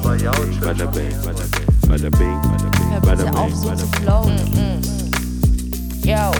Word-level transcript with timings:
bing, 0.00 0.60
bada 0.60 0.86
bing, 0.86 1.14
bada 1.24 1.46
bing, 1.46 1.66
bada 1.88 2.10
bing, 2.10 2.40
bada 3.02 3.24
bing, 3.24 3.62
bada 3.64 3.84
bing. 3.86 3.92
flowen. 4.02 4.38
Yo. 6.02 6.30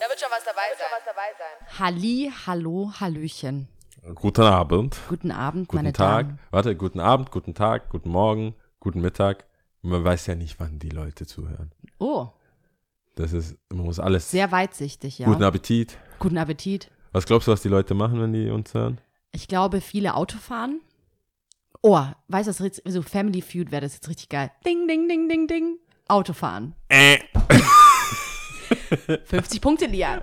Da 0.00 0.08
wird 0.08 0.18
schon 0.20 0.30
was 0.30 0.44
dabei 0.44 0.68
sein. 0.78 1.78
Halli, 1.78 2.32
hallo, 2.46 2.92
hallöchen. 3.00 3.68
Guten 4.14 4.42
Abend, 4.42 4.96
Guten 5.08 5.30
Abend, 5.30 5.68
guten 5.68 5.76
meine 5.76 5.92
Tag. 5.92 6.26
Damen. 6.26 6.38
Warte, 6.50 6.74
guten 6.76 6.98
Abend, 7.00 7.30
guten 7.30 7.54
Tag, 7.54 7.88
guten 7.90 8.10
Morgen, 8.10 8.54
guten 8.80 9.00
Mittag. 9.00 9.44
Man 9.82 10.02
weiß 10.04 10.26
ja 10.26 10.34
nicht, 10.34 10.58
wann 10.58 10.78
die 10.78 10.88
Leute 10.88 11.26
zuhören. 11.26 11.72
Oh, 11.98 12.28
Das 13.14 13.32
ist, 13.32 13.56
man 13.72 13.84
muss 13.84 14.00
alles. 14.00 14.30
sehr 14.30 14.50
weitsichtig, 14.50 15.18
ja. 15.18 15.26
Guten 15.26 15.42
Appetit. 15.44 15.98
Guten 16.18 16.38
Appetit. 16.38 16.90
Was 17.12 17.26
glaubst 17.26 17.46
du, 17.46 17.52
was 17.52 17.62
die 17.62 17.68
Leute 17.68 17.94
machen, 17.94 18.20
wenn 18.20 18.32
die 18.32 18.50
uns 18.50 18.72
hören? 18.74 19.00
Ich 19.32 19.46
glaube, 19.48 19.80
viele 19.80 20.14
Autofahren. 20.14 20.80
Oh, 21.82 22.00
weißt 22.28 22.46
du, 22.46 22.52
das 22.52 22.78
ist 22.78 22.82
so 22.92 23.02
Family 23.02 23.42
Feud 23.42 23.72
wäre 23.72 23.82
das 23.82 23.94
jetzt 23.94 24.08
richtig 24.08 24.28
geil. 24.28 24.52
Ding, 24.64 24.86
ding, 24.86 25.08
ding, 25.08 25.28
ding, 25.28 25.48
ding. 25.48 25.78
Autofahren. 26.06 26.74
Äh. 26.88 27.18
50 29.24 29.60
Punkte, 29.60 29.86
Lia. 29.86 30.22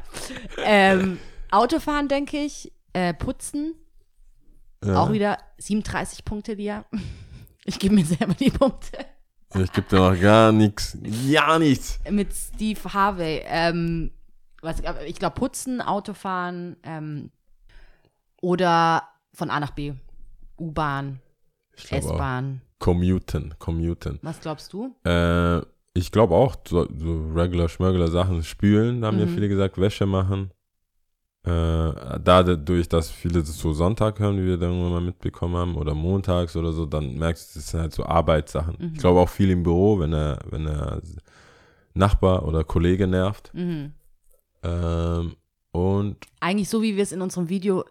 Ähm, 0.63 1.19
Autofahren, 1.51 2.07
denke 2.07 2.37
ich. 2.37 2.71
Äh, 2.93 3.13
putzen. 3.13 3.75
Ja. 4.83 5.01
Auch 5.01 5.11
wieder 5.11 5.37
37 5.57 6.25
Punkte, 6.25 6.53
Lia. 6.53 6.85
Ich 7.65 7.77
gebe 7.77 7.93
mir 7.93 8.05
selber 8.05 8.33
die 8.33 8.49
Punkte. 8.49 9.05
Ich 9.53 9.71
gebe 9.71 9.87
dir 9.87 9.99
noch 9.99 10.19
gar 10.19 10.51
nichts. 10.51 10.97
Ja, 11.03 11.59
nichts. 11.59 11.99
Mit 12.09 12.33
Steve 12.33 12.79
Harvey. 12.91 13.43
Ähm, 13.45 14.09
was, 14.63 14.81
ich 15.05 15.19
glaube, 15.19 15.35
putzen, 15.35 15.79
Autofahren 15.79 16.77
ähm, 16.81 17.29
oder 18.41 19.07
von 19.33 19.51
A 19.51 19.59
nach 19.59 19.71
B. 19.71 19.93
U-Bahn. 20.57 21.19
S-Bahn. 21.89 22.61
Commuten, 22.79 23.53
commuten. 23.59 24.19
Was 24.21 24.39
glaubst 24.39 24.71
du? 24.73 24.95
Äh, 25.05 25.59
ich 25.93 26.11
glaube 26.11 26.35
auch, 26.35 26.55
so, 26.67 26.87
so 26.97 27.31
regular, 27.35 27.67
schmörgler 27.67 28.07
Sachen 28.07 28.43
spülen, 28.43 29.01
da 29.01 29.07
haben 29.07 29.19
ja 29.19 29.25
Mhm. 29.25 29.33
viele 29.33 29.49
gesagt, 29.49 29.77
Wäsche 29.79 30.05
machen. 30.05 30.51
Äh, 31.43 32.19
dadurch, 32.21 32.89
dass 32.89 33.09
viele 33.09 33.39
das 33.39 33.57
so 33.57 33.73
Sonntag 33.73 34.19
hören, 34.19 34.37
wie 34.37 34.45
wir 34.45 34.57
dann 34.57 34.71
irgendwann 34.71 34.91
mal 34.91 35.01
mitbekommen 35.01 35.55
haben, 35.55 35.75
oder 35.75 35.93
montags 35.95 36.55
oder 36.55 36.71
so, 36.73 36.85
dann 36.85 37.15
merkst 37.15 37.55
du, 37.55 37.59
das 37.59 37.69
sind 37.69 37.79
halt 37.79 37.93
so 37.93 38.05
Arbeitssachen. 38.05 38.75
Mhm. 38.77 38.91
Ich 38.93 38.99
glaube 38.99 39.19
auch 39.21 39.29
viel 39.29 39.49
im 39.49 39.63
Büro, 39.63 39.99
wenn 39.99 40.13
er, 40.13 40.39
wenn 40.49 40.67
er 40.67 41.01
Nachbar 41.93 42.45
oder 42.45 42.63
Kollege 42.63 43.07
nervt. 43.07 43.51
Mhm. 43.53 43.93
Ähm, 44.63 45.35
und 45.71 46.17
Eigentlich 46.41 46.69
so, 46.69 46.81
wie 46.81 46.95
wir 46.95 47.03
es 47.03 47.11
in 47.13 47.21
unserem 47.21 47.47
Video 47.49 47.83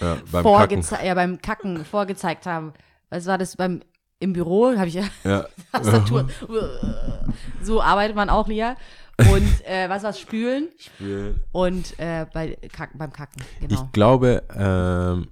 ja, 0.00 0.18
beim 0.30 0.44
Kacken. 0.44 0.84
ja, 1.04 1.14
beim 1.14 1.40
Kacken 1.40 1.84
vorgezeigt 1.84 2.46
haben. 2.46 2.72
Was 3.10 3.26
war 3.26 3.38
das 3.38 3.56
beim 3.56 3.80
im 4.18 4.32
Büro? 4.32 4.76
Habe 4.76 4.88
ich 4.88 4.94
ja 5.24 5.46
Tastatur. 5.72 6.28
so 7.62 7.82
arbeitet 7.82 8.16
man 8.16 8.30
auch, 8.30 8.48
Lia. 8.48 8.76
Und 9.18 9.66
äh, 9.66 9.88
was 9.88 10.02
war's? 10.02 10.18
Spülen 10.18 10.68
spülen. 10.78 11.42
und 11.52 11.98
äh, 11.98 12.26
bei 12.32 12.56
Kacken, 12.72 12.98
beim 12.98 13.12
Kacken. 13.12 13.42
Genau. 13.60 13.74
Ich 13.74 13.92
glaube, 13.92 14.42
ähm, 14.56 15.28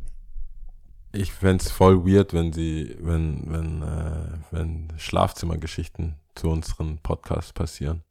ich 1.13 1.33
fände 1.33 1.65
es 1.65 1.71
voll 1.71 2.05
weird, 2.07 2.35
wenn 2.35 2.53
sie, 2.53 2.97
wenn, 3.01 3.45
wenn, 3.47 3.83
äh, 3.83 4.39
wenn 4.51 4.89
Schlafzimmergeschichten 4.99 6.17
zu 6.35 6.51
unseren 6.51 6.99
Podcasts 6.99 7.53
passieren. 7.53 8.03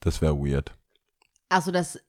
Das 0.00 0.22
wäre 0.22 0.36
weird. 0.38 0.72
Also, 1.48 1.70
dass 1.70 2.00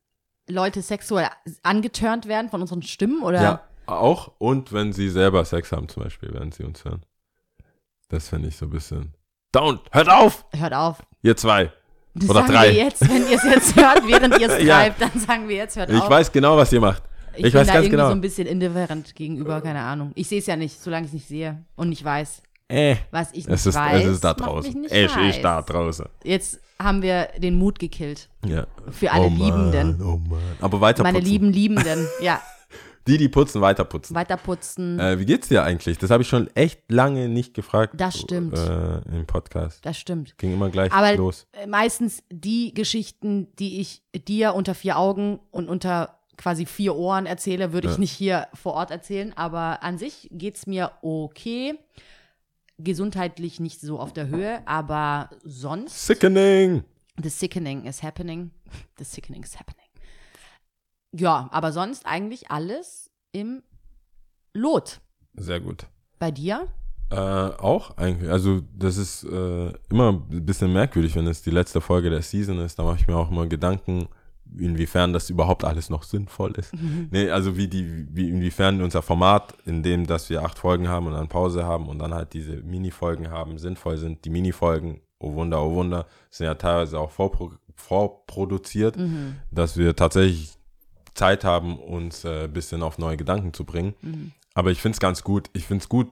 Leute 0.47 0.81
sexuell 0.81 1.27
angetörnt 1.61 2.27
werden 2.27 2.49
von 2.49 2.61
unseren 2.61 2.83
Stimmen 2.83 3.21
oder? 3.21 3.41
Ja, 3.41 3.63
auch. 3.85 4.31
Und 4.37 4.71
wenn 4.73 4.93
sie 4.93 5.09
selber 5.09 5.43
Sex 5.45 5.71
haben, 5.71 5.87
zum 5.89 6.03
Beispiel, 6.03 6.29
während 6.33 6.53
sie 6.53 6.63
uns 6.63 6.83
hören. 6.85 7.03
Das 8.09 8.29
fände 8.29 8.47
ich 8.47 8.57
so 8.57 8.65
ein 8.65 8.69
bisschen. 8.71 9.13
Don't! 9.55 9.79
Hört 9.91 10.09
auf! 10.09 10.45
Hört 10.55 10.73
auf. 10.73 11.03
Ihr 11.21 11.35
zwei! 11.37 11.71
Das 12.15 12.29
Oder 12.29 12.41
sagen 12.41 12.53
drei. 12.53 12.67
wir 12.69 12.73
jetzt, 12.85 13.01
wenn 13.09 13.27
ihr 13.27 13.37
es 13.37 13.43
jetzt 13.43 13.75
hört, 13.79 14.07
während 14.07 14.39
ihr 14.39 14.47
es 14.49 14.63
Ja. 14.63 14.81
schreibt, 14.81 15.01
dann 15.01 15.19
sagen 15.19 15.47
wir 15.49 15.55
jetzt, 15.55 15.75
hört 15.75 15.89
Ich 15.89 15.99
auf. 16.01 16.09
weiß 16.09 16.31
genau, 16.31 16.55
was 16.57 16.71
ihr 16.71 16.79
macht. 16.79 17.01
ich, 17.35 17.45
ich 17.45 17.51
bin 17.51 17.53
weiß 17.61 17.67
da 17.67 17.73
ganz 17.73 17.85
irgendwie 17.85 17.89
genau. 17.97 18.07
so 18.09 18.11
ein 18.13 18.21
bisschen 18.21 18.47
indifferent 18.47 19.15
gegenüber, 19.15 19.61
keine 19.61 19.79
Ahnung. 19.81 20.11
Ich 20.13 20.27
sehe 20.27 20.37
es 20.39 20.45
ja 20.45 20.55
nicht, 20.55 20.79
solange 20.79 21.05
ich 21.05 21.09
es 21.09 21.13
nicht 21.13 21.27
sehe 21.27 21.63
und 21.75 21.89
nicht 21.89 22.03
weiß. 22.03 22.43
Äh. 22.67 22.97
Was 23.09 23.29
ich 23.31 23.47
nicht 23.47 23.49
Es 23.49 23.65
ist, 23.65 23.75
weiß, 23.75 24.05
es 24.05 24.11
ist 24.11 24.23
da 24.23 24.33
draußen. 24.35 24.87
heiß. 24.91 25.35
ist 25.35 25.41
da 25.43 25.61
draußen. 25.63 26.05
Jetzt 26.23 26.59
haben 26.79 27.01
wir 27.01 27.29
den 27.37 27.57
Mut 27.57 27.79
gekillt. 27.79 28.29
Ja. 28.45 28.67
Für 28.91 29.11
alle 29.11 29.25
oh 29.25 29.29
Liebenden. 29.29 29.99
Oh 30.03 30.17
Mann. 30.17 30.39
Aber 30.61 30.81
weiter 30.81 31.01
Meine 31.03 31.17
putzen. 31.19 31.31
lieben 31.31 31.51
Liebenden. 31.51 32.07
Ja, 32.21 32.41
Die, 33.07 33.17
die 33.17 33.27
putzen, 33.29 33.59
weiter 33.61 33.83
putzen. 33.83 34.15
weiter 34.15 34.37
putzen. 34.37 34.99
Äh, 34.99 35.19
wie 35.19 35.25
geht's 35.25 35.49
dir 35.49 35.63
eigentlich? 35.63 35.97
Das 35.97 36.09
habe 36.09 36.23
ich 36.23 36.29
schon 36.29 36.47
echt 36.55 36.89
lange 36.89 37.27
nicht 37.27 37.53
gefragt. 37.53 37.95
Das 37.97 38.17
stimmt. 38.17 38.53
Äh, 38.57 38.99
Im 39.13 39.25
Podcast. 39.27 39.85
Das 39.85 39.97
stimmt. 39.97 40.37
Ging 40.37 40.53
immer 40.53 40.69
gleich 40.69 40.91
Aber 40.93 41.13
los. 41.15 41.45
äh, 41.51 41.67
meistens 41.67 42.23
die 42.31 42.73
Geschichten, 42.73 43.47
die 43.59 43.81
ich 43.81 44.03
dir 44.27 44.55
unter 44.55 44.73
vier 44.73 44.97
Augen 44.97 45.39
und 45.51 45.67
unter 45.67 46.19
quasi 46.37 46.65
vier 46.65 46.95
Ohren 46.95 47.25
erzähle, 47.25 47.73
würde 47.73 47.87
ich 47.89 47.93
Ja. 47.95 47.99
nicht 47.99 48.11
hier 48.13 48.47
vor 48.53 48.73
Ort 48.73 48.89
erzählen. 48.89 49.33
Aber 49.35 49.83
an 49.83 49.97
sich 49.97 50.29
geht's 50.31 50.65
mir 50.65 50.91
okay. 51.01 51.77
Gesundheitlich 52.79 53.59
nicht 53.59 53.81
so 53.81 53.99
auf 53.99 54.13
der 54.13 54.27
Höhe, 54.29 54.65
aber 54.67 55.29
sonst. 55.43 56.07
Sickening! 56.07 56.83
The 57.21 57.29
sickening 57.29 57.85
is 57.85 58.01
happening. 58.01 58.49
The 58.97 59.03
sickening 59.03 59.43
is 59.43 59.55
happening. 59.59 59.82
Ja, 61.13 61.47
aber 61.51 61.71
sonst 61.71 62.05
eigentlich 62.05 62.49
alles 62.49 63.11
im 63.31 63.61
Lot. 64.53 64.99
Sehr 65.35 65.59
gut. 65.59 65.85
Bei 66.19 66.31
dir? 66.31 66.67
Äh, 67.11 67.15
auch 67.15 67.97
eigentlich. 67.97 68.31
Also, 68.31 68.61
das 68.75 68.97
ist 68.97 69.23
äh, 69.23 69.71
immer 69.89 70.13
ein 70.13 70.45
bisschen 70.45 70.73
merkwürdig, 70.73 71.15
wenn 71.15 71.27
es 71.27 71.43
die 71.43 71.51
letzte 71.51 71.81
Folge 71.81 72.09
der 72.09 72.23
Season 72.23 72.59
ist. 72.59 72.79
Da 72.79 72.83
mache 72.83 72.97
ich 72.99 73.07
mir 73.07 73.15
auch 73.15 73.29
immer 73.29 73.45
Gedanken, 73.45 74.07
inwiefern 74.57 75.13
das 75.13 75.29
überhaupt 75.29 75.63
alles 75.63 75.89
noch 75.89 76.03
sinnvoll 76.03 76.53
ist. 76.53 76.73
Nee, 77.11 77.29
also 77.29 77.57
wie 77.57 77.67
die, 77.67 78.07
wie 78.09 78.29
inwiefern 78.29 78.81
unser 78.81 79.03
Format, 79.03 79.53
in 79.65 79.83
dem, 79.83 80.07
dass 80.07 80.29
wir 80.29 80.43
acht 80.43 80.57
Folgen 80.57 80.87
haben 80.87 81.05
und 81.07 81.13
dann 81.13 81.27
Pause 81.27 81.63
haben 81.63 81.87
und 81.87 81.99
dann 81.99 82.13
halt 82.13 82.33
diese 82.33 82.57
Mini-Folgen 82.57 83.29
haben, 83.29 83.59
sinnvoll 83.59 83.97
sind. 83.97 84.25
Die 84.25 84.31
Mini-Folgen, 84.31 85.01
oh 85.19 85.33
Wunder, 85.35 85.61
oh 85.61 85.75
Wunder, 85.75 86.07
sind 86.31 86.45
ja 86.47 86.55
teilweise 86.55 86.99
auch 86.99 87.11
vorpro 87.11 87.51
vorproduziert, 87.75 88.95
dass 89.49 89.77
wir 89.77 89.95
tatsächlich 89.95 90.53
Zeit 91.13 91.43
haben, 91.43 91.77
uns 91.77 92.23
äh, 92.23 92.45
ein 92.45 92.53
bisschen 92.53 92.81
auf 92.83 92.97
neue 92.97 93.17
Gedanken 93.17 93.53
zu 93.53 93.65
bringen. 93.65 93.93
Aber 94.53 94.71
ich 94.71 94.81
finde 94.81 94.95
es 94.95 94.99
ganz 94.99 95.23
gut. 95.23 95.49
Ich 95.53 95.65
finde 95.65 95.83
es 95.83 95.89
gut, 95.89 96.09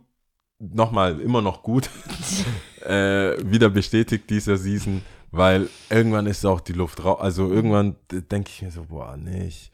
nochmal, 0.61 1.19
immer 1.19 1.41
noch 1.41 1.63
gut, 1.63 1.89
äh, 2.85 3.37
wieder 3.43 3.69
bestätigt 3.69 4.29
dieser 4.29 4.57
Season, 4.57 5.01
weil 5.31 5.69
irgendwann 5.89 6.27
ist 6.27 6.45
auch 6.45 6.61
die 6.61 6.73
Luft 6.73 7.03
raus. 7.03 7.19
Also 7.19 7.51
irgendwann 7.51 7.95
denke 8.11 8.49
ich 8.49 8.61
mir 8.61 8.71
so, 8.71 8.85
boah, 8.85 9.17
nee, 9.17 9.47
ich, 9.47 9.71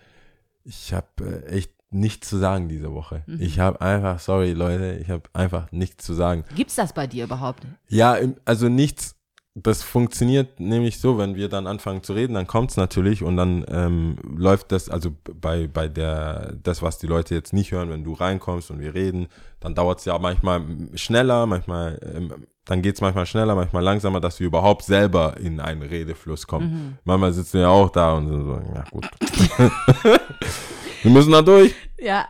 ich 0.64 0.94
habe 0.94 1.44
äh, 1.46 1.58
echt 1.58 1.72
nichts 1.90 2.30
zu 2.30 2.38
sagen 2.38 2.68
diese 2.68 2.94
Woche. 2.94 3.24
Ich 3.40 3.60
habe 3.60 3.80
einfach, 3.80 4.20
sorry 4.20 4.52
Leute, 4.52 4.98
ich 5.02 5.10
habe 5.10 5.24
einfach 5.34 5.72
nichts 5.72 6.06
zu 6.06 6.14
sagen. 6.14 6.44
Gibt's 6.56 6.76
das 6.76 6.92
bei 6.94 7.08
dir 7.08 7.24
überhaupt? 7.24 7.66
Ja, 7.88 8.18
also 8.44 8.68
nichts. 8.68 9.16
Das 9.60 9.82
funktioniert 9.82 10.60
nämlich 10.60 11.00
so, 11.00 11.18
wenn 11.18 11.34
wir 11.34 11.50
dann 11.50 11.66
anfangen 11.66 12.04
zu 12.04 12.14
reden, 12.14 12.36
dann 12.36 12.46
kommt 12.46 12.70
es 12.70 12.78
natürlich 12.78 13.24
und 13.24 13.38
dann 13.38 13.66
ähm, 13.70 14.18
läuft 14.38 14.72
das, 14.72 14.88
also 14.88 15.10
bei, 15.34 15.68
bei 15.68 15.88
der, 15.88 16.54
das, 16.62 16.84
was 16.84 17.00
die 17.00 17.08
Leute 17.08 17.34
jetzt 17.34 17.54
nicht 17.54 17.72
hören, 17.72 17.90
wenn 17.90 18.04
du 18.04 18.14
reinkommst 18.14 18.70
und 18.70 18.80
wir 18.80 18.94
reden, 18.94 19.30
dann 19.60 19.74
dauert 19.74 19.98
es 19.98 20.06
ja 20.06 20.20
manchmal 20.20 20.62
schneller, 20.94 21.48
manchmal, 21.48 22.00
ähm, 22.04 22.46
dann 22.66 22.84
geht 22.84 22.96
es 22.96 23.02
manchmal 23.02 23.26
schneller, 23.26 23.56
manchmal 23.56 23.82
langsamer, 23.82 24.20
dass 24.20 24.40
wir 24.40 24.46
überhaupt 24.46 24.84
selber 24.84 25.38
in 25.38 25.60
einen 25.60 25.82
Redefluss 25.82 26.46
kommen. 26.46 27.00
Manchmal 27.04 27.34
sitzen 27.34 27.54
wir 27.54 27.62
ja 27.62 27.70
auch 27.70 27.90
da 27.90 28.14
und 28.14 28.28
sind 28.28 28.44
so, 28.44 28.62
ja 28.76 28.84
gut. 28.92 29.10
wir 31.02 31.12
müssen 31.12 31.32
da 31.32 31.42
durch. 31.42 31.74
Ja. 31.98 32.28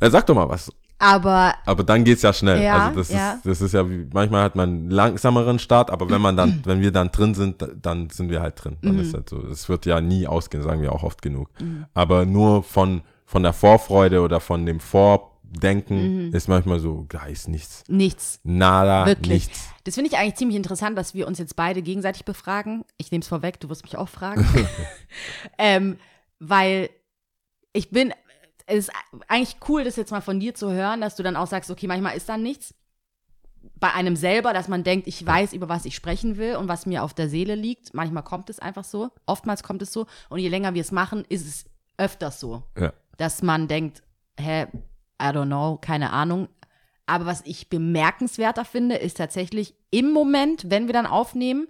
Ja, 0.00 0.10
sag 0.10 0.24
doch 0.24 0.36
mal 0.36 0.48
was. 0.48 0.70
Aber 1.00 1.54
Aber 1.66 1.82
dann 1.82 2.04
geht's 2.04 2.22
ja 2.22 2.32
schnell. 2.32 2.62
Ja, 2.62 2.86
also 2.88 2.98
das 3.00 3.08
ja. 3.10 3.32
ist, 3.32 3.46
das 3.46 3.60
ist 3.62 3.72
ja 3.72 3.88
wie, 3.88 4.06
manchmal 4.12 4.42
hat 4.44 4.54
man 4.54 4.68
einen 4.68 4.90
langsameren 4.90 5.58
Start, 5.58 5.90
aber 5.90 6.08
wenn 6.10 6.20
man 6.20 6.36
dann, 6.36 6.60
wenn 6.64 6.80
wir 6.82 6.92
dann 6.92 7.10
drin 7.10 7.34
sind, 7.34 7.66
dann 7.80 8.10
sind 8.10 8.28
wir 8.30 8.40
halt 8.42 8.62
drin. 8.62 8.76
Dann 8.82 8.94
Mhm. 8.96 9.00
ist 9.00 9.14
halt 9.14 9.28
so. 9.28 9.38
Es 9.46 9.68
wird 9.68 9.86
ja 9.86 10.00
nie 10.00 10.26
ausgehen, 10.26 10.62
sagen 10.62 10.82
wir 10.82 10.92
auch 10.92 11.02
oft 11.02 11.22
genug. 11.22 11.48
Aber 11.94 12.26
nur 12.26 12.62
von, 12.62 13.00
von 13.24 13.42
der 13.42 13.52
Vorfreude 13.54 14.20
oder 14.20 14.40
von 14.40 14.66
dem 14.66 14.78
Vordenken 14.78 16.32
ist 16.34 16.48
manchmal 16.48 16.80
so, 16.80 17.06
da 17.08 17.24
ist 17.26 17.48
nichts. 17.48 17.82
nichts. 17.88 18.40
Nada, 18.44 19.06
Wirklich. 19.06 19.46
nichts. 19.48 19.68
Das 19.84 19.94
finde 19.94 20.10
ich 20.10 20.18
eigentlich 20.18 20.34
ziemlich 20.36 20.56
interessant, 20.56 20.98
dass 20.98 21.14
wir 21.14 21.26
uns 21.26 21.38
jetzt 21.38 21.56
beide 21.56 21.80
gegenseitig 21.82 22.24
befragen. 22.26 22.84
Ich 22.98 23.10
nehme 23.10 23.22
es 23.22 23.28
vorweg, 23.28 23.58
du 23.58 23.68
wirst 23.70 23.84
mich 23.84 23.96
auch 23.96 24.08
fragen. 24.08 24.46
ähm, 25.58 25.96
weil 26.38 26.90
ich 27.72 27.90
bin, 27.90 28.12
es 28.70 28.88
ist 28.88 28.92
eigentlich 29.28 29.56
cool, 29.68 29.84
das 29.84 29.96
jetzt 29.96 30.12
mal 30.12 30.20
von 30.20 30.38
dir 30.38 30.54
zu 30.54 30.70
hören, 30.72 31.00
dass 31.00 31.16
du 31.16 31.22
dann 31.22 31.36
auch 31.36 31.48
sagst, 31.48 31.70
okay, 31.70 31.86
manchmal 31.86 32.16
ist 32.16 32.28
dann 32.28 32.42
nichts. 32.42 32.74
Bei 33.78 33.92
einem 33.92 34.16
selber, 34.16 34.52
dass 34.52 34.68
man 34.68 34.84
denkt, 34.84 35.06
ich 35.06 35.24
weiß, 35.24 35.52
über 35.52 35.68
was 35.68 35.84
ich 35.84 35.94
sprechen 35.94 36.36
will 36.36 36.56
und 36.56 36.68
was 36.68 36.86
mir 36.86 37.02
auf 37.02 37.12
der 37.12 37.28
Seele 37.28 37.56
liegt. 37.56 37.92
Manchmal 37.94 38.22
kommt 38.22 38.48
es 38.48 38.58
einfach 38.58 38.84
so. 38.84 39.10
Oftmals 39.26 39.62
kommt 39.62 39.82
es 39.82 39.92
so. 39.92 40.06
Und 40.28 40.38
je 40.38 40.48
länger 40.48 40.72
wir 40.74 40.80
es 40.80 40.92
machen, 40.92 41.24
ist 41.28 41.46
es 41.46 41.64
öfters 41.98 42.40
so. 42.40 42.62
Ja. 42.78 42.92
Dass 43.18 43.42
man 43.42 43.68
denkt, 43.68 44.02
hä, 44.38 44.66
I 45.20 45.26
don't 45.26 45.46
know, 45.46 45.76
keine 45.76 46.12
Ahnung. 46.12 46.48
Aber 47.06 47.26
was 47.26 47.42
ich 47.44 47.68
bemerkenswerter 47.68 48.64
finde, 48.64 48.94
ist 48.94 49.16
tatsächlich 49.16 49.74
im 49.90 50.12
Moment, 50.12 50.70
wenn 50.70 50.86
wir 50.86 50.94
dann 50.94 51.06
aufnehmen, 51.06 51.66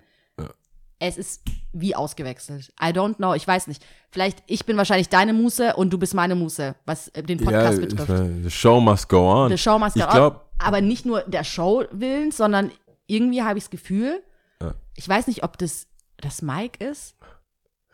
es 0.99 1.17
ist 1.17 1.43
wie 1.73 1.95
ausgewechselt. 1.95 2.73
I 2.83 2.87
don't 2.87 3.17
know, 3.17 3.35
ich 3.35 3.47
weiß 3.47 3.67
nicht. 3.69 3.85
Vielleicht, 4.11 4.43
ich 4.47 4.67
bin 4.67 4.77
wahrscheinlich 4.77 5.09
deine 5.09 5.33
Muse 5.33 5.77
und 5.77 5.91
du 5.91 5.99
bist 5.99 6.15
meine 6.15 6.35
Muse, 6.35 6.75
was 6.85 7.09
äh, 7.09 7.23
den 7.23 7.39
Podcast 7.39 7.79
ja, 7.81 7.87
betrifft. 7.87 8.09
meine, 8.09 8.43
the 8.43 8.51
show 8.51 8.81
must 8.81 9.09
go 9.09 9.31
on. 9.31 9.51
The 9.51 9.59
Show 9.59 9.79
must 9.79 9.95
go 9.95 10.01
ich 10.01 10.07
on. 10.07 10.13
glaube, 10.13 10.41
Aber 10.59 10.81
nicht 10.81 11.07
nur 11.07 11.23
der 11.23 11.45
Show 11.45 11.85
willen, 11.93 12.33
sondern 12.33 12.71
irgendwie 13.07 13.43
habe 13.43 13.59
ich 13.59 13.65
das 13.65 13.71
Gefühl, 13.71 14.23
Ja. 14.61 14.75
ich 14.97 15.09
weiß 15.09 15.27
nicht, 15.29 15.43
ob 15.45 15.59
das 15.59 15.87
das 16.19 16.43
Mike 16.43 16.85
ist. 16.85 17.15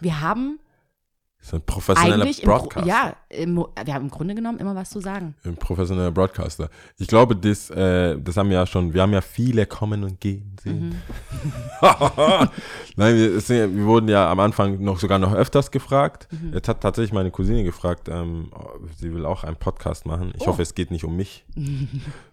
Wir 0.00 0.20
haben 0.20 0.58
so 1.48 1.56
ein 1.56 1.62
professioneller 1.64 2.24
eigentlich 2.24 2.42
im, 2.42 2.48
Broadcaster. 2.48 2.88
ja, 2.88 3.14
im, 3.28 3.56
wir 3.84 3.94
haben 3.94 4.06
im 4.06 4.10
Grunde 4.10 4.34
genommen 4.34 4.58
immer 4.58 4.74
was 4.74 4.90
zu 4.90 5.00
sagen. 5.00 5.36
Ein 5.44 5.56
professioneller 5.56 6.10
Broadcaster. 6.10 6.68
Ich 6.98 7.06
glaube, 7.06 7.36
das, 7.36 7.70
äh, 7.70 8.18
das 8.20 8.36
haben 8.36 8.48
wir 8.50 8.56
ja 8.56 8.66
schon, 8.66 8.92
wir 8.92 9.02
haben 9.02 9.12
ja 9.12 9.20
viele 9.20 9.64
kommen 9.66 10.02
und 10.02 10.20
gehen 10.20 10.56
sehen. 10.60 11.00
Nein, 12.96 13.14
wir, 13.14 13.40
sind, 13.40 13.76
wir 13.76 13.84
wurden 13.84 14.08
ja 14.08 14.30
am 14.30 14.40
Anfang 14.40 14.82
noch 14.82 14.98
sogar 14.98 15.18
noch 15.18 15.34
öfters 15.34 15.70
gefragt. 15.70 16.26
Mhm. 16.32 16.54
Jetzt 16.54 16.68
hat 16.68 16.80
tatsächlich 16.80 17.12
meine 17.12 17.30
Cousine 17.30 17.62
gefragt, 17.62 18.08
ähm, 18.08 18.50
sie 18.98 19.12
will 19.14 19.24
auch 19.26 19.44
einen 19.44 19.56
Podcast 19.56 20.06
machen. 20.06 20.32
Ich 20.34 20.42
Oh. 20.42 20.46
hoffe, 20.48 20.62
es 20.62 20.74
geht 20.74 20.90
nicht 20.90 21.04
um 21.04 21.16
mich. 21.16 21.44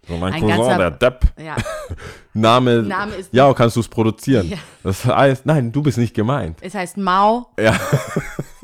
So, 0.06 0.18
mein 0.18 0.34
Ein 0.34 0.42
Cousin, 0.42 0.58
ganzer- 0.58 0.78
der 0.78 0.92
Depp. 0.92 1.26
Ja, 1.42 1.56
Name, 2.34 2.84
Name 2.84 3.14
ist- 3.16 3.34
ja, 3.34 3.54
kannst 3.54 3.78
du 3.78 3.80
es 3.80 3.88
produzieren? 3.88 4.50
Ja. 4.50 4.58
Das 4.84 5.06
heißt, 5.06 5.46
nein, 5.46 5.72
du 5.72 5.82
bist 5.82 5.98
nicht 5.98 6.14
gemeint. 6.14 6.58
es 6.62 6.74
heißt 6.74 6.98
Mao 6.98 7.48
Ja. 7.58 7.74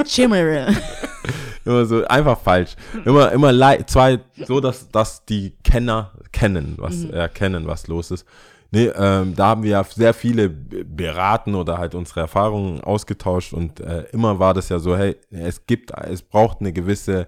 Chimere. 0.04 0.76
Immer 1.66 1.86
so 1.86 2.06
einfach 2.06 2.40
falsch. 2.40 2.76
Immer, 3.06 3.32
immer 3.32 3.86
zwei, 3.86 4.20
so 4.48 4.60
dass, 4.60 4.90
dass 4.90 5.26
die 5.26 5.54
Kenner 5.64 6.12
kennen, 6.32 6.76
was 6.78 7.04
erkennen, 7.06 7.68
was 7.68 7.88
los 7.88 8.12
ist. 8.12 8.26
Nee, 8.72 8.86
ähm, 8.96 9.36
da 9.36 9.48
haben 9.48 9.64
wir 9.64 9.72
ja 9.72 9.84
sehr 9.84 10.14
viele 10.14 10.50
beraten 10.50 11.56
oder 11.56 11.78
halt 11.78 11.96
unsere 11.96 12.22
Erfahrungen 12.22 12.82
ausgetauscht 12.82 13.54
und 13.54 13.80
äh, 13.82 14.06
immer 14.12 14.40
war 14.40 14.54
das 14.54 14.70
ja 14.70 14.80
so, 14.80 14.96
hey, 14.96 15.18
es 15.32 15.66
gibt, 15.66 15.92
es 15.92 16.22
braucht 16.22 16.62
eine 16.62 16.72
gewisse 16.72 17.28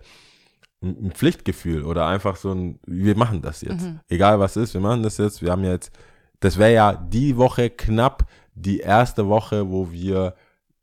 ein 0.83 1.11
Pflichtgefühl 1.11 1.83
oder 1.83 2.07
einfach 2.07 2.35
so 2.35 2.51
ein, 2.51 2.79
wir 2.85 3.15
machen 3.15 3.41
das 3.41 3.61
jetzt. 3.61 3.85
Egal 4.09 4.39
was 4.39 4.57
ist, 4.57 4.73
wir 4.73 4.81
machen 4.81 5.03
das 5.03 5.17
jetzt. 5.17 5.41
Wir 5.41 5.51
haben 5.51 5.63
jetzt, 5.63 5.91
das 6.39 6.57
wäre 6.57 6.73
ja 6.73 6.93
die 6.93 7.37
Woche 7.37 7.69
knapp 7.69 8.25
die 8.55 8.79
erste 8.79 9.27
Woche, 9.27 9.69
wo 9.69 9.91
wir 9.91 10.33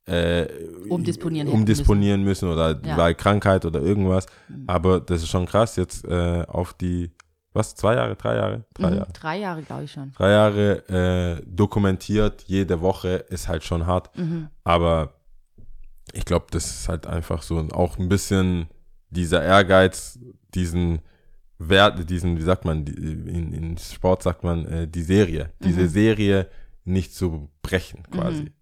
äh, 0.08 0.48
Umdisponieren 0.88 1.48
umdisponieren 1.48 2.22
müssen, 2.24 2.48
oder 2.48 2.80
Ja. 2.84 2.96
weil 2.96 3.14
Krankheit 3.14 3.64
oder 3.64 3.80
irgendwas. 3.80 4.26
Aber 4.66 5.00
das 5.00 5.22
ist 5.22 5.28
schon 5.28 5.46
krass, 5.46 5.76
jetzt 5.76 6.04
äh, 6.06 6.44
auf 6.48 6.72
die, 6.74 7.10
was, 7.52 7.74
zwei 7.74 7.94
Jahre, 7.96 8.16
drei 8.16 8.36
Jahre? 8.36 8.64
Drei 8.74 8.90
Mhm, 8.90 8.96
Jahre. 8.96 9.12
Drei 9.12 9.38
Jahre, 9.38 9.62
glaube 9.62 9.84
ich 9.84 9.92
schon. 9.92 10.12
Drei 10.12 10.30
Jahre 10.30 11.38
äh, 11.40 11.42
dokumentiert, 11.46 12.44
jede 12.46 12.80
Woche 12.80 13.08
ist 13.28 13.48
halt 13.48 13.64
schon 13.64 13.86
hart. 13.86 14.16
Mhm. 14.16 14.48
Aber 14.64 15.14
ich 16.12 16.24
glaube, 16.24 16.46
das 16.50 16.64
ist 16.70 16.88
halt 16.88 17.06
einfach 17.06 17.42
so 17.42 17.58
auch 17.72 17.98
ein 17.98 18.08
bisschen 18.08 18.68
dieser 19.10 19.42
Ehrgeiz, 19.42 20.18
diesen 20.54 21.00
Wert, 21.58 22.08
diesen, 22.08 22.38
wie 22.38 22.42
sagt 22.42 22.64
man, 22.64 22.86
in, 22.86 23.52
in 23.52 23.78
Sport 23.78 24.22
sagt 24.22 24.44
man, 24.44 24.64
äh, 24.66 24.86
die 24.88 25.02
Serie, 25.02 25.50
diese 25.62 25.82
Mhm. 25.82 25.88
Serie 25.88 26.46
nicht 26.84 27.14
zu 27.14 27.50
brechen 27.62 28.04
quasi. 28.10 28.52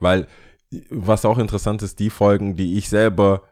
Weil, 0.00 0.26
was 0.90 1.24
auch 1.24 1.38
interessant 1.38 1.82
ist, 1.82 1.98
die 1.98 2.10
Folgen, 2.10 2.56
die 2.56 2.78
ich 2.78 2.88
selber, 2.88 3.42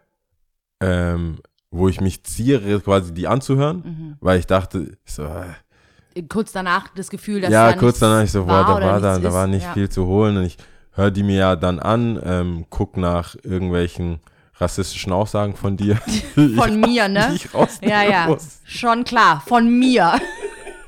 ähm, 0.81 1.39
wo 1.71 1.89
ich 1.89 2.01
mich 2.01 2.25
ziere, 2.25 2.81
quasi 2.81 3.13
die 3.15 3.29
anzuhören, 3.29 3.83
Mhm. 3.85 4.17
weil 4.21 4.39
ich 4.39 4.47
dachte, 4.47 4.97
so, 5.05 5.25
äh, 5.25 6.23
Kurz 6.29 6.51
danach 6.53 6.89
das 6.97 7.09
Gefühl, 7.09 7.41
dass 7.41 7.51
ja, 7.53 7.71
da 7.71 7.79
kurz 7.79 8.01
danach 8.01 8.25
ich 8.25 8.33
so, 8.33 8.45
boah, 8.45 8.65
da 8.65 8.81
war 8.81 9.01
da, 9.01 9.13
nichts 9.13 9.23
da 9.23 9.33
war 9.33 9.47
nicht 9.47 9.63
ja. 9.63 9.73
viel 9.75 9.89
zu 9.89 10.07
holen 10.07 10.37
und 10.39 10.43
ich 10.45 10.57
höre 10.93 11.13
die 11.13 11.23
mir 11.23 11.37
ja 11.37 11.57
dann 11.57 11.79
an, 11.79 12.21
ähm, 12.25 12.67
guck 12.69 12.97
nach 12.97 13.37
irgendwelchen 13.45 14.19
rassistischen 14.57 15.13
Aussagen 15.13 15.55
von 15.55 15.77
dir. 15.77 15.97
Von 16.57 16.81
mir, 16.81 17.09
ne? 17.09 17.37
Ja, 17.81 18.03
ja, 18.03 18.27
muss. 18.27 18.59
schon 18.65 19.05
klar, 19.05 19.41
von 19.47 19.69
mir. 19.79 20.21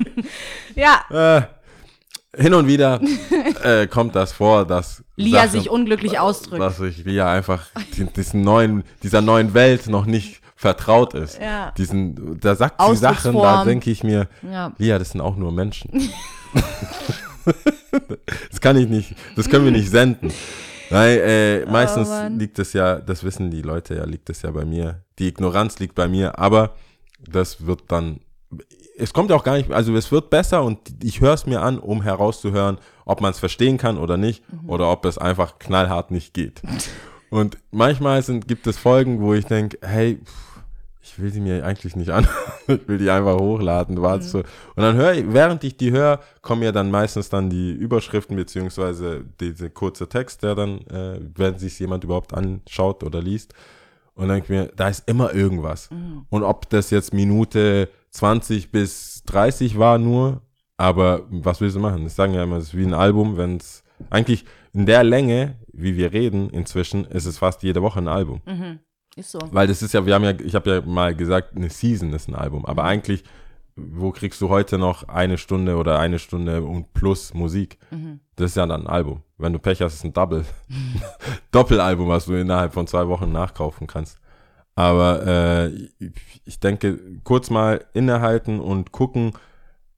ja, 0.75 1.05
Äh, 1.11 1.43
hin 2.37 2.55
und 2.55 2.67
wieder 2.67 3.00
äh, 3.62 3.87
kommt 3.87 4.14
das 4.17 4.32
vor, 4.32 4.67
dass 4.67 5.02
Lia 5.17 5.40
Sachen- 5.43 5.50
sich 5.50 5.70
unglücklich 5.70 6.19
ausdrückt. 6.19 6.62
dass 6.62 6.81
ich 6.81 7.05
Lia 7.05 7.31
einfach 7.31 7.67
die, 7.96 8.05
diesen 8.06 8.43
neuen, 8.43 8.84
dieser 9.02 9.20
neuen 9.20 9.55
Welt 9.55 9.87
noch 9.88 10.06
nicht 10.06 10.40
vertraut 10.56 11.14
ist. 11.14 11.40
Ja. 11.40 11.73
Diesen, 11.76 12.38
da 12.40 12.55
sagt 12.55 12.81
sie 12.81 12.96
Sachen, 12.96 13.34
da 13.34 13.64
denke 13.64 13.90
ich 13.90 14.05
mir, 14.05 14.29
Ja. 14.43 14.73
Lia, 14.79 14.99
das 14.99 15.11
sind 15.11 15.20
auch 15.20 15.37
nur 15.37 15.50
Menschen. 15.52 15.90
das 18.50 18.61
kann 18.61 18.76
ich 18.76 18.88
nicht, 18.88 19.14
das 19.37 19.49
können 19.49 19.64
wir 19.64 19.73
nicht 19.73 19.90
senden. 19.90 20.32
Nein, 20.90 21.19
äh, 21.20 21.67
meistens 21.67 22.08
Oh, 22.11 22.29
liegt 22.38 22.58
es 22.58 22.73
ja, 22.75 22.96
das 22.96 23.25
wissen 23.25 23.50
die 23.50 23.62
Leute 23.62 23.94
ja, 23.94 24.05
liegt 24.05 24.29
es 24.31 24.43
ja 24.43 24.50
bei 24.50 24.64
mir. 24.64 25.02
Die 25.19 25.29
Ignoranz 25.29 25.79
liegt 25.79 25.94
bei 25.94 26.06
mir, 26.06 26.38
aber 26.38 26.75
das 27.19 27.67
wird 27.67 27.84
dann, 27.88 28.20
es 28.96 29.12
kommt 29.12 29.32
auch 29.32 29.44
gar 29.44 29.56
nicht, 29.56 29.70
also 29.70 29.94
es 29.96 30.12
wird 30.12 30.30
besser 30.30 30.62
und 30.62 30.78
ich 31.02 31.20
höre 31.20 31.34
es 31.34 31.46
mir 31.46 31.62
an, 31.62 31.78
um 31.78 32.02
herauszuhören, 32.02 32.78
ob 33.04 33.20
man 33.20 33.30
es 33.30 33.38
verstehen 33.38 33.78
kann 33.78 33.98
oder 33.98 34.16
nicht 34.16 34.42
Mhm. 34.52 34.68
oder 34.70 34.90
ob 34.90 35.04
es 35.04 35.18
einfach 35.18 35.58
knallhart 35.58 36.10
nicht 36.10 36.34
geht. 36.34 36.62
Und 37.30 37.56
manchmal 37.70 38.22
sind, 38.22 38.46
gibt 38.46 38.66
es 38.66 38.76
Folgen, 38.76 39.20
wo 39.20 39.32
ich 39.34 39.46
denke, 39.46 39.78
hey, 39.82 40.20
ich 41.04 41.18
will 41.18 41.30
die 41.30 41.40
mir 41.40 41.64
eigentlich 41.64 41.96
nicht 41.96 42.10
an. 42.10 42.28
ich 42.68 42.86
will 42.86 42.98
die 42.98 43.10
einfach 43.10 43.36
hochladen. 43.38 43.96
Mhm. 43.96 44.02
Warte 44.02 44.24
so. 44.24 44.38
Und 44.38 44.46
dann 44.76 44.94
höre 44.96 45.14
ich, 45.14 45.24
während 45.32 45.64
ich 45.64 45.76
die 45.76 45.90
höre, 45.90 46.20
kommen 46.42 46.62
ja 46.62 46.72
dann 46.72 46.90
meistens 46.90 47.28
dann 47.28 47.50
die 47.50 47.72
Überschriften 47.72 48.36
beziehungsweise 48.36 49.24
diese 49.40 49.68
kurze 49.70 50.08
Text, 50.08 50.42
der 50.42 50.54
dann, 50.54 50.78
äh, 50.88 51.18
wenn 51.34 51.58
sich 51.58 51.78
jemand 51.80 52.04
überhaupt 52.04 52.34
anschaut 52.34 53.02
oder 53.02 53.20
liest. 53.20 53.52
Und 54.14 54.28
dann 54.28 54.36
denke 54.36 54.52
ich 54.52 54.60
mir, 54.60 54.72
da 54.76 54.88
ist 54.88 55.08
immer 55.08 55.34
irgendwas. 55.34 55.90
Mhm. 55.90 56.26
Und 56.28 56.44
ob 56.44 56.68
das 56.70 56.90
jetzt 56.90 57.12
Minute 57.12 57.88
20 58.12 58.70
bis 58.70 59.22
30 59.26 59.78
war 59.78 59.98
nur, 59.98 60.42
aber 60.76 61.26
was 61.30 61.60
willst 61.60 61.76
du 61.76 61.80
machen? 61.80 62.04
Das 62.04 62.16
sagen 62.16 62.34
ja 62.34 62.44
immer, 62.44 62.56
es 62.56 62.68
ist 62.68 62.76
wie 62.76 62.84
ein 62.84 62.94
Album, 62.94 63.36
wenn 63.36 63.56
es 63.56 63.82
eigentlich 64.10 64.44
in 64.72 64.86
der 64.86 65.04
Länge, 65.04 65.56
wie 65.72 65.96
wir 65.96 66.12
reden 66.12 66.50
inzwischen, 66.50 67.04
ist 67.06 67.26
es 67.26 67.38
fast 67.38 67.62
jede 67.62 67.82
Woche 67.82 68.00
ein 68.00 68.08
Album. 68.08 68.40
Ist 69.16 69.30
so. 69.30 69.38
Weil 69.50 69.66
das 69.66 69.82
ist 69.82 69.92
ja, 69.92 70.06
wir 70.06 70.14
haben 70.14 70.24
ja, 70.24 70.32
ich 70.32 70.54
habe 70.54 70.70
ja 70.70 70.80
mal 70.80 71.14
gesagt, 71.14 71.56
eine 71.56 71.68
Season 71.68 72.12
ist 72.12 72.28
ein 72.28 72.34
Album. 72.34 72.64
Aber 72.64 72.84
eigentlich, 72.84 73.24
wo 73.76 74.10
kriegst 74.10 74.40
du 74.40 74.48
heute 74.48 74.78
noch 74.78 75.08
eine 75.08 75.38
Stunde 75.38 75.76
oder 75.76 75.98
eine 75.98 76.19
Stunde 76.19 76.62
und 76.62 76.92
plus 76.94 77.34
Musik? 77.34 77.78
Das 78.36 78.50
ist 78.50 78.56
ja 78.56 78.66
dann 78.66 78.82
ein 78.82 78.86
Album. 78.86 79.22
Wenn 79.38 79.52
du 79.52 79.58
Pech 79.58 79.82
hast, 79.82 79.94
ist 79.94 79.98
es 80.00 80.04
ein 80.04 80.12
Double. 80.12 80.44
Doppelalbum, 81.50 82.08
was 82.08 82.26
du 82.26 82.34
innerhalb 82.34 82.72
von 82.72 82.86
zwei 82.86 83.06
Wochen 83.08 83.32
nachkaufen 83.32 83.86
kannst. 83.86 84.19
Aber 84.74 85.26
äh, 85.26 85.88
ich- 86.44 86.60
denke, 86.60 87.20
kurz 87.24 87.50
mal 87.50 87.84
innehalten 87.93 88.60
und 88.60 88.93
gucken, 88.93 89.32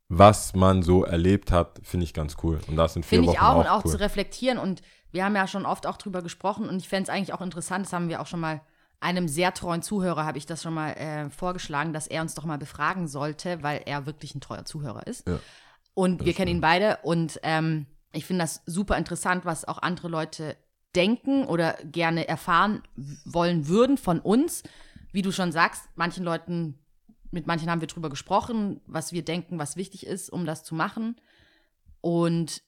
was 0.09 0.55
man 0.55 0.83
so 0.83 1.05
erlebt 1.05 1.53
hat, 1.53 1.81
finde 1.83 2.05
ich 2.05 2.15
ganz 2.15 2.37
cool. 2.43 2.61
Und 2.67 2.77
das 2.77 2.95
sind 2.95 3.05
vier 3.05 3.19
Finde 3.19 3.33
ich 3.33 3.39
Wochen 3.39 3.47
auch, 3.47 3.55
auch, 3.55 3.61
und 3.61 3.67
auch 3.69 3.85
cool. 3.85 3.93
zu 3.93 4.01
reflektieren. 4.01 4.59
Und 4.59 4.83
wir 5.13 5.25
haben 5.25 5.37
ja 5.37 5.47
schon 5.47 5.65
oft 5.65 5.87
auch 5.87 5.97
drüber 5.97 6.23
gesprochen 6.23 6.69
und 6.69 6.77
ich 6.79 6.89
fände 6.89 7.05
es 7.05 7.09
eigentlich 7.09 7.33
auch 7.33 7.41
interessant, 7.41 7.87
das 7.87 7.93
haben 7.93 8.09
wir 8.09 8.21
auch 8.21 8.27
schon 8.27 8.41
mal 8.41 8.61
einem 9.01 9.29
sehr 9.29 9.53
treuen 9.55 9.83
Zuhörer, 9.83 10.25
habe 10.25 10.39
ich 10.39 10.47
das 10.47 10.63
schon 10.63 10.75
mal 10.75 10.91
äh, 10.93 11.31
vorgeschlagen, 11.31 11.93
dass 11.93 12.07
er 12.07 12.23
uns 12.23 12.35
doch 12.35 12.45
mal 12.45 12.59
befragen 12.59 13.07
sollte, 13.07 13.63
weil 13.63 13.83
er 13.87 14.07
wirklich 14.07 14.35
ein 14.35 14.41
treuer 14.41 14.65
Zuhörer 14.65 15.07
ist. 15.07 15.29
Ja. 15.29 15.39
Und 15.95 16.25
wir 16.25 16.33
kennen 16.33 16.51
ihn 16.51 16.61
beide 16.61 16.99
und 17.03 17.39
ähm, 17.43 17.87
ich 18.13 18.25
finde 18.25 18.43
das 18.43 18.63
super 18.67 18.97
interessant, 18.97 19.45
was 19.45 19.67
auch 19.67 19.79
andere 19.83 20.09
Leute 20.09 20.57
denken 20.97 21.45
oder 21.47 21.75
gerne 21.85 22.29
erfahren 22.29 22.83
wollen 23.25 23.69
würden 23.69 23.97
von 23.99 24.21
uns. 24.21 24.63
Wie 25.13 25.23
du 25.23 25.33
schon 25.33 25.53
sagst, 25.53 25.89
manchen 25.97 26.25
Leuten, 26.25 26.79
mit 27.31 27.47
manchen 27.47 27.71
haben 27.71 27.81
wir 27.81 27.89
drüber 27.89 28.11
gesprochen, 28.11 28.81
was 28.87 29.13
wir 29.13 29.25
denken, 29.25 29.59
was 29.59 29.77
wichtig 29.77 30.07
ist, 30.07 30.31
um 30.31 30.47
das 30.47 30.65
zu 30.65 30.75
machen. 30.75 31.17
Und 32.01 32.63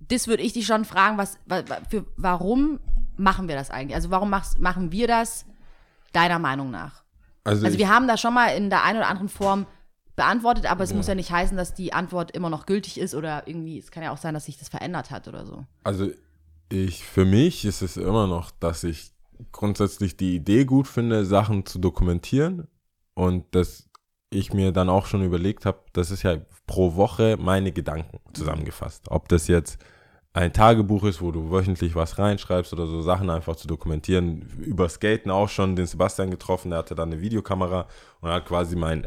das 0.00 0.28
würde 0.28 0.42
ich 0.42 0.52
dich 0.52 0.66
schon 0.66 0.84
fragen, 0.84 1.16
was, 1.18 1.38
wa- 1.46 1.62
wa- 1.68 1.80
für, 1.88 2.04
warum 2.16 2.80
machen 3.16 3.48
wir 3.48 3.54
das 3.54 3.70
eigentlich? 3.70 3.94
Also 3.94 4.10
warum 4.10 4.30
machst, 4.30 4.58
machen 4.60 4.92
wir 4.92 5.06
das 5.08 5.46
deiner 6.12 6.38
Meinung 6.38 6.70
nach? 6.70 7.02
Also 7.62 7.66
ich- 7.74 7.78
wir 7.78 7.88
haben 7.88 8.06
das 8.08 8.20
schon 8.20 8.34
mal 8.34 8.48
in 8.48 8.68
der 8.70 8.82
einen 8.84 8.98
oder 8.98 9.08
anderen 9.08 9.28
Form 9.28 9.66
beantwortet, 10.16 10.66
aber 10.70 10.82
es 10.84 10.94
muss 10.94 11.06
ja 11.08 11.14
nicht 11.14 11.30
heißen, 11.30 11.56
dass 11.56 11.74
die 11.74 11.92
Antwort 11.92 12.30
immer 12.30 12.48
noch 12.50 12.66
gültig 12.66 12.98
ist 12.98 13.14
oder 13.14 13.46
irgendwie, 13.46 13.78
es 13.78 13.90
kann 13.90 14.02
ja 14.02 14.10
auch 14.12 14.16
sein, 14.16 14.34
dass 14.34 14.46
sich 14.46 14.58
das 14.58 14.68
verändert 14.68 15.10
hat 15.10 15.28
oder 15.28 15.44
so. 15.46 15.64
Also 15.84 16.10
ich, 16.68 17.04
für 17.04 17.24
mich 17.24 17.64
ist 17.64 17.82
es 17.82 17.96
immer 17.96 18.26
noch, 18.26 18.50
dass 18.50 18.84
ich 18.84 19.12
grundsätzlich 19.52 20.16
die 20.16 20.34
Idee 20.36 20.64
gut 20.64 20.88
finde, 20.88 21.24
Sachen 21.24 21.66
zu 21.66 21.78
dokumentieren 21.78 22.68
und 23.14 23.44
dass 23.54 23.88
ich 24.30 24.52
mir 24.52 24.72
dann 24.72 24.88
auch 24.88 25.06
schon 25.06 25.22
überlegt 25.22 25.66
habe, 25.66 25.78
das 25.92 26.10
ist 26.10 26.22
ja 26.22 26.38
pro 26.66 26.96
Woche 26.96 27.36
meine 27.38 27.72
Gedanken 27.72 28.18
zusammengefasst. 28.32 29.10
Ob 29.10 29.28
das 29.28 29.46
jetzt 29.46 29.78
ein 30.32 30.52
Tagebuch 30.52 31.04
ist, 31.04 31.22
wo 31.22 31.30
du 31.32 31.50
wöchentlich 31.50 31.94
was 31.94 32.18
reinschreibst 32.18 32.72
oder 32.72 32.86
so 32.86 33.00
Sachen 33.00 33.30
einfach 33.30 33.56
zu 33.56 33.66
dokumentieren. 33.66 34.42
Über 34.58 34.88
Skaten 34.88 35.30
auch 35.30 35.48
schon 35.48 35.76
den 35.76 35.86
Sebastian 35.86 36.30
getroffen, 36.30 36.70
der 36.70 36.80
hatte 36.80 36.94
dann 36.94 37.10
eine 37.10 37.22
Videokamera 37.22 37.86
und 38.20 38.30
hat 38.30 38.44
quasi 38.44 38.76
mein 38.76 39.04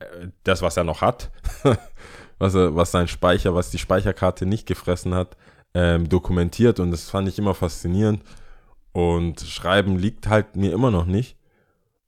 äh, 0.00 0.28
das, 0.44 0.60
was 0.60 0.76
er 0.76 0.84
noch 0.84 1.00
hat, 1.00 1.30
was, 2.38 2.54
er, 2.54 2.74
was 2.76 2.90
sein 2.90 3.08
Speicher, 3.08 3.54
was 3.54 3.70
die 3.70 3.78
Speicherkarte 3.78 4.44
nicht 4.44 4.66
gefressen 4.66 5.14
hat, 5.14 5.36
ähm, 5.74 6.08
dokumentiert 6.08 6.80
und 6.80 6.90
das 6.90 7.08
fand 7.10 7.28
ich 7.28 7.38
immer 7.38 7.54
faszinierend. 7.54 8.22
Und 8.92 9.40
Schreiben 9.40 9.96
liegt 9.98 10.26
halt 10.26 10.56
mir 10.56 10.72
immer 10.72 10.90
noch 10.90 11.06
nicht. 11.06 11.36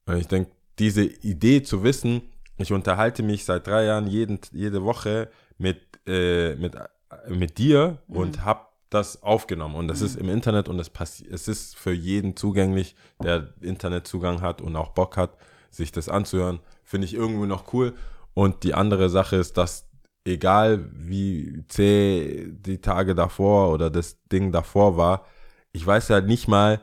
Und 0.06 0.16
ich 0.16 0.26
denke, 0.26 0.50
diese 0.78 1.04
Idee 1.04 1.62
zu 1.62 1.84
wissen, 1.84 2.22
ich 2.58 2.72
unterhalte 2.72 3.22
mich 3.22 3.44
seit 3.44 3.66
drei 3.66 3.84
Jahren 3.84 4.06
jeden, 4.08 4.40
jede 4.52 4.82
Woche 4.82 5.30
mit, 5.58 5.80
äh, 6.06 6.56
mit, 6.56 6.74
äh, 6.74 6.88
mit 7.28 7.58
dir 7.58 7.98
und 8.08 8.44
habe 8.44 8.66
das 8.90 9.22
aufgenommen. 9.22 9.76
Und 9.76 9.88
das 9.88 10.00
ist 10.02 10.16
im 10.16 10.28
Internet 10.28 10.68
und 10.68 10.80
passi- 10.92 11.26
es 11.30 11.48
ist 11.48 11.76
für 11.76 11.92
jeden 11.92 12.36
zugänglich, 12.36 12.94
der 13.22 13.54
Internetzugang 13.60 14.42
hat 14.42 14.60
und 14.60 14.76
auch 14.76 14.90
Bock 14.90 15.16
hat, 15.16 15.36
sich 15.70 15.92
das 15.92 16.08
anzuhören. 16.08 16.60
Finde 16.84 17.06
ich 17.06 17.14
irgendwie 17.14 17.46
noch 17.46 17.72
cool. 17.72 17.94
Und 18.34 18.64
die 18.64 18.74
andere 18.74 19.08
Sache 19.08 19.36
ist, 19.36 19.56
dass 19.56 19.88
egal 20.24 20.88
wie 20.92 21.64
zäh 21.68 22.48
die 22.50 22.78
Tage 22.78 23.14
davor 23.14 23.72
oder 23.72 23.90
das 23.90 24.22
Ding 24.30 24.52
davor 24.52 24.96
war, 24.96 25.26
ich 25.72 25.86
weiß 25.86 26.08
ja 26.08 26.20
nicht 26.20 26.48
mal, 26.48 26.80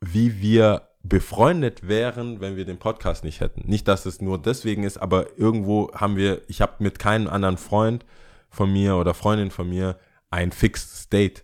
wie 0.00 0.40
wir 0.40 0.82
befreundet 1.02 1.88
wären, 1.88 2.40
wenn 2.40 2.56
wir 2.56 2.64
den 2.64 2.78
Podcast 2.78 3.24
nicht 3.24 3.40
hätten. 3.40 3.62
Nicht, 3.68 3.88
dass 3.88 4.04
es 4.06 4.20
nur 4.20 4.38
deswegen 4.40 4.84
ist, 4.84 4.98
aber 4.98 5.38
irgendwo 5.38 5.90
haben 5.94 6.16
wir, 6.16 6.42
ich 6.48 6.60
habe 6.60 6.74
mit 6.78 6.98
keinem 6.98 7.28
anderen 7.28 7.56
Freund 7.56 8.04
von 8.50 8.70
mir 8.72 8.96
oder 8.96 9.14
Freundin 9.14 9.50
von 9.50 9.68
mir 9.68 9.96
ein 10.30 10.52
fixed 10.52 11.12
Date. 11.12 11.42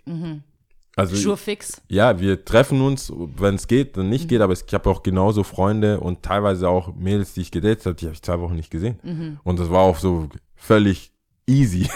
Also 0.95 1.17
Sure 1.17 1.37
fix. 1.37 1.83
ja, 1.89 2.21
wir 2.21 2.45
treffen 2.45 2.81
uns, 2.81 3.13
wenn 3.15 3.55
es 3.55 3.67
geht, 3.67 3.97
dann 3.97 4.09
nicht 4.09 4.29
geht, 4.29 4.41
aber 4.41 4.53
ich 4.53 4.73
habe 4.73 4.89
auch 4.91 5.03
genauso 5.03 5.43
Freunde 5.43 6.01
und 6.01 6.23
teilweise 6.23 6.69
auch 6.69 6.95
Mädels, 6.95 7.35
die 7.35 7.43
ich 7.43 7.51
gedatet 7.51 7.85
habe, 7.85 7.97
die 7.97 8.07
habe 8.07 8.15
ich 8.15 8.23
zwei 8.23 8.41
Wochen 8.41 8.55
nicht 8.57 8.71
gesehen. 8.71 9.39
Und 9.45 9.59
das 9.59 9.71
war 9.71 9.81
auch 9.81 9.99
so 9.99 10.29
völlig 10.55 11.13
easy. 11.47 11.89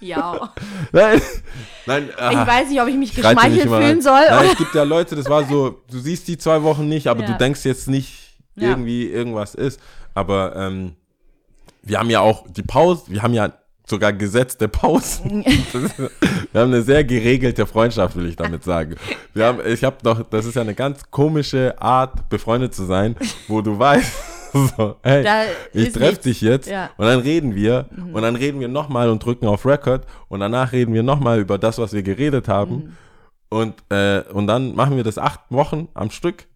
Ja. 0.00 0.52
nein, 0.92 1.20
nein, 1.86 2.08
Ich 2.08 2.36
ah, 2.36 2.46
weiß 2.46 2.68
nicht, 2.68 2.80
ob 2.80 2.86
ich 2.88 2.94
mich 2.96 3.10
ich 3.10 3.16
geschmeichelt 3.16 3.62
fühlen 3.62 3.72
rein. 3.82 4.02
soll. 4.02 4.20
Nein, 4.28 4.48
es 4.52 4.58
gibt 4.58 4.74
ja 4.74 4.82
Leute, 4.84 5.16
das 5.16 5.28
war 5.28 5.44
so, 5.44 5.82
du 5.90 5.98
siehst 5.98 6.28
die 6.28 6.38
zwei 6.38 6.62
Wochen 6.62 6.86
nicht, 6.88 7.08
aber 7.08 7.22
Ja. 7.22 7.32
du 7.32 7.38
denkst 7.38 7.64
jetzt 7.64 7.88
nicht 7.88 8.36
Ja. 8.54 8.68
irgendwie 8.70 9.06
irgendwas 9.06 9.54
ist. 9.54 9.80
Aber 10.14 10.54
ähm, 10.56 10.94
wir 11.82 11.98
haben 11.98 12.10
ja 12.10 12.20
auch 12.20 12.44
die 12.48 12.62
Pause, 12.62 13.02
wir 13.08 13.22
haben 13.22 13.34
ja 13.34 13.52
sogar 13.88 14.12
gesetzte 14.12 14.66
Pausen. 14.68 15.44
Wir 16.52 16.60
haben 16.62 16.72
eine 16.72 16.82
sehr 16.82 17.04
geregelte 17.04 17.66
Freundschaft, 17.66 18.16
will 18.16 18.26
ich 18.28 18.34
damit 18.36 18.64
sagen. 18.64 18.96
Wir 19.34 19.44
haben, 19.46 19.60
ich 19.64 19.84
habe 19.84 19.96
doch, 20.02 20.22
das 20.28 20.44
ist 20.46 20.54
ja 20.56 20.62
eine 20.62 20.74
ganz 20.74 21.08
komische 21.10 21.74
Art, 21.80 22.28
befreundet 22.30 22.74
zu 22.74 22.84
sein, 22.86 23.14
wo 23.46 23.60
du 23.60 23.78
weißt, 23.78 24.10
so, 24.76 24.96
hey, 25.02 25.22
Da 25.24 25.42
ich 25.72 25.92
treffe 25.92 26.22
dich 26.22 26.40
jetzt 26.40 26.68
Ja. 26.68 26.84
Mhm. 26.84 26.90
und 26.96 27.06
dann 27.06 27.20
reden 27.20 27.54
wir 27.54 27.86
und 28.12 28.22
dann 28.22 28.36
reden 28.36 28.60
wir 28.60 28.68
nochmal 28.68 29.08
und 29.10 29.24
drücken 29.24 29.46
auf 29.46 29.66
Record 29.66 30.06
und 30.28 30.40
danach 30.40 30.72
reden 30.72 30.94
wir 30.94 31.02
nochmal 31.02 31.40
über 31.40 31.58
das, 31.58 31.78
was 31.78 31.92
wir 31.92 32.02
geredet 32.02 32.48
haben 32.48 32.74
Mhm. 32.76 32.92
und, 33.50 33.74
äh, 33.90 34.22
und 34.32 34.46
dann 34.46 34.74
machen 34.74 34.96
wir 34.96 35.04
das 35.04 35.18
acht 35.18 35.40
Wochen 35.50 35.88
am 35.94 36.10
Stück 36.10 36.46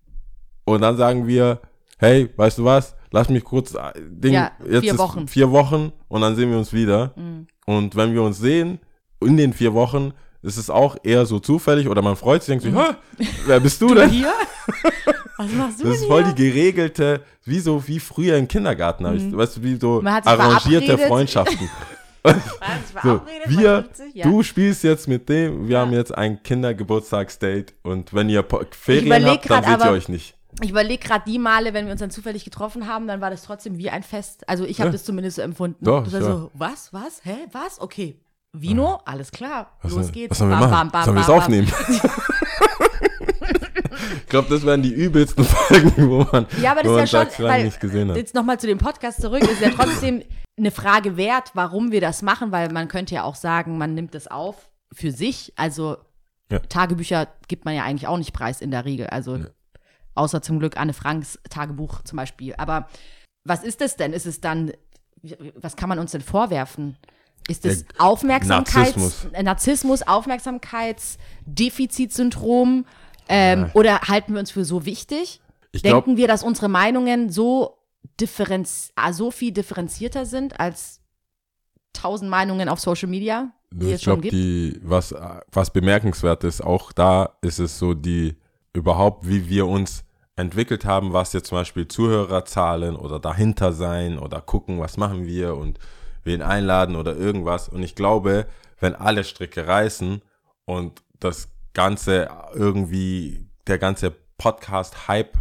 und 0.65 0.81
dann 0.83 0.97
sagen 0.97 1.27
wir, 1.27 1.61
hey, 1.99 2.29
weißt 2.37 2.59
du 2.59 2.65
was, 2.65 2.97
lass 3.11 3.29
mich 3.29 3.45
kurz, 3.45 3.75
äh, 3.75 3.93
Ding, 3.99 4.33
Ja, 4.35 4.51
jetzt 4.69 4.81
vier 4.83 4.99
Wochen. 4.99 5.21
Mhm. 5.23 5.29
vier 5.29 5.51
Wochen 5.51 5.93
und 6.09 6.21
dann 6.21 6.37
sehen 6.37 6.51
wir 6.51 6.59
uns 6.59 6.73
wieder 6.73 7.13
und 7.67 7.97
wenn 7.97 8.15
wir 8.15 8.23
uns 8.23 8.39
sehen 8.39 8.79
in 9.23 9.37
den 9.37 9.53
vier 9.53 9.75
Wochen, 9.75 10.13
ist 10.43 10.57
es 10.57 10.71
auch 10.71 10.97
eher 11.03 11.27
so 11.27 11.39
zufällig 11.39 11.89
oder 11.89 12.03
man 12.03 12.17
freut 12.17 12.43
sich, 12.43 12.59
denkt 12.59 12.65
sich, 12.65 12.75
"Hä, 12.75 12.95
wer 13.47 13.61
bist 13.61 13.81
du 13.83 13.95
denn? 13.95 14.11
Hier? 14.11 14.33
Was 15.39 15.53
machst 15.53 15.81
du 15.81 15.85
Das 15.85 15.97
ist 15.97 16.05
voll 16.07 16.25
hier? 16.25 16.33
die 16.35 16.51
geregelte, 16.51 17.23
wie 17.45 17.61
so 17.61 17.87
wie 17.89 17.99
früher 17.99 18.37
im 18.37 18.47
Kindergarten, 18.47 19.07
hab 19.07 19.15
ich, 19.15 19.35
weißt 19.35 19.57
du, 19.59 19.63
wie 19.63 19.77
so 19.77 20.01
Mhm. 20.01 20.07
Arrangierte 20.07 20.87
verabredet. 20.87 21.09
Freundschaften. 21.09 21.71
So, 23.03 23.23
wir? 23.47 23.89
Ja. 24.13 24.27
du 24.27 24.43
spielst 24.43 24.85
jetzt 24.85 25.09
mit 25.09 25.31
dem, 25.31 25.69
wir 25.69 25.79
haben 25.79 25.93
jetzt 25.95 26.15
ein 26.15 26.43
Kindergeburtstagsdate 26.43 27.73
und 27.83 28.13
wenn 28.13 28.29
ihr 28.29 28.45
Ferien 28.73 29.25
habt, 29.27 29.49
dann 29.49 29.65
seht 29.65 29.81
ihr 29.87 29.91
euch 29.91 30.09
nicht. 30.11 30.35
Ich 30.63 30.69
überlege 30.71 31.03
gerade 31.03 31.25
die 31.27 31.39
Male, 31.39 31.73
wenn 31.73 31.87
wir 31.87 31.93
uns 31.93 32.01
dann 32.01 32.11
zufällig 32.11 32.45
getroffen 32.45 32.87
haben, 32.87 33.07
dann 33.07 33.23
war 33.23 33.31
das 33.31 33.43
trotzdem 33.45 33.79
wie 33.79 33.89
ein 33.89 34.03
Fest. 34.03 34.47
Also 34.49 34.67
ich 34.67 34.81
habe 34.81 34.89
Ja. 34.89 34.93
das 34.93 35.05
zumindest 35.05 35.37
so 35.37 35.43
empfunden. 35.43 35.83
Doch, 35.83 36.05
das 36.05 36.13
war 36.13 36.21
ja. 36.21 36.27
so, 36.27 36.51
was, 36.53 36.93
was, 36.93 37.23
hä, 37.25 37.37
was? 37.53 37.81
Okay. 37.81 38.21
Vino, 38.53 39.01
alles 39.05 39.31
klar, 39.31 39.77
Was, 39.83 39.93
los 39.93 40.13
geht's. 40.13 40.33
was 40.33 40.39
sollen 40.39 40.51
wir 40.51 40.57
machen? 40.59 40.91
Sollen 41.05 41.15
wir 41.17 41.21
es 41.21 41.27
bam. 41.29 41.39
aufnehmen? 41.39 41.73
ich 44.17 44.27
glaube, 44.27 44.49
das 44.49 44.65
wären 44.65 44.83
die 44.83 44.93
übelsten 44.93 45.45
Folgen, 45.47 46.09
wo 46.11 46.27
man, 46.33 46.47
Ja, 46.61 46.73
aber 46.73 46.83
das 46.83 47.05
ist 47.05 47.13
ja 47.13 47.27
schon, 47.31 47.45
weil, 47.47 47.65
nicht 47.65 47.81
gesehen 47.81 48.11
hat. 48.11 48.17
jetzt 48.17 48.35
nochmal 48.35 48.59
zu 48.59 48.67
dem 48.67 48.79
Podcast 48.79 49.21
zurück, 49.21 49.43
ist 49.43 49.61
ja 49.61 49.71
trotzdem 49.71 50.23
eine 50.59 50.71
Frage 50.71 51.17
wert, 51.17 51.53
warum 51.55 51.93
wir 51.93 52.01
das 52.01 52.23
machen, 52.23 52.53
weil 52.53 52.71
man 52.73 52.89
könnte 52.89 53.15
ja 53.15 53.23
auch 53.25 53.35
sagen, 53.37 53.79
man 53.79 53.95
nimmt 53.95 54.15
das 54.15 54.27
auf 54.27 54.71
für 54.93 55.13
sich. 55.13 55.53
Also 55.57 55.97
Ja. 56.51 56.59
Tagebücher 56.59 57.29
gibt 57.49 57.65
man 57.65 57.75
ja 57.75 57.85
eigentlich 57.85 58.09
auch 58.09 58.19
nicht 58.19 58.33
preis 58.33 58.61
in 58.61 58.71
der 58.71 58.85
Regel. 58.85 59.07
Also 59.07 59.39
außer 60.15 60.43
zum 60.43 60.59
Glück 60.59 60.77
Anne 60.77 60.93
Franks 60.93 61.39
Tagebuch 61.49 62.03
zum 62.03 62.17
Beispiel. 62.17 62.55
Aber 62.57 62.89
was 63.45 63.63
ist 63.63 63.81
das 63.81 63.97
denn? 63.97 64.13
Ist 64.13 64.27
es 64.27 64.41
dann, 64.41 64.73
was 65.55 65.77
kann 65.77 65.89
man 65.89 65.99
uns 65.99 66.11
denn 66.13 66.21
vorwerfen? 66.21 66.97
Ist 67.49 67.67
es 67.67 67.81
Ja, 67.81 67.87
Aufmerksamkeits, 67.99 68.97
Narzissmus. 68.97 69.43
Narzissmus, 69.43 70.03
Aufmerksamkeitsdefizitsyndrom? 70.03 72.85
Ähm, 73.29 73.71
Oder 73.75 74.01
halten 74.03 74.35
wir 74.35 74.41
uns 74.41 74.51
für 74.51 74.65
so 74.65 74.85
wichtig? 74.85 75.41
Ich 75.73 75.83
Denken 75.83 76.17
wir, 76.17 76.27
dass 76.27 76.43
unsere 76.43 76.69
Meinungen 76.69 77.31
so, 77.31 77.79
differenz 78.21 78.93
ah, 78.97 79.13
so 79.13 79.31
viel 79.31 79.53
differenzierter 79.53 80.27
sind 80.27 80.61
als 80.61 81.01
tausend 81.93 82.31
Meinungen 82.31 82.69
auf 82.69 82.81
Social 82.81 83.09
Media, 83.09 83.51
die 83.71 83.87
ich 83.87 83.93
es 83.95 84.03
schon 84.03 84.21
glaube, 84.21 84.81
was, 84.83 85.15
was 85.53 85.73
bemerkenswert 85.73 86.45
ist, 86.45 86.61
auch 86.61 86.93
da 86.93 87.37
ist 87.41 87.59
es 87.59 87.79
so 87.79 87.95
die, 87.95 88.37
überhaupt, 88.73 89.29
wie 89.29 89.49
wir 89.49 89.67
uns 89.67 90.05
entwickelt 90.37 90.85
haben, 90.85 91.13
was 91.13 91.33
jetzt 91.33 91.49
zum 91.49 91.59
Beispiel 91.59 91.89
Zuhörerzahlen 91.89 92.97
oder 92.97 93.19
dahinter 93.19 93.73
sein 93.73 94.19
oder 94.19 94.41
gucken, 94.41 94.81
was 94.81 94.97
machen 94.97 95.27
wir 95.27 95.57
und 95.57 95.79
wen 96.31 96.43
einladen 96.43 96.97
oder 96.97 97.17
irgendwas. 97.17 97.69
Und 97.69 97.83
ich 97.83 97.95
glaube, 97.95 98.47
wenn 98.79 98.95
alle 98.95 99.25
Stricke 99.25 99.67
reißen 99.67 100.23
und 100.65 101.03
das 101.19 101.49
Ganze 101.75 102.29
irgendwie, 102.55 103.49
der 103.67 103.79
ganze 103.79 104.13
Podcast-Hype 104.39 105.37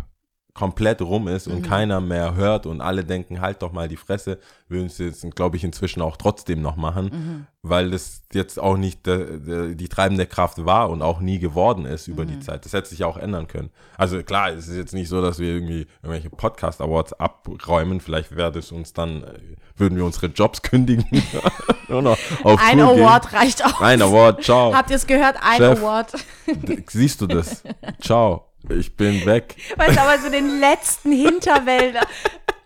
komplett 0.53 1.01
rum 1.01 1.27
ist 1.27 1.47
und 1.47 1.61
keiner 1.61 2.01
mehr 2.01 2.35
hört 2.35 2.65
und 2.65 2.81
alle 2.81 3.05
denken, 3.05 3.39
halt 3.39 3.61
doch 3.61 3.71
mal 3.71 3.87
die 3.87 3.97
Fresse, 3.97 4.39
würden 4.67 4.87
es 4.87 4.97
jetzt, 4.97 5.25
glaube 5.35 5.57
ich, 5.57 5.63
inzwischen 5.63 6.01
auch 6.01 6.17
trotzdem 6.17 6.61
noch 6.61 6.75
machen, 6.75 7.47
weil 7.61 7.91
das 7.91 8.23
jetzt 8.33 8.59
auch 8.59 8.77
nicht 8.77 9.05
der, 9.05 9.37
der, 9.37 9.67
die 9.69 9.87
treibende 9.87 10.25
Kraft 10.25 10.65
war 10.65 10.89
und 10.89 11.01
auch 11.01 11.19
nie 11.19 11.39
geworden 11.39 11.85
ist 11.85 12.07
über 12.07 12.25
die 12.25 12.39
Zeit. 12.39 12.65
Das 12.65 12.73
hätte 12.73 12.89
sich 12.89 12.99
ja 12.99 13.07
auch 13.07 13.17
ändern 13.17 13.47
können. 13.47 13.69
Also 13.97 14.21
klar, 14.23 14.49
es 14.51 14.67
ist 14.67 14.75
jetzt 14.75 14.93
nicht 14.93 15.07
so, 15.09 15.21
dass 15.21 15.39
wir 15.39 15.47
irgendwie 15.47 15.87
irgendwelche 16.01 16.29
Podcast 16.29 16.81
Awards 16.81 17.13
abräumen. 17.13 18.01
Vielleicht 18.01 18.35
wäre 18.35 18.57
es 18.57 18.71
uns 18.71 18.93
dann, 18.93 19.23
äh, 19.23 19.39
würden 19.77 19.97
wir 19.97 20.05
unsere 20.05 20.27
Jobs 20.27 20.61
kündigen. 20.63 21.05
Ein. 22.43 22.79
Award 22.79 23.33
reicht 23.33 23.65
auch. 23.65 23.81
Ein 23.81 24.01
Award, 24.01 24.43
ciao. 24.43 24.73
Habt 24.73 24.89
ihr 24.89 24.95
es 24.95 25.07
gehört? 25.07 25.37
Ein 25.41 25.57
Chef. 25.57 25.79
Award. 25.79 26.13
Siehst 26.87 27.21
du 27.21 27.27
das? 27.27 27.63
Ciao. 28.01 28.48
Ich 28.67 28.95
bin 28.95 29.25
weg. 29.25 29.55
Weißt 29.77 29.95
du, 29.95 30.01
aber 30.01 30.19
so 30.19 30.29
den 30.29 30.59
letzten 30.59 31.11
Hinterwälder, 31.11 32.01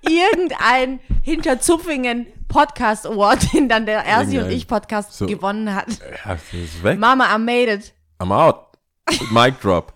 irgendein 0.02 1.00
Hinterzupfingen 1.22 2.28
Podcast 2.48 3.06
Award, 3.06 3.54
den 3.54 3.70
dann 3.70 3.86
der 3.86 4.06
Ersi 4.06 4.40
und 4.40 4.50
ich 4.50 4.68
Podcast 4.68 5.14
so. 5.14 5.26
gewonnen 5.26 5.74
hat. 5.74 5.88
Ja, 6.26 6.34
ist 6.34 6.84
weg. 6.84 7.00
Mama, 7.00 7.36
I 7.36 7.40
made 7.40 7.72
it. 7.72 7.94
I'm 8.20 8.34
out. 8.34 8.68
Mic 9.32 9.60
drop. 9.62 9.94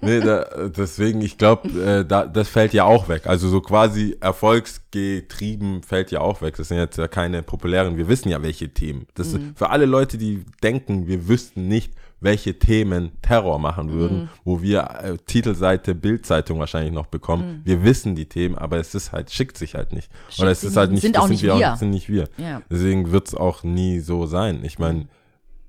Nee, 0.00 0.20
da, 0.20 0.68
deswegen, 0.68 1.20
ich 1.20 1.38
glaube, 1.38 1.68
äh, 1.68 2.04
da, 2.04 2.26
das 2.26 2.48
fällt 2.48 2.72
ja 2.72 2.84
auch 2.84 3.08
weg. 3.08 3.26
Also 3.26 3.48
so 3.48 3.60
quasi 3.60 4.16
erfolgsgetrieben 4.20 5.82
fällt 5.82 6.10
ja 6.10 6.20
auch 6.20 6.42
weg. 6.42 6.56
Das 6.56 6.68
sind 6.68 6.78
jetzt 6.78 6.98
ja 6.98 7.08
keine 7.08 7.42
populären, 7.42 7.96
wir 7.96 8.08
wissen 8.08 8.28
ja, 8.28 8.42
welche 8.42 8.72
Themen. 8.74 9.06
Das 9.14 9.28
ist 9.28 9.40
für 9.54 9.70
alle 9.70 9.86
Leute, 9.86 10.18
die 10.18 10.44
denken, 10.62 11.06
wir 11.06 11.28
wüssten 11.28 11.68
nicht, 11.68 11.94
welche 12.22 12.58
Themen 12.58 13.12
Terror 13.20 13.58
machen 13.58 13.90
würden, 13.92 14.30
wo 14.44 14.62
wir 14.62 14.82
äh, 15.02 15.16
Titelseite, 15.26 15.94
Bildzeitung 15.94 16.58
wahrscheinlich 16.58 16.92
noch 16.92 17.06
bekommen. 17.06 17.60
Wir 17.64 17.82
wissen 17.84 18.14
die 18.14 18.26
Themen, 18.26 18.56
aber 18.56 18.78
es 18.78 18.94
ist 18.94 19.12
halt, 19.12 19.30
schickt 19.30 19.58
sich 19.58 19.74
halt 19.74 19.92
nicht. 19.92 20.10
Oder 20.38 20.50
es 20.50 20.64
ist 20.64 20.76
halt 20.76 20.92
nicht. 20.92 21.02
Sind 21.02 21.16
das 21.16 21.24
auch 21.24 21.28
nicht 21.28 21.42
wir 21.42 21.56
wir. 21.58 21.72
Auch, 21.72 21.76
sind 21.76 21.90
nicht 21.90 22.08
wir. 22.08 22.28
Ja. 22.38 22.62
Deswegen 22.70 23.10
wird 23.12 23.28
es 23.28 23.34
auch 23.34 23.64
nie 23.64 24.00
so 24.00 24.26
sein. 24.26 24.64
Ich 24.64 24.78
meine, 24.78 25.08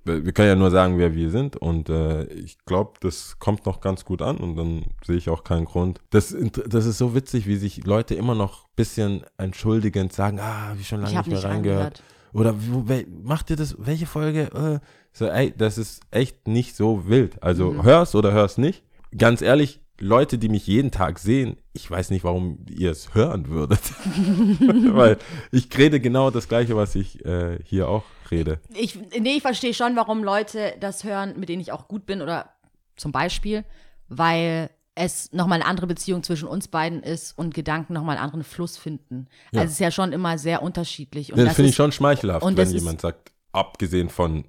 wir 0.05 0.24
wir 0.25 0.31
können 0.33 0.50
ja 0.50 0.55
nur 0.55 0.69
sagen, 0.72 0.98
wer 0.98 1.15
wir 1.15 1.29
sind 1.31 1.55
und 1.55 1.89
äh, 1.89 2.25
ich 2.25 2.57
glaube, 2.65 2.93
das 3.00 3.39
kommt 3.39 3.65
noch 3.65 3.81
ganz 3.81 4.05
gut 4.05 4.22
an 4.22 4.38
und 4.38 4.55
dann 4.55 4.86
sehe 5.05 5.15
ich 5.15 5.29
auch 5.29 5.43
keinen 5.43 5.65
Grund. 5.65 6.01
Das, 6.10 6.36
das 6.67 6.86
ist 6.86 6.98
so 6.98 7.15
witzig, 7.15 7.48
wie 7.48 7.55
sich 7.55 7.86
Leute 7.86 8.13
immer 8.15 8.36
noch 8.36 8.65
ein 8.65 8.69
bisschen 8.75 9.24
entschuldigend 9.38 10.13
sagen, 10.13 10.39
ah, 10.39 10.75
ich 10.79 10.88
schon 10.88 11.01
lange 11.01 11.12
Ich 11.12 11.17
nicht 11.17 11.29
mehr 11.29 11.43
reingehört. 11.43 11.79
reingehört. 11.79 12.03
Oder 12.33 12.55
wo, 12.57 12.88
wel, 12.88 13.05
macht 13.24 13.50
ihr 13.50 13.55
das, 13.55 13.75
welche 13.79 14.05
Folge? 14.05 14.81
Äh, 14.81 14.86
so, 15.13 15.27
ey, 15.27 15.53
das 15.55 15.77
ist 15.77 16.01
echt 16.12 16.48
nicht 16.48 16.75
so 16.75 17.08
wild. 17.08 17.41
Also 17.41 17.72
Mhm. 17.72 17.84
hör's 17.84 18.15
oder 18.15 18.32
hör's 18.34 18.58
nicht. 18.58 18.84
Ganz 19.15 19.41
ehrlich, 19.41 19.79
Leute, 20.00 20.39
die 20.39 20.50
mich 20.50 20.65
jeden 20.65 20.89
Tag 20.89 21.20
sehen, 21.20 21.55
ich 21.72 21.89
weiß 21.89 22.10
nicht, 22.10 22.24
warum 22.24 22.65
ihr 22.67 22.89
es 22.91 23.13
hören 23.13 23.48
würdet. 23.48 23.79
Weil 24.96 25.17
ich 25.51 25.70
rede 25.77 26.00
genau 26.00 26.32
das 26.32 26.48
Gleiche, 26.48 26.75
was 26.75 26.96
ich 26.96 27.24
äh, 27.25 27.60
hier 27.63 27.88
auch 27.88 28.03
rede. 28.32 28.60
Ich, 28.74 28.98
nee, 29.20 29.36
ich 29.36 29.41
verstehe 29.41 29.74
schon, 29.74 29.96
warum 29.96 30.24
Leute 30.24 30.74
das 30.79 31.03
hören, 31.03 31.39
mit 31.39 31.50
denen 31.50 31.62
ich 31.62 31.72
auch 31.72 31.88
gut 31.88 32.05
bin 32.05 32.22
oder 32.22 32.50
zum 32.96 33.12
Beispiel, 33.12 33.63
weil 34.08 34.70
es 34.96 35.32
nochmal 35.32 35.60
eine 35.62 35.70
andere 35.70 35.88
Beziehung 35.88 36.22
zwischen 36.24 36.48
uns 36.48 36.67
beiden 36.67 37.01
ist 37.01 37.38
und 37.38 37.53
Gedanken 37.53 37.93
nochmal 37.93 38.17
einen 38.17 38.25
anderen 38.25 38.43
Fluss 38.43 38.77
finden. 38.77 39.27
Ja. 39.51 39.62
Also 39.62 39.67
es 39.70 39.74
ist 39.74 39.79
ja 39.79 39.91
schon 39.91 40.12
immer 40.12 40.38
sehr 40.38 40.62
unterschiedlich. 40.62 41.32
Und 41.32 41.38
das 41.39 41.48
das 41.48 41.55
finde 41.55 41.70
ich 41.70 41.75
schon 41.75 41.91
schmeichelhaft, 41.91 42.46
wenn 42.46 42.70
jemand 42.70 43.01
sagt, 43.01 43.32
abgesehen 43.51 44.10
von 44.10 44.46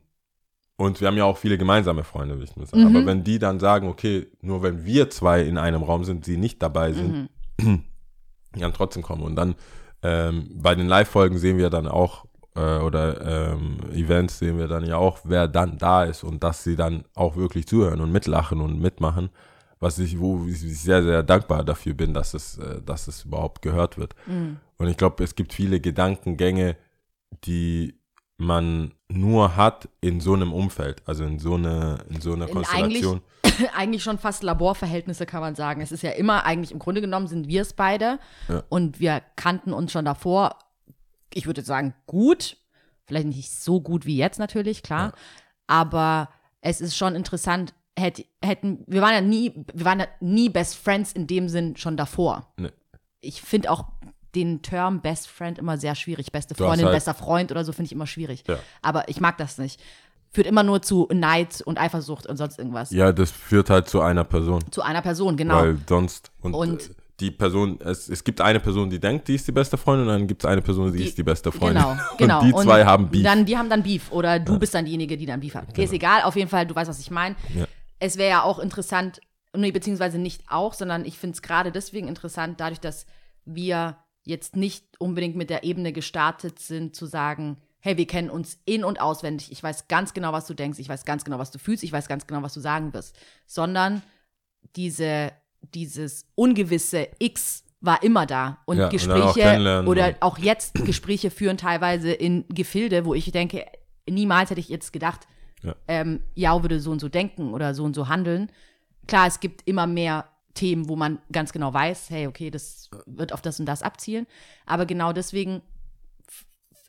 und 0.76 1.00
wir 1.00 1.08
haben 1.08 1.16
ja 1.16 1.24
auch 1.24 1.38
viele 1.38 1.56
gemeinsame 1.56 2.04
Freunde, 2.04 2.36
will 2.36 2.44
ich 2.44 2.56
nur 2.56 2.66
sagen. 2.66 2.88
Mhm. 2.90 2.96
Aber 2.96 3.06
wenn 3.06 3.24
die 3.24 3.38
dann 3.38 3.60
sagen, 3.60 3.88
okay, 3.88 4.26
nur 4.40 4.62
wenn 4.62 4.84
wir 4.84 5.10
zwei 5.10 5.42
in 5.42 5.56
einem 5.58 5.82
Raum 5.82 6.04
sind, 6.04 6.24
sie 6.24 6.36
nicht 6.36 6.62
dabei 6.62 6.92
sind, 6.92 7.28
Mhm. 7.60 7.84
die 8.54 8.60
dann 8.60 8.72
trotzdem 8.72 9.02
kommen. 9.02 9.22
Und 9.22 9.36
dann 9.36 9.54
ähm, 10.02 10.50
bei 10.54 10.74
den 10.74 10.88
Live-Folgen 10.88 11.38
sehen 11.38 11.58
wir 11.58 11.70
dann 11.70 11.86
auch, 11.86 12.26
äh, 12.56 12.78
oder 12.78 13.52
ähm, 13.52 13.78
Events 13.92 14.38
sehen 14.38 14.58
wir 14.58 14.68
dann 14.68 14.84
ja 14.84 14.96
auch, 14.96 15.20
wer 15.24 15.48
dann 15.48 15.78
da 15.78 16.04
ist 16.04 16.24
und 16.24 16.42
dass 16.42 16.64
sie 16.64 16.76
dann 16.76 17.04
auch 17.14 17.36
wirklich 17.36 17.66
zuhören 17.66 18.00
und 18.00 18.12
mitlachen 18.12 18.60
und 18.60 18.80
mitmachen. 18.80 19.30
Was 19.80 19.98
ich, 19.98 20.18
wo 20.18 20.44
ich 20.46 20.60
sehr, 20.60 21.02
sehr 21.02 21.22
dankbar 21.22 21.64
dafür 21.64 21.94
bin, 21.94 22.14
dass 22.14 22.34
es, 22.34 22.58
äh, 22.58 22.80
dass 22.82 23.06
es 23.06 23.24
überhaupt 23.24 23.62
gehört 23.62 23.98
wird. 23.98 24.14
Mhm. 24.26 24.58
Und 24.76 24.88
ich 24.88 24.96
glaube, 24.96 25.22
es 25.22 25.34
gibt 25.34 25.52
viele 25.52 25.80
Gedankengänge, 25.80 26.76
die 27.44 27.94
man 28.36 28.92
nur 29.08 29.56
hat 29.56 29.88
in 30.00 30.20
so 30.20 30.34
einem 30.34 30.52
Umfeld, 30.52 31.02
also 31.06 31.24
in 31.24 31.38
so 31.38 31.54
einer 31.54 31.98
in 32.10 32.20
so 32.20 32.32
einer 32.32 32.48
In 32.48 32.54
Konstellation. 32.54 33.20
eigentlich 33.76 34.02
schon 34.02 34.18
fast 34.18 34.42
Laborverhältnisse, 34.42 35.26
kann 35.26 35.40
man 35.40 35.54
sagen. 35.54 35.80
Es 35.80 35.92
ist 35.92 36.02
ja 36.02 36.10
immer, 36.10 36.44
eigentlich 36.44 36.72
im 36.72 36.78
Grunde 36.78 37.00
genommen 37.00 37.28
sind 37.28 37.46
wir 37.48 37.62
es 37.62 37.72
beide 37.72 38.18
Ja. 38.48 38.64
und 38.68 38.98
wir 39.00 39.22
kannten 39.36 39.72
uns 39.72 39.92
schon 39.92 40.04
davor, 40.04 40.58
ich 41.32 41.46
würde 41.46 41.62
sagen, 41.62 41.94
gut. 42.06 42.56
Vielleicht 43.06 43.26
nicht 43.26 43.50
so 43.52 43.80
gut 43.82 44.06
wie 44.06 44.16
jetzt 44.16 44.38
natürlich, 44.38 44.82
klar. 44.82 45.12
Aber 45.66 46.30
es 46.62 46.80
ist 46.80 46.96
schon 46.96 47.14
interessant, 47.14 47.74
hätt, 47.98 48.24
hätten, 48.42 48.82
wir 48.86 49.02
waren 49.02 49.12
ja 49.12 49.20
nie, 49.20 49.52
wir 49.74 49.84
waren 49.84 50.00
ja 50.00 50.06
nie 50.20 50.48
Best 50.48 50.76
Friends 50.76 51.12
in 51.12 51.26
dem 51.26 51.48
Sinn 51.50 51.76
schon 51.76 51.96
davor. 51.98 52.52
Nee. 52.56 52.70
Ich 53.20 53.42
finde 53.42 53.70
auch 53.70 53.84
den 54.34 54.62
Term 54.62 55.00
Best 55.00 55.28
Friend 55.28 55.58
immer 55.58 55.78
sehr 55.78 55.94
schwierig. 55.94 56.32
Beste 56.32 56.54
Freundin, 56.54 56.86
halt- 56.86 56.94
bester 56.96 57.14
Freund 57.14 57.50
oder 57.50 57.64
so 57.64 57.72
finde 57.72 57.86
ich 57.86 57.92
immer 57.92 58.06
schwierig. 58.06 58.44
Ja. 58.48 58.58
Aber 58.82 59.08
ich 59.08 59.20
mag 59.20 59.38
das 59.38 59.58
nicht. 59.58 59.80
Führt 60.30 60.46
immer 60.48 60.62
nur 60.64 60.82
zu 60.82 61.08
Neid 61.12 61.62
und 61.64 61.78
Eifersucht 61.80 62.26
und 62.26 62.36
sonst 62.36 62.58
irgendwas. 62.58 62.90
Ja, 62.90 63.12
das 63.12 63.30
führt 63.30 63.70
halt 63.70 63.88
zu 63.88 64.00
einer 64.00 64.24
Person, 64.24 64.60
Zu 64.72 64.82
einer 64.82 65.00
Person, 65.02 65.36
genau. 65.36 65.54
weil 65.56 65.78
sonst 65.88 66.32
und, 66.40 66.54
Und- 66.54 66.90
äh, 66.90 66.94
die 67.20 67.30
Person, 67.30 67.78
es, 67.80 68.08
es 68.08 68.24
gibt 68.24 68.40
eine 68.40 68.58
Person, 68.58 68.90
die 68.90 68.98
denkt, 68.98 69.28
die 69.28 69.36
ist 69.36 69.46
die 69.46 69.52
beste 69.52 69.76
Freundin, 69.76 70.08
und 70.08 70.12
dann 70.14 70.26
gibt 70.26 70.42
es 70.42 70.50
eine 70.50 70.60
Person, 70.60 70.90
die, 70.90 70.98
Die- 70.98 71.04
ist 71.04 71.16
die 71.16 71.22
beste 71.22 71.52
Freundin. 71.52 71.80
Genau, 71.84 71.96
genau. 72.18 72.40
Und 72.42 72.46
die 72.48 72.52
zwei 72.64 72.84
haben 72.84 73.08
Beef. 73.08 73.22
Dann, 73.22 73.44
die 73.46 73.56
haben 73.56 73.70
dann 73.70 73.84
Beef. 73.84 74.10
Oder 74.10 74.40
du 74.40 74.58
bist 74.58 74.74
dann 74.74 74.84
diejenige, 74.84 75.16
die 75.16 75.24
dann 75.24 75.38
Beef 75.38 75.54
hat. 75.54 75.68
Okay, 75.68 75.84
ist 75.84 75.92
egal, 75.92 76.22
auf 76.22 76.34
jeden 76.34 76.50
Fall, 76.50 76.66
du 76.66 76.74
weißt, 76.74 76.90
was 76.90 76.98
ich 76.98 77.12
meine. 77.12 77.36
Ja. 77.54 77.66
Es 78.00 78.16
wäre 78.18 78.30
ja 78.30 78.42
auch 78.42 78.58
interessant, 78.58 79.20
nee, 79.56 79.70
beziehungsweise 79.70 80.18
nicht 80.18 80.42
auch, 80.48 80.74
sondern 80.74 81.04
ich 81.04 81.16
finde 81.16 81.34
es 81.34 81.42
gerade 81.42 81.70
deswegen 81.70 82.08
interessant, 82.08 82.58
dadurch, 82.58 82.80
dass 82.80 83.06
wir 83.44 83.96
jetzt 84.24 84.56
nicht 84.56 84.84
unbedingt 84.98 85.36
mit 85.36 85.50
der 85.50 85.64
Ebene 85.64 85.92
gestartet 85.92 86.58
sind, 86.58 86.96
zu 86.96 87.06
sagen, 87.06 87.58
hey, 87.80 87.96
wir 87.98 88.06
kennen 88.06 88.30
uns 88.30 88.58
in- 88.64 88.84
und 88.84 89.00
auswendig. 89.00 89.52
Ich 89.52 89.62
weiß 89.62 89.88
ganz 89.88 90.14
genau, 90.14 90.32
was 90.32 90.46
du 90.46 90.54
denkst. 90.54 90.78
Ich 90.78 90.88
weiß 90.88 91.04
ganz 91.04 91.24
genau, 91.24 91.38
was 91.38 91.50
du 91.50 91.58
fühlst. 91.58 91.84
Ich 91.84 91.92
weiß 91.92 92.08
ganz 92.08 92.26
genau, 92.26 92.42
was 92.42 92.54
du 92.54 92.60
sagen 92.60 92.94
wirst. 92.94 93.14
Sondern 93.46 94.02
diese, 94.76 95.32
dieses 95.74 96.26
ungewisse 96.34 97.08
X 97.18 97.64
war 97.80 98.02
immer 98.02 98.24
da. 98.24 98.58
Und 98.64 98.78
Ja, 98.78 98.86
auch 98.86 98.90
Gespräche 98.90 99.40
kennenlernen 99.40 99.86
oder 99.86 100.14
auch 100.20 100.38
jetzt 100.38 100.74
Gespräche 100.86 101.30
führen 101.30 101.58
teilweise 101.58 102.10
in 102.12 102.46
Gefilde, 102.48 103.04
wo 103.04 103.12
ich 103.12 103.30
denke, 103.30 103.66
niemals 104.08 104.48
hätte 104.50 104.60
ich 104.60 104.70
jetzt 104.70 104.92
gedacht, 104.92 105.26
Ja. 105.62 105.74
ähm, 105.86 106.22
ja, 106.34 106.62
würde 106.62 106.80
so 106.80 106.90
und 106.90 107.00
so 107.00 107.10
denken 107.10 107.52
oder 107.52 107.74
so 107.74 107.84
und 107.84 107.94
so 107.94 108.08
handeln. 108.08 108.50
Klar, 109.06 109.26
es 109.26 109.40
gibt 109.40 109.68
immer 109.68 109.86
mehr 109.86 110.26
Themen, 110.54 110.88
wo 110.88 110.96
man 110.96 111.18
ganz 111.32 111.52
genau 111.52 111.74
weiß, 111.74 112.10
hey, 112.10 112.26
okay, 112.26 112.50
das 112.50 112.90
wird 113.06 113.32
auf 113.32 113.42
das 113.42 113.60
und 113.60 113.66
das 113.66 113.82
abzielen. 113.82 114.26
Aber 114.66 114.86
genau 114.86 115.12
deswegen, 115.12 115.62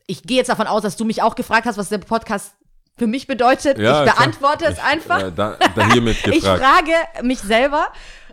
ich 0.06 0.22
gehe 0.22 0.36
jetzt 0.38 0.48
davon 0.48 0.66
aus, 0.66 0.82
dass 0.82 0.96
du 0.96 1.04
mich 1.04 1.22
auch 1.22 1.34
gefragt 1.34 1.66
hast, 1.66 1.76
was 1.76 1.88
der 1.88 1.98
Podcast 1.98 2.54
für 2.96 3.06
mich 3.06 3.26
bedeutet. 3.26 3.78
Ja, 3.78 4.04
ich 4.04 4.10
klar. 4.10 4.16
beantworte 4.16 4.64
es 4.66 4.78
Ich, 4.78 4.82
einfach. 4.82 5.22
Äh, 5.22 5.32
da, 5.32 5.56
da 5.74 5.92
hiermit 5.92 6.16
Ich 6.26 6.40
gefragt. 6.42 6.62
frage 6.62 7.24
mich 7.26 7.40
selber. 7.40 7.88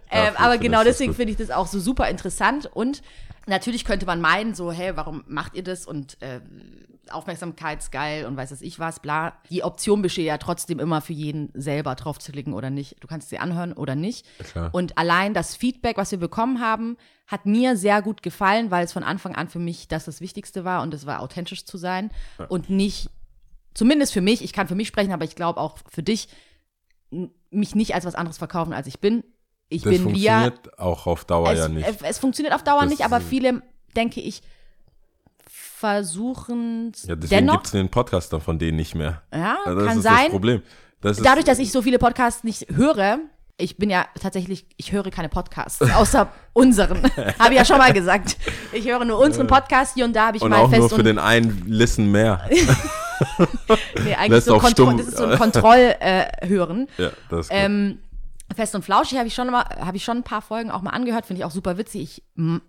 Ähm, 0.09 0.25
Dafür 0.33 0.39
aber 0.39 0.57
genau 0.57 0.79
ich 0.81 0.87
deswegen 0.87 1.13
finde 1.15 1.31
ich 1.31 1.37
das 1.37 1.49
auch 1.49 1.67
so 1.67 1.79
super 1.79 2.09
interessant. 2.09 2.69
Und 2.73 3.01
natürlich 3.47 3.83
könnte 3.85 4.05
man 4.05 4.21
meinen, 4.21 4.53
so, 4.53 4.71
hey, 4.71 4.95
warum 4.95 5.23
macht 5.27 5.55
ihr 5.55 5.63
das? 5.63 5.85
Und 5.85 6.21
äh, 6.21 6.39
Aufmerksamkeitsgeil 7.11 8.25
und 8.25 8.37
weiß 8.37 8.51
es 8.51 8.61
ich 8.61 8.79
was, 8.79 8.99
bla. 8.99 9.33
Die 9.49 9.63
Option 9.63 10.01
besteht 10.01 10.25
ja 10.25 10.37
trotzdem 10.37 10.79
immer 10.79 11.01
für 11.01 11.13
jeden 11.13 11.49
selber 11.53 11.95
drauf 11.95 12.19
zu 12.19 12.31
klicken 12.31 12.53
oder 12.53 12.69
nicht. 12.69 12.95
Du 13.03 13.07
kannst 13.07 13.29
sie 13.29 13.39
anhören 13.39 13.73
oder 13.73 13.95
nicht. 13.95 14.25
Klar. 14.39 14.69
Und 14.73 14.97
allein 14.97 15.33
das 15.33 15.55
Feedback, 15.55 15.97
was 15.97 16.11
wir 16.11 16.19
bekommen 16.19 16.59
haben, 16.61 16.97
hat 17.27 17.45
mir 17.45 17.75
sehr 17.77 18.01
gut 18.01 18.21
gefallen, 18.23 18.71
weil 18.71 18.85
es 18.85 18.93
von 18.93 19.03
Anfang 19.03 19.35
an 19.35 19.49
für 19.49 19.59
mich 19.59 19.87
das 19.87 20.05
das 20.05 20.21
Wichtigste 20.21 20.63
war 20.65 20.81
und 20.81 20.93
das 20.93 21.05
war 21.05 21.21
authentisch 21.21 21.65
zu 21.65 21.77
sein 21.77 22.11
und 22.49 22.69
nicht, 22.69 23.09
zumindest 23.73 24.13
für 24.13 24.21
mich, 24.21 24.43
ich 24.43 24.53
kann 24.53 24.67
für 24.67 24.75
mich 24.75 24.87
sprechen, 24.89 25.11
aber 25.13 25.25
ich 25.25 25.35
glaube 25.35 25.59
auch 25.59 25.77
für 25.89 26.03
dich, 26.03 26.27
mich 27.51 27.75
nicht 27.75 27.95
als 27.95 28.05
was 28.05 28.15
anderes 28.15 28.37
verkaufen, 28.37 28.73
als 28.73 28.87
ich 28.87 28.99
bin. 28.99 29.23
Ich 29.69 29.83
das 29.83 29.93
bin 29.93 30.09
Lia. 30.13 30.41
funktioniert 30.41 30.79
auch 30.79 31.07
auf 31.07 31.25
Dauer 31.25 31.51
Es, 31.51 31.59
ja 31.59 31.67
nicht. 31.69 31.87
es 32.03 32.19
funktioniert 32.19 32.53
auf 32.53 32.63
Dauer 32.63 32.81
Das- 32.81 32.89
nicht, 32.89 33.05
aber 33.05 33.21
viele, 33.21 33.61
denke 33.95 34.19
ich, 34.21 34.41
versuchen 35.83 36.93
ja, 37.05 37.15
deswegen 37.17 37.47
gibt 37.47 37.65
es 37.65 37.71
den 37.71 37.89
Podcast 37.89 38.31
dann 38.31 38.39
von 38.39 38.57
denen 38.57 38.77
nicht 38.77 38.95
mehr. 38.95 39.21
Ja, 39.33 39.57
Ja, 39.65 39.75
das 39.75 39.85
kann 39.85 39.97
ist 39.97 40.03
sein. 40.03 40.15
das 40.23 40.29
Problem. 40.29 40.61
Das 41.01 41.17
ist, 41.17 41.25
Dadurch, 41.25 41.43
dass 41.43 41.59
ich 41.59 41.73
so 41.73 41.81
viele 41.81 41.99
Podcasts 41.99 42.45
nicht 42.45 42.67
höre, 42.73 43.19
ich 43.57 43.75
bin 43.75 43.89
ja 43.89 44.05
tatsächlich, 44.21 44.65
ich 44.77 44.93
höre 44.93 45.11
keine 45.11 45.27
Podcasts, 45.27 45.81
außer 45.95 46.29
unseren. 46.53 47.03
Habe 47.39 47.51
ich 47.51 47.59
ja 47.59 47.65
schon 47.65 47.79
mal 47.79 47.91
gesagt. 47.91 48.37
Ich 48.71 48.87
höre 48.87 49.03
nur 49.03 49.19
unseren 49.19 49.47
Podcast, 49.47 49.95
hier 49.95 50.05
und 50.05 50.15
da 50.15 50.27
habe 50.27 50.37
ich 50.37 50.43
und 50.43 50.51
mal 50.51 50.59
auch 50.61 50.69
fest 50.69 50.79
nur 50.79 50.89
für 50.89 50.95
und 50.95 51.05
den 51.05 51.19
einen 51.19 51.65
Listen 51.67 52.09
mehr. 52.09 52.49
nee, 54.05 54.15
eigentlich 54.15 54.45
so 54.45 54.57
Kontroll, 54.57 54.95
das 54.95 55.07
ist 55.07 55.17
so 55.17 55.25
ein 55.25 55.37
Kontroll 55.37 55.95
äh, 55.99 56.47
hören. 56.47 56.87
ja, 56.97 57.09
das 57.29 57.47
ist 57.47 57.49
gut. 57.49 57.57
Ähm, 57.59 57.99
Fest 58.55 58.73
und 58.75 58.85
Flauschig 58.85 59.17
habe 59.17 59.27
ich 59.27 59.35
schon 59.35 59.49
mal, 59.49 59.63
habe 59.63 59.97
ich 59.97 60.03
schon 60.05 60.17
ein 60.17 60.23
paar 60.23 60.41
Folgen 60.41 60.71
auch 60.71 60.81
mal 60.81 60.91
angehört, 60.91 61.25
finde 61.25 61.41
ich 61.41 61.45
auch 61.45 61.51
super 61.51 61.77
witzig. 61.77 62.03
Ich 62.03 62.23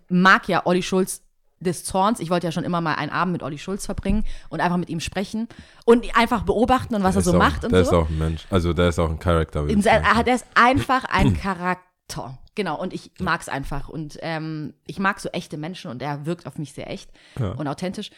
mag 0.09 0.49
ja 0.49 0.65
Olli 0.65 0.83
Schulz 0.83 1.21
des 1.65 1.83
Zorns. 1.83 2.19
Ich 2.19 2.29
wollte 2.29 2.47
ja 2.47 2.51
schon 2.51 2.63
immer 2.63 2.79
mal 2.81 2.93
einen 2.95 3.11
Abend 3.11 3.33
mit 3.33 3.43
Olli 3.43 3.57
Schulz 3.57 3.85
verbringen 3.85 4.23
und 4.49 4.61
einfach 4.61 4.77
mit 4.77 4.89
ihm 4.89 4.99
sprechen 5.01 5.47
und 5.85 6.05
einfach 6.17 6.43
beobachten 6.43 6.95
und 6.95 7.03
was 7.03 7.15
Der 7.15 7.21
er 7.21 7.23
so 7.25 7.33
auch, 7.33 7.37
macht 7.37 7.65
und 7.65 7.71
der 7.73 7.83
so. 7.83 7.91
ist 7.91 7.95
auch 8.05 8.09
ein 8.09 8.17
Mensch. 8.17 8.45
Also 8.49 8.73
der 8.73 8.89
ist 8.89 8.99
auch 8.99 9.09
ein 9.09 9.19
Charakter. 9.19 9.67
In 9.67 9.81
der 9.81 10.27
ist 10.27 10.45
einfach 10.55 11.03
ein 11.05 11.33
Charakter. 11.41 12.37
Genau, 12.55 12.79
und 12.79 12.93
ich 12.93 13.11
mag 13.19 13.41
es 13.41 13.49
einfach. 13.49 13.89
Und 13.89 14.17
ähm, 14.21 14.73
ich 14.87 14.97
mag 14.99 15.19
so 15.19 15.27
echte 15.29 15.57
Menschen 15.57 15.91
und 15.91 16.01
er 16.01 16.25
wirkt 16.25 16.47
auf 16.47 16.57
mich 16.57 16.71
sehr 16.73 16.89
echt 16.89 17.09
Ja. 17.37 17.51
und 17.51 17.67
authentisch. 17.67 18.11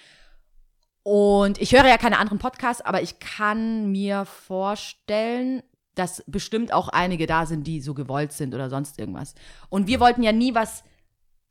Und 1.03 1.59
ich 1.61 1.71
höre 1.73 1.87
ja 1.87 1.97
keine 1.97 2.19
anderen 2.19 2.37
Podcasts, 2.37 2.81
aber 2.81 3.01
ich 3.01 3.19
kann 3.19 3.91
mir 3.91 4.25
vorstellen, 4.25 5.63
dass 5.95 6.23
bestimmt 6.27 6.73
auch 6.73 6.89
einige 6.89 7.25
da 7.25 7.45
sind, 7.45 7.65
die 7.65 7.81
so 7.81 7.93
gewollt 7.93 8.31
sind 8.33 8.53
oder 8.53 8.69
sonst 8.69 8.99
irgendwas. 8.99 9.33
Und 9.69 9.87
wir 9.87 9.99
wollten 9.99 10.21
ja 10.21 10.31
nie 10.31 10.53
was 10.53 10.83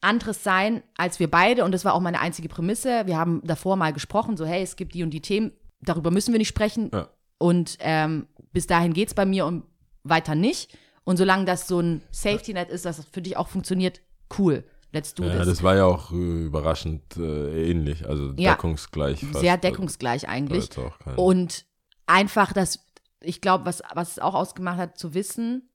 anderes 0.01 0.43
sein 0.45 0.83
als 0.97 1.19
wir 1.21 1.31
beide. 1.31 1.65
Und 1.65 1.73
das 1.73 1.85
war 1.85 1.95
auch 1.95 2.01
meine 2.01 2.21
einzige 2.21 2.49
Prämisse. 2.49 3.07
Wir 3.07 3.17
haben 3.17 3.41
davor 3.45 3.77
mal 3.77 3.93
gesprochen, 3.93 4.37
so 4.37 4.45
hey, 4.47 4.63
es 4.63 4.77
gibt 4.77 4.95
die 4.95 5.03
und 5.03 5.11
die 5.11 5.21
Themen, 5.23 5.53
darüber 5.81 6.11
müssen 6.11 6.33
wir 6.33 6.39
nicht 6.39 6.49
sprechen. 6.49 6.91
Ja. 6.93 7.09
Und 7.39 7.77
ähm, 7.81 8.27
bis 8.53 8.67
dahin 8.67 8.93
geht's 8.93 9.15
bei 9.15 9.27
mir 9.27 9.47
und 9.47 9.65
weiter 10.05 10.35
nicht. 10.35 10.77
Und 11.05 11.17
solange 11.19 11.45
das 11.45 11.69
so 11.69 11.81
ein 11.81 12.03
Safety-Net 12.11 12.69
ist, 12.71 12.85
dass 12.85 12.97
das 12.97 13.07
für 13.07 13.23
dich 13.23 13.37
auch 13.37 13.49
funktioniert, 13.49 14.01
cool. 14.39 14.65
Let's 14.93 15.15
do 15.15 15.25
Ja, 15.25 15.39
this. 15.39 15.47
das 15.47 15.63
war 15.63 15.77
ja 15.77 15.85
auch 15.85 16.11
äh, 16.13 16.45
überraschend 16.47 17.17
äh, 17.17 17.71
ähnlich. 17.71 18.09
Also 18.09 18.33
Ja. 18.37 18.53
deckungsgleich. 18.55 19.21
fast. 19.21 19.41
Sehr 19.41 19.57
deckungsgleich 19.57 20.29
eigentlich. 20.29 20.71
Und 21.17 21.67
einfach 22.07 22.53
das, 22.53 22.81
ich 23.21 23.41
glaube, 23.41 23.67
was, 23.67 23.83
was 23.95 24.13
es 24.13 24.19
auch 24.19 24.35
ausgemacht 24.35 24.79
hat, 24.79 24.99
zu 24.99 25.13
wissen, 25.15 25.69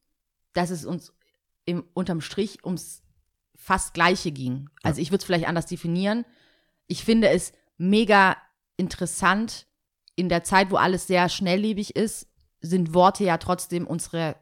dass 0.54 0.70
es 0.70 0.86
uns 0.86 1.14
im, 1.66 1.84
unterm 1.94 2.22
Strich 2.22 2.64
ums 2.66 3.04
fast 3.64 3.94
Gleiche 3.94 4.32
ging. 4.32 4.70
Also 4.82 5.00
ich 5.02 5.12
würde 5.12 5.20
es 5.20 5.26
vielleicht 5.26 5.48
anders 5.48 5.68
definieren. 5.68 6.26
Ich 6.88 7.04
finde 7.06 7.30
es 7.30 7.54
mega 7.78 8.36
interessant, 8.76 9.68
in 10.16 10.30
der 10.30 10.44
Zeit, 10.44 10.72
wo 10.72 10.76
alles 10.78 11.06
sehr 11.08 11.30
schnelllebig 11.30 11.96
ist, 11.96 12.28
sind 12.60 12.94
Worte 12.94 13.24
ja 13.24 13.38
trotzdem 13.38 13.86
unsere, 13.88 14.36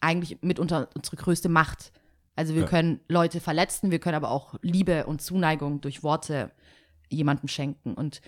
eigentlich 0.00 0.42
mitunter 0.42 0.88
unsere 0.96 1.16
größte 1.16 1.48
Macht. 1.48 1.92
Also 2.34 2.54
wir 2.54 2.62
Ja. 2.62 2.68
können 2.68 3.00
Leute 3.08 3.40
verletzen, 3.40 3.90
wir 3.90 3.98
können 3.98 4.16
aber 4.16 4.30
auch 4.30 4.54
Liebe 4.62 5.06
und 5.06 5.20
Zuneigung 5.20 5.80
durch 5.82 6.02
Worte 6.02 6.50
jemandem 7.10 7.48
schenken. 7.48 7.92
Und 7.94 8.22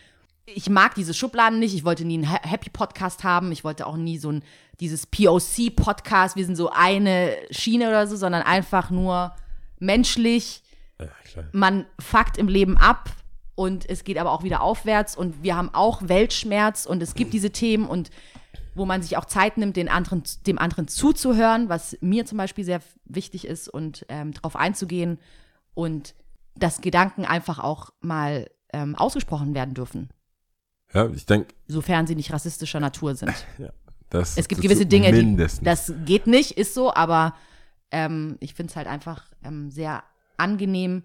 ich 0.47 0.69
mag 0.69 0.95
diese 0.95 1.15
Schubladen 1.15 1.59
nicht. 1.59 1.75
Ich 1.75 1.85
wollte 1.85 2.05
nie 2.05 2.15
einen 2.19 2.31
Ha- 2.31 2.43
Happy-Podcast 2.47 3.25
haben. 3.25 3.51
Ich 3.51 3.65
wollte 3.65 3.87
auch 3.87 3.97
nie 3.97 4.19
so 4.19 4.31
ein, 4.31 4.45
dieses 4.79 5.07
POC-Podcast, 5.07 6.37
wir 6.37 6.45
sind 6.45 6.57
so 6.57 6.71
eine 6.71 7.35
Schiene 7.51 7.89
oder 7.89 8.07
so, 8.07 8.17
sondern 8.17 8.43
einfach 8.43 8.91
nur 8.91 9.35
menschlich. 9.85 10.63
Ja. 11.01 11.09
Man 11.53 11.87
fuckt 11.99 12.39
im 12.39 12.49
Leben 12.49 12.77
ab 12.77 13.11
und 13.55 13.89
es 13.89 14.05
geht 14.05 14.19
aber 14.19 14.33
auch 14.33 14.43
wieder 14.43 14.63
aufwärts 14.63 15.17
und 15.17 15.43
wir 15.43 15.57
haben 15.57 15.71
auch 15.73 16.09
Weltschmerz 16.09 16.87
und 16.87 17.03
es 17.03 17.15
gibt 17.15 17.33
diese 17.33 17.51
Themen 17.51 17.87
und 17.87 18.11
wo 18.75 18.87
man 18.87 19.03
sich 19.03 19.17
auch 19.17 19.25
Zeit 19.25 19.57
nimmt, 19.57 19.77
den 19.77 19.89
anderen, 19.89 20.25
dem 20.47 20.59
anderen 20.59 20.89
zuzuhören, 20.89 21.69
was 21.69 21.97
mir 22.01 22.27
zum 22.27 22.39
Beispiel 22.39 22.65
sehr 22.65 22.81
wichtig 23.05 23.47
ist 23.47 23.69
und 23.69 24.05
ähm, 24.09 24.33
darauf 24.33 24.57
einzugehen 24.57 25.19
und 25.75 26.15
dass 26.57 26.81
Gedanken 26.81 27.25
einfach 27.25 27.59
auch 27.59 27.91
mal 28.01 28.51
ähm, 28.73 28.97
ausgesprochen 28.97 29.55
werden 29.55 29.75
dürfen, 29.75 30.09
Ja, 30.93 31.09
ich 31.09 31.27
denke, 31.27 31.55
sofern 31.67 32.07
sie 32.07 32.17
nicht 32.17 32.33
rassistischer 32.33 32.81
Natur 32.81 33.15
sind. 33.15 33.33
das 34.11 34.37
Es 34.37 34.49
gibt 34.49 34.63
gewisse 34.63 34.87
Dinge, 34.87 35.13
die, 35.13 35.23
mindestens. 35.23 35.65
das 35.65 35.93
geht 36.05 36.27
nicht, 36.27 36.53
ist 36.53 36.75
so, 36.75 36.93
aber 36.93 37.35
ähm, 37.95 38.37
ich 38.41 38.55
finde 38.55 38.71
es 38.73 38.77
halt 38.77 38.89
einfach 38.89 39.25
ähm, 39.45 39.71
sehr 39.71 40.03
angenehm, 40.37 41.05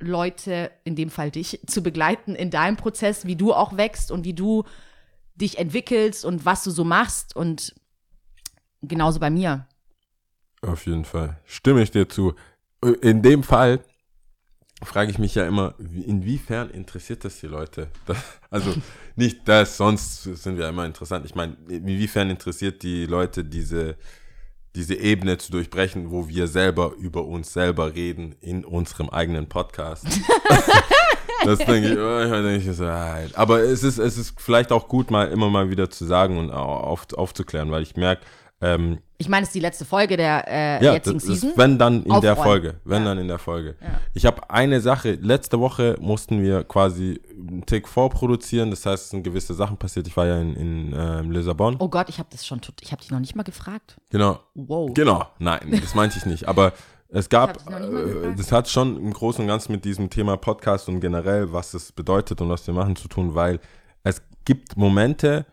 Leute, 0.00 0.70
in 0.84 0.96
dem 0.96 1.10
Fall 1.10 1.30
dich, 1.30 1.60
zu 1.66 1.82
begleiten 1.82 2.34
in 2.34 2.50
deinem 2.50 2.76
Prozess, 2.76 3.26
wie 3.26 3.36
du 3.36 3.52
auch 3.52 3.76
wächst 3.76 4.10
und 4.10 4.24
wie 4.24 4.34
du 4.34 4.64
dich 5.34 5.58
entwickelst 5.58 6.24
und 6.24 6.44
was 6.44 6.64
du 6.64 6.70
so 6.70 6.84
machst 6.84 7.36
und 7.36 7.74
genauso 8.82 9.20
bei 9.20 9.30
mir. 9.30 9.66
Auf 10.62 10.86
jeden 10.86 11.04
Fall. 11.04 11.38
Stimme 11.44 11.82
ich 11.82 11.90
dir 11.90 12.08
zu. 12.08 12.34
In 13.02 13.22
dem 13.22 13.42
Fall 13.42 13.80
frage 14.82 15.10
ich 15.10 15.18
mich 15.18 15.34
ja 15.34 15.46
immer, 15.46 15.74
wie- 15.78 16.02
inwiefern 16.02 16.70
interessiert 16.70 17.24
das 17.24 17.40
die 17.40 17.46
Leute? 17.46 17.88
Das, 18.06 18.18
also 18.50 18.74
nicht 19.16 19.46
das, 19.46 19.76
sonst 19.76 20.22
sind 20.24 20.56
wir 20.58 20.68
immer 20.68 20.84
interessant. 20.86 21.24
Ich 21.26 21.34
meine, 21.34 21.56
inwiefern 21.68 22.30
interessiert 22.30 22.82
die 22.82 23.06
Leute 23.06 23.44
diese, 23.44 23.96
diese 24.74 24.94
Ebene 24.94 25.38
zu 25.38 25.50
durchbrechen, 25.52 26.10
wo 26.10 26.28
wir 26.28 26.46
selber 26.46 26.92
über 26.98 27.24
uns 27.24 27.52
selber 27.52 27.94
reden 27.94 28.34
in 28.40 28.64
unserem 28.64 29.10
eigenen 29.10 29.48
Podcast. 29.48 30.06
das 31.44 31.58
denke 31.58 31.92
ich, 31.92 31.98
oh, 31.98 32.20
ich 32.22 32.30
denke 32.30 32.70
ich 32.70 32.76
so, 32.76 32.84
ah, 32.84 33.18
aber 33.34 33.60
es 33.60 33.82
ist, 33.82 33.98
es 33.98 34.16
ist 34.16 34.34
vielleicht 34.40 34.72
auch 34.72 34.88
gut, 34.88 35.10
mal 35.10 35.28
immer 35.28 35.50
mal 35.50 35.70
wieder 35.70 35.90
zu 35.90 36.04
sagen 36.04 36.38
und 36.38 36.50
au- 36.50 36.56
auf, 36.76 37.06
aufzuklären, 37.14 37.70
weil 37.70 37.82
ich 37.82 37.96
merke, 37.96 38.22
ähm, 38.60 38.98
Ich 39.18 39.28
meine, 39.28 39.42
es 39.44 39.48
ist 39.50 39.54
die 39.54 39.60
letzte 39.60 39.84
Folge 39.84 40.16
der 40.16 40.44
äh, 40.48 40.84
ja, 40.84 40.92
jetzigen 40.94 41.18
das 41.18 41.28
ist, 41.28 41.40
Season. 41.40 41.52
wenn 41.56 41.78
dann 41.78 42.02
in 42.04 42.20
der. 42.20 42.36
Folge. 42.36 42.80
Wenn 42.84 43.02
Ja. 43.02 43.08
dann 43.08 43.18
in 43.18 43.28
der 43.28 43.38
Folge. 43.38 43.76
Ja. 43.80 44.00
Ich 44.14 44.26
habe 44.26 44.48
eine 44.50 44.80
Sache, 44.80 45.12
letzte 45.12 45.60
Woche 45.60 45.96
mussten 46.00 46.42
wir 46.42 46.64
quasi 46.64 47.20
einen 47.36 47.64
Tick 47.66 47.88
vorproduzieren, 47.88 48.70
das 48.70 48.84
heißt, 48.86 49.04
es 49.04 49.10
sind 49.10 49.22
gewisse 49.22 49.54
Sachen 49.54 49.76
passiert. 49.76 50.06
Ich 50.06 50.16
war 50.16 50.26
ja 50.26 50.38
in, 50.40 50.54
in 50.56 50.94
ähm, 50.96 51.30
Lissabon. 51.30 51.76
oh 51.78 51.88
Gott, 51.88 52.08
ich 52.08 52.18
habe 52.18 52.28
das 52.30 52.46
schon, 52.46 52.60
ich 52.80 52.92
habe 52.92 53.00
dich 53.02 53.10
noch 53.10 53.20
nicht 53.20 53.34
mal 53.36 53.42
gefragt. 53.42 53.96
Genau. 54.10 54.40
Wow. 54.54 54.90
Genau, 54.94 55.26
nein, 55.38 55.78
das 55.80 55.94
meinte 55.94 56.18
ich 56.18 56.26
nicht. 56.26 56.48
Aber 56.48 56.72
es 57.08 57.28
gab, 57.28 57.56
äh, 57.70 58.34
das 58.36 58.52
hat 58.52 58.68
schon 58.68 58.96
im 58.96 59.12
Großen 59.12 59.42
und 59.42 59.48
Ganzen 59.48 59.72
mit 59.72 59.84
diesem 59.84 60.10
Thema 60.10 60.36
Podcast 60.36 60.88
und 60.88 61.00
generell, 61.00 61.52
was 61.52 61.74
es 61.74 61.92
bedeutet 61.92 62.40
und 62.40 62.48
was 62.48 62.66
wir 62.66 62.74
machen 62.74 62.94
zu 62.94 63.08
tun, 63.08 63.34
weil 63.34 63.58
es 64.02 64.22
gibt 64.44 64.76
Momente, 64.76 65.44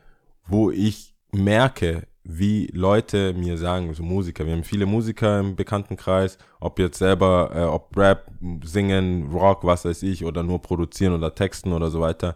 wo 0.46 0.72
ich 0.72 1.16
merke, 1.32 2.08
wie 2.30 2.68
Leute 2.74 3.34
mir 3.34 3.58
sagen, 3.58 3.94
so 3.94 4.04
Musiker, 4.04 4.46
wir 4.46 4.52
haben 4.52 4.66
viele 4.66 4.86
Musiker 4.86 5.40
im 5.40 5.56
Bekanntenkreis, 5.56 6.38
ob 6.60 6.78
jetzt 6.78 6.98
selber, 6.98 7.52
äh, 7.56 7.64
ob 7.64 7.96
Rap, 7.96 8.30
Singen, 8.64 9.30
Rock, 9.32 9.64
was 9.64 9.86
weiß 9.86 10.04
ich, 10.04 10.26
oder 10.26 10.44
nur 10.44 10.62
produzieren 10.62 11.14
oder 11.14 11.34
texten 11.34 11.72
oder 11.72 11.90
so 11.90 12.02
weiter, 12.02 12.36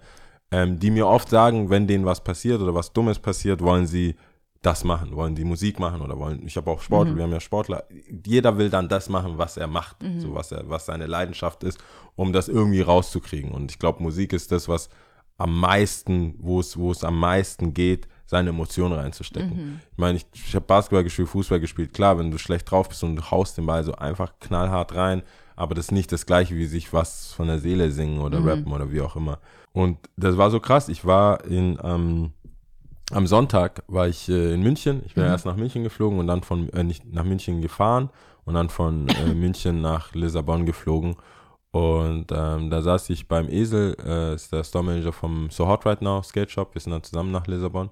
ähm, 0.50 0.80
die 0.80 0.92
mir 0.92 1.08
oft 1.08 1.28
sagen, 1.30 1.70
wenn 1.70 1.88
denen 1.88 2.06
was 2.06 2.24
passiert 2.24 2.62
oder 2.62 2.74
was 2.74 2.94
Dummes 2.94 3.20
passiert, 3.20 3.62
wollen 3.62 3.86
sie 3.86 4.16
das 4.62 4.86
machen, 4.86 5.14
wollen 5.16 5.36
die 5.36 5.44
Musik 5.44 5.78
machen 5.80 6.02
oder 6.02 6.18
wollen, 6.18 6.46
ich 6.46 6.56
habe 6.56 6.72
auch 6.72 6.82
Sportler, 6.82 7.16
wir 7.18 7.24
haben 7.24 7.32
ja 7.32 7.40
Sportler, 7.40 7.84
jeder 8.26 8.58
will 8.58 8.70
dann 8.70 8.88
das 8.88 9.10
machen, 9.10 9.34
was 9.38 9.58
er 9.58 9.68
macht, 9.68 9.98
so 10.20 10.34
was 10.36 10.52
er, 10.54 10.70
was 10.70 10.86
seine 10.86 11.08
Leidenschaft 11.08 11.64
ist, 11.64 11.80
um 12.16 12.32
das 12.32 12.48
irgendwie 12.48 12.82
rauszukriegen. 12.82 13.52
Und 13.52 13.72
ich 13.72 13.80
glaube, 13.80 14.04
Musik 14.04 14.32
ist 14.34 14.52
das, 14.52 14.70
was 14.70 14.90
am 15.38 15.60
meisten, 15.60 16.36
wo 16.38 16.60
es, 16.60 16.78
wo 16.78 16.92
es 16.92 17.04
am 17.04 17.20
meisten 17.20 17.74
geht, 17.74 18.08
seine 18.32 18.50
Emotionen 18.50 18.94
reinzustecken. 18.94 19.82
Ich 19.92 19.98
meine, 19.98 20.18
ich, 20.18 20.26
ich 20.34 20.56
habe 20.56 20.66
Basketball 20.66 21.04
gespielt, 21.04 21.28
Fußball 21.28 21.60
gespielt, 21.60 21.94
klar, 21.94 22.18
wenn 22.18 22.32
du 22.32 22.38
schlecht 22.38 22.72
drauf 22.72 22.88
bist 22.88 23.04
und 23.04 23.18
du 23.18 23.30
haust 23.30 23.58
den 23.58 23.66
Ball 23.66 23.84
so 23.84 23.94
einfach 23.94 24.32
knallhart 24.40 24.96
rein, 24.96 25.22
aber 25.58 25.76
das 25.76 25.88
ist 25.88 25.92
nicht 25.92 26.14
das 26.14 26.26
gleiche, 26.26 26.56
wie 26.56 26.66
sich 26.66 26.94
was 26.94 27.34
von 27.34 27.48
der 27.48 27.60
Seele 27.60 27.92
singen 27.92 28.22
oder 28.22 28.44
rappen 28.44 28.72
oder 28.72 28.90
wie 28.90 29.02
auch 29.02 29.18
immer. 29.18 29.40
Und 29.74 29.98
das 30.16 30.38
war 30.38 30.50
so 30.50 30.62
krass. 30.62 30.88
Ich 30.88 31.04
war 31.04 31.44
in, 31.44 31.78
ähm, 31.84 32.32
am 33.12 33.28
Sonntag 33.28 33.84
war 33.88 34.08
ich 34.08 34.30
äh, 34.30 34.54
in 34.54 34.64
München. 34.64 35.02
Ich 35.06 35.14
bin 35.14 35.26
erst 35.26 35.46
nach 35.46 35.58
München 35.58 35.84
geflogen 35.84 36.18
und 36.18 36.28
dann 36.28 36.42
von 36.42 36.70
äh, 36.70 36.86
nicht 36.86 37.06
nach 37.12 37.26
München 37.26 37.62
gefahren 37.62 38.10
und 38.46 38.54
dann 38.54 38.70
von 38.70 39.10
äh, 39.10 39.34
München 39.36 39.82
nach 39.82 40.16
Lissabon 40.16 40.66
geflogen. 40.66 41.18
Und 41.72 42.28
ähm, 42.32 42.70
da 42.70 42.82
saß 42.82 43.10
ich 43.10 43.28
beim 43.28 43.50
Esel, 43.50 43.98
äh, 44.06 44.36
ist 44.36 44.54
der 44.54 44.64
Store 44.64 44.86
Manager 44.86 45.12
vom 45.12 45.50
So 45.50 45.68
Hot 45.68 45.86
Right 45.86 46.02
Now 46.02 46.24
Skate 46.24 46.50
Shop. 46.50 46.74
Wir 46.74 46.82
sind 46.82 46.92
dann 46.94 47.04
zusammen 47.04 47.32
nach 47.32 47.46
Lissabon. 47.46 47.90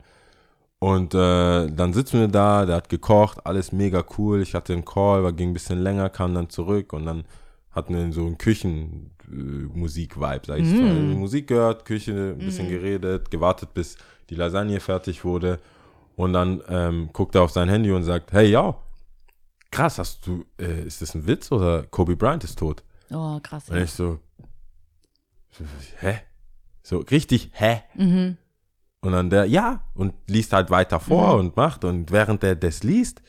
Und 0.80 1.14
äh, 1.14 1.68
dann 1.68 1.94
sitzen 1.94 2.22
wir 2.22 2.30
da, 2.30 2.66
der 2.66 2.78
hat 2.78 2.88
gekocht, 2.88 3.46
alles 3.46 3.74
mega 3.74 4.06
cool. 4.18 4.42
Ich 4.42 4.56
hatte 4.56 4.72
einen 4.74 4.86
Call, 4.86 5.24
war, 5.24 5.34
ging 5.34 5.50
ein 5.50 5.54
bisschen 5.54 5.80
länger, 5.80 6.10
kam 6.10 6.34
dann 6.34 6.50
zurück 6.50 6.94
und 6.94 7.06
dann 7.06 7.26
hatten 7.72 7.94
wir 7.96 8.12
so 8.14 8.26
einen 8.26 8.38
Küchenmusik-Vibe, 8.38 10.42
sag 10.46 10.60
ich 10.60 10.74
mal. 10.74 10.94
Musik 10.94 11.48
gehört, 11.48 11.84
Küche, 11.86 12.36
ein 12.40 12.46
bisschen 12.46 12.70
geredet, 12.70 13.30
gewartet, 13.30 13.74
bis 13.74 13.98
die 14.30 14.36
Lasagne 14.36 14.80
fertig 14.80 15.26
wurde. 15.26 15.60
Und 16.16 16.32
dann 16.34 16.62
ähm, 16.70 17.10
guckt 17.14 17.36
er 17.36 17.44
auf 17.44 17.52
sein 17.52 17.70
Handy 17.70 17.92
und 17.92 18.04
sagt, 18.04 18.32
hey, 18.32 18.50
ja, 18.50 18.76
krass, 19.72 20.00
hast 20.00 20.26
du, 20.28 20.46
äh, 20.58 20.84
ist 20.84 21.02
das 21.02 21.14
ein 21.14 21.28
Witz 21.28 21.52
oder 21.52 21.84
Kobe 21.84 22.16
Bryant 22.16 22.46
ist 22.46 22.58
tot? 22.58 22.84
Oh, 23.12 23.40
krass. 23.42 23.70
Und 23.70 23.78
ich 23.78 23.92
so, 23.92 24.20
hä? 26.00 26.22
So 26.84 27.00
richtig, 27.00 27.50
hä? 27.54 27.82
Mhm. 27.96 28.38
Und 29.02 29.14
dann 29.14 29.30
der, 29.30 29.46
ja, 29.46 29.82
und 29.94 30.14
liest 30.28 30.52
halt 30.54 30.70
weiter 30.72 31.00
vor 31.00 31.34
Mhm. 31.34 31.40
und 31.40 31.58
macht. 31.58 31.86
Und 31.86 32.12
während 32.12 32.44
der 32.44 32.56
das 32.56 32.84
liest, 32.84 33.22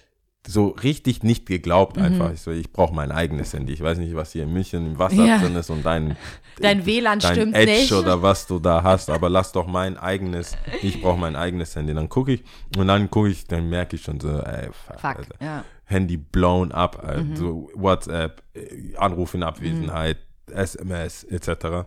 so 0.46 0.68
richtig 0.68 1.22
nicht 1.22 1.46
geglaubt 1.46 1.96
Mhm. 1.96 2.02
einfach. 2.02 2.32
Ich 2.32 2.40
so, 2.40 2.50
ich 2.50 2.72
brauche 2.72 2.94
mein 2.94 3.12
eigenes 3.12 3.52
Handy. 3.52 3.72
Ich 3.74 3.80
weiß 3.82 3.98
nicht, 3.98 4.14
was 4.16 4.32
hier 4.32 4.44
in 4.44 4.52
München 4.52 4.86
im 4.92 4.98
Wasser 4.98 5.24
Ja. 5.24 5.38
drin 5.38 5.54
ist 5.54 5.70
und 5.70 5.84
dein, 5.84 6.16
Dein 6.60 6.84
WLAN 6.86 7.20
dein 7.20 7.34
stimmt 7.34 7.54
Edge 7.54 7.70
nicht. 7.72 7.92
oder 7.92 8.20
was 8.22 8.46
du 8.46 8.58
da 8.58 8.82
hast, 8.82 9.10
aber 9.10 9.28
lass 9.30 9.52
doch 9.52 9.66
mein 9.66 9.96
eigenes, 9.96 10.56
ich 10.82 11.00
brauche 11.00 11.18
mein 11.18 11.36
eigenes 11.36 11.76
Handy. 11.76 11.94
Dann 11.94 12.08
gucke 12.08 12.32
ich 12.32 12.44
und 12.76 12.88
dann 12.88 13.08
gucke 13.10 13.28
ich, 13.28 13.46
dann 13.46 13.68
merke 13.70 13.96
ich 13.96 14.02
schon 14.02 14.18
so, 14.18 14.28
ey, 14.40 14.68
fuck, 14.72 15.00
Fuck, 15.00 15.26
ja. 15.40 15.64
Handy 15.84 16.16
blown 16.16 16.72
up, 16.72 17.02
äh, 17.06 17.22
Mhm. 17.22 17.36
so 17.36 17.70
WhatsApp, 17.74 18.42
äh, 18.54 18.96
Anruf 18.96 19.34
in 19.34 19.42
Abwesenheit, 19.42 20.18
SMS 20.50 21.24
etc. 21.24 21.86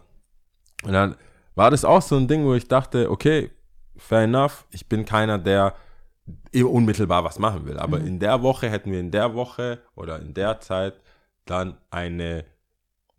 Und 0.83 0.93
dann 0.93 1.15
war 1.55 1.69
das 1.71 1.83
auch 1.85 2.01
so 2.01 2.15
ein 2.17 2.27
Ding, 2.27 2.45
wo 2.45 2.53
ich 2.53 2.67
dachte, 2.67 3.09
okay, 3.11 3.51
fair 3.97 4.23
enough, 4.23 4.65
ich 4.71 4.87
bin 4.87 5.05
keiner, 5.05 5.37
der 5.37 5.75
unmittelbar 6.53 7.23
was 7.23 7.37
machen 7.39 7.65
will. 7.65 7.77
Aber 7.77 7.99
in 7.99 8.19
der 8.19 8.41
Woche 8.41 8.69
hätten 8.69 8.91
wir 8.91 8.99
in 8.99 9.11
der 9.11 9.33
Woche 9.33 9.79
oder 9.95 10.19
in 10.19 10.33
der 10.33 10.61
Zeit 10.61 10.93
dann 11.45 11.77
eine 11.89 12.45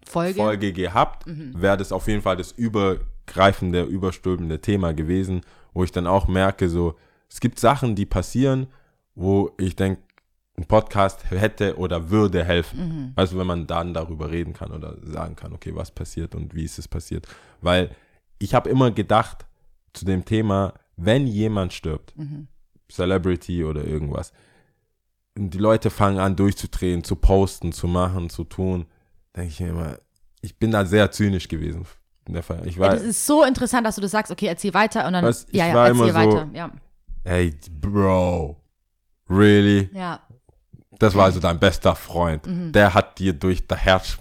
Folge. 0.06 0.38
Folge 0.38 0.72
gehabt, 0.72 1.24
wäre 1.26 1.76
das 1.76 1.92
auf 1.92 2.08
jeden 2.08 2.22
Fall 2.22 2.36
das 2.36 2.52
übergreifende, 2.52 3.82
überstülpende 3.82 4.60
Thema 4.60 4.94
gewesen, 4.94 5.42
wo 5.72 5.84
ich 5.84 5.92
dann 5.92 6.06
auch 6.06 6.28
merke, 6.28 6.68
so, 6.68 6.94
es 7.28 7.40
gibt 7.40 7.58
Sachen, 7.58 7.94
die 7.94 8.06
passieren, 8.06 8.68
wo 9.14 9.50
ich 9.58 9.76
denke, 9.76 10.02
ein 10.56 10.66
Podcast 10.66 11.30
hätte 11.30 11.76
oder 11.78 12.10
würde 12.10 12.44
helfen. 12.44 13.12
Also 13.16 13.36
wenn 13.38 13.46
man 13.46 13.66
dann 13.66 13.92
darüber 13.92 14.30
reden 14.30 14.52
kann 14.52 14.70
oder 14.70 14.96
sagen 15.02 15.34
kann, 15.34 15.52
okay, 15.52 15.74
was 15.74 15.90
passiert 15.90 16.34
und 16.34 16.54
wie 16.54 16.62
ist 16.64 16.78
es 16.78 16.86
passiert. 16.86 17.26
Weil 17.60 17.90
ich 18.38 18.54
habe 18.54 18.70
immer 18.70 18.92
gedacht 18.92 19.46
zu 19.94 20.04
dem 20.04 20.24
Thema, 20.24 20.74
wenn 20.96 21.26
jemand 21.26 21.72
stirbt, 21.72 22.14
Celebrity 22.90 23.64
oder 23.64 23.84
irgendwas, 23.84 24.32
und 25.36 25.50
die 25.50 25.58
Leute 25.58 25.90
fangen 25.90 26.18
an 26.18 26.36
durchzudrehen, 26.36 27.02
zu 27.02 27.16
posten, 27.16 27.72
zu 27.72 27.88
machen, 27.88 28.30
zu 28.30 28.44
tun, 28.44 28.86
denke 29.36 29.48
ich 29.50 29.60
mir 29.60 29.68
immer, 29.70 29.98
ich 30.42 30.58
bin 30.58 30.70
da 30.70 30.84
sehr 30.84 31.10
zynisch 31.10 31.48
gewesen. 31.48 31.86
In 32.26 32.34
der 32.34 32.42
Fall. 32.42 32.66
Ich 32.66 32.76
Ja, 32.76 32.80
war, 32.82 32.90
das 32.90 33.02
ist 33.02 33.26
so 33.26 33.44
interessant, 33.44 33.86
dass 33.86 33.96
du 33.96 34.00
das 34.00 34.12
sagst. 34.12 34.32
Okay, 34.32 34.46
erzähl 34.46 34.72
weiter 34.72 35.06
und 35.06 35.12
dann. 35.12 35.24
Was? 35.24 35.46
Ja, 35.52 35.66
ja, 35.66 35.86
erzähl 35.86 35.90
immer 35.96 36.08
so- 36.08 36.14
weiter. 36.14 36.50
Ja. 36.54 36.70
hey, 37.24 37.54
Bro, 37.80 38.56
really? 39.28 39.90
ja. 39.92 40.20
Das 41.00 41.14
war 41.16 41.24
also 41.24 41.40
dein 41.40 41.58
bester 41.58 41.94
Freund. 41.96 42.46
Mhm. 42.46 42.70
Der 42.72 42.94
hat 42.94 43.18
dir 43.18 43.32
durch 43.32 43.66
das 43.66 43.80
Herz. 43.80 44.18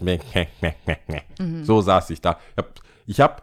Mhm. 1.39 1.63
So 1.63 1.81
saß 1.81 2.09
ich 2.09 2.19
da. 2.19 2.39
Ich 2.51 2.57
hab, 2.57 2.79
ich 3.05 3.21
hab 3.21 3.41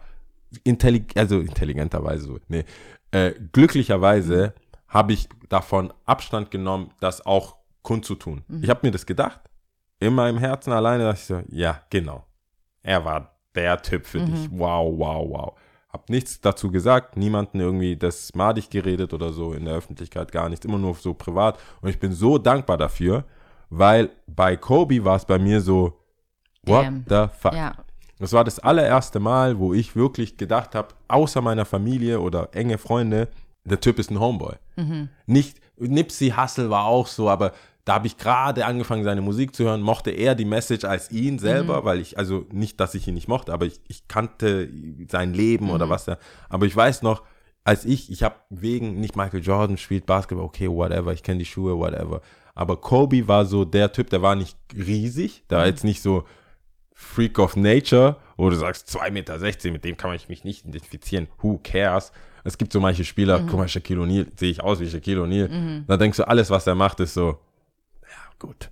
intellig 0.63 1.15
also 1.15 1.39
intelligenterweise 1.39 2.25
so, 2.25 2.39
nee, 2.47 2.65
äh, 3.11 3.31
glücklicherweise 3.51 4.53
habe 4.87 5.13
ich 5.13 5.29
davon 5.49 5.93
Abstand 6.05 6.51
genommen, 6.51 6.91
das 6.99 7.25
auch 7.25 7.55
kundzutun. 7.81 8.43
Mhm. 8.47 8.63
Ich 8.63 8.69
habe 8.69 8.81
mir 8.83 8.91
das 8.91 9.05
gedacht. 9.05 9.39
In 9.99 10.13
meinem 10.15 10.37
Herzen 10.37 10.71
alleine 10.73 11.03
dachte 11.03 11.19
ich 11.19 11.25
so, 11.25 11.41
ja, 11.49 11.81
genau. 11.89 12.25
Er 12.83 13.05
war 13.05 13.35
der 13.55 13.81
Typ 13.81 14.05
für 14.05 14.19
Mhm. 14.19 14.25
dich. 14.25 14.49
Wow, 14.51 14.93
wow, 14.97 15.29
wow. 15.29 15.53
hab 15.93 16.09
nichts 16.09 16.39
dazu 16.39 16.71
gesagt, 16.71 17.17
niemanden 17.17 17.59
irgendwie 17.59 17.97
das 17.97 18.33
madig 18.33 18.69
geredet 18.69 19.13
oder 19.13 19.33
so 19.33 19.51
in 19.51 19.65
der 19.65 19.73
Öffentlichkeit, 19.75 20.31
gar 20.31 20.47
nichts, 20.47 20.65
immer 20.65 20.77
nur 20.77 20.95
so 20.95 21.13
privat. 21.13 21.59
Und 21.81 21.89
ich 21.89 21.99
bin 21.99 22.13
so 22.13 22.37
dankbar 22.37 22.77
dafür, 22.77 23.25
weil 23.69 24.09
bei 24.25 24.55
Kobe 24.55 25.03
war 25.03 25.17
es 25.17 25.25
bei 25.25 25.37
mir 25.37 25.59
so, 25.59 25.99
what 26.65 26.85
Damn. 26.85 27.05
the 27.09 27.25
fuck? 27.37 27.53
Ja. 27.53 27.73
Das 28.21 28.33
war 28.33 28.43
das 28.43 28.59
allererste 28.59 29.19
Mal, 29.19 29.57
wo 29.57 29.73
ich 29.73 29.95
wirklich 29.95 30.37
gedacht 30.37 30.75
habe, 30.75 30.89
außer 31.07 31.41
meiner 31.41 31.65
Familie 31.65 32.19
oder 32.21 32.49
enge 32.53 32.77
Freunde, 32.77 33.29
der 33.63 33.79
Typ 33.79 33.97
ist 33.97 34.11
ein 34.11 34.19
Homeboy. 34.19 34.53
Nicht, 35.25 35.59
Nipsey 35.77 36.29
Hussle 36.37 36.69
war 36.69 36.85
auch 36.85 37.07
so, 37.07 37.29
aber 37.29 37.51
da 37.83 37.95
habe 37.95 38.05
ich 38.05 38.17
gerade 38.17 38.67
angefangen, 38.67 39.03
seine 39.03 39.21
Musik 39.21 39.55
zu 39.55 39.63
hören, 39.63 39.81
mochte 39.81 40.11
er 40.11 40.35
die 40.35 40.45
Message 40.45 40.85
als 40.85 41.09
ihn 41.09 41.39
selber, 41.39 41.83
weil 41.83 41.99
ich, 41.99 42.19
also 42.19 42.45
nicht, 42.51 42.79
dass 42.79 42.93
ich 42.93 43.07
ihn 43.07 43.15
nicht 43.15 43.27
mochte, 43.27 43.51
aber 43.51 43.65
ich, 43.65 43.79
ich 43.87 44.07
kannte 44.07 44.69
sein 45.09 45.33
Leben 45.33 45.71
oder 45.71 45.89
was 45.89 46.07
er, 46.07 46.19
aber 46.47 46.67
ich 46.67 46.75
weiß 46.75 47.01
noch, 47.01 47.23
als 47.63 47.85
ich, 47.85 48.11
ich 48.11 48.21
habe 48.21 48.35
wegen, 48.51 48.99
nicht 48.99 49.15
Michael 49.15 49.41
Jordan 49.41 49.77
spielt 49.77 50.05
Basketball, 50.05 50.45
okay, 50.45 50.69
whatever, 50.69 51.11
ich 51.11 51.23
kenne 51.23 51.39
die 51.39 51.45
Schuhe, 51.45 51.75
whatever, 51.75 52.21
aber 52.53 52.77
Kobe 52.77 53.27
war 53.27 53.45
so 53.45 53.65
der 53.65 53.91
Typ, 53.91 54.11
der 54.11 54.21
war 54.21 54.35
nicht 54.35 54.57
riesig, 54.75 55.43
der 55.49 55.57
war 55.57 55.65
jetzt 55.65 55.83
nicht 55.83 56.03
so, 56.03 56.25
Freak 57.01 57.39
of 57.39 57.55
Nature, 57.55 58.17
wo 58.37 58.49
du 58.49 58.55
sagst, 58.55 58.89
2,16 58.89 59.11
Meter, 59.11 59.71
mit 59.71 59.83
dem 59.83 59.97
kann 59.97 60.13
ich 60.13 60.29
mich 60.29 60.43
nicht 60.43 60.65
identifizieren. 60.65 61.27
Who 61.41 61.59
cares? 61.63 62.11
Es 62.43 62.57
gibt 62.57 62.71
so 62.71 62.79
manche 62.79 63.03
Spieler, 63.03 63.41
guck 63.47 63.59
mal, 63.59 63.67
Shaquille 63.67 64.01
O'Neal, 64.01 64.27
sehe 64.35 64.49
ich 64.49 64.61
aus 64.61 64.79
wie 64.79 64.89
Shaquille 64.89 65.21
O'Neal. 65.21 65.83
Da 65.87 65.97
denkst 65.97 66.17
du, 66.17 66.27
alles, 66.27 66.49
was 66.49 66.65
er 66.65 66.75
macht, 66.75 66.99
ist 66.99 67.13
so, 67.13 67.39
ja, 68.03 68.17
gut. 68.39 68.69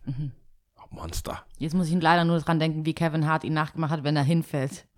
Monster. 0.91 1.43
Jetzt 1.57 1.75
muss 1.75 1.87
ich 1.87 2.01
leider 2.01 2.25
nur 2.25 2.39
dran 2.39 2.59
denken, 2.59 2.85
wie 2.85 2.93
Kevin 2.93 3.27
Hart 3.27 3.43
ihn 3.43 3.53
nachgemacht 3.53 3.91
hat, 3.91 4.03
wenn 4.03 4.15
er 4.15 4.23
hinfällt. 4.23 4.85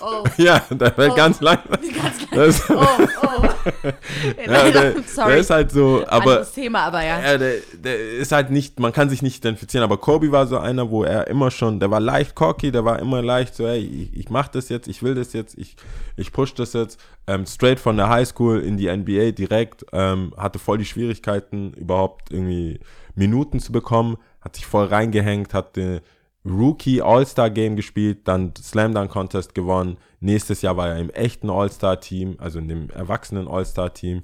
Oh, 0.00 0.22
oh, 0.24 0.24
Ja, 0.36 0.60
der 0.70 0.92
fällt 0.92 1.16
ganz 1.16 1.40
langsam. 1.40 1.78
ganz 1.94 2.30
Das, 2.30 2.70
oh, 2.70 2.86
oh. 3.22 3.48
ja, 4.46 4.70
der, 4.70 4.94
Sorry. 5.06 5.30
der 5.30 5.36
ist 5.38 5.50
halt 5.50 5.70
so, 5.70 6.04
aber 6.06 6.30
Anderes 6.30 6.52
Thema, 6.52 6.80
aber 6.80 7.04
ja. 7.04 7.20
Ja, 7.20 7.38
der, 7.38 7.54
der 7.72 8.12
ist 8.12 8.32
halt 8.32 8.50
nicht, 8.50 8.78
man 8.80 8.92
kann 8.92 9.08
sich 9.08 9.22
nicht 9.22 9.38
identifizieren, 9.38 9.84
aber 9.84 9.98
Kobe 9.98 10.30
war 10.32 10.46
so 10.46 10.58
einer, 10.58 10.90
wo 10.90 11.04
er 11.04 11.26
immer 11.28 11.50
schon, 11.50 11.80
der 11.80 11.90
war 11.90 12.00
leicht 12.00 12.34
cocky, 12.34 12.70
der 12.70 12.84
war 12.84 12.98
immer 12.98 13.22
leicht 13.22 13.54
so, 13.54 13.66
hey, 13.66 13.80
ich, 13.80 14.16
ich 14.16 14.30
mach 14.30 14.48
das 14.48 14.68
jetzt, 14.68 14.88
ich 14.88 15.02
will 15.02 15.14
das 15.14 15.32
jetzt, 15.32 15.56
ich, 15.58 15.76
ich 16.16 16.32
push 16.32 16.54
das 16.54 16.72
jetzt, 16.72 17.00
ähm, 17.26 17.46
straight 17.46 17.80
von 17.80 17.96
der 17.96 18.08
Highschool 18.08 18.60
in 18.60 18.76
die 18.76 18.94
NBA 18.94 19.32
direkt, 19.32 19.86
ähm, 19.92 20.34
hatte 20.36 20.58
voll 20.58 20.78
die 20.78 20.84
Schwierigkeiten, 20.84 21.72
überhaupt 21.74 22.30
irgendwie 22.30 22.80
Minuten 23.14 23.60
zu 23.60 23.72
bekommen, 23.72 24.16
hat 24.40 24.56
sich 24.56 24.66
voll 24.66 24.86
reingehängt, 24.86 25.54
hat 25.54 25.76
den 25.76 26.00
Rookie 26.44 27.00
All-Star 27.00 27.50
Game 27.50 27.76
gespielt, 27.76 28.28
dann 28.28 28.52
Slam 28.56 28.94
Dunk 28.94 29.10
Contest 29.10 29.54
gewonnen, 29.54 29.96
nächstes 30.20 30.62
Jahr 30.62 30.76
war 30.76 30.88
er 30.88 30.98
im 30.98 31.10
echten 31.10 31.48
All-Star 31.48 32.00
Team, 32.00 32.36
also 32.38 32.58
in 32.58 32.68
dem 32.68 32.90
erwachsenen 32.90 33.48
All-Star 33.48 33.94
Team, 33.94 34.20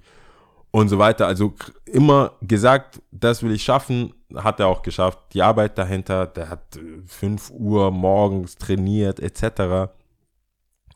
und 0.70 0.88
so 0.88 0.98
weiter. 0.98 1.26
Also 1.26 1.54
immer 1.86 2.32
gesagt, 2.42 3.02
das 3.10 3.42
will 3.42 3.52
ich 3.52 3.62
schaffen, 3.62 4.14
hat 4.34 4.60
er 4.60 4.68
auch 4.68 4.82
geschafft. 4.82 5.18
Die 5.32 5.42
Arbeit 5.42 5.78
dahinter, 5.78 6.26
der 6.26 6.48
hat 6.48 6.76
äh, 6.76 7.02
5 7.06 7.50
Uhr 7.50 7.90
morgens 7.90 8.56
trainiert, 8.56 9.18
etc. 9.18 9.92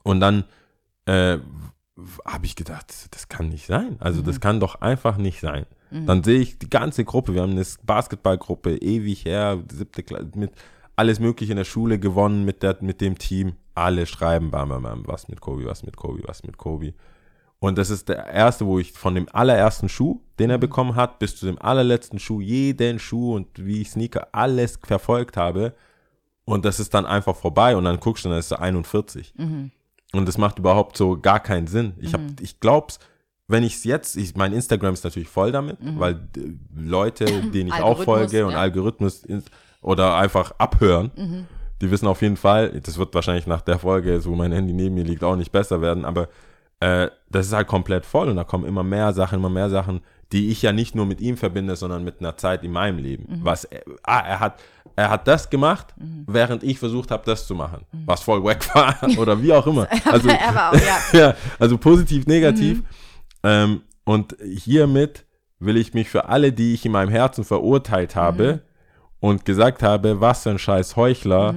Und 0.03 0.21
dann 0.21 0.45
äh, 1.07 1.39
habe 2.25 2.47
ich 2.47 2.57
gedacht, 2.57 2.93
das 3.11 3.29
kann 3.29 3.49
nicht 3.49 3.67
sein. 3.67 3.97
Also 4.01 4.23
das 4.23 4.41
kann 4.41 4.61
doch 4.61 4.81
einfach 4.81 5.17
nicht 5.17 5.41
sein. 5.41 5.67
Dann 5.91 6.25
sehe 6.25 6.41
ich 6.41 6.59
die 6.59 6.69
ganze 6.69 7.05
Gruppe, 7.05 7.35
wir 7.35 7.43
haben 7.43 7.53
eine 7.53 7.65
Basketballgruppe, 7.85 8.79
ewig 8.79 9.25
her, 9.25 9.63
siebte 9.71 10.03
Klasse, 10.03 10.27
mit 10.35 10.51
alles 10.97 11.21
mögliche 11.21 11.53
in 11.53 11.57
der 11.57 11.65
Schule 11.65 11.99
gewonnen 11.99 12.45
mit, 12.45 12.63
der, 12.63 12.79
mit 12.81 13.01
dem 13.01 13.19
Team. 13.19 13.55
Alle 13.75 14.07
schreiben, 14.07 14.51
bam, 14.51 14.69
bam, 14.69 14.83
bam, 14.83 15.03
was 15.07 15.29
mit 15.29 15.41
Kobe, 15.41 15.65
was 15.65 15.83
mit 15.83 15.97
Kobe, 15.97 16.23
was 16.27 16.45
mit 16.45 16.59
Kobe. 16.59 16.95
Und 17.59 17.79
das 17.79 17.91
ist 17.91 18.09
der 18.09 18.27
erste, 18.27 18.67
wo 18.67 18.79
ich 18.79 18.93
von 18.93 19.15
dem 19.15 19.27
allerersten 19.33 19.89
Schuh, 19.89 20.21
den 20.39 20.51
er 20.51 20.59
bekommen 20.59 20.97
hat, 20.97 21.19
bis 21.19 21.37
zu 21.37 21.47
dem 21.47 21.59
allerletzten 21.59 22.19
Schuh, 22.19 22.41
jeden 22.41 22.99
Schuh 22.99 23.35
und 23.35 23.49
wie 23.57 23.81
ich 23.81 23.91
Sneaker 23.91 24.29
alles 24.33 24.79
verfolgt 24.83 25.37
habe. 25.37 25.75
Und 26.45 26.65
das 26.67 26.79
ist 26.79 26.93
dann 26.93 27.07
einfach 27.07 27.35
vorbei 27.35 27.75
und 27.75 27.85
dann 27.85 27.99
guckst 28.01 28.25
du, 28.25 28.29
dann 28.29 28.39
ist 28.39 28.51
er 28.51 28.61
41. 28.61 29.35
Und 30.13 30.29
das 30.29 30.39
macht 30.39 30.59
überhaupt 30.59 30.97
so 30.97 31.19
gar 31.19 31.41
keinen 31.41 31.67
Sinn. 31.67 31.95
Ich, 31.99 32.13
hab, 32.13 32.21
ich 32.41 32.61
glaub's, 32.61 32.99
wenn 33.49 33.63
ich 33.63 33.77
es 33.77 33.85
jetzt, 33.85 34.17
ich, 34.17 34.35
mein 34.37 34.53
Instagram 34.53 34.95
ist 34.95 35.05
natürlich 35.05 35.29
voll 35.29 35.51
damit, 35.51 35.79
weil 35.99 36.15
äh, 36.37 36.53
Leute, 36.75 37.25
denen 37.51 37.69
ich 37.69 37.75
auch 37.83 38.03
folge 38.03 38.47
und 38.47 38.53
ja. 38.53 38.59
Algorithmus 38.59 39.25
oder 39.85 40.17
einfach 40.17 40.53
abhören, 40.59 41.47
die 41.81 41.91
wissen 41.91 42.09
auf 42.09 42.23
jeden 42.23 42.37
Fall, 42.37 42.81
das 42.81 42.99
wird 42.99 43.15
wahrscheinlich 43.15 43.47
nach 43.47 43.61
der 43.61 43.79
Folge, 43.79 44.25
wo 44.25 44.35
mein 44.35 44.53
Handy 44.53 44.73
neben 44.73 44.95
mir 44.95 45.05
liegt, 45.05 45.23
auch 45.23 45.37
nicht 45.37 45.53
besser 45.53 45.81
werden, 45.81 46.05
aber 46.05 46.29
äh, 46.81 47.11
das 47.31 47.47
ist 47.47 47.53
halt 47.53 47.67
komplett 47.67 48.05
voll 48.05 48.29
und 48.29 48.37
da 48.37 48.45
kommen 48.45 48.65
immer 48.65 48.83
mehr 48.83 49.13
Sachen, 49.13 49.39
immer 49.39 49.51
mehr 49.51 49.71
Sachen, 49.71 50.01
die 50.33 50.51
ich 50.51 50.63
ja 50.63 50.73
nicht 50.73 50.95
nur 50.95 51.07
mit 51.07 51.21
ihm 51.21 51.37
verbinde, 51.37 51.77
sondern 51.77 52.05
mit 52.05 52.21
einer 52.21 52.37
Zeit 52.37 52.65
in 52.65 52.73
meinem 52.73 52.99
Leben. 52.99 53.41
Was 53.43 53.65
er, 53.65 53.83
ah, 54.03 54.21
er 54.21 54.41
hat, 54.41 54.61
er 54.97 55.11
hat 55.11 55.29
das 55.29 55.51
gemacht, 55.51 55.95
während 56.27 56.63
ich 56.63 56.79
versucht 56.79 57.11
habe, 57.11 57.23
das 57.27 57.47
zu 57.47 57.55
machen, 57.55 57.85
was 58.07 58.23
voll 58.23 58.43
wack 58.43 58.75
war 58.75 58.97
oder 59.19 59.41
wie 59.43 59.53
auch 59.53 59.67
immer. 59.67 59.87
Also, 60.05 60.29
auch, 60.29 60.75
ja. 60.75 60.99
ja, 61.13 61.35
also 61.59 61.79
positiv, 61.79 62.27
negativ. 62.27 62.83
Ähm, 63.43 63.83
und 64.05 64.37
hiermit 64.43 65.25
will 65.59 65.77
ich 65.77 65.95
mich 65.95 66.09
für 66.09 66.29
alle, 66.29 66.53
die 66.53 66.75
ich 66.75 66.85
in 66.85 66.93
meinem 66.93 67.11
Herzen 67.11 67.45
verurteilt 67.45 68.17
habe 68.17 68.63
und 69.25 69.45
gesagt 69.47 69.83
habe, 69.83 70.21
was 70.21 70.43
für 70.43 70.51
ein 70.51 70.59
scheiß 70.59 70.97
Heuchler 70.97 71.55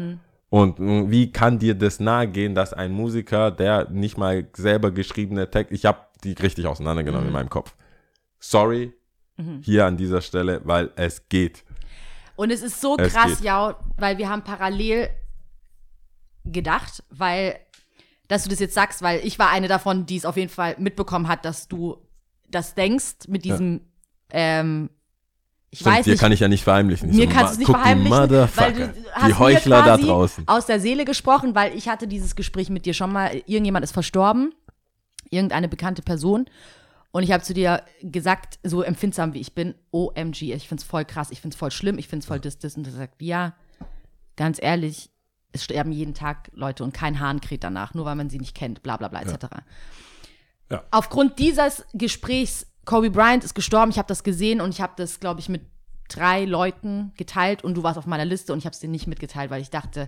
und 0.50 0.80
mh, 0.80 1.10
wie 1.12 1.32
kann 1.34 1.60
dir 1.60 1.76
das 1.76 2.00
nahegehen, 2.00 2.56
dass 2.56 2.72
ein 2.72 2.94
Musiker, 2.94 3.52
der 3.52 3.90
nicht 3.90 4.18
mal 4.18 4.48
selber 4.56 4.92
geschriebene 4.92 5.50
Text, 5.50 5.74
ich 5.74 5.86
habe 5.86 6.00
die 6.24 6.32
richtig 6.32 6.66
auseinandergenommen 6.66 7.28
in 7.28 7.34
meinem 7.34 7.50
Kopf. 7.50 7.76
Sorry, 8.40 8.94
hier 9.62 9.86
an 9.86 9.98
dieser 9.98 10.22
Stelle, 10.22 10.62
weil 10.64 10.92
es 10.96 11.28
geht. 11.28 11.66
Und 12.38 12.52
es 12.52 12.62
ist 12.62 12.80
so 12.80 12.96
Es 12.98 13.12
krass, 13.14 13.38
geht. 13.38 13.42
ja, 13.42 13.76
weil 13.98 14.18
wir 14.18 14.30
haben 14.30 14.44
parallel 14.44 15.10
gedacht, 16.46 17.04
weil, 17.10 17.60
dass 18.30 18.44
du 18.44 18.50
das 18.50 18.60
jetzt 18.60 18.76
sagst, 18.76 19.02
weil 19.02 19.20
ich 19.26 19.38
war 19.40 19.50
eine 19.50 19.68
davon, 19.68 20.06
die 20.06 20.16
es 20.16 20.26
auf 20.26 20.38
jeden 20.38 20.50
Fall 20.50 20.76
mitbekommen 20.80 21.28
hat, 21.28 21.44
dass 21.44 21.68
du 21.68 21.98
das 22.50 22.76
denkst 22.76 23.28
mit 23.28 23.44
diesem, 23.44 23.82
ähm, 24.32 24.90
ich 25.70 25.80
Stimmt, 25.80 25.96
weiß 25.96 26.06
dir 26.06 26.12
nicht, 26.12 26.20
kann 26.20 26.32
ich 26.32 26.40
ja 26.40 26.48
nicht 26.48 26.64
verheimlichen. 26.64 27.10
Ich 27.10 27.18
mir 27.18 27.28
so, 27.28 27.34
kannst 27.34 27.50
du 27.50 27.54
es 27.54 27.58
nicht 27.60 27.68
die 27.68 27.72
verheimlichen, 27.72 28.12
weil 28.12 28.74
du 28.74 28.88
die 28.88 29.12
hast 29.12 29.28
mir 29.28 29.40
Heuchler 29.40 29.84
da 29.84 29.98
draußen. 29.98 30.48
aus 30.48 30.66
der 30.66 30.80
Seele 30.80 31.04
gesprochen, 31.04 31.56
weil 31.56 31.76
ich 31.76 31.90
hatte 31.90 32.08
dieses 32.08 32.36
Gespräch 32.36 32.70
mit 32.70 32.86
dir 32.86 32.94
schon 32.94 33.12
mal. 33.12 33.36
Irgendjemand 33.46 33.84
ist 33.84 33.92
verstorben, 33.92 34.54
irgendeine 35.30 35.68
bekannte 35.68 36.02
Person. 36.02 36.50
Und 37.12 37.24
ich 37.24 37.32
habe 37.32 37.44
zu 37.44 37.54
dir 37.54 37.84
gesagt, 38.02 38.60
so 38.64 38.82
empfindsam 38.82 39.34
wie 39.34 39.40
ich 39.40 39.56
bin, 39.56 39.76
OMG, 39.92 40.54
ich 40.54 40.68
find's 40.68 40.84
voll 40.84 41.04
krass, 41.04 41.32
ich 41.32 41.42
find's 41.42 41.56
voll 41.58 41.72
schlimm, 41.72 41.98
ich 41.98 42.08
find's 42.08 42.26
voll 42.26 42.40
das, 42.40 42.60
das. 42.60 42.78
Und 42.78 42.86
du 42.86 42.92
sagst, 42.92 43.16
ja, 43.22 43.54
ganz 44.36 44.62
ehrlich, 44.62 45.10
es 45.52 45.64
sterben 45.64 45.92
jeden 45.92 46.14
Tag 46.14 46.52
Leute 46.54 46.84
und 46.84 46.94
kein 46.94 47.20
Hahn 47.20 47.42
kräht 47.42 47.64
danach, 47.64 47.94
nur 47.94 48.06
weil 48.06 48.16
man 48.16 48.30
sie 48.30 48.40
nicht 48.40 48.56
kennt, 48.56 48.84
bla 48.84 48.98
bla 48.98 49.08
bla, 49.08 49.22
etc. 49.22 49.48
Ja. 50.70 50.84
Aufgrund 50.92 51.40
dieses 51.40 51.86
Gesprächs, 51.94 52.67
Kobe 52.88 53.12
Bryant 53.12 53.44
ist 53.44 53.54
gestorben, 53.54 53.92
ich 53.92 53.98
habe 53.98 54.08
das 54.08 54.24
gesehen 54.24 54.62
und 54.62 54.70
ich 54.70 54.80
habe 54.80 54.94
das, 54.96 55.20
glaube 55.20 55.42
ich, 55.42 55.50
mit 55.50 55.62
drei 56.08 56.46
Leuten 56.46 57.12
geteilt 57.18 57.64
und 57.64 57.76
du 57.76 57.84
warst 57.84 58.00
auf 58.00 58.06
meiner 58.06 58.24
Liste 58.24 58.54
und 58.54 58.60
ich 58.60 58.66
habe 58.66 58.74
es 58.74 58.80
dir 58.80 58.88
nicht 58.88 59.08
mitgeteilt, 59.08 59.52
weil 59.52 59.62
ich 59.62 59.70
dachte, 59.70 60.08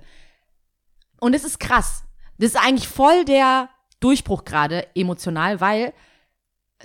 und 1.19 1.33
es 1.33 1.43
ist 1.43 1.59
krass. 1.59 2.05
Das 2.37 2.51
ist 2.51 2.55
eigentlich 2.55 2.87
voll 2.87 3.25
der 3.25 3.69
Durchbruch 3.99 4.45
gerade 4.45 4.87
emotional, 4.95 5.59
weil 5.59 5.93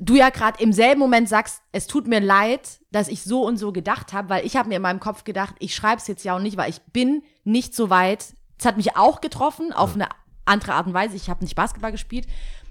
du 0.01 0.17
ja 0.17 0.31
gerade 0.31 0.61
im 0.61 0.73
selben 0.73 0.99
Moment 0.99 1.29
sagst, 1.29 1.63
es 1.71 1.87
tut 1.87 2.09
mir 2.09 2.19
leid, 2.19 2.81
dass 2.91 3.07
ich 3.07 3.23
so 3.23 3.47
und 3.47 3.57
so 3.57 3.73
gedacht 3.73 4.13
habe, 4.13 4.31
weil 4.31 4.45
ich 4.45 4.57
habe 4.57 4.69
mir 4.69 4.77
in 4.77 4.83
meinem 4.83 4.99
Kopf 4.99 5.23
gedacht, 5.23 5.55
ich 5.61 5.77
schreibe 5.77 5.99
es 5.99 6.09
jetzt 6.09 6.25
ja 6.25 6.35
auch 6.35 6.41
nicht, 6.41 6.57
weil 6.57 6.71
ich 6.71 6.83
bin 6.93 7.23
nicht 7.45 7.73
so 7.73 7.89
weit. 7.89 8.35
Es 8.59 8.67
hat 8.67 8.77
mich 8.77 8.97
auch 8.97 9.21
getroffen, 9.21 9.73
auf 9.73 9.95
eine 9.95 10.09
andere 10.45 10.73
Art 10.73 10.89
und 10.89 10.95
Weise. 10.95 11.15
Ich 11.15 11.31
habe 11.31 11.45
nicht 11.45 11.55
Basketball 11.55 11.93
gespielt, 11.93 12.27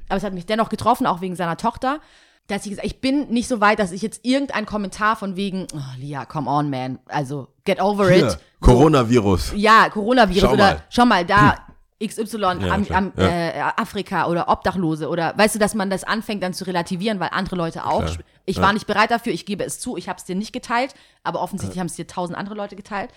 aber 0.10 0.18
es 0.18 0.24
hat 0.26 0.34
mich 0.34 0.46
dennoch 0.46 0.68
getroffen, 0.68 1.08
auch 1.08 1.22
wegen 1.22 1.38
seiner 1.38 1.56
Tochter. 1.56 2.02
Dass 2.48 2.66
ich 2.66 2.72
gesagt, 2.72 2.86
ich 2.86 3.00
bin 3.00 3.30
nicht 3.30 3.48
so 3.48 3.62
weit, 3.62 3.80
dass 3.80 3.92
ich 3.94 4.02
jetzt 4.02 4.26
irgendeinen 4.26 4.66
Kommentar 4.66 5.16
von 5.16 5.36
wegen, 5.38 5.66
oh, 5.74 5.80
Lia, 5.98 6.26
come 6.26 6.50
on, 6.50 6.70
man, 6.70 7.00
also 7.08 7.48
get 7.64 7.80
over 7.82 8.10
Hier, 8.10 8.28
it. 8.28 8.38
Coronavirus. 8.60 9.54
Ja, 9.56 9.90
Coronavirus 9.90 10.42
Schau 10.42 10.54
oder 10.54 10.64
mal. 10.74 10.84
schau 10.90 11.06
mal 11.06 11.26
da 11.26 11.58
XY 12.06 12.38
Ja, 12.42 12.50
am, 12.50 12.86
am, 12.90 13.14
Ja. 13.16 13.24
Äh, 13.28 13.60
Afrika 13.78 14.28
oder 14.28 14.50
Obdachlose 14.50 15.08
oder 15.08 15.38
weißt 15.38 15.56
du, 15.56 15.60
dass 15.60 15.74
man 15.74 15.90
das 15.90 16.04
anfängt 16.04 16.44
dann 16.44 16.54
zu 16.54 16.66
relativieren, 16.68 17.20
weil 17.22 17.30
andere 17.32 17.56
Leute 17.56 17.86
auch. 17.86 18.02
Klar. 18.04 18.18
Ich 18.46 18.58
Ja. 18.58 18.64
war 18.64 18.74
nicht 18.74 18.88
bereit 18.88 19.10
dafür, 19.12 19.32
ich 19.32 19.46
gebe 19.46 19.64
es 19.64 19.80
zu, 19.80 19.96
ich 19.96 20.10
habe 20.10 20.18
es 20.20 20.26
dir 20.26 20.36
nicht 20.36 20.52
geteilt, 20.52 20.94
aber 21.24 21.42
offensichtlich 21.42 21.80
haben 21.80 21.88
es 21.88 21.96
dir 21.96 22.08
tausend 22.08 22.38
andere 22.38 22.56
Leute 22.56 22.76
geteilt. 22.76 23.10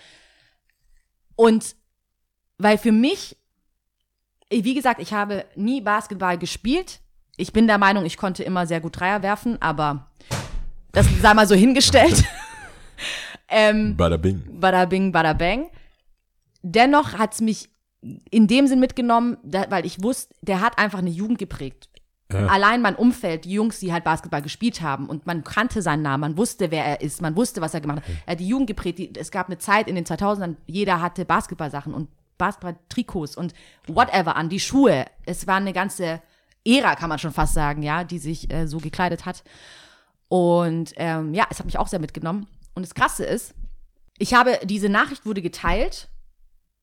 Und 1.35 1.75
weil 2.57 2.77
für 2.77 2.93
mich, 2.93 3.35
wie 4.49 4.73
gesagt, 4.73 5.01
ich 5.01 5.11
habe 5.13 5.43
nie 5.55 5.81
Basketball 5.81 6.37
gespielt. 6.37 7.01
Ich 7.37 7.53
bin 7.53 7.67
der 7.67 7.77
Meinung, 7.77 8.03
ich 8.03 8.17
konnte 8.17 8.43
immer 8.43 8.65
sehr 8.65 8.81
gut 8.81 8.99
Dreier 8.99 9.21
werfen, 9.21 9.61
aber 9.61 10.07
das 10.91 11.07
sei 11.21 11.33
mal 11.35 11.47
so 11.47 11.53
hingestellt. 11.53 12.23
ähm, 13.47 13.95
Bada 13.95 14.17
bing. 14.17 14.41
bada 14.59 14.85
bing, 14.85 15.11
bada 15.11 15.33
bang. 15.33 15.69
Dennoch 16.63 17.13
hat 17.13 17.35
es 17.35 17.41
mich 17.41 17.69
in 18.31 18.47
dem 18.47 18.65
Sinn 18.65 18.79
mitgenommen, 18.79 19.37
da, 19.43 19.69
weil 19.69 19.85
ich 19.85 20.01
wusste, 20.01 20.33
der 20.41 20.61
hat 20.61 20.79
einfach 20.79 20.99
eine 20.99 21.11
Jugend 21.11 21.37
geprägt. 21.37 21.89
Allein 22.29 22.81
mein 22.81 22.95
Umfeld, 22.95 23.45
die 23.45 23.53
Jungs, 23.53 23.79
die 23.79 23.93
halt 23.93 24.03
Basketball 24.03 24.41
gespielt 24.41 24.81
haben 24.81 25.07
und 25.07 25.25
man 25.25 25.45
kannte 25.45 25.81
seinen 25.81 26.01
Namen, 26.01 26.19
man 26.21 26.37
wusste, 26.37 26.71
wer 26.71 26.83
er 26.83 26.99
ist, 26.99 27.21
man 27.21 27.37
wusste, 27.37 27.61
was 27.61 27.73
er 27.73 27.79
gemacht 27.79 27.99
hat. 27.99 28.05
Er 28.25 28.31
hat 28.33 28.39
die 28.41 28.47
Jugend 28.47 28.67
geprägt. 28.67 28.99
Die, 28.99 29.17
es 29.17 29.31
gab 29.31 29.47
eine 29.47 29.59
Zeit 29.59 29.87
in 29.87 29.95
den 29.95 30.03
2000ern, 30.03 30.57
jeder 30.65 31.01
hatte 31.01 31.23
Basketballsachen 31.23 31.93
und 31.93 32.09
Basketball-Trikots 32.37 33.37
und 33.37 33.53
whatever 33.87 34.35
an, 34.35 34.49
die 34.49 34.59
Schuhe. 34.59 35.05
Es 35.25 35.47
war 35.47 35.55
eine 35.55 35.71
ganze 35.71 36.21
Ära, 36.67 36.95
kann 36.95 37.09
man 37.09 37.19
schon 37.19 37.31
fast 37.31 37.53
sagen, 37.53 37.81
ja, 37.83 38.03
die 38.03 38.19
sich 38.19 38.51
äh, 38.53 38.67
so 38.67 38.77
gekleidet 38.79 39.25
hat. 39.25 39.43
Und 40.27 40.93
ähm, 40.97 41.33
ja, 41.33 41.45
es 41.49 41.59
hat 41.59 41.65
mich 41.65 41.77
auch 41.79 41.87
sehr 41.87 41.99
mitgenommen. 41.99 42.47
Und 42.75 42.83
das 42.85 42.93
Krasse 42.93 43.23
ist, 43.25 43.53
ich 44.17 44.33
habe, 44.33 44.59
diese 44.63 44.89
Nachricht 44.89 45.25
wurde 45.25 45.41
geteilt. 45.41 46.09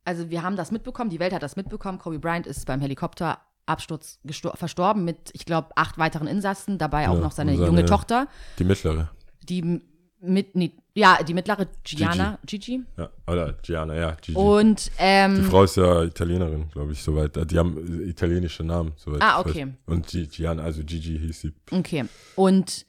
Also 0.05 0.31
wir 0.31 0.43
haben 0.43 0.57
das 0.57 0.71
mitbekommen, 0.71 1.11
die 1.11 1.21
Welt 1.21 1.33
hat 1.33 1.43
das 1.43 1.57
mitbekommen. 1.57 1.99
Kobe 1.99 2.19
Bryant 2.19 2.47
ist 2.47 2.67
beim 2.67 2.81
Helikopterabsturz 2.81 4.19
verstorben 4.55 5.05
mit, 5.05 5.31
ich 5.33 5.45
glaube, 5.47 5.71
acht 5.77 5.99
weiteren 5.99 6.27
Insassen, 6.27 6.79
dabei 6.79 7.09
auch 7.09 7.15
Ja, 7.15 7.21
noch 7.21 7.33
seine, 7.33 7.53
seine- 7.57 7.67
junge 7.67 7.85
Tochter, 7.85 8.29
Die 8.59 8.65
mittlere. 8.65 9.11
die 9.43 9.83
mit, 10.27 10.55
nee, 10.57 10.73
ja, 10.95 11.23
die 11.23 11.35
mittlere 11.35 11.67
Gianna, 11.83 12.39
Gigi. 12.47 12.83
Ja, 12.97 13.11
oder 13.27 13.53
Gianna, 13.63 13.95
ja, 13.95 14.17
Gigi. 14.21 14.37
Und 14.39 14.87
die 14.87 14.91
ähm, 14.99 15.45
Frau 15.45 15.65
ist 15.65 15.77
ja 15.77 16.03
Italienerin, 16.03 16.69
glaube 16.71 16.93
ich, 16.93 17.03
soweit. 17.03 17.51
Die 17.51 17.59
haben 17.59 18.01
äh, 18.01 18.09
italienische 18.09 18.65
Namen, 18.65 18.93
soweit. 18.97 19.23
Ah, 19.23 19.41
okay. 19.41 19.75
Und 19.87 20.07
Gi- 20.07 20.27
Gianna, 20.27 20.63
also 20.63 20.83
Gigi 20.85 21.19
hieß 21.19 21.41
sie. 21.41 21.53
Okay. 21.71 22.05
Und 22.37 22.87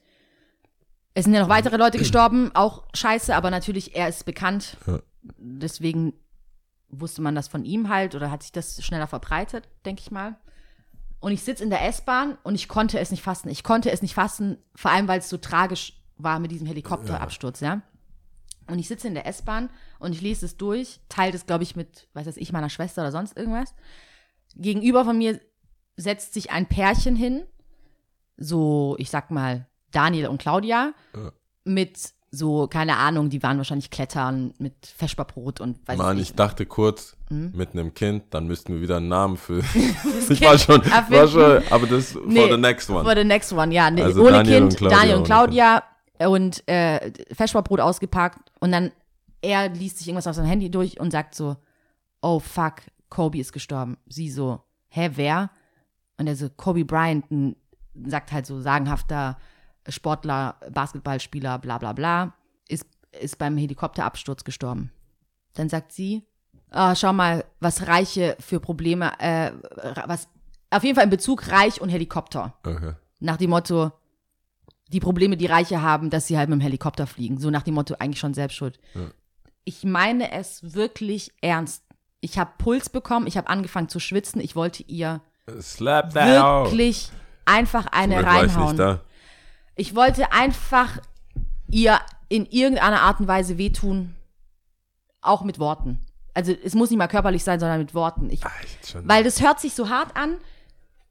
es 1.13 1.23
sind 1.23 1.33
ja 1.33 1.41
noch 1.41 1.49
weitere 1.49 1.77
Leute 1.77 1.97
gestorben, 1.97 2.51
auch 2.53 2.83
scheiße, 2.93 3.35
aber 3.35 3.49
natürlich, 3.49 3.95
er 3.95 4.09
ist 4.09 4.25
bekannt. 4.25 4.77
Ja. 4.85 4.99
Deswegen 5.37 6.13
wusste 6.89 7.21
man 7.21 7.35
das 7.35 7.47
von 7.47 7.65
ihm 7.65 7.89
halt 7.89 8.15
oder 8.15 8.29
hat 8.31 8.43
sich 8.43 8.51
das 8.51 8.83
schneller 8.83 9.07
verbreitet, 9.07 9.67
denke 9.85 10.01
ich 10.01 10.11
mal. 10.11 10.35
Und 11.19 11.31
ich 11.31 11.41
sitze 11.41 11.63
in 11.63 11.69
der 11.71 11.83
S-Bahn 11.87 12.37
und 12.43 12.53
ich 12.53 12.67
konnte 12.67 12.99
es 12.99 13.09
nicht 13.09 13.23
fassen. 13.23 13.49
Ich 13.49 13.63
konnte 13.63 13.89
es 13.91 14.01
nicht 14.01 14.13
fassen, 14.13 14.57
vor 14.75 14.91
allem 14.91 15.07
weil 15.07 15.19
es 15.19 15.29
so 15.29 15.37
tragisch 15.37 15.93
war 16.17 16.39
mit 16.39 16.51
diesem 16.51 16.67
Helikopterabsturz, 16.67 17.59
ja. 17.59 17.81
Und 18.67 18.79
ich 18.79 18.87
sitze 18.87 19.07
in 19.07 19.13
der 19.13 19.27
S-Bahn 19.27 19.69
und 19.99 20.13
ich 20.13 20.21
lese 20.21 20.45
es 20.45 20.57
durch, 20.57 20.99
teile 21.07 21.35
es, 21.35 21.45
glaube 21.45 21.63
ich, 21.63 21.75
mit, 21.75 22.07
weiß 22.13 22.25
das 22.25 22.37
ich, 22.37 22.51
meiner 22.51 22.69
Schwester 22.69 23.01
oder 23.03 23.11
sonst 23.11 23.37
irgendwas. 23.37 23.75
Gegenüber 24.55 25.05
von 25.05 25.17
mir 25.17 25.39
setzt 25.97 26.33
sich 26.33 26.51
ein 26.51 26.65
Pärchen 26.67 27.15
hin, 27.15 27.43
so, 28.37 28.95
ich 28.99 29.09
sag 29.09 29.31
mal, 29.31 29.67
Daniel 29.91 30.27
und 30.27 30.39
Claudia, 30.41 30.93
Ja. 31.15 31.31
mit 31.63 32.13
so, 32.31 32.67
keine 32.67 32.97
Ahnung, 32.97 33.29
die 33.29 33.41
waren 33.43 33.57
wahrscheinlich 33.57 33.91
klettern 33.91 34.53
mit 34.57 34.73
Feschbarbrot 34.87 35.61
und 35.61 35.87
weiß 35.87 35.97
Mann, 35.97 36.17
ich 36.17 36.23
ich 36.31 36.35
dachte 36.35 36.65
kurz, 36.65 37.15
Hm? 37.29 37.51
mit 37.55 37.71
einem 37.73 37.93
Kind, 37.93 38.25
dann 38.33 38.45
müssten 38.47 38.73
wir 38.73 38.81
wieder 38.81 38.97
einen 38.97 39.07
Namen 39.07 39.37
für. 39.37 39.59
ich 40.29 40.41
war 40.41 40.57
schon, 40.57 40.81
war 40.85 41.27
schon, 41.27 41.63
aber 41.69 41.87
das 41.87 42.11
for 42.11 42.23
Nee, 42.25 42.51
the 42.51 42.57
next 42.57 42.89
one. 42.89 43.03
For 43.05 43.15
the 43.15 43.23
next 43.23 43.53
one, 43.53 43.73
ja. 43.73 43.89
Nee, 43.89 44.01
Also 44.03 44.21
ohne 44.21 44.31
Daniel 44.31 44.67
Kind, 44.67 44.81
und 44.81 44.91
Daniel 44.91 45.15
und 45.17 45.23
Claudia 45.23 45.83
und 46.19 46.67
äh, 46.67 47.11
Feschbarbrot 47.33 47.79
ausgepackt 47.79 48.51
und 48.59 48.71
dann 48.71 48.91
er 49.41 49.69
liest 49.69 49.99
sich 49.99 50.07
irgendwas 50.07 50.27
auf 50.27 50.35
sein 50.35 50.45
Handy 50.45 50.71
durch 50.71 50.99
und 50.99 51.11
sagt 51.11 51.35
so, 51.35 51.57
oh 52.21 52.39
fuck, 52.39 52.81
Kobe 53.09 53.39
ist 53.39 53.53
gestorben. 53.53 53.97
Sie 54.07 54.29
so, 54.29 54.63
hä, 54.87 55.11
wer? 55.13 55.51
Und 56.17 56.27
er 56.27 56.35
so, 56.35 56.49
Kobe 56.49 56.83
Bryant, 56.83 57.29
ein, 57.29 57.55
sagt 58.07 58.31
halt 58.31 58.45
so 58.45 58.59
sagenhafter 58.59 59.37
Sportler, 59.87 60.55
Basketballspieler, 60.71 61.59
bla 61.59 61.77
bla 61.77 61.93
bla, 61.93 62.33
ist, 62.67 62.87
ist 63.19 63.37
beim 63.37 63.57
Helikopterabsturz 63.57 64.43
gestorben. 64.43 64.91
Dann 65.53 65.69
sagt 65.69 65.91
sie, 65.91 66.23
ah, 66.71 66.95
schau 66.95 67.13
mal, 67.13 67.45
was 67.59 67.87
Reiche 67.87 68.35
für 68.39 68.59
Probleme, 68.59 69.11
äh, 69.19 69.51
was, 70.07 70.27
auf 70.71 70.83
jeden 70.83 70.95
Fall 70.95 71.05
in 71.05 71.11
Bezug 71.11 71.51
Reich 71.51 71.79
und 71.81 71.89
Helikopter. 71.89 72.55
Okay. 72.65 72.93
Nach 73.19 73.37
dem 73.37 73.51
Motto, 73.51 73.91
die 74.89 74.99
Probleme, 74.99 75.37
die 75.37 75.45
Reiche 75.45 75.81
haben, 75.81 76.09
dass 76.09 76.27
sie 76.27 76.37
halt 76.37 76.49
mit 76.49 76.59
dem 76.59 76.61
Helikopter 76.61 77.07
fliegen. 77.07 77.39
So 77.39 77.49
nach 77.49 77.63
dem 77.63 77.73
Motto, 77.73 77.95
eigentlich 77.99 78.19
schon 78.19 78.33
selbst 78.33 78.55
schuld. 78.55 78.79
Ja. 78.93 79.11
Ich 79.63 79.83
meine 79.83 80.31
es 80.31 80.75
wirklich 80.75 81.31
ernst. 81.41 81.83
Ich 82.21 82.37
habe 82.37 82.51
Puls 82.57 82.89
bekommen, 82.89 83.27
ich 83.27 83.37
habe 83.37 83.49
angefangen 83.49 83.89
zu 83.89 83.99
schwitzen. 83.99 84.41
Ich 84.41 84.55
wollte 84.55 84.83
ihr 84.83 85.21
Slap 85.59 86.13
that 86.13 86.41
out. 86.41 86.65
wirklich 86.67 87.09
einfach 87.45 87.87
eine 87.87 88.19
ich 88.19 88.25
reinhauen. 88.25 88.77
da. 88.77 89.01
Ich 89.75 89.95
wollte 89.95 90.31
einfach 90.31 90.99
ihr 91.69 91.99
in 92.29 92.45
irgendeiner 92.45 93.01
Art 93.01 93.19
und 93.19 93.27
Weise 93.27 93.57
wehtun, 93.57 94.15
auch 95.21 95.43
mit 95.43 95.59
Worten. 95.59 95.99
Also 96.33 96.51
es 96.51 96.75
muss 96.75 96.89
nicht 96.89 96.99
mal 96.99 97.07
körperlich 97.07 97.43
sein, 97.43 97.59
sondern 97.59 97.79
mit 97.79 97.93
Worten. 97.93 98.29
Ich, 98.29 98.41
schon. 98.85 99.07
weil 99.07 99.23
das 99.23 99.41
hört 99.41 99.59
sich 99.59 99.73
so 99.73 99.89
hart 99.89 100.15
an. 100.15 100.35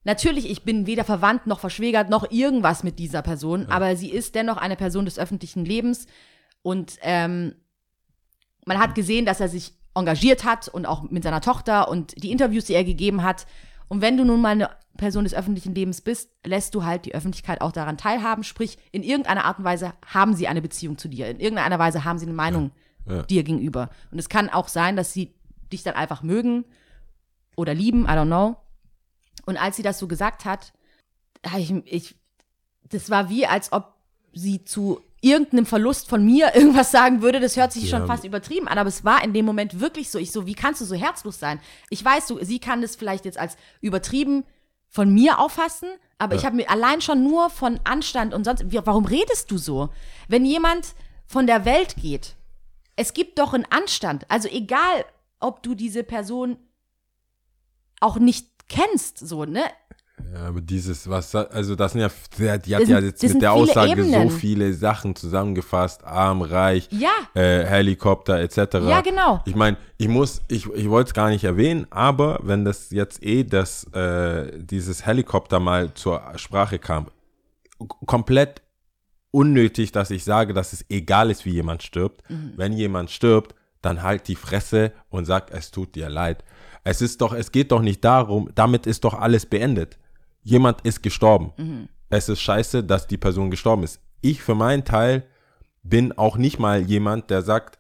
Natürlich, 0.05 0.51
ich 0.51 0.63
bin 0.63 0.87
weder 0.87 1.05
verwandt 1.05 1.47
noch 1.47 1.61
verschwägert 1.61 2.11
noch 2.11 2.31
irgendwas 2.31 2.85
mit 2.85 2.99
dieser 2.99 3.23
Person, 3.23 3.67
aber 3.67 3.97
sie 3.97 4.11
ist 4.11 4.35
dennoch 4.35 4.59
eine 4.59 4.77
Person 4.77 5.07
des 5.07 5.19
öffentlichen 5.19 5.65
Lebens 5.65 6.07
und 6.63 6.99
ähm, 7.03 7.55
man 8.67 8.79
hat 8.79 8.95
gesehen, 8.95 9.27
dass 9.27 9.41
er 9.41 9.49
sich 9.49 9.73
engagiert 9.95 10.45
hat 10.45 10.69
und 10.69 10.87
auch 10.87 11.03
mit 11.11 11.23
seiner 11.23 11.41
Tochter 11.41 11.89
und 11.89 12.23
die 12.23 12.31
Interviews, 12.33 12.65
die 12.65 12.75
er 12.75 12.85
gegeben 12.85 13.23
hat. 13.23 13.47
Und 13.89 14.01
wenn 14.01 14.17
du 14.17 14.25
nun 14.25 14.41
mal 14.41 14.51
eine 14.51 14.71
Person 14.97 15.25
des 15.25 15.35
öffentlichen 15.35 15.75
Lebens 15.75 16.01
bist, 16.01 16.31
lässt 16.45 16.75
du 16.75 16.85
halt 16.85 17.05
die 17.05 17.15
Öffentlichkeit 17.15 17.61
auch 17.61 17.73
daran 17.73 17.99
teilhaben. 17.99 18.43
Sprich, 18.45 18.79
in 18.93 19.03
irgendeiner 19.03 19.45
Art 19.45 19.59
und 19.59 19.65
Weise 19.65 19.93
haben 20.07 20.35
sie 20.35 20.49
eine 20.49 20.63
Beziehung 20.63 20.99
zu 20.99 21.09
dir. 21.09 21.29
In 21.29 21.39
irgendeiner 21.41 21.79
Weise 21.79 22.05
haben 22.05 22.19
sie 22.19 22.27
eine 22.27 22.35
Meinung 22.35 22.73
Ja. 23.07 23.23
dir 23.23 23.43
gegenüber. 23.43 23.91
Und 24.11 24.19
es 24.19 24.29
kann 24.29 24.49
auch 24.49 24.69
sein, 24.69 24.97
dass 24.97 25.13
sie 25.13 25.35
dich 25.73 25.83
dann 25.83 25.95
einfach 25.95 26.23
mögen 26.23 26.65
oder 27.57 27.75
lieben, 27.75 28.05
I 28.05 28.09
don't 28.09 28.27
know. 28.27 28.57
Und 29.47 29.57
als 29.57 29.77
sie 29.77 29.83
das 29.83 29.99
so 29.99 30.09
gesagt 30.09 30.45
hat, 30.45 30.73
ich, 31.59 31.73
ich, 31.85 32.15
das 32.89 33.11
war 33.11 33.29
wie, 33.29 33.47
als 33.47 33.73
ob 33.73 33.95
sie 34.33 34.65
zu 34.65 35.01
irgendeinem 35.21 35.65
Verlust 35.67 36.09
von 36.09 36.25
mir 36.25 36.55
irgendwas 36.55 36.91
sagen 36.91 37.23
würde. 37.23 37.41
Das 37.41 37.57
hört 37.57 37.73
sich 37.73 37.89
schon 37.89 38.01
Ja. 38.01 38.07
fast 38.07 38.25
übertrieben 38.25 38.69
an, 38.69 38.79
aber 38.79 38.89
es 38.89 39.05
war 39.05 39.25
in 39.25 39.33
dem 39.33 39.45
Moment 39.47 39.81
wirklich 39.81 40.11
so. 40.11 40.19
Ich 40.19 40.33
so, 40.33 40.47
wie 40.47 40.55
kannst 40.55 40.81
du 40.81 40.85
so 40.85 40.95
herzlos 40.95 41.39
sein? 41.39 41.61
Ich 41.91 42.05
weiß, 42.05 42.27
du, 42.27 42.45
sie 42.45 42.59
kann 42.59 42.83
das 42.83 42.97
vielleicht 42.97 43.25
jetzt 43.25 43.39
als 43.39 43.57
übertrieben 43.81 44.45
von 44.89 45.13
mir 45.13 45.39
auffassen, 45.39 45.89
aber 46.19 46.37
ich 46.37 46.45
habe 46.45 46.57
mir 46.57 46.71
allein 46.71 47.01
schon 47.01 47.25
nur 47.25 47.51
von 47.51 47.81
Anstand 47.85 48.33
und 48.33 48.45
sonst, 48.45 48.65
warum 48.87 49.07
redest 49.07 49.51
du 49.51 49.59
so? 49.59 49.89
Wenn 50.29 50.45
jemand 50.45 50.95
von 51.27 51.47
der 51.47 51.65
Welt 51.65 51.97
geht, 51.97 52.37
es 52.95 53.13
gibt 53.13 53.39
doch 53.41 53.55
einen 53.55 53.67
Anstand. 53.71 54.31
Also 54.31 54.49
egal, 54.49 55.05
ob 55.41 55.63
du 55.65 55.75
diese 55.75 56.05
Person 56.05 56.59
auch 58.01 58.19
nicht 58.19 58.47
kennst, 58.69 59.19
so, 59.19 59.45
ne? 59.45 59.65
Ja, 60.33 60.47
aber 60.47 60.61
dieses, 60.61 61.09
was, 61.11 61.35
also 61.35 61.75
das 61.75 61.93
sind 61.93 62.01
ja, 62.03 62.09
die 62.59 62.75
hat 62.75 62.83
Das 62.83 62.89
ja 62.89 63.01
jetzt 63.01 63.23
mit 63.23 63.43
der 63.43 63.53
Aussage 63.53 64.05
so 64.05 64.11
Ebenen. 64.11 64.31
viele 64.31 64.73
Sachen 64.73 65.17
zusammengefasst, 65.17 66.05
arm, 66.05 66.41
reich, 66.43 66.89
Ja. 66.93 67.11
äh, 67.35 67.65
Helikopter 67.67 68.39
etc. 68.41 68.57
Ja, 68.89 69.01
genau. 69.01 69.41
Ich 69.45 69.57
meine, 69.57 69.77
ich 69.99 70.07
muss, 70.09 70.41
ich, 70.49 70.67
ich 70.73 70.89
wollte 70.89 71.09
es 71.09 71.15
gar 71.15 71.31
nicht 71.31 71.43
erwähnen, 71.45 71.87
aber 71.91 72.39
wenn 72.43 72.65
das 72.65 72.91
jetzt 72.91 73.25
eh 73.25 73.43
das, 73.43 73.85
äh, 73.93 74.53
dieses 74.57 75.05
Helikopter 75.05 75.59
mal 75.59 75.93
zur 75.95 76.23
Sprache 76.37 76.79
kam, 76.79 77.09
komplett 78.07 78.63
unnötig, 79.31 79.91
dass 79.93 80.11
ich 80.11 80.23
sage, 80.25 80.55
dass 80.55 80.73
es 80.73 80.85
egal 80.89 81.31
ist, 81.31 81.45
wie 81.45 81.51
jemand 81.51 81.83
stirbt. 81.83 82.23
Wenn 82.57 82.73
jemand 82.73 83.11
stirbt, 83.11 83.55
dann 83.83 84.03
halt 84.03 84.29
die 84.29 84.37
Fresse 84.37 84.93
und 85.11 85.25
sag, 85.25 85.51
es 85.51 85.71
tut 85.73 85.95
dir 85.97 86.09
leid. 86.09 86.45
Es 86.85 87.01
ist 87.01 87.21
doch, 87.21 87.33
es 87.33 87.51
geht 87.51 87.73
doch 87.73 87.81
nicht 87.81 88.05
darum, 88.05 88.51
damit 88.55 88.87
ist 88.87 89.05
doch 89.05 89.15
alles 89.15 89.47
beendet. 89.47 89.99
Jemand 90.43 90.83
ist 90.83 91.03
gestorben. 91.03 91.53
Es 92.11 92.29
ist 92.29 92.41
scheiße, 92.41 92.85
dass 92.85 93.07
die 93.07 93.17
Person 93.17 93.51
gestorben 93.51 93.83
ist. 93.83 94.01
Ich 94.21 94.43
für 94.43 94.55
meinen 94.55 94.85
Teil 94.85 95.25
bin 95.83 96.13
auch 96.13 96.37
nicht 96.37 96.59
mal 96.59 96.81
jemand, 96.83 97.31
der 97.31 97.43
sagt, 97.43 97.79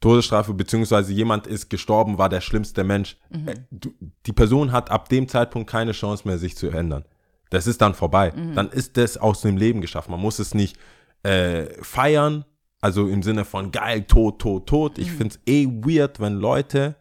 Todesstrafe 0.00 0.54
beziehungsweise 0.54 1.12
jemand 1.12 1.46
ist 1.46 1.70
gestorben, 1.70 2.18
war 2.18 2.28
der 2.28 2.40
schlimmste 2.40 2.84
Mensch. 2.84 3.16
Äh, 3.46 3.56
du, 3.70 3.92
die 4.26 4.32
Person 4.32 4.70
hat 4.70 4.90
ab 4.90 5.08
dem 5.08 5.28
Zeitpunkt 5.28 5.70
keine 5.70 5.92
Chance 5.92 6.26
mehr, 6.26 6.38
sich 6.38 6.56
zu 6.56 6.68
ändern. 6.68 7.04
Das 7.50 7.66
ist 7.66 7.80
dann 7.80 7.94
vorbei. 7.94 8.32
Dann 8.54 8.68
ist 8.70 8.96
das 8.96 9.16
aus 9.16 9.40
dem 9.40 9.56
Leben 9.56 9.80
geschafft. 9.80 10.08
Man 10.08 10.20
muss 10.20 10.38
es 10.40 10.54
nicht 10.54 10.76
äh, 11.22 11.66
feiern, 11.82 12.44
also 12.80 13.06
im 13.08 13.22
Sinne 13.22 13.44
von 13.44 13.70
geil, 13.70 14.02
tot, 14.02 14.40
tot, 14.40 14.66
tot. 14.66 14.98
Ich 14.98 15.10
finde 15.10 15.36
es 15.36 15.40
eh 15.46 15.66
weird, 15.66 16.20
wenn 16.20 16.34
Leute 16.34 16.96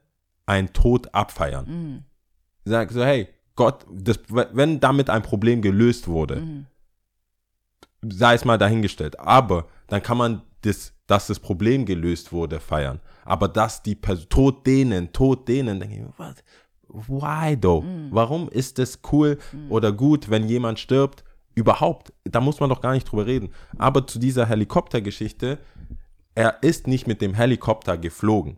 einen 0.46 0.74
Tod 0.74 1.14
abfeiern. 1.14 2.06
Sag 2.66 2.92
so, 2.92 3.04
hey, 3.04 3.28
Gott, 3.56 3.86
das, 3.92 4.20
wenn 4.30 4.80
damit 4.80 5.10
ein 5.10 5.22
Problem 5.22 5.62
gelöst 5.62 6.08
wurde, 6.08 6.66
sei 8.02 8.34
es 8.34 8.46
mal 8.46 8.58
dahingestellt. 8.58 9.20
Aber 9.20 9.68
dann 9.88 10.02
kann 10.02 10.18
man 10.18 10.42
das, 10.62 10.94
dass 11.08 11.28
das 11.28 11.40
Problem 11.40 11.86
gelöst 11.86 12.32
wurde, 12.32 12.60
feiern. 12.60 13.00
Aber 13.26 13.48
dass 13.48 13.84
die 13.84 13.96
Person, 13.96 14.28
Tod 14.30 14.66
denen, 14.66 15.12
Tod 15.14 15.48
denen, 15.48 15.80
denke 15.80 15.96
ich 15.96 16.02
mir, 16.02 16.14
was? 16.18 16.36
Why 16.88 17.60
though? 17.60 17.84
Warum 18.12 18.50
ist 18.50 18.78
es 18.80 19.00
cool 19.12 19.40
oder 19.70 19.92
gut, 19.92 20.30
wenn 20.30 20.48
jemand 20.48 20.80
stirbt? 20.80 21.24
Überhaupt, 21.56 22.14
da 22.24 22.40
muss 22.42 22.60
man 22.60 22.70
doch 22.70 22.82
gar 22.82 22.94
nicht 22.94 23.06
drüber 23.06 23.26
reden. 23.26 23.50
Aber 23.78 24.06
zu 24.08 24.20
dieser 24.20 24.48
Helikoptergeschichte, 24.48 25.60
er 26.36 26.58
ist 26.62 26.88
nicht 26.88 27.08
mit 27.08 27.22
dem 27.22 27.34
Helikopter 27.34 27.98
geflogen, 27.98 28.58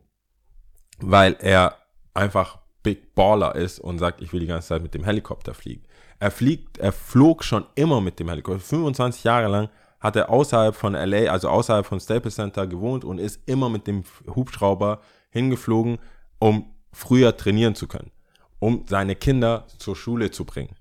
weil 0.99 1.35
er 1.39 1.77
einfach 2.13 2.59
Big 2.83 3.15
Baller 3.15 3.55
ist 3.55 3.79
und 3.79 3.99
sagt, 3.99 4.21
ich 4.21 4.31
will 4.31 4.39
die 4.39 4.47
ganze 4.47 4.67
Zeit 4.69 4.83
mit 4.83 4.93
dem 4.93 5.03
Helikopter 5.03 5.53
fliegen. 5.53 5.83
Er 6.19 6.31
fliegt, 6.31 6.77
er 6.77 6.91
flog 6.91 7.43
schon 7.43 7.65
immer 7.75 7.99
mit 7.99 8.19
dem 8.19 8.29
Helikopter. 8.29 8.59
25 8.59 9.23
Jahre 9.23 9.47
lang 9.47 9.69
hat 9.99 10.15
er 10.15 10.29
außerhalb 10.29 10.75
von 10.75 10.93
LA, 10.93 11.31
also 11.31 11.49
außerhalb 11.49 11.85
von 11.85 11.99
Staples 11.99 12.35
Center 12.35 12.67
gewohnt 12.67 13.03
und 13.03 13.17
ist 13.17 13.41
immer 13.47 13.69
mit 13.69 13.87
dem 13.87 14.03
Hubschrauber 14.35 15.01
hingeflogen, 15.31 15.97
um 16.39 16.73
früher 16.93 17.35
trainieren 17.35 17.75
zu 17.75 17.87
können, 17.87 18.11
um 18.59 18.85
seine 18.87 19.15
Kinder 19.15 19.65
zur 19.79 19.95
Schule 19.95 20.31
zu 20.31 20.45
bringen. 20.45 20.75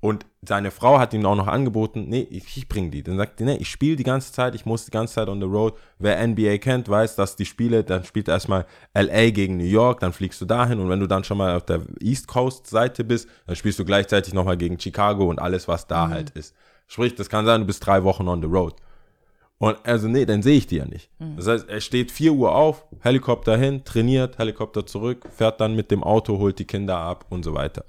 Und 0.00 0.26
seine 0.42 0.70
Frau 0.70 0.98
hat 0.98 1.14
ihm 1.14 1.24
auch 1.24 1.36
noch 1.36 1.46
angeboten, 1.46 2.06
nee, 2.08 2.26
ich, 2.30 2.68
bringe 2.68 2.90
die. 2.90 3.02
Dann 3.02 3.16
sagt 3.16 3.40
die, 3.40 3.44
nee, 3.44 3.56
ich 3.56 3.70
spiele 3.70 3.96
die 3.96 4.04
ganze 4.04 4.32
Zeit, 4.32 4.54
ich 4.54 4.66
muss 4.66 4.84
die 4.84 4.90
ganze 4.90 5.14
Zeit 5.14 5.28
on 5.28 5.40
the 5.40 5.46
road. 5.46 5.74
Wer 5.98 6.24
NBA 6.24 6.58
kennt, 6.58 6.88
weiß, 6.88 7.16
dass 7.16 7.34
die 7.34 7.46
Spiele, 7.46 7.82
dann 7.82 8.04
spielt 8.04 8.28
er 8.28 8.34
erstmal 8.34 8.66
LA 8.94 9.30
gegen 9.30 9.56
New 9.56 9.64
York, 9.64 10.00
dann 10.00 10.12
fliegst 10.12 10.40
du 10.40 10.44
dahin 10.44 10.78
und 10.80 10.90
wenn 10.90 11.00
du 11.00 11.06
dann 11.06 11.24
schon 11.24 11.38
mal 11.38 11.56
auf 11.56 11.64
der 11.64 11.82
East 12.00 12.28
Coast 12.28 12.66
Seite 12.66 13.04
bist, 13.04 13.28
dann 13.46 13.56
spielst 13.56 13.78
du 13.78 13.84
gleichzeitig 13.84 14.34
nochmal 14.34 14.58
gegen 14.58 14.78
Chicago 14.78 15.28
und 15.28 15.38
alles, 15.38 15.66
was 15.66 15.86
da 15.86 16.08
halt 16.08 16.30
ist. 16.30 16.54
Sprich, 16.86 17.14
das 17.14 17.28
kann 17.28 17.46
sein, 17.46 17.62
du 17.62 17.66
bist 17.66 17.84
drei 17.84 18.04
Wochen 18.04 18.28
on 18.28 18.42
the 18.42 18.48
road. 18.48 18.74
Und 19.58 19.78
also, 19.84 20.06
nee, 20.06 20.26
dann 20.26 20.42
sehe 20.42 20.58
ich 20.58 20.66
die 20.66 20.76
ja 20.76 20.84
nicht. 20.84 21.10
Das 21.36 21.48
heißt, 21.48 21.68
er 21.70 21.80
steht 21.80 22.10
4 22.12 22.34
Uhr 22.34 22.54
auf, 22.54 22.84
Helikopter 23.00 23.56
hin, 23.56 23.82
trainiert, 23.84 24.38
Helikopter 24.38 24.84
zurück, 24.84 25.26
fährt 25.34 25.60
dann 25.60 25.74
mit 25.74 25.90
dem 25.90 26.04
Auto, 26.04 26.38
holt 26.38 26.58
die 26.58 26.66
Kinder 26.66 26.98
ab 26.98 27.24
und 27.30 27.42
so 27.42 27.54
weiter. 27.54 27.84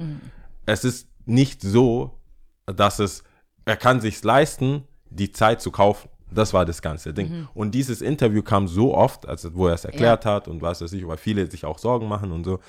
Es 0.65 0.85
ist 0.85 1.09
nicht 1.28 1.61
so, 1.61 2.19
dass 2.65 2.99
es, 2.99 3.23
er 3.65 3.78
kann 3.78 4.01
sich 4.01 4.23
leisten, 4.23 4.84
die 5.09 5.32
Zeit 5.32 5.61
zu 5.61 5.71
kaufen. 5.71 6.09
Das 6.30 6.53
war 6.53 6.65
das 6.65 6.82
ganze 6.82 7.13
Ding. 7.13 7.47
Und 7.53 7.73
dieses 7.73 8.01
Interview 8.01 8.41
kam 8.41 8.67
so 8.67 8.93
oft, 8.93 9.28
also 9.28 9.55
wo 9.55 9.67
er 9.67 9.75
es 9.75 9.86
erklärt 9.86 10.25
hat 10.25 10.47
und 10.47 10.61
was 10.61 10.82
weiß 10.82 10.91
ich, 10.91 11.07
weil 11.07 11.17
viele 11.17 11.49
sich 11.49 11.63
auch 11.63 11.78
Sorgen 11.78 12.07
machen 12.07 12.32
und 12.32 12.43
so. 12.43 12.59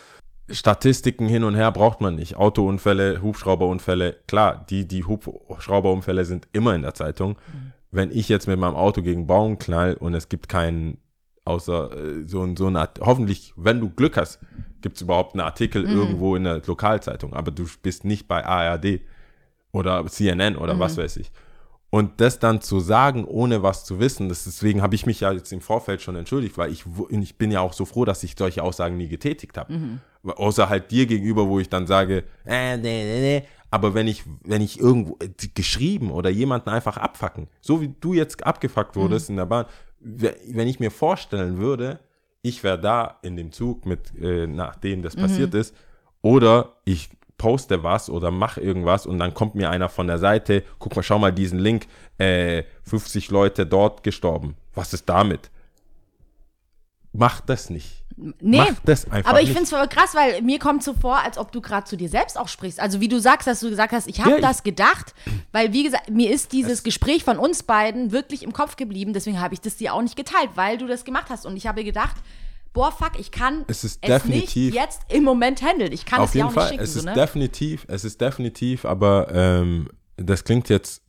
Statistiken 0.50 1.26
hin 1.26 1.44
und 1.44 1.56
her 1.56 1.72
braucht 1.72 2.00
man 2.00 2.14
nicht. 2.14 2.36
Autounfälle, 2.36 3.20
Hubschrauberunfälle, 3.20 4.16
klar, 4.26 4.64
die, 4.70 4.86
die 4.86 5.04
Hubschrauberunfälle 5.04 6.24
sind 6.24 6.48
immer 6.52 6.74
in 6.74 6.82
der 6.82 6.94
Zeitung. 6.94 7.36
Wenn 7.90 8.10
ich 8.10 8.28
jetzt 8.28 8.46
mit 8.46 8.58
meinem 8.58 8.76
Auto 8.76 9.02
gegen 9.02 9.26
Baum 9.26 9.58
knall 9.58 9.94
und 9.94 10.14
es 10.14 10.28
gibt 10.28 10.48
keinen, 10.48 10.98
außer 11.44 11.92
äh, 11.92 12.26
so, 12.26 12.48
so 12.56 12.66
eine 12.66 12.80
Art, 12.80 13.00
hoffentlich, 13.00 13.52
wenn 13.56 13.80
du 13.80 13.90
Glück 13.90 14.16
hast, 14.16 14.38
gibt 14.80 14.96
es 14.96 15.02
überhaupt 15.02 15.34
einen 15.34 15.40
Artikel 15.40 15.84
irgendwo 15.84 16.36
in 16.36 16.44
der 16.44 16.62
Lokalzeitung, 16.66 17.32
aber 17.34 17.50
du 17.50 17.66
bist 17.82 18.04
nicht 18.04 18.28
bei 18.28 18.44
ARD 18.44 19.00
oder 19.72 20.06
CNN 20.06 20.56
oder 20.56 20.78
was 20.78 20.96
weiß 20.96 21.16
ich. 21.18 21.30
Und 21.90 22.20
das 22.20 22.38
dann 22.38 22.60
zu 22.60 22.80
sagen, 22.80 23.24
ohne 23.24 23.62
was 23.62 23.84
zu 23.86 23.98
wissen, 23.98 24.28
das, 24.28 24.44
deswegen 24.44 24.82
habe 24.82 24.94
ich 24.94 25.06
mich 25.06 25.20
ja 25.20 25.32
jetzt 25.32 25.50
im 25.54 25.62
Vorfeld 25.62 26.02
schon 26.02 26.16
entschuldigt, 26.16 26.58
weil 26.58 26.70
ich, 26.70 26.84
ich 27.08 27.38
bin 27.38 27.50
ja 27.50 27.60
auch 27.60 27.72
so 27.72 27.86
froh, 27.86 28.04
dass 28.04 28.22
ich 28.22 28.34
solche 28.38 28.62
Aussagen 28.62 28.98
nie 28.98 29.08
getätigt 29.08 29.56
habe. 29.56 29.72
Außer 30.22 30.68
halt 30.68 30.90
dir 30.90 31.06
gegenüber, 31.06 31.48
wo 31.48 31.60
ich 31.60 31.70
dann 31.70 31.86
sage, 31.86 32.24
äh, 32.44 32.76
nee, 32.76 33.04
nee, 33.04 33.20
nee. 33.40 33.44
Aber 33.70 33.94
wenn 33.94 34.06
ich, 34.06 34.24
wenn 34.44 34.60
ich 34.60 34.78
irgendwo 34.78 35.16
äh, 35.22 35.28
geschrieben 35.54 36.10
oder 36.10 36.28
jemanden 36.28 36.68
einfach 36.70 36.98
abfacken, 36.98 37.48
so 37.62 37.80
wie 37.80 37.94
du 38.00 38.12
jetzt 38.12 38.44
abgefuckt 38.46 38.96
wurdest 38.96 39.30
in 39.30 39.36
der 39.36 39.46
Bahn, 39.46 39.64
we- 40.00 40.36
wenn 40.50 40.68
ich 40.68 40.80
mir 40.80 40.90
vorstellen 40.90 41.56
würde, 41.58 42.00
ich 42.48 42.64
wäre 42.64 42.80
da 42.80 43.18
in 43.22 43.36
dem 43.36 43.52
Zug 43.52 43.86
mit, 43.86 44.14
äh, 44.20 44.46
nachdem 44.46 45.02
das 45.02 45.14
passiert 45.16 45.54
ist, 45.54 45.74
oder 46.22 46.76
ich 46.84 47.10
poste 47.36 47.84
was 47.84 48.10
oder 48.10 48.30
mache 48.30 48.60
irgendwas 48.60 49.06
und 49.06 49.18
dann 49.18 49.32
kommt 49.32 49.54
mir 49.54 49.70
einer 49.70 49.88
von 49.88 50.08
der 50.08 50.18
Seite, 50.18 50.64
guck 50.78 50.96
mal, 50.96 51.02
schau 51.02 51.18
mal 51.18 51.32
diesen 51.32 51.58
Link, 51.58 51.86
äh, 52.18 52.64
50 52.82 53.30
Leute 53.30 53.64
dort 53.64 54.02
gestorben. 54.02 54.56
Was 54.74 54.92
ist 54.92 55.08
damit? 55.08 55.50
Mach 57.12 57.40
das 57.40 57.70
nicht. 57.70 58.04
Nee, 58.40 58.58
Mach 58.58 58.72
das 58.84 59.08
einfach 59.10 59.30
aber 59.30 59.40
ich 59.40 59.48
nicht. 59.48 59.56
finde 59.56 59.64
es 59.64 59.70
voll 59.70 59.86
krass, 59.88 60.14
weil 60.14 60.42
mir 60.42 60.58
kommt 60.58 60.82
so 60.82 60.92
vor, 60.92 61.18
als 61.22 61.38
ob 61.38 61.52
du 61.52 61.60
gerade 61.60 61.86
zu 61.86 61.96
dir 61.96 62.08
selbst 62.08 62.36
auch 62.36 62.48
sprichst. 62.48 62.80
Also 62.80 63.00
wie 63.00 63.06
du 63.08 63.20
sagst, 63.20 63.46
dass 63.46 63.60
du 63.60 63.70
gesagt 63.70 63.92
hast, 63.92 64.08
ich 64.08 64.20
habe 64.20 64.32
Ja, 64.32 64.40
das 64.40 64.64
gedacht, 64.64 65.14
weil 65.52 65.72
wie 65.72 65.84
gesagt, 65.84 66.10
mir 66.10 66.30
ist 66.32 66.52
dieses 66.52 66.82
Gespräch 66.82 67.22
von 67.22 67.38
uns 67.38 67.62
beiden 67.62 68.10
wirklich 68.10 68.42
im 68.42 68.52
Kopf 68.52 68.74
geblieben, 68.76 69.12
deswegen 69.12 69.40
habe 69.40 69.54
ich 69.54 69.60
das 69.60 69.76
dir 69.76 69.94
auch 69.94 70.02
nicht 70.02 70.16
geteilt, 70.16 70.50
weil 70.56 70.78
du 70.78 70.86
das 70.88 71.04
gemacht 71.04 71.26
hast 71.30 71.46
und 71.46 71.56
ich 71.56 71.66
habe 71.68 71.84
gedacht, 71.84 72.16
boah, 72.72 72.90
fuck, 72.90 73.12
ich 73.18 73.30
kann 73.30 73.64
Es 73.68 73.84
ist 73.84 74.02
nicht 74.02 74.12
definitiv- 74.12 74.74
jetzt 74.74 75.00
im 75.12 75.22
Moment 75.24 75.62
handeln. 75.62 75.92
Ich 75.92 76.04
kann 76.04 76.20
Auf 76.20 76.30
es 76.30 76.34
jeden 76.34 76.46
auch 76.48 76.50
nicht 76.50 76.60
Fall, 76.60 76.68
schicken. 76.70 76.82
es 76.82 76.92
so, 76.94 76.98
ist 76.98 77.04
ne? 77.04 77.12
definitiv, 77.14 77.84
es 77.88 78.04
ist 78.04 78.20
definitiv, 78.20 78.84
aber 78.84 79.28
ähm, 79.32 79.88
das 80.16 80.42
klingt 80.44 80.68
jetzt 80.68 81.02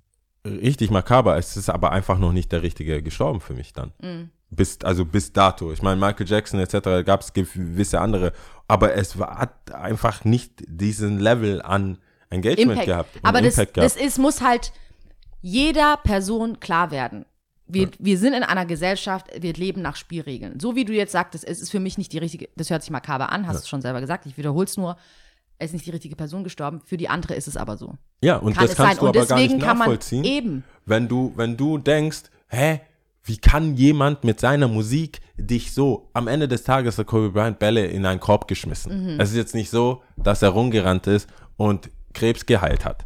richtig 0.45 0.89
makaber, 0.91 1.38
es 1.38 1.57
ist 1.57 1.70
aber 1.70 1.91
einfach 1.91 2.18
noch 2.20 2.32
nicht 2.32 2.51
der 2.51 2.62
Richtige 2.62 3.01
gestorben 3.01 3.41
für 3.41 3.53
mich 3.53 3.74
dann. 3.74 3.93
Mm. 4.01 4.30
Bis, 4.52 4.80
also 4.84 5.06
bis 5.06 5.32
dato. 5.32 5.72
Ich 5.72 5.82
meine, 5.84 6.00
Michael 6.00 6.28
Jackson 6.28 6.60
etc. 6.60 7.06
gab 7.06 7.22
es 7.22 7.34
gewisse 7.34 8.02
andere, 8.02 8.34
aber 8.68 8.95
es 8.95 9.18
war, 9.20 9.38
hat 9.38 9.72
einfach 9.74 10.26
nicht 10.26 10.64
diesen 10.68 11.20
Level 11.20 11.62
an 11.62 12.00
Engagement 12.32 12.72
Impact. 12.72 12.86
gehabt. 12.88 13.10
Aber 13.22 13.41
das, 13.41 13.56
Impact 13.58 13.78
das 13.78 13.95
gehabt. 13.95 14.08
ist, 14.08 14.18
muss 14.18 14.41
halt 14.41 14.72
jeder 15.41 15.97
Person 15.97 16.60
klar 16.60 16.91
werden. 16.91 17.26
Wir, 17.68 17.91
wir 18.00 18.18
sind 18.18 18.34
in 18.34 18.41
einer 18.41 18.66
Gesellschaft, 18.66 19.28
wir 19.39 19.54
leben 19.54 19.84
nach 19.84 19.95
Spielregeln. 19.95 20.60
So 20.60 20.76
wie 20.76 20.86
du 20.86 20.93
jetzt 20.93 21.12
sagtest, 21.12 21.47
es 21.47 21.62
ist 21.62 21.70
für 21.70 21.80
mich 21.80 22.00
nicht 22.00 22.12
die 22.12 22.18
richtige, 22.18 22.50
das 22.56 22.72
hört 22.72 22.82
sich 22.82 22.89
makaber 22.89 23.32
an, 23.32 23.45
hast 23.47 23.64
du 23.64 23.68
schon 23.68 23.82
selber 23.82 24.02
gesagt, 24.02 24.26
ich 24.26 24.36
wiederhole 24.38 24.66
es 24.66 24.76
nur, 24.76 24.97
es 25.60 25.68
ist 25.68 25.74
nicht 25.74 25.86
die 25.86 25.91
richtige 25.91 26.16
Person 26.16 26.43
gestorben, 26.43 26.82
für 26.84 26.97
die 26.97 27.10
andere 27.10 27.36
ist 27.36 27.47
es 27.47 27.56
aber 27.58 27.78
so. 27.78 27.93
Ja, 28.24 28.38
und 28.38 28.54
Kann 28.56 28.64
das 28.64 28.72
es 28.72 28.78
kannst 28.78 28.93
sein. 28.93 29.00
du 29.02 29.06
Und 29.10 29.18
aber 29.18 29.26
gar 29.28 29.36
nicht 29.38 29.45
deswegen 29.50 29.60
kann 29.62 29.78
man 29.78 29.88
nachvollziehen. 29.88 30.24
eben. 30.24 30.64
Wenn 30.88 31.08
du, 31.08 31.32
wenn 31.36 31.56
du 31.58 31.78
denkst, 31.78 32.24
hä, 32.47 32.82
wie 33.30 33.38
kann 33.38 33.75
jemand 33.75 34.23
mit 34.23 34.39
seiner 34.39 34.67
Musik 34.67 35.21
dich 35.38 35.71
so, 35.71 36.09
am 36.13 36.27
Ende 36.27 36.47
des 36.47 36.63
Tages 36.63 36.97
hat 36.97 37.05
Kobe 37.05 37.30
Bryant 37.30 37.59
Bälle 37.59 37.86
in 37.86 38.05
einen 38.05 38.19
Korb 38.19 38.47
geschmissen. 38.47 39.13
Mhm. 39.13 39.19
Es 39.19 39.30
ist 39.30 39.38
jetzt 39.38 39.53
nicht 39.53 39.69
so, 39.69 40.01
dass 40.17 40.41
er 40.41 40.49
rumgerannt 40.49 41.05
ist 41.05 41.30
und 41.55 41.91
Krebs 42.13 42.47
geheilt 42.47 42.86
hat. 42.86 43.05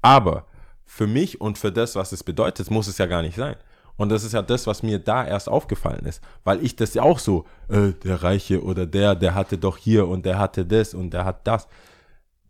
Aber 0.00 0.46
für 0.84 1.08
mich 1.08 1.40
und 1.40 1.58
für 1.58 1.72
das, 1.72 1.96
was 1.96 2.12
es 2.12 2.22
bedeutet, 2.22 2.70
muss 2.70 2.86
es 2.86 2.98
ja 2.98 3.06
gar 3.06 3.22
nicht 3.22 3.36
sein. 3.36 3.56
Und 3.96 4.10
das 4.10 4.22
ist 4.22 4.32
ja 4.32 4.42
das, 4.42 4.66
was 4.68 4.84
mir 4.84 5.00
da 5.00 5.26
erst 5.26 5.48
aufgefallen 5.48 6.06
ist. 6.06 6.22
Weil 6.44 6.64
ich 6.64 6.76
das 6.76 6.94
ja 6.94 7.02
auch 7.02 7.18
so, 7.18 7.44
äh, 7.68 7.92
der 8.04 8.22
Reiche 8.22 8.62
oder 8.62 8.86
der, 8.86 9.16
der 9.16 9.34
hatte 9.34 9.58
doch 9.58 9.76
hier 9.76 10.06
und 10.06 10.24
der 10.24 10.38
hatte 10.38 10.64
das 10.64 10.94
und 10.94 11.10
der 11.10 11.24
hat 11.24 11.46
das 11.46 11.66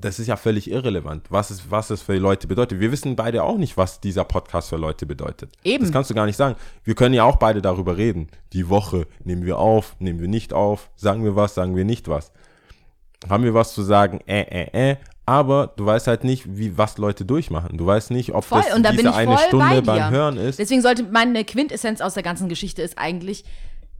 das 0.04 0.18
ist 0.18 0.26
ja 0.26 0.36
völlig 0.36 0.70
irrelevant, 0.70 1.26
was 1.30 1.50
es, 1.50 1.70
was 1.70 1.90
es 1.90 2.02
für 2.02 2.16
Leute 2.16 2.46
bedeutet. 2.46 2.80
Wir 2.80 2.92
wissen 2.92 3.16
beide 3.16 3.42
auch 3.42 3.56
nicht, 3.56 3.76
was 3.76 4.00
dieser 4.00 4.24
Podcast 4.24 4.68
für 4.68 4.76
Leute 4.76 5.06
bedeutet. 5.06 5.52
Eben. 5.64 5.84
Das 5.84 5.92
kannst 5.92 6.10
du 6.10 6.14
gar 6.14 6.26
nicht 6.26 6.36
sagen. 6.36 6.56
Wir 6.84 6.94
können 6.94 7.14
ja 7.14 7.24
auch 7.24 7.36
beide 7.36 7.62
darüber 7.62 7.96
reden. 7.96 8.28
Die 8.52 8.68
Woche 8.68 9.06
nehmen 9.24 9.44
wir 9.44 9.58
auf, 9.58 9.96
nehmen 9.98 10.20
wir 10.20 10.28
nicht 10.28 10.52
auf, 10.52 10.90
sagen 10.96 11.24
wir 11.24 11.36
was, 11.36 11.54
sagen 11.54 11.76
wir 11.76 11.84
nicht 11.84 12.08
was. 12.08 12.32
Haben 13.28 13.44
wir 13.44 13.54
was 13.54 13.72
zu 13.72 13.82
sagen, 13.82 14.20
äh, 14.26 14.42
äh, 14.42 14.90
äh. 14.92 14.96
Aber 15.24 15.72
du 15.76 15.86
weißt 15.86 16.08
halt 16.08 16.24
nicht, 16.24 16.56
wie, 16.56 16.76
was 16.76 16.98
Leute 16.98 17.24
durchmachen. 17.24 17.78
Du 17.78 17.86
weißt 17.86 18.10
nicht, 18.10 18.34
ob 18.34 18.44
Voll, 18.44 18.62
das 18.62 18.74
und 18.74 18.82
da 18.82 18.90
diese 18.90 19.14
eine 19.14 19.38
Stunde 19.38 19.80
bei 19.82 19.98
beim 19.98 20.10
Hören 20.10 20.36
ist. 20.36 20.58
Deswegen 20.58 20.82
sollte 20.82 21.04
meine 21.04 21.44
Quintessenz 21.44 22.00
aus 22.00 22.14
der 22.14 22.24
ganzen 22.24 22.48
Geschichte 22.48 22.82
ist 22.82 22.98
eigentlich, 22.98 23.44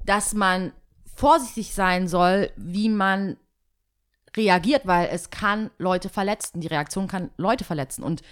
dass 0.05 0.35
man 0.35 0.73
vorsichtig 1.15 1.75
sein 1.75 2.09
soll, 2.09 2.51
wie 2.57 2.89
man 2.89 3.37
reagiert, 4.37 4.83
weil 4.87 5.09
es 5.13 5.31
kann 5.31 5.71
Leute 5.79 6.09
verletzen. 6.09 6.61
Die 6.61 6.69
Reaktion 6.69 7.07
kann 7.09 7.31
Leute 7.37 7.65
verletzen. 7.65 8.03
Und 8.03 8.23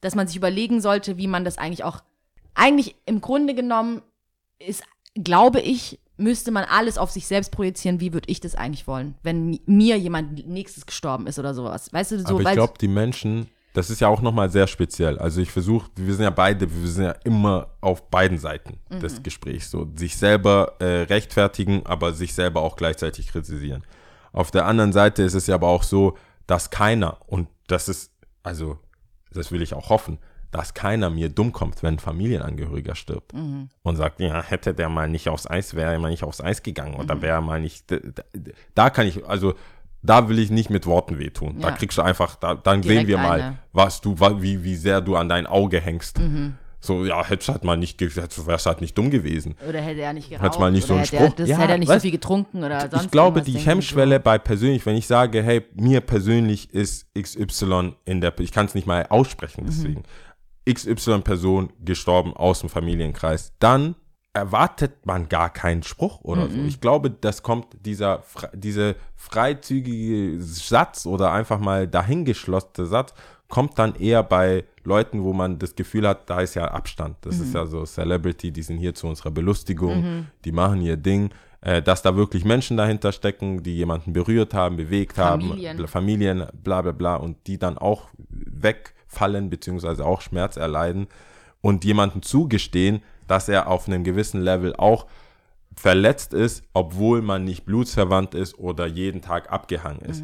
dass 0.00 0.14
man 0.14 0.26
sich 0.26 0.36
überlegen 0.36 0.80
sollte, 0.80 1.16
wie 1.16 1.26
man 1.26 1.44
das 1.44 1.58
eigentlich 1.58 1.84
auch, 1.84 2.00
eigentlich 2.54 2.96
im 3.06 3.20
Grunde 3.20 3.54
genommen 3.54 4.02
ist, 4.58 4.82
glaube 5.14 5.60
ich, 5.60 5.98
müsste 6.18 6.50
man 6.50 6.64
alles 6.64 6.96
auf 6.98 7.10
sich 7.10 7.26
selbst 7.26 7.52
projizieren, 7.52 8.00
wie 8.00 8.12
würde 8.12 8.28
ich 8.30 8.40
das 8.40 8.54
eigentlich 8.54 8.86
wollen, 8.86 9.14
wenn 9.22 9.50
mi- 9.50 9.60
mir 9.66 9.98
jemand 9.98 10.46
nächstes 10.48 10.86
gestorben 10.86 11.26
ist 11.26 11.38
oder 11.38 11.52
sowas. 11.54 11.92
Weißt 11.92 12.12
du, 12.12 12.20
so, 12.20 12.26
Aber 12.28 12.40
ich 12.42 12.52
glaube, 12.52 12.74
die 12.80 12.88
Menschen, 12.88 13.48
das 13.74 13.90
ist 13.90 14.00
ja 14.00 14.08
auch 14.08 14.22
nochmal 14.22 14.50
sehr 14.50 14.66
speziell. 14.66 15.18
Also 15.18 15.42
ich 15.42 15.50
versuche, 15.50 15.90
wir 15.96 16.14
sind 16.14 16.22
ja 16.24 16.30
beide, 16.30 16.70
wir 16.74 16.88
sind 16.88 17.04
ja 17.04 17.14
immer 17.24 17.68
auf 17.82 18.08
beiden 18.10 18.38
Seiten 18.38 18.78
Mhm. 18.88 19.00
des 19.00 19.22
Gesprächs. 19.22 19.70
So 19.70 19.90
sich 19.94 20.16
selber 20.16 20.76
äh, 20.78 21.02
rechtfertigen, 21.02 21.84
aber 21.84 22.14
sich 22.14 22.32
selber 22.32 22.62
auch 22.62 22.76
gleichzeitig 22.76 23.28
kritisieren. 23.28 23.82
Auf 24.36 24.50
der 24.52 24.66
anderen 24.66 24.92
Seite 24.92 25.22
ist 25.22 25.34
es 25.34 25.46
ja 25.48 25.54
aber 25.56 25.68
auch 25.68 25.82
so, 25.82 26.16
dass 26.46 26.70
keiner, 26.70 27.16
und 27.26 27.48
das 27.66 27.88
ist, 27.88 28.12
also 28.42 28.78
das 29.32 29.50
will 29.50 29.62
ich 29.62 29.74
auch 29.74 29.88
hoffen, 29.90 30.18
dass 30.52 30.74
keiner 30.74 31.10
mir 31.10 31.28
dumm 31.28 31.52
kommt, 31.52 31.82
wenn 31.82 31.94
ein 31.94 31.98
Familienangehöriger 31.98 32.94
stirbt 32.94 33.32
Mhm. 33.34 33.68
und 33.82 33.96
sagt, 33.96 34.20
ja, 34.20 34.42
hätte 34.42 34.74
der 34.74 34.88
mal 34.88 35.08
nicht 35.08 35.28
aufs 35.28 35.46
Eis, 35.50 35.74
wäre 35.74 35.92
er 35.94 35.98
mal 35.98 36.10
nicht 36.10 36.22
aufs 36.22 36.40
Eis 36.40 36.62
gegangen 36.62 36.94
Mhm. 36.94 37.00
oder 37.00 37.22
wäre 37.22 37.36
er 37.38 37.40
mal 37.40 37.60
nicht, 37.60 37.90
da, 37.90 37.96
da, 37.96 38.22
da 38.74 38.90
kann 38.90 39.06
ich, 39.06 39.26
also 39.26 39.54
da 40.02 40.28
will 40.28 40.38
ich 40.38 40.50
nicht 40.50 40.70
mit 40.70 40.86
Worten 40.86 41.18
wehtun. 41.18 41.58
Da 41.60 41.68
Ja. 41.70 41.74
kriegst 41.74 41.98
du 41.98 42.02
einfach, 42.02 42.36
da, 42.36 42.54
dann 42.54 42.82
Direkt 42.82 43.00
sehen 43.00 43.08
wir 43.08 43.18
mal, 43.18 43.40
eine. 43.40 43.50
Mhm. 43.52 43.58
was 43.72 44.00
du, 44.02 44.14
wie, 44.40 44.62
wie 44.62 44.76
sehr 44.76 45.00
du 45.00 45.16
an 45.16 45.28
dein 45.28 45.46
Auge 45.46 45.80
hängst. 45.80 46.20
So, 46.80 47.04
ja, 47.04 47.24
hättest 47.26 47.48
halt 47.48 47.64
mal 47.64 47.76
nicht, 47.76 48.00
wärst 48.00 48.66
halt 48.66 48.80
nicht 48.80 48.96
dumm 48.96 49.10
gewesen. 49.10 49.56
Oder 49.68 49.80
hätte 49.80 50.02
er 50.02 50.12
nicht 50.12 50.28
geraucht. 50.28 50.42
Hat's 50.44 50.58
mal 50.58 50.70
nicht 50.70 50.86
so 50.86 50.94
einen 50.94 51.02
hätte 51.02 51.16
er, 51.16 51.24
Spruch? 51.26 51.36
das 51.36 51.48
Ja, 51.48 51.58
hätte 51.58 51.72
er 51.72 51.78
nicht 51.78 51.88
weißt- 51.88 51.94
so 51.94 52.00
viel 52.00 52.10
getrunken 52.12 52.62
oder 52.64 52.88
sonst 52.90 53.04
ich 53.06 53.10
glaube, 53.10 53.42
die 53.42 53.58
Hemmschwelle 53.58 54.20
bei 54.20 54.38
persönlich, 54.38 54.84
wenn 54.86 54.94
ich 54.96 55.06
sage, 55.06 55.42
hey, 55.42 55.64
mir 55.74 56.00
persönlich 56.00 56.72
ist 56.72 57.06
XY 57.18 57.94
in 58.04 58.20
der, 58.20 58.38
ich 58.40 58.52
kann 58.52 58.66
es 58.66 58.74
nicht 58.74 58.86
mal 58.86 59.06
aussprechen, 59.08 59.62
Mhm. 59.64 59.66
deswegen, 59.68 60.02
XY-Person 60.68 61.72
gestorben 61.84 62.34
aus 62.36 62.60
dem 62.60 62.68
Familienkreis, 62.68 63.52
dann 63.58 63.94
erwartet 64.32 65.06
man 65.06 65.28
gar 65.30 65.48
keinen 65.50 65.82
Spruch 65.82 66.20
oder 66.20 66.46
Mhm. 66.46 66.50
so. 66.50 66.58
Ich 66.66 66.80
glaube, 66.80 67.10
das 67.10 67.42
kommt 67.42 67.68
dieser, 67.86 68.22
diese 68.52 68.96
freizügige 69.14 70.40
Satz 70.42 71.06
oder 71.06 71.32
einfach 71.32 71.58
mal 71.58 71.88
dahingeschlossene 71.88 72.86
Satz, 72.86 73.14
kommt 73.48 73.78
dann 73.78 73.94
eher 73.94 74.22
bei 74.22 74.64
Leuten, 74.84 75.22
wo 75.22 75.32
man 75.32 75.58
das 75.58 75.74
Gefühl 75.74 76.06
hat, 76.06 76.28
da 76.30 76.40
ist 76.40 76.54
ja 76.54 76.66
Abstand. 76.66 77.16
Das 77.22 77.38
ist 77.38 77.54
ja 77.54 77.66
so 77.66 77.84
Celebrity, 77.84 78.52
die 78.52 78.62
sind 78.62 78.78
hier 78.78 78.94
zu 78.94 79.06
unserer 79.06 79.30
Belustigung, 79.30 80.26
die 80.44 80.52
machen 80.52 80.80
ihr 80.80 80.96
Ding. 80.96 81.30
Äh, 81.66 81.82
dass 81.82 82.02
da 82.02 82.14
wirklich 82.14 82.44
Menschen 82.44 82.76
dahinter 82.76 83.10
stecken, 83.10 83.62
die 83.62 83.74
jemanden 83.74 84.12
berührt 84.12 84.54
haben, 84.54 84.76
bewegt 84.76 85.16
Familien. 85.16 85.78
haben, 85.78 85.88
Familien, 85.88 86.46
bla 86.52 86.82
bla 86.82 86.92
bla, 86.92 87.16
und 87.16 87.44
die 87.48 87.58
dann 87.58 87.76
auch 87.76 88.10
wegfallen, 88.28 89.50
beziehungsweise 89.50 90.04
auch 90.04 90.20
Schmerz 90.20 90.56
erleiden 90.56 91.08
und 91.62 91.84
jemanden 91.84 92.22
zugestehen, 92.22 93.02
dass 93.26 93.48
er 93.48 93.68
auf 93.68 93.88
einem 93.88 94.04
gewissen 94.04 94.40
Level 94.42 94.76
auch 94.76 95.06
verletzt 95.74 96.34
ist, 96.34 96.62
obwohl 96.72 97.20
man 97.20 97.44
nicht 97.44 97.64
blutsverwandt 97.64 98.34
ist 98.34 98.58
oder 98.58 98.86
jeden 98.86 99.20
Tag 99.20 99.50
abgehangen 99.50 100.02
ist. 100.02 100.22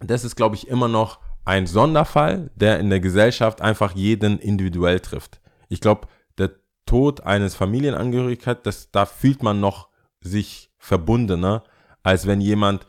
Das 0.00 0.24
ist, 0.24 0.34
glaube 0.34 0.56
ich, 0.56 0.66
immer 0.66 0.88
noch 0.88 1.20
ein 1.44 1.66
Sonderfall, 1.66 2.50
der 2.54 2.78
in 2.80 2.90
der 2.90 3.00
Gesellschaft 3.00 3.60
einfach 3.60 3.92
jeden 3.92 4.38
individuell 4.38 5.00
trifft. 5.00 5.40
Ich 5.68 5.80
glaube, 5.80 6.08
der 6.38 6.50
Tod 6.86 7.22
eines 7.22 7.54
Familienangehörigen, 7.54 8.56
das, 8.62 8.90
da 8.90 9.06
fühlt 9.06 9.42
man 9.42 9.60
noch 9.60 9.88
sich 10.20 10.70
verbundener, 10.78 11.64
als 12.02 12.26
wenn 12.26 12.40
jemand 12.40 12.86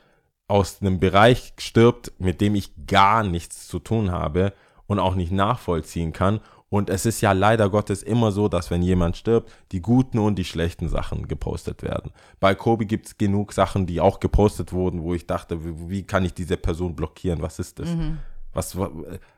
aus 0.48 0.82
einem 0.82 1.00
Bereich 1.00 1.54
stirbt, 1.58 2.14
mit 2.20 2.40
dem 2.40 2.56
ich 2.56 2.86
gar 2.86 3.24
nichts 3.24 3.68
zu 3.68 3.80
tun 3.80 4.12
habe 4.12 4.54
und 4.88 5.00
auch 5.00 5.16
nicht 5.16 5.32
nachvollziehen 5.32 6.14
kann. 6.14 6.40
Und 6.70 6.90
es 6.90 7.06
ist 7.06 7.22
ja 7.22 7.32
leider 7.32 7.70
Gottes 7.70 8.04
immer 8.04 8.32
so, 8.32 8.48
dass 8.48 8.70
wenn 8.70 8.82
jemand 8.82 9.18
stirbt, 9.18 9.52
die 9.72 9.82
guten 9.82 10.20
und 10.20 10.36
die 10.36 10.46
schlechten 10.46 10.90
Sachen 10.90 11.28
gepostet 11.28 11.84
werden. 11.84 12.12
Bei 12.40 12.54
Kobe 12.54 12.86
gibt 12.86 13.08
es 13.08 13.18
genug 13.18 13.54
Sachen, 13.54 13.86
die 13.86 14.02
auch 14.02 14.20
gepostet 14.20 14.74
wurden, 14.74 15.02
wo 15.02 15.14
ich 15.14 15.26
dachte, 15.26 15.64
wie, 15.64 15.90
wie 15.90 16.04
kann 16.04 16.26
ich 16.26 16.34
diese 16.34 16.58
Person 16.58 16.96
blockieren? 16.96 17.42
Was 17.42 17.60
ist 17.60 17.80
das? 17.80 17.90
Was, 18.56 18.76
wa- 18.78 18.90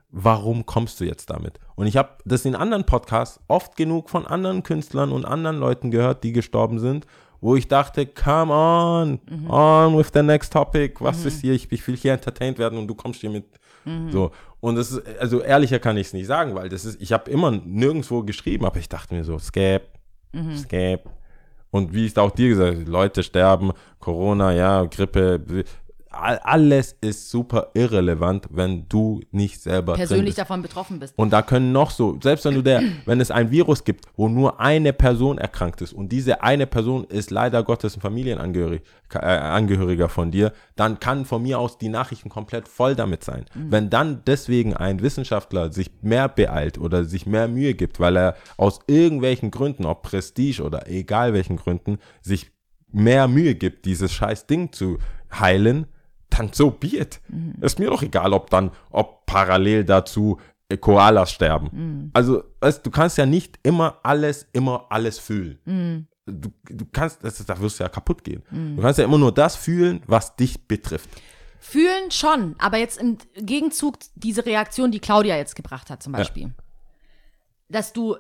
warum 0.10 0.66
kommst 0.66 1.00
du 1.02 1.04
jetzt 1.06 1.30
damit? 1.30 1.60
Und 1.76 1.88
ich 1.88 1.98
habe 1.98 2.10
das 2.24 2.46
in 2.46 2.56
anderen 2.56 2.86
Podcasts 2.86 3.42
oft 3.50 3.76
genug 3.76 4.10
von 4.10 4.26
anderen 4.26 4.64
Künstlern 4.64 5.12
und 5.12 5.26
anderen 5.26 5.58
Leuten 5.60 5.92
gehört, 5.92 6.24
die 6.24 6.32
gestorben 6.32 6.80
sind, 6.80 7.06
wo 7.42 7.56
ich 7.56 7.68
dachte, 7.68 8.06
come 8.08 8.52
on, 8.54 9.20
on 9.50 9.98
with 9.98 10.12
the 10.14 10.24
next 10.24 10.54
topic. 10.54 11.02
Was 11.02 11.26
ist 11.26 11.42
hier? 11.42 11.54
Ich, 11.54 11.72
ich 11.72 11.86
will 11.88 11.96
hier 11.98 12.14
entertained 12.14 12.58
werden 12.58 12.80
und 12.80 12.88
du 12.88 12.96
kommst 12.96 13.20
hier 13.22 13.30
mit. 13.30 13.46
So. 14.12 14.32
Und 14.60 14.76
das 14.76 14.92
ist, 14.92 15.02
also 15.20 15.42
ehrlicher 15.42 15.80
kann 15.80 15.98
ich 15.98 16.08
es 16.08 16.14
nicht 16.14 16.26
sagen, 16.28 16.56
weil 16.56 16.68
das 16.68 16.84
ist, 16.84 17.02
ich 17.02 17.14
habe 17.14 17.30
immer 17.32 17.52
nirgendwo 17.52 18.24
geschrieben, 18.24 18.66
aber 18.66 18.80
ich 18.80 18.90
dachte 18.90 19.14
mir 19.14 19.24
so, 19.24 19.38
Scap, 19.40 19.84
Scap. 20.58 21.10
Und 21.70 21.94
wie 21.94 22.06
ich 22.06 22.18
auch 22.18 22.32
dir 22.32 22.50
gesagt 22.50 22.76
habe, 22.80 22.90
Leute 22.90 23.24
sterben, 23.24 23.72
Corona, 24.00 24.52
ja, 24.54 24.86
Grippe, 24.86 25.40
alles 26.10 26.96
ist 27.02 27.30
super 27.30 27.72
irrelevant, 27.74 28.48
wenn 28.50 28.88
du 28.90 29.22
nicht 29.32 29.62
selber 29.62 29.94
persönlich 29.94 30.36
davon 30.36 30.62
betroffen 30.62 31.00
bist. 31.00 31.14
Und 31.18 31.32
da 31.32 31.42
können 31.42 31.72
noch 31.72 31.92
so, 31.92 32.18
selbst 32.22 32.46
wenn 32.46 32.56
du 32.56 32.62
der, 32.62 32.82
wenn 33.06 33.20
es 33.20 33.32
ein 33.32 33.52
Virus 33.52 33.84
gibt, 33.84 34.06
wo 34.16 34.28
nur 34.28 34.60
eine 34.60 34.94
Person 34.94 35.38
erkrankt 35.38 35.82
ist 35.82 35.94
und 35.94 36.12
diese 36.12 36.42
eine 36.42 36.68
Person 36.68 37.06
ist 37.06 37.32
leider 37.32 37.64
Gottes 37.64 37.96
ein 37.96 38.02
Familienangehörig, 38.02 38.82
äh, 39.14 40.08
von 40.08 40.32
dir, 40.32 40.54
dann 40.76 41.00
kann 41.00 41.26
von 41.26 41.42
mir 41.42 41.60
aus 41.60 41.78
die 41.78 41.90
Nachrichten 41.90 42.30
komplett 42.30 42.68
voll 42.68 42.96
damit 42.96 43.24
sein. 43.24 43.46
Wenn 43.54 43.90
dann 43.90 44.24
deswegen 44.26 44.74
ein 44.74 45.02
Wissenschaftler 45.02 45.72
sich 45.72 45.92
mehr 46.02 46.28
beeilt 46.30 46.78
oder 46.78 47.06
sich 47.06 47.26
mehr 47.26 47.48
Mühe 47.48 47.74
gibt, 47.74 48.00
weil 48.00 48.18
er 48.18 48.36
aus 48.58 48.80
irgendwelchen 48.88 49.52
Gründen, 49.52 49.86
ob 49.86 50.04
Prestige 50.04 50.62
oder 50.62 50.88
egal 50.90 51.34
welchen 51.34 51.58
Gründen, 51.58 52.00
sich 52.22 52.52
mehr 52.92 53.28
Mühe 53.28 53.56
gibt, 53.56 53.86
dieses 53.86 54.12
scheiß 54.14 54.48
Ding 54.48 54.72
zu 54.72 54.98
heilen, 55.32 55.88
dann 56.30 56.52
so 56.54 56.72
be 56.72 56.88
it. 56.98 57.22
Ist 57.62 57.80
mir 57.80 57.90
doch 57.90 58.02
egal, 58.04 58.34
ob 58.34 58.50
dann, 58.50 58.72
ob 58.90 59.26
parallel 59.26 59.84
dazu 59.84 60.40
äh, 60.70 60.78
Koalas 60.78 61.32
sterben. 61.32 62.12
Also, 62.14 62.44
weißt, 62.60 62.86
du 62.86 62.92
kannst 62.92 63.18
ja 63.18 63.26
nicht 63.26 63.60
immer 63.64 64.00
alles, 64.04 64.48
immer 64.54 64.86
alles 64.90 65.20
fühlen. 65.20 66.08
Du, 66.26 66.50
du 66.66 66.86
kannst, 66.92 67.24
das 67.24 67.44
da 67.46 67.60
wirst 67.60 67.80
du 67.80 67.84
ja 67.84 67.90
kaputt 67.90 68.24
gehen. 68.24 68.44
Du 68.52 68.82
kannst 68.82 69.00
ja 69.00 69.06
immer 69.06 69.18
nur 69.18 69.34
das 69.34 69.56
fühlen, 69.56 70.02
was 70.08 70.36
dich 70.36 70.68
betrifft. 70.68 71.10
Fühlen 71.60 72.12
schon, 72.12 72.56
aber 72.60 72.78
jetzt 72.78 73.00
im 73.00 73.18
Gegenzug 73.36 73.98
diese 74.16 74.46
Reaktion, 74.46 74.92
die 74.92 75.00
Claudia 75.00 75.38
jetzt 75.38 75.56
gebracht 75.56 75.90
hat, 75.90 76.04
zum 76.04 76.14
Beispiel. 76.14 76.54
Dass 77.70 77.94
du, 77.94 78.16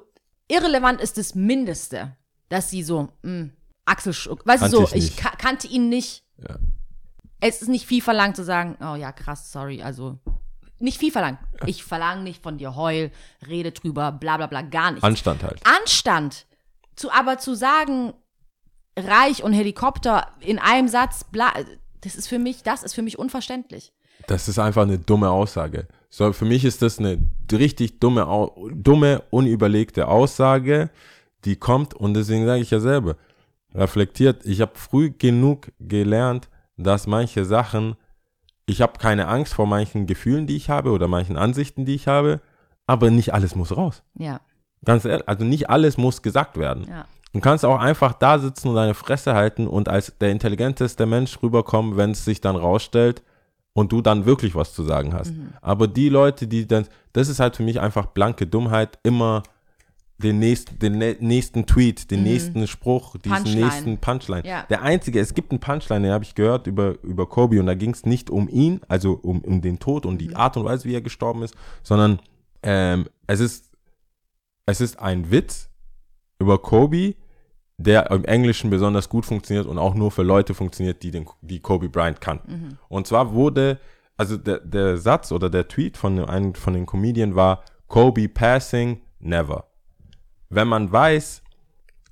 irrelevant 0.47 1.01
ist 1.01 1.17
das 1.17 1.35
Mindeste, 1.35 2.15
dass 2.49 2.69
sie 2.69 2.83
so, 2.83 3.09
mh, 3.21 3.49
Axel, 3.85 4.13
Schuck, 4.13 4.45
weißt 4.45 4.63
du 4.63 4.67
so, 4.67 4.83
ich 4.93 5.11
ich, 5.11 5.17
kannte 5.17 5.67
ihn 5.67 5.89
nicht. 5.89 6.23
Ja. 6.37 6.57
Es 7.39 7.61
ist 7.61 7.67
nicht 7.67 7.85
viel 7.85 8.01
verlangt 8.01 8.35
zu 8.35 8.43
sagen, 8.43 8.77
oh 8.81 8.95
ja, 8.95 9.11
krass, 9.11 9.51
sorry, 9.51 9.81
also 9.81 10.17
nicht 10.79 10.97
viel 10.97 11.11
verlangt. 11.11 11.39
Ich 11.65 11.83
verlange 11.83 12.23
nicht 12.23 12.41
von 12.41 12.57
dir 12.57 12.75
heul, 12.75 13.11
rede 13.47 13.71
drüber, 13.71 14.11
bla 14.11 14.37
bla 14.37 14.47
bla, 14.47 14.61
gar 14.61 14.91
nichts. 14.91 15.03
Anstand 15.03 15.43
halt. 15.43 15.61
Anstand. 15.65 16.45
Zu, 16.95 17.11
aber 17.11 17.37
zu 17.37 17.55
sagen, 17.55 18.13
Reich 18.97 19.43
und 19.43 19.53
Helikopter 19.53 20.27
in 20.39 20.59
einem 20.59 20.87
Satz, 20.87 21.23
bla, 21.23 21.53
das 22.01 22.15
ist 22.15 22.27
für 22.27 22.39
mich, 22.39 22.63
das 22.63 22.83
ist 22.83 22.93
für 22.93 23.01
mich 23.01 23.19
unverständlich. 23.19 23.93
Das 24.27 24.47
ist 24.47 24.57
einfach 24.57 24.83
eine 24.83 24.97
dumme 24.97 25.29
Aussage. 25.29 25.87
So, 26.09 26.33
für 26.33 26.45
mich 26.45 26.65
ist 26.65 26.81
das 26.81 26.99
eine 26.99 27.19
richtig 27.51 27.99
dumme, 27.99 28.49
dumme, 28.73 29.23
unüberlegte 29.29 30.07
Aussage, 30.07 30.89
die 31.45 31.55
kommt 31.55 31.93
und 31.93 32.13
deswegen 32.13 32.45
sage 32.45 32.61
ich 32.61 32.71
ja 32.71 32.79
selber, 32.79 33.15
reflektiert, 33.75 34.45
ich 34.45 34.61
habe 34.61 34.71
früh 34.75 35.11
genug 35.11 35.71
gelernt, 35.79 36.49
dass 36.77 37.07
manche 37.07 37.45
Sachen, 37.45 37.95
ich 38.65 38.81
habe 38.81 38.99
keine 38.99 39.27
Angst 39.27 39.53
vor 39.53 39.67
manchen 39.67 40.05
Gefühlen, 40.05 40.47
die 40.47 40.55
ich 40.55 40.69
habe 40.69 40.91
oder 40.91 41.07
manchen 41.07 41.37
Ansichten, 41.37 41.85
die 41.85 41.95
ich 41.95 42.07
habe, 42.07 42.41
aber 42.85 43.09
nicht 43.11 43.33
alles 43.33 43.55
muss 43.55 43.75
raus. 43.75 44.03
Ja, 44.15 44.39
Ganz 44.85 45.05
ehrlich, 45.05 45.27
also 45.27 45.43
nicht 45.43 45.69
alles 45.69 45.97
muss 45.97 46.21
gesagt 46.21 46.57
werden. 46.57 46.85
ja. 46.87 47.05
Du 47.33 47.41
kannst 47.41 47.65
auch 47.65 47.77
einfach 47.79 48.13
da 48.13 48.39
sitzen 48.39 48.69
und 48.69 48.75
deine 48.75 48.93
Fresse 48.93 49.33
halten 49.35 49.67
und 49.67 49.89
als 49.89 50.17
der 50.19 50.31
intelligenteste 50.31 51.05
Mensch 51.05 51.37
rüberkommen, 51.43 51.97
wenn 51.97 52.11
es 52.11 52.25
sich 52.25 52.41
dann 52.41 52.55
rausstellt 52.55 53.21
und 53.73 53.91
du 53.91 54.01
dann 54.01 54.25
wirklich 54.25 54.55
was 54.55 54.73
zu 54.73 54.81
sagen 54.81 55.13
hast. 55.13 55.33
Aber 55.61 55.87
die 55.87 56.09
Leute, 56.09 56.47
die 56.47 56.65
dann, 56.65 56.87
das 57.13 57.27
ist 57.27 57.39
halt 57.39 57.55
für 57.57 57.63
mich 57.63 57.79
einfach 57.79 58.07
blanke 58.07 58.47
Dummheit, 58.47 58.97
immer 59.03 59.43
den 60.17 60.39
nächsten, 60.39 60.79
den 60.79 61.01
nä- 61.01 61.17
nächsten 61.19 61.65
Tweet, 61.65 62.09
den 62.09 62.23
nächsten 62.23 62.65
Spruch, 62.67 63.17
diesen 63.17 63.35
Punchline. 63.35 63.65
nächsten 63.65 63.97
Punchline. 63.97 64.47
Ja. 64.47 64.65
Der 64.69 64.81
einzige, 64.81 65.19
es 65.19 65.33
gibt 65.33 65.51
einen 65.51 65.59
Punchline, 65.59 66.07
den 66.07 66.11
habe 66.11 66.23
ich 66.23 66.33
gehört 66.33 66.65
über, 66.67 66.95
über 67.03 67.27
Kobe 67.27 67.59
und 67.59 67.67
da 67.67 67.75
ging 67.75 67.91
es 67.91 68.05
nicht 68.05 68.29
um 68.29 68.49
ihn, 68.49 68.81
also 68.87 69.13
um, 69.13 69.41
um 69.41 69.61
den 69.61 69.77
Tod 69.79 70.05
und 70.05 70.17
die 70.17 70.35
Art 70.35 70.57
und 70.57 70.65
Weise, 70.65 70.85
wie 70.85 70.95
er 70.95 71.01
gestorben 71.01 71.43
ist, 71.43 71.55
sondern 71.83 72.19
ähm, 72.63 73.07
es 73.27 73.39
ist 73.39 73.67
es 74.65 74.81
ist 74.81 74.99
ein 74.99 75.31
Witz 75.31 75.69
über 76.39 76.61
Kobe, 76.61 77.15
der 77.77 78.11
im 78.11 78.25
Englischen 78.25 78.69
besonders 78.69 79.07
gut 79.07 79.25
funktioniert 79.25 79.65
und 79.65 79.77
auch 79.77 79.95
nur 79.95 80.11
für 80.11 80.23
Leute 80.23 80.53
funktioniert, 80.53 81.03
die, 81.03 81.11
den, 81.11 81.25
die 81.41 81.59
Kobe 81.59 81.89
Bryant 81.89 82.19
kannten. 82.19 82.77
Und 82.89 83.07
zwar 83.07 83.33
wurde, 83.33 83.79
also 84.17 84.35
der, 84.35 84.59
der 84.59 84.97
Satz 84.97 85.31
oder 85.31 85.49
der 85.49 85.67
Tweet 85.67 85.95
von 85.95 86.19
einem 86.25 86.53
von 86.53 86.73
den 86.73 86.85
Comedian 86.85 87.35
war, 87.35 87.63
Kobe 87.87 88.27
passing, 88.27 88.99
never. 89.19 89.65
Wenn 90.49 90.67
man 90.67 90.91
weiß, 90.91 91.41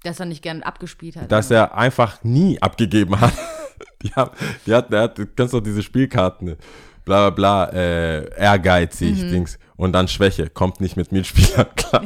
Dass 0.03 0.19
er 0.19 0.25
nicht 0.25 0.41
gern 0.41 0.63
abgespielt 0.63 1.15
hat. 1.15 1.31
dass 1.31 1.51
er 1.51 1.75
einfach 1.75 2.23
nie 2.23 2.61
abgegeben 2.61 3.19
hat. 3.19 3.33
die 4.03 4.11
hat, 4.13 4.31
die 4.65 4.73
hat, 4.73 4.91
der 4.91 5.01
hat, 5.03 5.17
du 5.17 5.25
kennst 5.25 5.53
doch 5.53 5.61
diese 5.61 5.81
Spielkarten, 5.83 6.55
bla 7.05 7.29
bla 7.29 7.29
bla, 7.29 7.73
äh, 7.73 8.29
ehrgeizig, 8.39 9.19
Dings, 9.29 9.57
und 9.75 9.93
dann 9.93 10.07
Schwäche, 10.07 10.49
kommt 10.49 10.81
nicht 10.81 10.95
mit 10.97 11.11
Mitspielern 11.11 11.67
klar. 11.75 12.03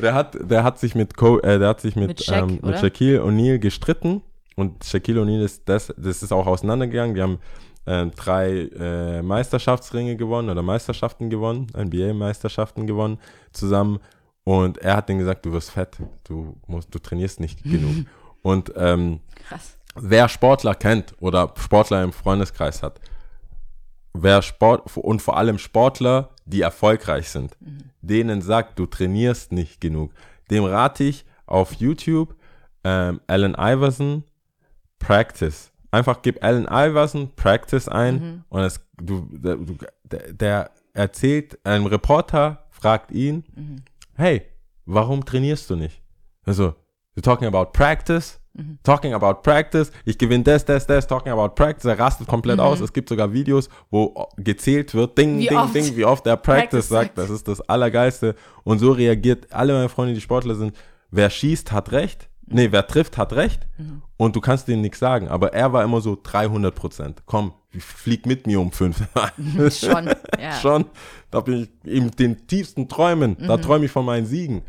der 0.00 0.14
hat, 0.14 0.36
der 0.40 0.64
hat 0.64 0.78
sich 0.78 0.94
mit, 0.94 1.16
Co 1.16 1.38
äh, 1.40 1.58
der 1.58 1.68
hat 1.68 1.80
sich 1.80 1.96
mit, 1.96 2.08
Mit 2.08 2.22
Shaq, 2.24 2.42
ähm, 2.50 2.58
mit? 2.62 2.78
Shaquille 2.78 3.22
O'Neal 3.22 3.58
gestritten 3.58 4.22
und 4.56 4.84
Shaquille 4.84 5.20
O'Neal 5.22 5.42
ist 5.42 5.68
das, 5.68 5.92
das 5.96 6.22
ist 6.22 6.32
auch 6.32 6.46
auseinandergegangen. 6.46 7.14
Die 7.14 7.22
haben 7.22 7.38
äh, 7.86 8.06
drei 8.06 8.68
äh, 8.78 9.22
Meisterschaftsringe 9.22 10.16
gewonnen 10.16 10.50
oder 10.50 10.62
Meisterschaften 10.62 11.30
gewonnen, 11.30 11.66
NBA-Meisterschaften 11.76 12.86
gewonnen 12.86 13.18
zusammen. 13.52 13.98
Und 14.44 14.78
er 14.78 14.96
hat 14.96 15.08
denen 15.08 15.20
gesagt, 15.20 15.46
du 15.46 15.52
wirst 15.52 15.70
fett, 15.70 15.98
du 16.24 16.56
musst, 16.66 16.94
du 16.94 16.98
trainierst 16.98 17.40
nicht 17.40 17.62
genug. 17.64 18.06
Und 18.42 18.72
ähm, 18.76 19.20
Krass. 19.48 19.76
wer 19.94 20.28
Sportler 20.28 20.74
kennt 20.74 21.14
oder 21.20 21.52
Sportler 21.56 22.02
im 22.02 22.12
Freundeskreis 22.12 22.82
hat, 22.82 23.00
wer 24.12 24.42
Sport 24.42 24.96
und 24.96 25.22
vor 25.22 25.36
allem 25.36 25.58
Sportler, 25.58 26.30
die 26.44 26.60
erfolgreich 26.60 27.30
sind, 27.30 27.56
denen 28.00 28.42
sagt, 28.42 28.78
du 28.78 28.86
trainierst 28.86 29.52
nicht 29.52 29.80
genug, 29.80 30.12
dem 30.50 30.64
rate 30.64 31.04
ich 31.04 31.24
auf 31.46 31.74
YouTube 31.74 32.34
ähm, 32.84 33.20
Allen 33.26 33.54
Iverson 33.54 34.24
Practice. 34.98 35.71
Einfach 35.92 36.22
gib 36.22 36.42
Allen 36.42 36.64
Iverson 36.64 37.30
Practice 37.36 37.86
ein 37.86 38.44
und 38.48 38.62
es, 38.62 38.80
du, 39.00 39.28
der, 39.30 39.58
der, 40.32 40.70
erzählt, 40.94 41.58
ein 41.64 41.86
Reporter 41.86 42.64
fragt 42.70 43.12
ihn, 43.12 43.44
hey, 44.14 44.42
warum 44.86 45.24
trainierst 45.24 45.68
du 45.70 45.76
nicht? 45.76 46.02
Also, 46.44 46.74
you're 47.14 47.22
talking 47.22 47.46
about 47.46 47.72
practice? 47.72 48.40
Talking 48.82 49.14
about 49.14 49.42
practice, 49.42 49.90
ich 50.04 50.18
gewinne 50.18 50.44
das, 50.44 50.64
das, 50.66 50.86
das, 50.86 51.06
talking 51.06 51.32
about 51.32 51.54
practice, 51.54 51.86
er 51.86 51.98
rastet 51.98 52.26
komplett 52.26 52.60
aus. 52.60 52.80
Es 52.80 52.92
gibt 52.92 53.08
sogar 53.08 53.32
Videos, 53.32 53.70
wo 53.90 54.28
gezählt 54.36 54.92
wird, 54.94 55.16
ding, 55.16 55.38
Wie 55.38 55.48
ding, 55.48 55.56
oft? 55.56 55.74
ding, 55.74 55.96
wie 55.96 56.04
oft 56.04 56.26
er 56.26 56.36
practice, 56.36 56.68
Practice 56.70 56.88
sagt. 56.88 57.16
sagt. 57.16 57.18
Das 57.18 57.30
ist 57.30 57.48
das 57.48 57.62
Allergeilste. 57.62 58.34
Und 58.62 58.78
so 58.78 58.92
reagiert 58.92 59.50
alle 59.52 59.72
meine 59.72 59.88
Freunde, 59.88 60.12
die 60.12 60.20
Sportler 60.20 60.54
sind, 60.54 60.76
wer 61.10 61.30
schießt, 61.30 61.72
hat 61.72 61.92
recht. 61.92 62.28
Nee, 62.54 62.72
wer 62.72 62.86
trifft, 62.86 63.18
hat 63.18 63.32
recht. 63.32 63.66
Und 64.16 64.36
du 64.36 64.40
kannst 64.40 64.68
denen 64.68 64.82
nichts 64.82 64.98
sagen. 64.98 65.28
Aber 65.28 65.52
er 65.52 65.72
war 65.72 65.82
immer 65.84 66.00
so 66.00 66.16
300 66.22 66.74
Prozent. 66.74 67.22
Komm, 67.26 67.52
flieg 67.78 68.26
mit 68.26 68.46
mir 68.46 68.60
um 68.60 68.70
fünf. 68.72 69.02
Schon, 69.70 70.10
ja. 70.40 70.52
Schon. 70.60 70.84
Da 71.30 71.40
bin 71.40 71.62
ich 71.84 71.90
in 71.92 72.10
den 72.12 72.46
tiefsten 72.46 72.88
Träumen. 72.88 73.36
Da 73.38 73.56
Mhm. 73.56 73.62
träume 73.62 73.84
ich 73.86 73.90
von 73.90 74.04
meinen 74.04 74.26
Siegen. 74.26 74.62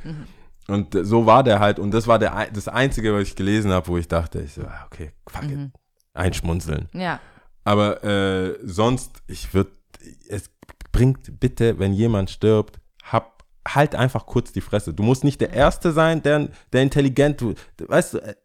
Und 0.67 0.95
äh, 0.95 1.03
so 1.03 1.25
war 1.25 1.43
der 1.43 1.59
halt. 1.59 1.77
Und 1.79 1.91
das 1.91 2.07
war 2.07 2.19
der, 2.19 2.47
das 2.53 2.67
Einzige, 2.67 3.13
was 3.13 3.23
ich 3.23 3.35
gelesen 3.35 3.71
habe, 3.71 3.87
wo 3.87 3.97
ich 3.97 4.07
dachte, 4.07 4.41
ich 4.41 4.53
so, 4.53 4.61
ah, 4.63 4.85
okay, 4.85 5.11
fuck 5.27 5.43
Mhm. 5.43 5.65
it. 5.65 5.71
Einschmunzeln. 6.13 6.89
Ja. 6.93 7.19
Aber 7.63 8.03
äh, 8.03 8.57
sonst, 8.63 9.21
ich 9.27 9.53
würde, 9.53 9.71
es 10.29 10.49
bringt 10.91 11.39
bitte, 11.39 11.79
wenn 11.79 11.93
jemand 11.93 12.29
stirbt, 12.29 12.79
halt 13.67 13.95
einfach 13.95 14.25
kurz 14.25 14.51
die 14.51 14.61
Fresse. 14.61 14.93
Du 14.93 15.03
musst 15.03 15.23
nicht 15.23 15.41
der 15.41 15.53
Erste 15.53 15.91
sein, 15.91 16.21
der, 16.21 16.49
der 16.71 16.81
intelligent, 16.81 17.41
du, 17.41 17.53
weißt 17.77 18.15
du, 18.15 18.35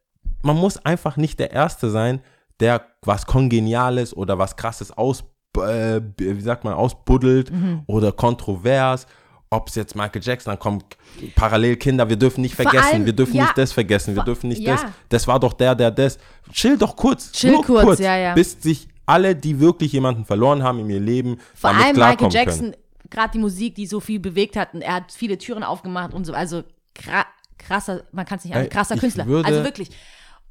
man 0.43 0.57
muss 0.57 0.85
einfach 0.85 1.17
nicht 1.17 1.39
der 1.41 1.53
Erste 1.53 1.91
sein, 1.91 2.21
der 2.61 2.83
was 3.03 3.27
Kongeniales 3.27 4.17
oder 4.17 4.39
was 4.39 4.57
Krasses 4.57 4.97
aus, 4.97 5.25
äh, 5.57 6.01
wie 6.17 6.41
sagt 6.41 6.65
man, 6.65 6.75
ausbuddelt 6.75 7.51
Mhm. 7.51 7.83
oder 7.87 8.13
kontrovers. 8.13 9.07
Ob 9.51 9.69
es 9.69 9.77
jetzt 9.77 9.97
Michael 9.97 10.21
Jackson, 10.23 10.51
dann 10.51 10.59
kommt 10.59 10.85
parallel 11.35 11.77
Kinder, 11.77 12.07
wir 12.07 12.17
dürfen 12.17 12.43
nicht 12.43 12.55
vergessen, 12.55 12.93
allem, 12.93 13.07
wir 13.07 13.15
dürfen 13.15 13.37
ja, 13.37 13.45
nicht 13.45 13.57
das 13.57 13.73
vergessen, 13.73 14.15
wir 14.15 14.23
dürfen 14.23 14.49
nicht 14.49 14.61
ja. 14.61 14.73
das. 14.73 14.85
Das 15.09 15.27
war 15.27 15.41
doch 15.41 15.55
der, 15.55 15.75
der 15.75 15.91
das. 15.91 16.19
Chill 16.53 16.77
doch 16.77 16.95
kurz. 16.95 17.33
Chill 17.33 17.53
nur 17.53 17.65
kurz, 17.65 17.99
ja, 17.99 18.15
ja. 18.15 18.35
Bis 18.35 18.61
sich 18.61 18.89
alle, 19.07 19.35
die 19.35 19.59
wirklich 19.59 19.93
jemanden 19.93 20.27
verloren 20.27 20.63
haben 20.63 20.81
in 20.81 20.91
ihr 20.91 21.01
Leben, 21.01 21.39
Vor 21.55 21.71
damit 21.71 21.87
allem 21.87 21.97
Michael 21.97 22.17
klarkommen 22.17 22.31
Jackson, 22.31 22.77
gerade 23.11 23.33
die 23.33 23.39
Musik, 23.39 23.75
die 23.75 23.87
so 23.87 24.01
viel 24.01 24.21
bewegt 24.21 24.57
hat 24.57 24.75
und 24.75 24.83
er 24.83 24.95
hat 24.95 25.13
viele 25.13 25.39
Türen 25.39 25.63
aufgemacht 25.63 26.15
und 26.15 26.25
so, 26.25 26.33
also 26.33 26.65
kra 26.95 27.27
krasser, 27.59 28.05
man 28.13 28.25
kann 28.25 28.39
es 28.39 28.45
nicht 28.45 28.55
sagen, 28.55 28.69
krasser 28.69 28.95
ich 28.95 29.01
Künstler. 29.01 29.27
also 29.27 29.65
wirklich. 29.65 29.91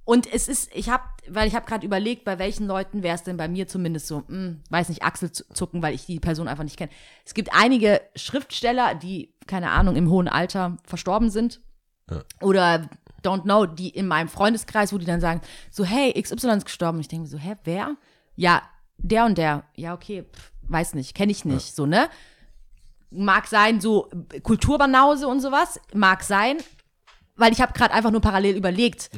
Und 0.04 0.32
es 0.32 0.48
ist, 0.48 0.74
ich 0.74 0.90
habe, 0.90 1.04
weil 1.28 1.48
ich 1.48 1.56
habe 1.56 1.66
gerade 1.66 1.86
überlegt, 1.86 2.24
bei 2.24 2.40
welchen 2.40 2.66
Leuten 2.66 3.04
wäre 3.04 3.16
es 3.16 3.24
denn 3.24 3.36
bei 3.36 3.50
mir 3.50 3.68
zumindest 3.68 4.08
so, 4.08 4.24
hm, 4.28 4.62
weiß 4.70 4.88
nicht, 4.88 5.04
Achselzucken, 5.04 5.82
weil 5.82 5.94
ich 5.94 6.06
die 6.06 6.22
Person 6.22 6.48
einfach 6.48 6.64
nicht 6.64 6.78
kenne. 6.78 6.92
Es 7.26 7.34
gibt 7.34 7.50
einige 7.54 8.00
Schriftsteller, 8.16 8.96
die, 8.96 9.34
keine 9.48 9.72
Ahnung, 9.72 9.98
im 9.98 10.10
hohen 10.10 10.30
Alter 10.30 10.78
verstorben 10.86 11.30
sind. 11.30 11.60
Oder 12.42 12.90
don't 13.22 13.44
know, 13.44 13.66
die 13.66 13.90
in 13.90 14.08
meinem 14.08 14.30
Freundeskreis, 14.30 14.94
wo 14.94 14.98
die 14.98 15.06
dann 15.06 15.20
sagen, 15.20 15.42
so, 15.72 15.84
hey, 15.84 16.14
XY 16.14 16.52
ist 16.52 16.66
gestorben. 16.66 16.98
Und 16.98 17.02
ich 17.02 17.10
denke 17.10 17.24
mir 17.24 17.30
so, 17.30 17.38
hä, 17.38 17.56
wer? 17.66 17.98
Ja, 18.36 18.62
der 18.98 19.26
und 19.26 19.38
der. 19.38 19.66
Ja, 19.76 19.94
okay, 19.94 20.24
pf, 20.24 20.52
weiß 20.70 20.94
nicht, 20.94 21.16
kenne 21.16 21.34
ich 21.34 21.44
nicht, 21.44 21.76
so, 21.76 21.86
ne? 21.86 22.10
Mag 23.10 23.48
sein, 23.48 23.80
so 23.80 24.10
Kulturbanause 24.44 25.28
und 25.28 25.40
sowas, 25.40 25.80
mag 25.94 26.24
sein, 26.24 26.58
weil 27.36 27.54
ich 27.54 27.62
habe 27.62 27.74
gerade 27.74 27.94
einfach 27.94 28.12
nur 28.12 28.22
parallel 28.22 28.56
überlegt. 28.56 29.10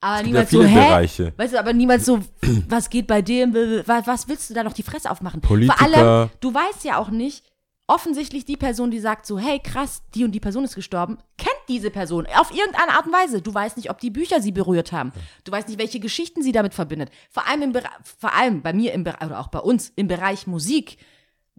Aber 0.00 0.16
gibt 0.22 0.26
niemand 0.28 0.52
ja 0.52 0.58
so, 0.58 0.64
hä? 0.64 0.74
Bereiche. 0.74 1.34
Weißt 1.36 1.52
du, 1.52 1.58
aber 1.58 1.72
niemand 1.74 2.04
so, 2.04 2.20
was 2.68 2.88
geht 2.88 3.06
bei 3.06 3.20
dem? 3.20 3.52
Was, 3.52 4.28
willst 4.28 4.48
du 4.48 4.54
da 4.54 4.62
noch 4.64 4.72
die 4.72 4.82
Fresse 4.82 5.10
aufmachen? 5.10 5.42
Politiker. 5.42 5.76
Vor 5.76 5.86
allem, 5.86 6.30
du 6.40 6.54
weißt 6.54 6.84
ja 6.84 6.96
auch 6.96 7.10
nicht, 7.10 7.44
offensichtlich 7.90 8.44
die 8.44 8.56
Person, 8.56 8.90
die 8.90 9.00
sagt 9.00 9.26
so, 9.26 9.38
hey, 9.38 9.58
krass, 9.58 10.02
die 10.14 10.24
und 10.24 10.32
die 10.32 10.40
Person 10.40 10.64
ist 10.64 10.76
gestorben, 10.76 11.18
kennt 11.36 11.50
diese 11.68 11.90
Person 11.90 12.26
auf 12.36 12.50
irgendeine 12.52 12.92
Art 12.92 13.06
und 13.06 13.12
Weise. 13.12 13.42
Du 13.42 13.52
weißt 13.52 13.76
nicht, 13.76 13.90
ob 13.90 13.98
die 13.98 14.10
Bücher 14.10 14.40
sie 14.40 14.52
berührt 14.52 14.92
haben. 14.92 15.12
Du 15.44 15.52
weißt 15.52 15.68
nicht, 15.68 15.78
welche 15.78 16.00
Geschichten 16.00 16.42
sie 16.42 16.52
damit 16.52 16.72
verbindet. 16.72 17.10
Vor 17.30 17.46
allem, 17.48 17.62
im 17.62 17.72
vor 18.18 18.32
allem 18.34 18.62
bei 18.62 18.72
mir 18.72 18.92
im 18.92 19.02
oder 19.02 19.40
auch 19.40 19.48
bei 19.48 19.58
uns 19.58 19.92
im 19.96 20.06
Bereich 20.06 20.46
Musik, 20.46 20.98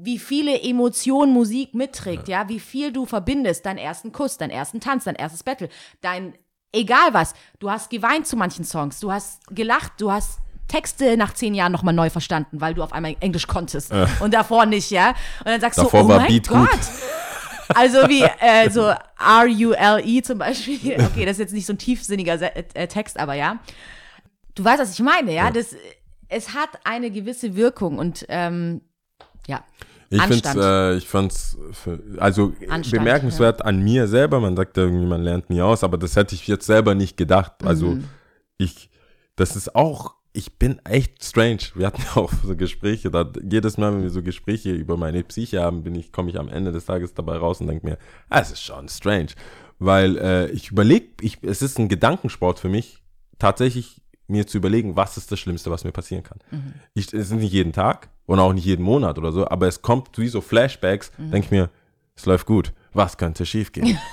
wie 0.03 0.19
viele 0.19 0.61
Emotionen 0.61 1.33
Musik 1.33 1.73
mitträgt, 1.73 2.27
ja. 2.27 2.47
wie 2.49 2.59
viel 2.59 2.91
du 2.91 3.05
verbindest, 3.05 3.65
deinen 3.65 3.77
ersten 3.77 4.11
Kuss, 4.11 4.37
deinen 4.37 4.51
ersten 4.51 4.79
Tanz, 4.79 5.05
dein 5.05 5.15
erstes 5.15 5.43
Battle, 5.43 5.69
dein, 6.01 6.33
egal 6.71 7.13
was, 7.13 7.33
du 7.59 7.69
hast 7.69 7.89
geweint 7.89 8.27
zu 8.27 8.35
manchen 8.35 8.65
Songs, 8.65 8.99
du 8.99 9.11
hast 9.11 9.41
gelacht, 9.53 9.93
du 9.99 10.11
hast 10.11 10.39
Texte 10.67 11.17
nach 11.17 11.33
zehn 11.33 11.53
Jahren 11.53 11.71
nochmal 11.71 11.93
neu 11.93 12.09
verstanden, 12.09 12.61
weil 12.61 12.73
du 12.73 12.81
auf 12.81 12.93
einmal 12.93 13.15
Englisch 13.19 13.47
konntest 13.47 13.91
und 14.21 14.33
davor 14.33 14.65
nicht, 14.65 14.89
ja. 14.89 15.09
Und 15.39 15.47
dann 15.47 15.61
sagst 15.61 15.77
Davor 15.77 16.01
du, 16.01 16.05
oh 16.05 16.17
mein 16.17 16.27
Beat 16.27 16.47
Gott. 16.47 16.69
gut. 16.69 16.79
Also 17.75 17.97
wie 18.09 18.23
äh, 18.23 18.69
so 18.69 18.93
R-U-L-E 19.19 20.21
zum 20.21 20.37
Beispiel. 20.37 20.97
Okay, 21.05 21.25
das 21.25 21.33
ist 21.33 21.39
jetzt 21.39 21.53
nicht 21.53 21.65
so 21.65 21.73
ein 21.73 21.77
tiefsinniger 21.77 22.37
Se 22.37 22.53
äh, 22.55 22.87
Text, 22.87 23.19
aber 23.19 23.33
ja. 23.33 23.59
Du 24.55 24.63
weißt, 24.63 24.81
was 24.81 24.93
ich 24.93 24.99
meine, 24.99 25.33
ja? 25.33 25.51
Das, 25.51 25.75
es 26.27 26.53
hat 26.53 26.69
eine 26.83 27.11
gewisse 27.11 27.55
Wirkung 27.55 27.97
und 27.97 28.25
ähm, 28.29 28.81
ja. 29.47 29.63
Ich 30.13 30.19
Anstand. 30.21 30.59
äh, 30.59 30.95
ich 30.97 31.07
fand's, 31.07 31.57
für, 31.71 31.99
also 32.17 32.53
Anstand, 32.69 32.91
bemerkenswert 33.03 33.63
an 33.63 33.79
mir 33.81 34.07
selber. 34.09 34.41
Man 34.41 34.57
sagt 34.57 34.75
ja 34.75 34.83
irgendwie, 34.83 35.05
man 35.07 35.21
lernt 35.23 35.49
nie 35.49 35.61
aus, 35.61 35.83
aber 35.85 35.97
das 35.97 36.17
hätte 36.17 36.35
ich 36.35 36.47
jetzt 36.47 36.65
selber 36.65 36.95
nicht 36.95 37.15
gedacht. 37.15 37.63
Also 37.63 37.91
Mhm. 37.91 38.03
ich, 38.57 38.89
das 39.37 39.55
ist 39.55 39.73
auch, 39.73 40.15
ich 40.33 40.57
bin 40.59 40.79
echt 40.85 41.23
strange. 41.23 41.61
Wir 41.75 41.87
hatten 41.87 42.01
ja 42.15 42.17
auch 42.21 42.31
so 42.45 42.55
Gespräche, 42.57 43.09
da 43.09 43.31
jedes 43.41 43.77
Mal, 43.77 43.93
wenn 43.93 44.03
wir 44.03 44.09
so 44.09 44.21
Gespräche 44.21 44.71
über 44.73 44.97
meine 44.97 45.23
Psyche 45.23 45.61
haben, 45.61 45.83
bin 45.83 45.95
ich, 45.95 46.11
komme 46.11 46.29
ich 46.29 46.37
am 46.37 46.49
Ende 46.49 46.73
des 46.73 46.85
Tages 46.85 47.13
dabei 47.13 47.37
raus 47.37 47.61
und 47.61 47.67
denke 47.67 47.85
mir, 47.85 47.97
ah, 48.29 48.41
es 48.41 48.51
ist 48.51 48.63
schon 48.63 48.89
strange. 48.89 49.29
Weil 49.79 50.17
äh, 50.17 50.49
ich 50.51 50.71
überlege, 50.71 51.07
ich, 51.21 51.37
es 51.41 51.61
ist 51.61 51.79
ein 51.79 51.87
Gedankensport 51.87 52.59
für 52.59 52.69
mich, 52.69 53.01
tatsächlich 53.39 54.00
mir 54.31 54.47
zu 54.47 54.57
überlegen, 54.57 54.95
was 54.95 55.17
ist 55.17 55.31
das 55.31 55.39
Schlimmste, 55.39 55.69
was 55.69 55.83
mir 55.83 55.91
passieren 55.91 56.23
kann. 56.23 56.39
Ich, 56.93 57.07
es 57.07 57.13
ist 57.13 57.31
nicht 57.31 57.51
jeden 57.51 57.73
Tag 57.73 58.09
und 58.25 58.39
auch 58.39 58.53
nicht 58.53 58.65
jeden 58.65 58.83
Monat 58.83 59.17
oder 59.17 59.31
so, 59.31 59.47
aber 59.47 59.67
es 59.67 59.81
kommt 59.81 60.17
wie 60.17 60.27
so 60.27 60.41
Flashbacks, 60.41 61.11
denke 61.17 61.39
ich 61.39 61.51
mir, 61.51 61.69
es 62.15 62.25
läuft 62.25 62.45
gut. 62.45 62.73
Was 62.93 63.17
könnte 63.17 63.45
schiefgehen? 63.45 63.97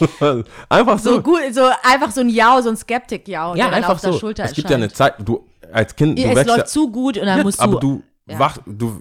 einfach 0.68 0.98
so. 0.98 1.14
So 1.14 1.22
gut, 1.22 1.40
so 1.52 1.68
einfach 1.82 2.10
so 2.10 2.20
ein 2.20 2.28
Jau, 2.28 2.60
so 2.62 2.70
ein 2.70 2.76
Skeptik-Jau, 2.76 3.54
ja, 3.54 3.68
der 3.68 3.76
einfach 3.76 3.90
auf 3.90 4.00
der 4.00 4.12
so. 4.12 4.18
Schulter 4.18 4.44
es 4.44 4.52
gibt 4.52 4.70
ja 4.70 4.76
eine 4.76 4.86
erscheint. 4.86 5.16
Zeit, 5.18 5.28
du 5.28 5.46
als 5.72 5.94
Kind, 5.94 6.18
du 6.18 6.22
es 6.22 6.36
wächst 6.36 6.46
läuft 6.46 6.58
ja, 6.58 6.64
zu 6.64 6.90
gut 6.90 7.18
und 7.18 7.26
dann 7.26 7.38
ja, 7.38 7.44
musst 7.44 7.60
aber 7.60 7.80
du. 7.80 8.02
du 8.26 8.32
ja. 8.32 8.38
wach, 8.38 8.58
du 8.66 9.00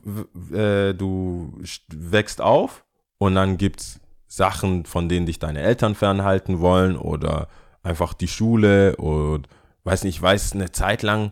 äh, 0.54 0.94
du 0.94 1.54
st- 1.64 1.82
wächst 1.90 2.42
auf 2.42 2.84
und 3.18 3.36
dann 3.36 3.58
gibt's 3.58 4.00
Sachen, 4.28 4.86
von 4.86 5.10
denen 5.10 5.26
dich 5.26 5.40
deine 5.40 5.62
Eltern 5.62 5.96
fernhalten 5.96 6.60
wollen 6.60 6.98
oder 6.98 7.48
einfach 7.82 8.14
die 8.14 8.28
Schule 8.28 8.96
und 8.98 9.48
weiß 9.84 10.04
nicht, 10.04 10.16
ich 10.18 10.22
weiß 10.22 10.54
eine 10.54 10.72
Zeit 10.72 11.02
lang 11.04 11.32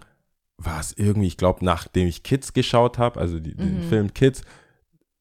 war 0.58 0.80
es 0.80 0.94
irgendwie, 0.98 1.28
ich 1.28 1.38
glaube, 1.38 1.64
nachdem 1.64 2.08
ich 2.08 2.24
Kids 2.24 2.54
geschaut 2.54 2.98
habe, 2.98 3.20
also 3.20 3.40
die, 3.40 3.56
den 3.56 3.86
Mhm. 3.86 3.90
Film 3.90 4.14
Kids, 4.14 4.42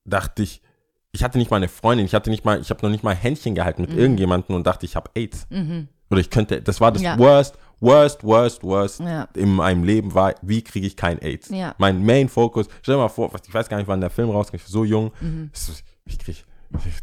dachte 0.05 0.43
ich, 0.43 0.63
ich 1.13 1.23
hatte 1.25 1.39
nicht 1.39 1.51
mal 1.51 1.59
eine 1.59 1.69
Freundin, 1.69 2.07
ich 2.07 2.15
hatte 2.15 2.31
nicht 2.31 2.45
mal, 2.45 2.61
ich 2.61 2.71
habe 2.71 2.81
noch 2.83 2.91
nicht 2.91 3.05
mal 3.05 3.15
Händchen 3.15 3.55
gehalten 3.55 3.83
mit 3.83 3.93
irgendjemandem 3.93 4.55
und 4.57 4.67
dachte, 4.67 4.87
ich 4.87 4.97
habe 4.97 5.11
AIDS. 5.15 5.47
Mhm. 5.51 5.89
Oder 6.11 6.21
ich 6.21 6.31
könnte, 6.31 6.63
das 6.63 6.81
war 6.81 6.93
das 6.93 7.03
Ja. 7.03 7.19
worst, 7.19 7.59
worst, 7.81 8.23
worst, 8.23 8.63
worst 8.63 9.01
Ja. 9.01 9.29
in 9.35 9.53
meinem 9.55 9.83
Leben 9.85 10.15
war, 10.15 10.35
wie 10.43 10.63
kriege 10.63 10.87
ich 10.87 10.97
kein 10.97 11.19
AIDS? 11.21 11.49
Ja. 11.51 11.75
Mein 11.79 12.05
Main 12.05 12.29
Focus, 12.29 12.69
stell 12.83 12.95
dir 12.95 13.01
mal 13.03 13.09
vor, 13.09 13.31
ich 13.47 13.53
weiß 13.53 13.69
gar 13.69 13.77
nicht, 13.79 13.89
wann 13.89 14.01
der 14.01 14.11
Film 14.11 14.31
rauskam, 14.31 14.57
ich 14.57 14.63
war 14.63 14.71
so 14.71 14.85
jung, 14.85 15.13
Mhm. 15.21 15.51
Ich 16.09 16.19
krieg, 16.19 16.45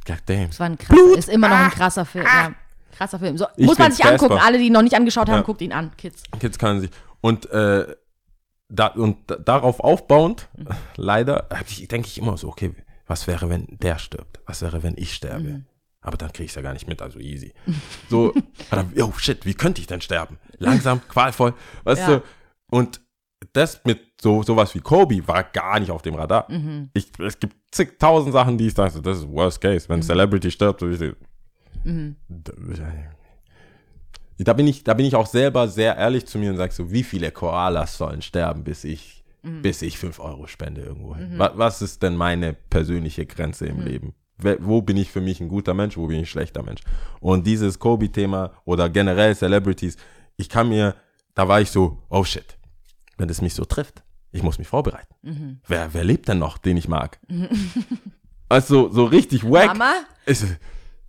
god 0.06 0.18
damn. 0.28 0.48
Das 0.48 0.60
war 0.60 0.68
ein 0.68 0.78
krasser, 0.78 1.18
ist 1.18 1.30
immer 1.30 1.50
noch 1.50 1.58
ein 1.58 1.70
krasser 1.72 2.06
Film. 2.06 2.26
Ja. 2.26 2.54
Krasser 2.96 3.20
Film. 3.20 3.38
So, 3.38 3.46
muss 3.58 3.78
man 3.78 3.91
sich 3.91 4.06
angucken. 4.06 4.38
Alle, 4.41 4.58
die 4.58 4.66
ihn 4.68 4.74
noch 4.74 4.82
nicht 4.82 4.96
angeschaut 4.96 5.28
haben, 5.28 5.38
Ja. 5.38 5.41
guckt 5.41 5.62
ihn 5.62 5.72
an, 5.74 5.91
Kids. 5.98 6.24
Kids 6.39 6.58
kann 6.58 6.80
sich. 6.82 6.89
Und, 7.22 7.50
äh, 7.52 7.96
da, 8.70 8.88
und 8.88 9.18
da- 9.30 9.36
darauf 9.38 9.80
aufbauend, 9.80 10.50
Mhm. 10.58 10.68
leider, 10.98 11.48
ich, 11.68 11.88
denke 11.88 12.08
ich 12.08 12.18
immer 12.18 12.38
so, 12.38 12.48
okay, 12.50 12.74
was 13.08 13.28
wäre, 13.28 13.50
wenn 13.50 13.68
der 13.70 13.98
stirbt? 14.00 14.39
Was 14.46 14.62
wäre, 14.62 14.84
wenn 14.84 14.96
ich 14.98 15.14
sterbe? 15.14 15.44
Mhm. 15.44 15.66
Aber 16.02 16.18
dann 16.18 16.32
kriege 16.34 16.46
ich 16.46 16.52
es 16.52 16.56
ja 16.56 16.62
gar 16.62 16.74
nicht 16.74 16.88
mit, 16.88 17.02
also 17.02 17.20
easy. 17.20 17.54
So, 18.10 18.34
aber, 18.72 18.86
oh 19.02 19.14
shit, 19.18 19.46
wie 19.46 19.54
könnte 19.54 19.80
ich 19.82 19.88
denn 19.88 20.02
sterben? 20.02 20.38
Langsam, 20.58 21.02
qualvoll, 21.08 21.54
weißt 21.84 22.02
Ja. 22.02 22.08
du? 22.18 22.24
Und 22.72 23.02
das 23.54 23.82
mit 23.86 24.00
so 24.22 24.41
sowas 24.41 24.74
wie 24.74 24.80
Kobe 24.80 25.28
war 25.28 25.44
gar 25.44 25.80
nicht 25.80 25.91
auf 25.91 26.02
dem 26.02 26.16
Radar. 26.16 26.50
Mhm. 26.50 26.89
Ich, 26.94 27.12
es 27.20 27.38
gibt 27.39 27.56
zigtausend 27.72 28.32
Sachen, 28.34 28.58
die 28.58 28.68
ich 28.68 28.74
dachte, 28.74 29.02
das 29.02 29.18
ist 29.20 29.28
worst 29.30 29.60
case. 29.62 29.88
Wenn 29.89 30.00
ein 30.00 30.04
Celebrity 30.04 30.50
stirbt, 30.50 30.80
so 30.80 30.88
ich, 30.89 31.14
Mhm. 31.84 32.16
da 34.40 34.54
bin 34.54 34.68
ich, 34.68 34.84
da 34.84 34.94
bin 34.94 35.06
ich 35.06 35.16
auch 35.16 35.28
selber 35.28 35.68
sehr 35.68 35.96
ehrlich 35.98 36.26
zu 36.26 36.38
mir 36.38 36.52
und 36.52 36.58
sage 36.58 36.74
so, 36.74 36.92
wie 36.92 37.04
viele 37.04 37.32
Koalas 37.32 37.98
sollen 37.98 38.22
sterben, 38.22 38.64
bis 38.64 38.84
ich, 38.84 39.24
bis 39.62 39.82
ich 39.82 39.98
5 39.98 40.20
Euro 40.20 40.48
spende 40.48 40.82
irgendwo 40.82 41.16
hin? 41.16 41.38
Wa- 41.38 41.52
Was 41.56 41.82
ist 41.82 42.02
denn 42.04 42.16
meine 42.16 42.54
persönliche 42.54 43.26
Grenze 43.26 43.66
im 43.66 43.82
Leben? 43.82 44.14
Wer- 44.38 44.58
Wo 44.66 44.82
bin 44.82 44.98
ich 44.98 45.12
für 45.12 45.22
mich 45.22 45.40
ein 45.42 45.50
guter 45.50 45.74
Mensch, 45.74 45.96
wo 45.98 46.08
bin 46.08 46.18
ich 46.18 46.24
ein 46.24 46.28
schlechter 46.28 46.64
Mensch? 46.64 46.82
Und 47.20 47.46
dieses 47.46 47.78
Kobe-Thema 47.80 48.52
oder 48.66 48.90
generell 48.90 49.36
Celebrities, 49.36 49.98
ich 50.38 50.50
kann 50.50 50.70
mir, 50.70 50.96
da 51.36 51.48
war 51.48 51.62
ich 51.62 51.72
so, 51.72 52.00
oh 52.10 52.24
shit, 52.24 52.58
wenn 53.18 53.30
es 53.30 53.42
mich 53.42 53.54
so 53.54 53.66
trifft, 53.66 54.04
ich 54.32 54.42
muss 54.44 54.58
mich 54.58 54.68
vorbereiten. 54.68 55.60
Wer, 55.68 55.94
wer 55.94 56.04
lebt 56.04 56.28
denn 56.28 56.40
noch, 56.40 56.58
den 56.58 56.76
ich 56.78 56.88
mag? 56.88 57.20
Also 58.50 58.92
so 58.92 59.06
richtig 59.06 59.44
wack. 59.44 59.68
Mama? 59.68 59.94
Ist, 60.26 60.46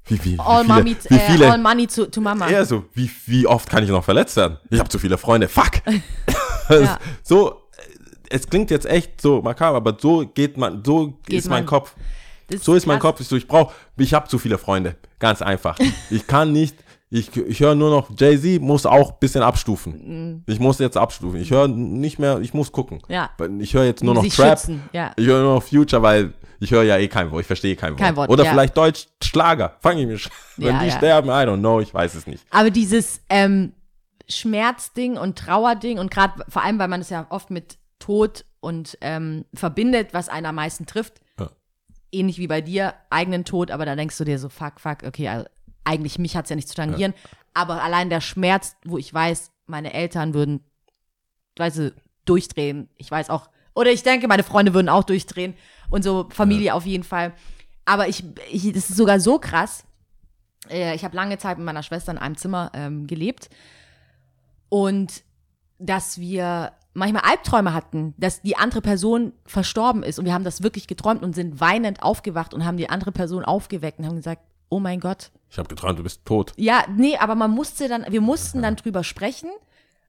Wie, 0.06 0.22
wie, 0.24 0.32
wie 0.34 0.38
All, 0.38 0.64
viele, 0.64 0.74
mommy, 0.74 0.96
wie 1.08 1.14
äh, 1.14 1.18
viele, 1.30 1.50
all 1.52 1.58
money 1.58 1.86
to, 1.86 2.06
to 2.06 2.20
Mama. 2.20 2.48
eher 2.48 2.64
so, 2.66 2.84
wie, 2.94 3.10
wie 3.26 3.46
oft 3.46 3.68
kann 3.70 3.82
ich 3.84 3.90
noch 3.90 4.04
verletzt 4.04 4.36
werden? 4.36 4.58
Ich 4.70 4.78
habe 4.78 4.88
zu 4.88 4.98
viele 4.98 5.18
Freunde, 5.18 5.48
fuck. 5.48 5.80
Ja. 6.70 6.98
So, 7.22 7.50
äh, 7.50 7.54
es 8.30 8.48
klingt 8.48 8.70
jetzt 8.70 8.86
echt 8.86 9.20
so 9.20 9.42
makaber, 9.42 9.76
aber 9.78 9.96
so 10.00 10.26
geht 10.26 10.56
man, 10.56 10.82
so 10.84 11.18
Geht 11.26 11.38
ist 11.40 11.48
mein 11.48 11.64
man. 11.64 11.66
Kopf. 11.66 11.94
Das 12.48 12.62
So 12.64 12.74
ist 12.74 12.86
mein. 12.86 12.98
Kopf. 12.98 13.20
Ich, 13.20 13.28
so, 13.28 13.36
ich 13.36 13.46
brauche, 13.48 13.72
ich 13.96 14.12
habe 14.14 14.28
zu 14.28 14.38
viele 14.38 14.58
Freunde. 14.58 14.96
Ganz 15.18 15.40
einfach. 15.42 15.78
Ich 16.10 16.26
kann 16.26 16.52
nicht, 16.52 16.76
ich, 17.10 17.34
ich 17.36 17.60
höre 17.60 17.74
nur 17.74 17.90
noch, 17.90 18.10
Jay-Z 18.18 18.60
muss 18.60 18.84
auch 18.86 19.12
ein 19.12 19.16
bisschen 19.20 19.42
abstufen. 19.42 20.42
Ich 20.46 20.58
muss 20.60 20.78
jetzt 20.78 20.96
abstufen. 20.96 21.40
Ich 21.40 21.50
höre 21.50 21.68
nicht 21.68 22.18
mehr, 22.18 22.40
ich 22.40 22.52
muss 22.52 22.72
gucken. 22.72 22.98
Mhm. 23.08 23.14
Ja. 23.14 23.30
Ich 23.60 23.72
höre 23.74 23.84
jetzt 23.84 24.02
nur 24.04 24.14
noch 24.14 24.22
Sich 24.22 24.34
Trap. 24.36 24.58
schützen, 24.58 24.82
ja. 24.92 25.12
Ich 25.16 25.26
höre 25.26 25.42
nur 25.42 25.54
noch 25.54 25.62
Future, 25.62 26.02
weil 26.02 26.32
ich 26.64 26.70
höre 26.70 26.82
ja 26.82 26.98
eh 26.98 27.08
kein 27.08 27.30
Wort. 27.30 27.42
Ich 27.42 27.46
verstehe 27.46 27.76
kein 27.76 27.92
Wort. 27.92 28.00
Kein 28.00 28.16
Wort, 28.16 28.30
Oder 28.30 28.44
ja. 28.44 28.50
vielleicht 28.50 28.76
Deutsch 28.76 29.06
Schlager. 29.22 29.76
Fange 29.80 30.02
ich 30.02 30.06
mich. 30.06 30.28
Wenn 30.56 30.66
Ja, 30.74 30.78
die 30.80 30.88
ja. 30.88 30.96
sterben, 30.96 31.28
I 31.28 31.32
don't 31.32 31.58
know, 31.58 31.80
ich 31.80 31.92
weiß 31.92 32.14
es 32.14 32.26
nicht. 32.26 32.44
Aber 32.50 32.70
dieses 32.70 33.20
ähm, 33.28 33.72
Schmerzding 34.28 35.16
und 35.16 35.38
Trauerding 35.38 35.98
und 35.98 36.10
gerade 36.10 36.44
vor 36.48 36.62
allem, 36.62 36.78
weil 36.78 36.88
man 36.88 37.00
es 37.00 37.10
ja 37.10 37.26
oft 37.30 37.50
mit 37.50 37.78
Tod 37.98 38.44
und 38.60 38.98
ähm, 39.00 39.44
verbindet, 39.54 40.12
was 40.12 40.28
einen 40.28 40.46
am 40.46 40.56
meisten 40.56 40.86
trifft. 40.86 41.20
Ähnlich 42.12 42.38
wie 42.38 42.46
bei 42.46 42.60
dir, 42.60 42.94
eigenen 43.10 43.44
Tod, 43.44 43.72
aber 43.72 43.84
da 43.84 43.96
denkst 43.96 44.16
du 44.18 44.24
dir 44.24 44.38
so, 44.38 44.48
fuck, 44.48 44.78
fuck, 44.78 45.02
okay, 45.04 45.28
also 45.28 45.46
eigentlich 45.82 46.16
mich 46.18 46.36
hat 46.36 46.44
es 46.44 46.50
ja 46.50 46.54
nicht 46.56 46.68
zu 46.68 46.74
tangieren. 46.76 47.12
Aber 47.54 47.82
allein 47.82 48.08
der 48.08 48.20
Schmerz, 48.20 48.76
wo 48.84 48.98
ich 48.98 49.12
weiß, 49.12 49.50
meine 49.66 49.92
Eltern 49.92 50.32
würden, 50.32 50.60
weißt 51.56 51.78
du, 51.78 51.94
durchdrehen. 52.24 52.88
Ich 52.96 53.10
weiß 53.10 53.30
auch, 53.30 53.48
oder 53.74 53.90
ich 53.90 54.04
denke, 54.04 54.28
meine 54.28 54.44
Freunde 54.44 54.74
würden 54.74 54.88
auch 54.88 55.02
durchdrehen 55.04 55.54
und 55.90 56.02
so 56.02 56.28
Familie 56.30 56.74
auf 56.74 56.86
jeden 56.86 57.04
Fall. 57.04 57.32
Aber 57.84 58.08
ich, 58.08 58.24
ich, 58.50 58.72
das 58.72 58.90
ist 58.90 58.96
sogar 58.96 59.20
so 59.20 59.38
krass. 59.38 59.84
Äh, 60.70 60.94
ich 60.94 61.04
habe 61.04 61.16
lange 61.16 61.38
Zeit 61.38 61.58
mit 61.58 61.66
meiner 61.66 61.82
Schwester 61.82 62.12
in 62.12 62.18
einem 62.18 62.36
Zimmer 62.36 62.70
ähm, 62.74 63.06
gelebt 63.06 63.50
und 64.68 65.22
dass 65.78 66.18
wir 66.18 66.72
manchmal 66.94 67.22
Albträume 67.22 67.74
hatten, 67.74 68.14
dass 68.16 68.40
die 68.40 68.56
andere 68.56 68.80
Person 68.80 69.32
verstorben 69.44 70.02
ist 70.02 70.18
und 70.18 70.24
wir 70.24 70.32
haben 70.32 70.44
das 70.44 70.62
wirklich 70.62 70.86
geträumt 70.86 71.22
und 71.22 71.34
sind 71.34 71.60
weinend 71.60 72.02
aufgewacht 72.02 72.54
und 72.54 72.64
haben 72.64 72.76
die 72.76 72.88
andere 72.88 73.12
Person 73.12 73.44
aufgeweckt 73.44 73.98
und 73.98 74.06
haben 74.06 74.16
gesagt, 74.16 74.42
oh 74.68 74.80
mein 74.80 75.00
Gott. 75.00 75.30
Ich 75.50 75.58
habe 75.58 75.68
geträumt, 75.68 75.98
du 75.98 76.02
bist 76.02 76.24
tot. 76.24 76.52
Ja, 76.56 76.84
nee, 76.96 77.16
aber 77.16 77.34
man 77.34 77.50
musste 77.50 77.88
dann, 77.88 78.06
wir 78.08 78.20
mussten 78.20 78.62
dann 78.62 78.76
drüber 78.76 79.04
sprechen. 79.04 79.50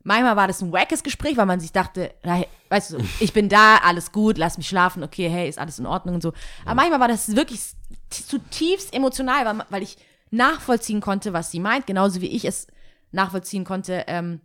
Manchmal 0.08 0.36
war 0.36 0.48
das 0.48 0.62
ein 0.62 0.72
wackes 0.72 1.02
Gespräch, 1.02 1.36
weil 1.36 1.48
man 1.48 1.60
sich 1.60 1.72
dachte, 1.72 2.14
weißt 2.70 2.92
du, 2.92 2.98
ich 3.20 3.34
bin 3.34 3.50
da, 3.50 3.78
alles 3.78 4.12
gut, 4.12 4.38
lass 4.38 4.60
mich 4.60 4.68
schlafen, 4.68 5.04
okay, 5.04 5.28
hey, 5.28 5.50
ist 5.50 5.58
alles 5.58 5.80
in 5.80 5.88
Ordnung 5.88 6.14
und 6.14 6.22
so. 6.22 6.32
Aber 6.64 6.76
manchmal 6.76 7.00
war 7.00 7.08
das 7.08 7.36
wirklich 7.36 7.60
zutiefst 8.12 8.94
emotional, 8.94 9.66
weil, 9.70 9.82
ich 9.82 9.98
nachvollziehen 10.30 11.02
konnte, 11.02 11.34
was 11.34 11.50
sie 11.50 11.60
meint, 11.60 11.88
genauso 11.88 12.22
wie 12.22 12.28
ich 12.28 12.46
es 12.46 12.68
nachvollziehen 13.12 13.64
konnte, 13.64 14.04
ähm, 14.06 14.42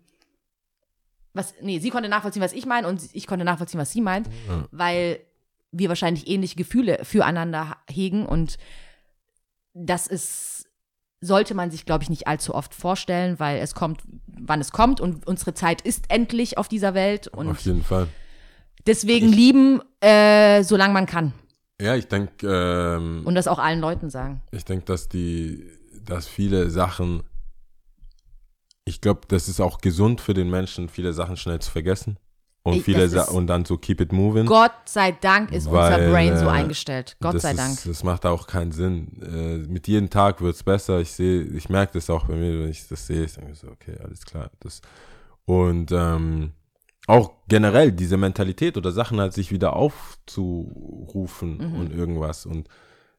was, 1.35 1.53
nee, 1.61 1.79
sie 1.79 1.91
konnte 1.91 2.09
nachvollziehen, 2.09 2.43
was 2.43 2.55
ich 2.55 2.65
meine 2.65 2.89
und 2.89 3.03
ich 3.13 3.27
konnte 3.27 3.45
nachvollziehen, 3.45 3.81
was 3.81 3.93
sie 3.93 4.01
meint, 4.01 4.31
weil 4.71 5.21
wir 5.73 5.91
wahrscheinlich 5.91 6.27
ähnliche 6.27 6.57
Gefühle 6.57 7.05
füreinander 7.05 7.77
hegen 7.87 8.25
und 8.25 8.57
das 9.75 10.07
ist, 10.07 10.50
sollte 11.21 11.55
man 11.55 11.71
sich, 11.71 11.85
glaube 11.85 12.03
ich, 12.03 12.11
nicht 12.11 12.27
allzu 12.27 12.55
oft 12.55 12.75
vorstellen, 12.75 13.39
weil 13.39 13.59
es 13.61 13.75
kommt, 13.75 14.03
wann 14.27 14.61
es 14.61 14.73
kommt 14.73 15.01
und 15.01 15.27
unsere 15.27 15.55
Zeit 15.55 15.83
ist 15.83 16.05
endlich 16.09 16.57
auf 16.59 16.69
dieser 16.69 16.95
Welt 16.95 17.33
Auf 17.35 17.41
und 17.41 17.61
jeden 17.61 17.85
Fall. 17.85 18.09
deswegen 18.87 19.29
lieben, 19.29 19.83
äh, 20.01 20.63
solange 20.63 20.95
man 20.95 21.07
kann 21.07 21.33
Ja, 21.81 21.95
ich 21.95 22.09
denke, 22.09 22.47
ähm, 22.47 23.23
und 23.25 23.35
das 23.35 23.49
auch 23.49 23.59
allen 23.59 23.81
Leuten 23.81 24.09
sagen. 24.09 24.41
ich 24.51 24.65
denke, 24.65 24.87
dass 24.87 25.09
die, 25.09 25.67
dass 26.05 26.27
viele 26.27 26.71
Sachen, 26.71 27.23
ich 28.87 29.03
glaube, 29.03 29.21
das 29.29 29.49
ist 29.49 29.61
auch 29.61 29.79
gesund 29.79 30.21
für 30.23 30.33
den 30.35 30.49
Menschen, 30.49 30.89
viele 30.89 31.13
Sachen 31.13 31.37
schnell 31.37 31.61
zu 31.61 31.71
vergessen 31.71 32.19
und 32.63 32.75
Ich- 32.75 32.85
viele 32.85 33.05
ist- 33.05 33.29
und 33.31 33.47
dann 33.47 33.65
so 33.65 33.79
keep 33.79 34.01
it 34.01 34.13
moving. 34.13 34.47
Gott 34.47 34.73
sei 34.85 35.13
Dank 35.13 35.51
ist 35.53 35.71
Weil, 35.71 35.95
unser 35.95 36.11
Brain 36.11 36.37
so 36.37 36.45
äh, 36.47 36.49
eingestellt. 36.49 37.17
Gott 37.21 37.41
sei 37.41 37.53
ist, 37.53 37.59
Dank. 37.59 37.79
Das 37.85 38.05
macht 38.05 38.27
auch 38.27 38.47
keinen 38.47 38.73
Sinn. 38.73 39.21
Äh, 39.23 39.67
mit 39.69 39.89
jedem 39.89 40.11
Tag 40.11 40.41
wird 40.43 40.55
es 40.57 40.63
besser. 40.63 41.01
Ich 41.01 41.13
sehe, 41.13 41.43
ich 41.43 41.69
merke 41.69 41.95
das 41.95 42.11
auch 42.11 42.27
bei 42.27 42.35
mir, 42.35 42.59
wenn 42.61 42.69
ich 42.71 42.87
das 42.89 43.07
sehe. 43.07 43.25
Ich 43.25 43.35
denke 43.35 43.55
so, 43.55 43.69
okay, 43.69 43.97
alles 44.05 44.25
klar. 44.27 44.51
Das, 44.61 44.83
und 45.47 45.91
ähm, 45.93 46.53
auch 47.07 47.33
generell 47.49 47.91
diese 47.93 48.17
Mentalität 48.19 48.77
oder 48.77 48.93
Sachen 48.93 49.19
halt 49.21 49.33
sich 49.33 49.51
wieder 49.51 49.75
aufzurufen 49.75 51.57
Mhm. 51.59 51.75
und 51.81 51.93
irgendwas 51.93 52.47
und 52.47 52.69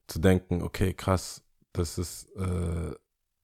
zu 0.07 0.19
denken, 0.19 0.61
okay, 0.61 0.93
krass, 0.93 1.43
das 1.73 1.97
ist, 1.97 2.27
äh, 2.35 2.93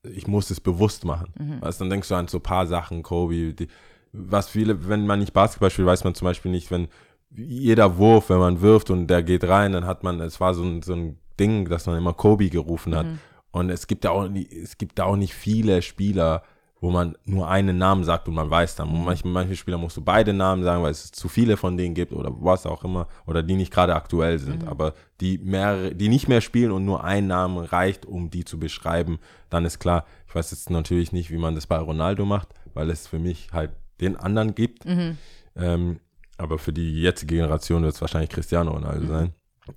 ich 0.10 0.28
muss 0.28 0.50
es 0.52 0.60
bewusst 0.62 1.06
machen. 1.06 1.34
Mhm. 1.40 1.62
Weißt, 1.62 1.82
dann 1.82 1.90
denkst 1.90 2.08
du 2.10 2.16
an 2.16 2.28
so 2.28 2.38
ein 2.38 2.44
paar 2.44 2.68
Sachen, 2.68 3.04
Kobe, 3.04 3.54
die, 3.54 3.68
was 4.12 4.50
viele, 4.50 4.88
wenn 4.88 5.06
man 5.06 5.20
nicht 5.20 5.34
Basketball 5.34 5.70
spielt, 5.70 5.88
weiß 5.88 6.04
man 6.04 6.16
zum 6.16 6.26
Beispiel 6.26 6.52
nicht, 6.52 6.72
wenn 6.72 6.88
jeder 7.36 7.98
Wurf, 7.98 8.30
wenn 8.30 8.40
man 8.40 8.62
wirft 8.62 8.90
und 8.90 9.08
der 9.08 9.24
geht 9.24 9.44
rein, 9.44 9.74
dann 9.74 9.86
hat 9.86 10.04
man, 10.04 10.20
es 10.22 10.40
war 10.40 10.54
so 10.54 10.64
ein, 10.64 10.82
so 10.82 10.94
ein 10.94 11.18
Ding, 11.40 11.68
dass 11.70 11.86
man 11.86 11.98
immer 11.98 12.14
Kobe 12.14 12.50
gerufen 12.50 12.96
hat. 12.96 13.06
Und 13.52 13.70
es 13.70 13.88
gibt 13.88 14.04
ja 14.06 14.12
auch, 14.12 14.30
es 14.30 14.78
gibt 14.78 15.00
da 15.00 15.06
auch 15.06 15.16
nicht 15.16 15.34
viele 15.34 15.82
Spieler, 15.82 16.44
wo 16.80 16.92
man 16.92 17.18
nur 17.26 17.50
einen 17.50 17.78
Namen 17.78 18.04
sagt 18.04 18.28
und 18.28 18.36
man 18.36 18.50
weiß 18.50 18.76
dann. 18.76 18.90
Und 18.90 19.04
manche, 19.04 19.28
manche 19.28 19.56
Spieler 19.56 19.78
musst 19.78 19.98
du 19.98 20.02
beide 20.02 20.32
Namen 20.34 20.64
sagen, 20.64 20.84
weil 20.84 20.92
es 20.92 21.12
zu 21.12 21.28
viele 21.28 21.58
von 21.58 21.76
denen 21.76 21.96
gibt 21.96 22.14
oder 22.14 22.32
was 22.40 22.66
auch 22.66 22.84
immer, 22.84 23.08
oder 23.26 23.42
die 23.42 23.56
nicht 23.56 23.74
gerade 23.74 23.96
aktuell 23.96 24.38
sind, 24.38 24.68
aber 24.68 24.94
die 25.20 25.40
mehrere, 25.40 25.96
die 25.96 26.10
nicht 26.10 26.28
mehr 26.28 26.42
spielen 26.42 26.72
und 26.72 26.86
nur 26.86 27.04
ein 27.04 27.28
Name 27.28 27.72
reicht, 27.72 28.06
um 28.06 28.30
die 28.30 28.46
zu 28.46 28.60
beschreiben, 28.60 29.20
dann 29.50 29.66
ist 29.66 29.80
klar, 29.80 30.06
ich 30.28 30.36
weiß 30.36 30.52
jetzt 30.52 30.70
natürlich 30.70 31.12
nicht, 31.12 31.32
wie 31.32 31.38
man 31.38 31.56
das 31.56 31.66
bei 31.66 31.78
Ronaldo 31.78 32.26
macht, 32.26 32.50
weil 32.74 32.92
es 32.92 33.08
für 33.08 33.20
mich 33.20 33.50
halt 33.52 33.72
den 34.02 34.16
anderen 34.16 34.56
gibt. 34.56 34.86
Ähm, 35.56 36.00
aber 36.38 36.60
für 36.60 36.74
die 36.74 37.02
jetzige 37.02 37.36
Generation 37.36 37.84
wird 37.84 37.96
es 37.96 38.02
wahrscheinlich 38.02 38.30
Cristiano 38.30 38.72
Ronaldo 38.72 39.08
sein. 39.08 39.34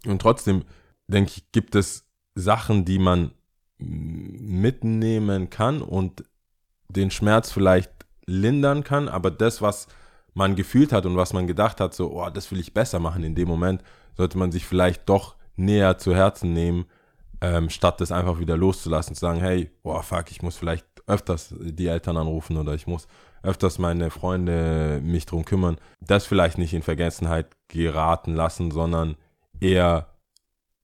Und 0.06 0.20
trotzdem, 0.20 0.64
denke 1.08 1.32
ich, 1.36 1.52
gibt 1.52 1.74
es 1.74 2.06
Sachen, 2.34 2.84
die 2.84 2.98
man 2.98 3.32
mitnehmen 3.78 5.48
kann 5.50 5.80
und 5.82 6.24
den 6.88 7.10
Schmerz 7.10 7.50
vielleicht 7.50 7.90
lindern 8.26 8.84
kann, 8.84 9.08
aber 9.08 9.30
das, 9.30 9.62
was 9.62 9.88
man 10.34 10.54
gefühlt 10.54 10.92
hat 10.92 11.06
und 11.06 11.16
was 11.16 11.32
man 11.32 11.46
gedacht 11.46 11.80
hat, 11.80 11.94
so, 11.94 12.12
oh, 12.12 12.30
das 12.30 12.50
will 12.50 12.60
ich 12.60 12.74
besser 12.74 12.98
machen 12.98 13.24
in 13.24 13.34
dem 13.34 13.48
Moment, 13.48 13.82
sollte 14.16 14.38
man 14.38 14.52
sich 14.52 14.66
vielleicht 14.66 15.08
doch 15.08 15.36
näher 15.56 15.98
zu 15.98 16.14
Herzen 16.14 16.52
nehmen, 16.52 16.84
ähm, 17.40 17.70
statt 17.70 18.00
das 18.00 18.12
einfach 18.12 18.38
wieder 18.38 18.56
loszulassen, 18.56 19.14
zu 19.14 19.20
sagen, 19.20 19.40
hey, 19.40 19.70
boah, 19.82 20.02
fuck, 20.02 20.30
ich 20.30 20.42
muss 20.42 20.56
vielleicht 20.56 20.86
öfters 21.06 21.54
die 21.58 21.86
Eltern 21.86 22.16
anrufen 22.16 22.56
oder 22.56 22.74
ich 22.74 22.86
muss 22.86 23.08
öfters 23.42 23.78
meine 23.78 24.10
Freunde 24.10 25.00
mich 25.02 25.26
drum 25.26 25.44
kümmern. 25.44 25.78
Das 26.00 26.26
vielleicht 26.26 26.58
nicht 26.58 26.74
in 26.74 26.82
Vergessenheit 26.82 27.46
geraten 27.68 28.34
lassen, 28.34 28.70
sondern 28.70 29.16
eher 29.60 30.06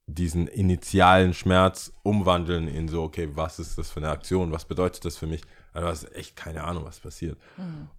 diesen 0.08 0.46
initialen 0.46 1.34
Schmerz 1.34 1.92
umwandeln 2.02 2.68
in 2.68 2.88
so, 2.88 3.02
okay, 3.02 3.28
was 3.34 3.58
ist 3.58 3.76
das 3.76 3.90
für 3.90 3.98
eine 3.98 4.10
Aktion, 4.10 4.52
was 4.52 4.64
bedeutet 4.64 5.04
das 5.04 5.16
für 5.16 5.26
mich? 5.26 5.42
Also, 5.72 5.86
du 5.86 5.90
hast 5.90 6.16
echt 6.16 6.36
keine 6.36 6.62
Ahnung, 6.64 6.84
was 6.84 7.00
passiert. 7.00 7.36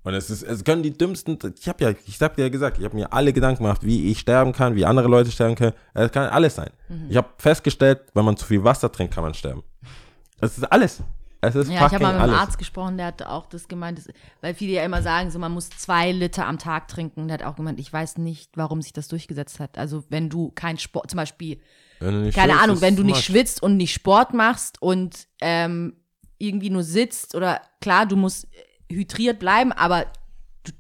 Und 0.04 0.14
es 0.14 0.30
ist, 0.30 0.42
es 0.42 0.64
können 0.64 0.84
die 0.84 0.98
dümmsten, 0.98 1.38
ich 1.60 1.68
habe 1.68 1.84
ja, 1.84 1.94
ich 2.08 2.20
hab 2.22 2.36
dir 2.36 2.44
ja 2.44 2.50
gesagt, 2.50 2.80
ich 2.80 2.86
habe 2.86 2.96
mir 2.96 3.12
alle 3.12 3.34
Gedanken 3.34 3.64
gemacht, 3.64 3.84
wie 3.84 4.10
ich 4.10 4.20
sterben 4.20 4.54
kann, 4.54 4.76
wie 4.76 4.86
andere 4.86 5.10
Leute 5.10 5.32
sterben 5.32 5.56
können. 5.56 5.74
Es 5.94 6.12
kann 6.12 6.30
alles 6.30 6.56
sein. 6.56 6.70
Ich 7.10 7.18
habe 7.18 7.28
festgestellt, 7.38 8.02
wenn 8.14 8.26
man 8.26 8.38
zu 8.38 8.46
viel 8.46 8.64
Wasser 8.64 8.92
trinkt, 8.92 9.14
kann 9.14 9.24
man 9.24 9.34
sterben. 9.34 9.64
Es 10.40 10.58
ist 10.58 10.64
alles. 10.72 11.04
Es 11.42 11.56
ist 11.56 11.70
Ja, 11.70 11.86
ich 11.88 11.94
habe 11.94 12.04
mal 12.04 12.14
mit 12.14 12.24
einem. 12.24 12.34
Arzt 12.34 12.58
gesprochen, 12.58 12.98
der 12.98 13.08
hat 13.08 13.24
auch 13.24 13.46
das 13.48 13.68
gemeint, 13.68 14.00
das, 14.00 14.08
weil 14.42 14.54
viele 14.54 14.74
ja 14.74 14.84
immer 14.84 15.02
sagen, 15.02 15.30
so 15.32 15.40
man 15.40 15.52
muss 15.52 15.70
zwei 15.70 16.12
Liter 16.12 16.48
am 16.48 16.58
Tag 16.58 16.88
trinken. 16.88 17.28
Der 17.28 17.36
hat 17.36 17.44
auch 17.44 17.56
gemeint, 17.56 17.80
ich 17.80 17.92
weiß 17.92 18.18
nicht, 18.18 18.52
warum 18.56 18.82
sich 18.82 18.94
das 18.94 19.08
durchgesetzt 19.08 19.60
hat. 19.60 19.78
Also 19.78 20.04
wenn 20.10 20.30
du 20.30 20.52
kein 20.52 20.78
Sport, 20.78 21.12
zum 21.12 21.18
Beispiel, 21.18 21.60
keine 22.00 22.32
schwitzt, 22.32 22.50
Ahnung, 22.50 22.82
wenn 22.82 22.96
du 22.96 23.04
nicht 23.04 23.24
schwitzt 23.24 23.62
und 23.62 23.78
nicht 23.78 23.94
Sport 23.94 24.34
machst 24.34 24.82
und 24.82 25.28
ähm, 25.42 25.96
irgendwie 26.38 26.70
nur 26.70 26.84
sitzt 26.84 27.36
oder 27.36 27.62
klar, 27.82 28.06
du 28.06 28.16
musst 28.16 28.46
äh, 28.90 28.96
hydriert 28.96 29.40
bleiben, 29.40 29.72
aber 29.72 30.06
du, 30.64 30.72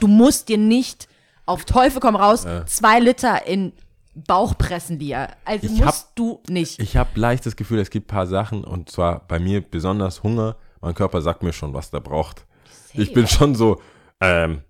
du 0.00 0.08
musst 0.08 0.48
dir 0.48 0.58
nicht 0.58 1.08
auf 1.46 1.64
Teufel 1.64 2.00
komm 2.00 2.16
raus 2.16 2.46
zwei 2.66 3.00
Liter 3.00 3.46
in 3.46 3.72
Bauch 4.14 4.56
pressen 4.58 4.98
dir. 4.98 5.28
Also 5.44 5.66
Ich 5.66 5.80
hab- 5.80 5.86
musst 5.86 6.10
du 6.14 6.42
nicht. 6.48 6.78
Ich 6.80 6.96
habe 6.96 7.18
leicht 7.18 7.46
das 7.46 7.56
Gefühl, 7.56 7.78
es 7.78 7.90
gibt 7.90 8.06
ein 8.08 8.14
paar 8.14 8.26
Sachen 8.26 8.64
und 8.64 8.90
zwar 8.90 9.26
bei 9.26 9.38
mir 9.38 9.60
besonders 9.62 10.22
Hunger. 10.22 10.56
Mein 10.80 10.94
Körper 10.94 11.22
sagt 11.22 11.42
mir 11.42 11.52
schon, 11.52 11.72
was 11.72 11.90
der 11.90 12.00
braucht. 12.00 12.46
Ich 12.94 13.12
bin 13.14 13.26
schon 13.26 13.54
so, 13.54 13.80
ähm, 14.20 14.62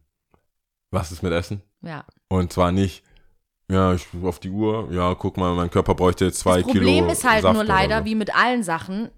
was 0.90 1.10
ist 1.12 1.22
mit 1.22 1.32
Essen? 1.32 1.62
ja. 1.80 2.04
Und 2.28 2.52
zwar 2.52 2.72
nicht, 2.72 3.02
ja, 3.70 3.92
ich 3.94 4.06
auf 4.22 4.38
die 4.38 4.48
Uhr, 4.50 4.88
ja, 4.92 5.14
guck 5.14 5.36
mal, 5.36 5.54
mein 5.54 5.70
Körper 5.70 5.94
bräuchte 5.94 6.24
jetzt 6.26 6.38
zwei 6.38 6.56
Das 6.58 6.62
Problem 6.64 6.84
Kilo 7.04 7.12
ist 7.12 7.24
halt 7.28 7.42
Saft 7.42 7.54
nur 7.54 7.64
leider, 7.64 7.98
so. 7.98 8.04
wie 8.06 8.14
mit 8.14 8.34
allen 8.34 8.62
Sachen, 8.62 9.10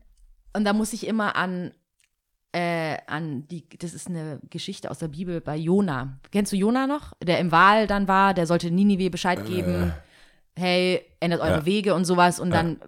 und 0.56 0.64
da 0.64 0.72
muss 0.72 0.92
ich 0.92 1.06
immer 1.06 1.36
an, 1.36 1.72
äh, 2.52 2.96
an 3.06 3.46
die, 3.48 3.68
das 3.78 3.94
ist 3.94 4.08
eine 4.08 4.40
Geschichte 4.50 4.90
aus 4.90 4.98
der 4.98 5.08
Bibel 5.08 5.40
bei 5.40 5.56
Jona. 5.56 6.18
Kennst 6.32 6.52
du 6.52 6.56
Jona 6.56 6.86
noch? 6.86 7.12
Der 7.22 7.38
im 7.38 7.52
Wal 7.52 7.86
dann 7.86 8.08
war, 8.08 8.32
der 8.34 8.46
sollte 8.46 8.70
Ninive 8.70 9.10
Bescheid 9.10 9.44
geben, 9.46 9.92
hey, 10.56 11.04
ändert 11.20 11.40
eure. 11.40 11.58
Ja. 11.58 11.66
Wege 11.66 11.94
und 11.94 12.04
sowas, 12.04 12.40
und 12.40 12.50
dann 12.50 12.78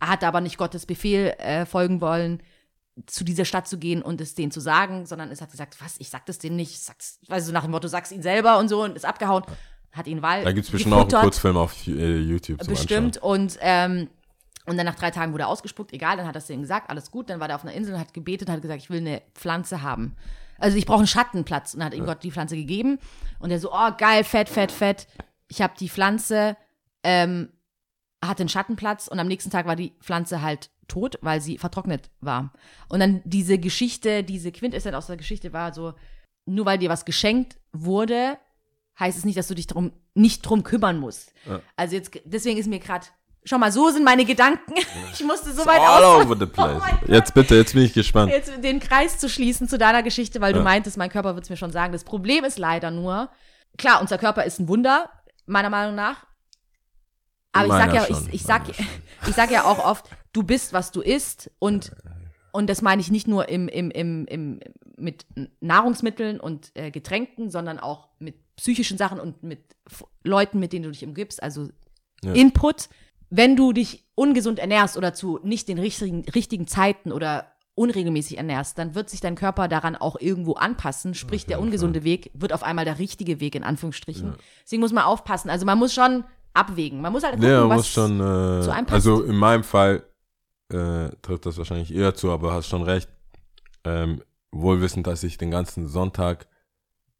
hat 0.00 0.24
aber 0.24 0.40
nicht 0.40 0.58
Gottes 0.58 0.86
Befehl 0.86 1.34
äh, 1.38 1.64
folgen 1.64 2.00
wollen, 2.00 2.42
zu 3.06 3.24
dieser 3.24 3.44
Stadt 3.44 3.66
zu 3.66 3.78
gehen 3.78 4.02
und 4.02 4.20
es 4.20 4.34
denen 4.34 4.50
zu 4.50 4.60
sagen, 4.60 5.06
sondern 5.06 5.30
es 5.30 5.40
hat 5.40 5.50
gesagt, 5.50 5.80
was, 5.80 5.94
ich 5.98 6.10
sag 6.10 6.26
das 6.26 6.38
denen 6.38 6.56
nicht, 6.56 6.72
ich 6.72 6.80
sag's, 6.80 7.18
also 7.28 7.52
nach 7.52 7.62
dem 7.62 7.70
Motto, 7.70 7.88
sag's 7.88 8.12
ihn 8.12 8.22
selber 8.22 8.58
und 8.58 8.68
so 8.68 8.82
und 8.82 8.96
ist 8.96 9.06
abgehauen, 9.06 9.44
hat 9.92 10.06
ihn 10.06 10.22
Wahl 10.22 10.44
Da 10.44 10.52
gibt 10.52 10.66
es 10.66 10.70
bestimmt 10.70 10.94
auch 10.94 11.02
einen. 11.02 11.22
Kurzfilm 11.22 11.56
auf 11.56 11.86
äh, 11.86 12.18
YouTube 12.18 12.62
zum 12.62 12.72
Bestimmt. 12.72 13.18
Und, 13.18 13.58
ähm, 13.60 14.08
und 14.66 14.76
dann 14.76 14.86
nach 14.86 14.94
drei 14.94 15.10
Tagen 15.10 15.32
wurde 15.32 15.44
er 15.44 15.48
ausgespuckt. 15.48 15.92
Egal, 15.92 16.16
dann 16.16 16.26
hat 16.26 16.34
er 16.34 16.38
es 16.38 16.46
denen 16.46 16.62
gesagt, 16.62 16.88
alles 16.90 17.10
gut. 17.10 17.28
Dann 17.28 17.40
war 17.40 17.48
er 17.48 17.56
auf 17.56 17.62
einer 17.62 17.74
Insel 17.74 17.94
und 17.94 18.00
hat 18.00 18.14
gebetet, 18.14 18.48
hat 18.48 18.62
gesagt, 18.62 18.82
ich 18.82 18.90
will 18.90 19.00
eine 19.00 19.22
Pflanze 19.34 19.82
haben. 19.82 20.16
Also 20.58 20.76
ich 20.78 20.86
brauche 20.86 20.98
einen 20.98 21.08
Schattenplatz. 21.08 21.74
Und 21.74 21.80
dann 21.80 21.86
hat 21.86 21.94
ihm 21.94 22.06
Gott 22.06 22.22
die 22.22 22.30
Pflanze 22.30 22.56
gegeben. 22.56 22.98
Und 23.38 23.50
er 23.50 23.58
so, 23.58 23.72
oh 23.72 23.90
geil, 23.98 24.24
fett, 24.24 24.48
fett, 24.48 24.72
fett. 24.72 25.08
Ich 25.48 25.60
habe 25.60 25.74
die 25.78 25.88
Pflanze, 25.88 26.56
ähm, 27.04 27.48
hatte 28.24 28.42
einen 28.42 28.48
Schattenplatz 28.48 29.08
und 29.08 29.18
am 29.18 29.26
nächsten 29.28 29.50
Tag 29.50 29.66
war 29.66 29.76
die 29.76 29.92
Pflanze 30.00 30.42
halt 30.42 30.70
tot, 30.88 31.18
weil 31.22 31.40
sie 31.40 31.58
vertrocknet 31.58 32.10
war. 32.20 32.52
Und 32.88 33.00
dann 33.00 33.20
diese 33.24 33.58
Geschichte, 33.58 34.22
diese 34.22 34.52
Quintessenz 34.52 34.94
aus 34.94 35.06
der 35.08 35.16
Geschichte 35.16 35.52
war 35.52 35.72
so, 35.74 35.94
nur 36.46 36.66
weil 36.66 36.78
dir 36.78 36.90
was 36.90 37.04
geschenkt 37.04 37.56
wurde, 37.72 38.38
heißt 38.98 39.18
es 39.18 39.24
nicht, 39.24 39.38
dass 39.38 39.48
du 39.48 39.54
dich 39.54 39.66
drum, 39.66 39.92
nicht 40.14 40.42
drum 40.42 40.62
kümmern 40.62 40.98
musst. 40.98 41.32
Also 41.76 41.96
jetzt, 41.96 42.12
deswegen 42.24 42.58
ist 42.58 42.66
mir 42.68 42.78
gerade, 42.78 43.06
schau 43.44 43.58
mal, 43.58 43.72
so 43.72 43.88
sind 43.90 44.04
meine 44.04 44.24
Gedanken. 44.24 44.74
Ich 45.12 45.24
musste 45.24 45.52
so 45.52 45.64
weit 45.66 45.80
All 45.80 46.02
aus, 46.04 46.24
over 46.26 46.36
the 46.38 46.46
place. 46.46 46.80
Oh 46.82 47.12
jetzt 47.12 47.34
bitte, 47.34 47.54
jetzt 47.56 47.74
bin 47.74 47.82
ich 47.84 47.92
gespannt. 47.92 48.30
jetzt 48.32 48.52
den 48.64 48.80
Kreis 48.80 49.18
zu 49.18 49.28
schließen 49.28 49.68
zu 49.68 49.78
deiner 49.78 50.02
Geschichte, 50.02 50.40
weil 50.40 50.52
du 50.52 50.60
Ja. 50.60 50.64
meintest, 50.64 50.96
mein 50.96 51.10
Körper 51.10 51.34
wird 51.34 51.44
es 51.44 51.50
mir 51.50 51.56
schon 51.56 51.70
sagen. 51.72 51.92
Das 51.92 52.04
Problem 52.04 52.44
ist 52.44 52.58
leider 52.58 52.90
nur, 52.90 53.30
klar, 53.78 54.00
unser 54.00 54.16
Körper 54.18 54.44
ist 54.44 54.58
ein 54.58 54.68
Wunder, 54.68 55.10
meiner 55.46 55.70
Meinung 55.70 55.94
nach. 55.94 56.26
Aber 57.52 57.66
ich 57.66 57.72
sag 57.72 57.94
ja, 57.94 58.06
schon, 58.06 58.26
ich, 58.28 58.34
ich, 58.34 58.42
sag, 58.42 58.62
ich 59.28 59.34
sag 59.34 59.50
ja 59.50 59.64
auch 59.64 59.84
oft, 59.84 60.06
du 60.32 60.42
bist, 60.42 60.72
was 60.72 60.90
du 60.92 61.00
isst 61.00 61.50
und, 61.58 61.92
und 62.52 62.68
das 62.70 62.82
meine 62.82 63.00
ich 63.00 63.10
nicht 63.10 63.28
nur 63.28 63.48
im, 63.48 63.68
im, 63.68 63.90
im, 63.90 64.26
im, 64.26 64.60
mit 64.96 65.26
Nahrungsmitteln 65.60 66.40
und 66.40 66.70
äh, 66.74 66.90
Getränken, 66.90 67.50
sondern 67.50 67.78
auch 67.78 68.08
mit 68.18 68.36
psychischen 68.56 68.98
Sachen 68.98 69.18
und 69.20 69.42
mit 69.42 69.60
F- 69.90 70.04
Leuten, 70.24 70.58
mit 70.60 70.72
denen 70.72 70.84
du 70.84 70.90
dich 70.90 71.04
umgibst, 71.04 71.42
also 71.42 71.68
Ja. 72.22 72.32
Input. 72.32 72.88
Wenn 73.34 73.56
du 73.56 73.72
dich 73.72 74.04
ungesund 74.14 74.58
ernährst 74.58 74.98
oder 74.98 75.14
zu 75.14 75.40
nicht 75.42 75.66
den 75.68 75.78
richtigen, 75.78 76.22
richtigen 76.28 76.66
Zeiten 76.66 77.10
oder 77.12 77.46
unregelmäßig 77.74 78.36
ernährst, 78.36 78.76
dann 78.78 78.94
wird 78.94 79.08
sich 79.08 79.20
dein 79.20 79.34
Körper 79.36 79.66
daran 79.68 79.96
auch 79.96 80.16
irgendwo 80.20 80.52
anpassen. 80.52 81.14
Sprich, 81.14 81.46
der 81.46 81.58
ungesunde 81.58 82.04
Weg 82.04 82.30
wird 82.34 82.52
auf 82.52 82.62
einmal 82.62 82.84
der 82.84 82.98
richtige 82.98 83.40
Weg, 83.40 83.54
in 83.54 83.64
Anführungsstrichen. 83.64 84.34
Deswegen 84.62 84.82
muss 84.82 84.92
man 84.92 85.04
aufpassen. 85.04 85.48
Also 85.48 85.64
man 85.64 85.78
muss 85.78 85.94
schon 85.94 86.24
abwägen. 86.54 87.00
Man 87.00 87.12
muss 87.12 87.22
halt 87.22 87.34
gucken, 87.34 87.48
Ja, 87.48 87.68
was 87.68 87.88
schon, 87.88 88.16
äh, 88.20 88.62
zu 88.62 88.72
einem 88.72 88.86
passt. 88.86 89.06
also 89.06 89.22
in 89.22 89.36
meinem 89.36 89.64
Fall 89.64 90.04
äh, 90.72 91.08
trifft 91.22 91.46
das 91.46 91.58
wahrscheinlich 91.58 91.94
eher 91.94 92.14
zu, 92.14 92.30
aber 92.30 92.52
hast 92.52 92.68
schon 92.68 92.82
recht. 92.82 93.08
Ähm, 93.84 94.22
wohlwissend, 94.52 95.06
dass 95.06 95.22
ich 95.22 95.38
den 95.38 95.50
ganzen 95.50 95.88
Sonntag 95.88 96.46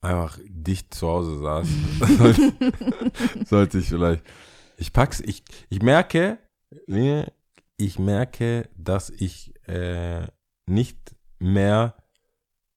einfach 0.01 0.39
dicht 0.45 0.95
zu 0.95 1.09
Hause 1.09 1.39
saß. 1.39 1.69
Sollte 3.49 3.79
ich 3.79 3.89
vielleicht. 3.89 4.23
Ich 4.77 4.93
pack's, 4.93 5.21
ich, 5.21 5.43
ich 5.71 5.83
merke, 5.83 6.39
ich 7.77 7.99
merke, 7.99 8.69
dass 8.77 9.11
ich 9.11 9.55
äh, 9.69 10.27
nicht 10.67 10.99
mehr 11.39 11.95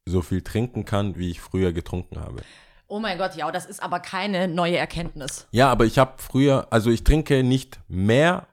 so 0.07 0.21
viel 0.21 0.41
trinken 0.41 0.85
kann, 0.85 1.17
wie 1.17 1.31
ich 1.31 1.41
früher 1.41 1.73
getrunken 1.73 2.19
habe. 2.19 2.41
Oh 2.87 2.99
mein 2.99 3.17
Gott, 3.17 3.35
ja, 3.35 3.51
das 3.51 3.65
ist 3.65 3.81
aber 3.81 3.99
keine 3.99 4.47
neue 4.47 4.77
Erkenntnis. 4.77 5.47
Ja, 5.51 5.69
aber 5.71 5.85
ich 5.85 5.97
habe 5.97 6.13
früher, 6.17 6.67
also 6.69 6.89
ich 6.91 7.03
trinke 7.03 7.43
nicht 7.43 7.79
mehr 7.87 8.47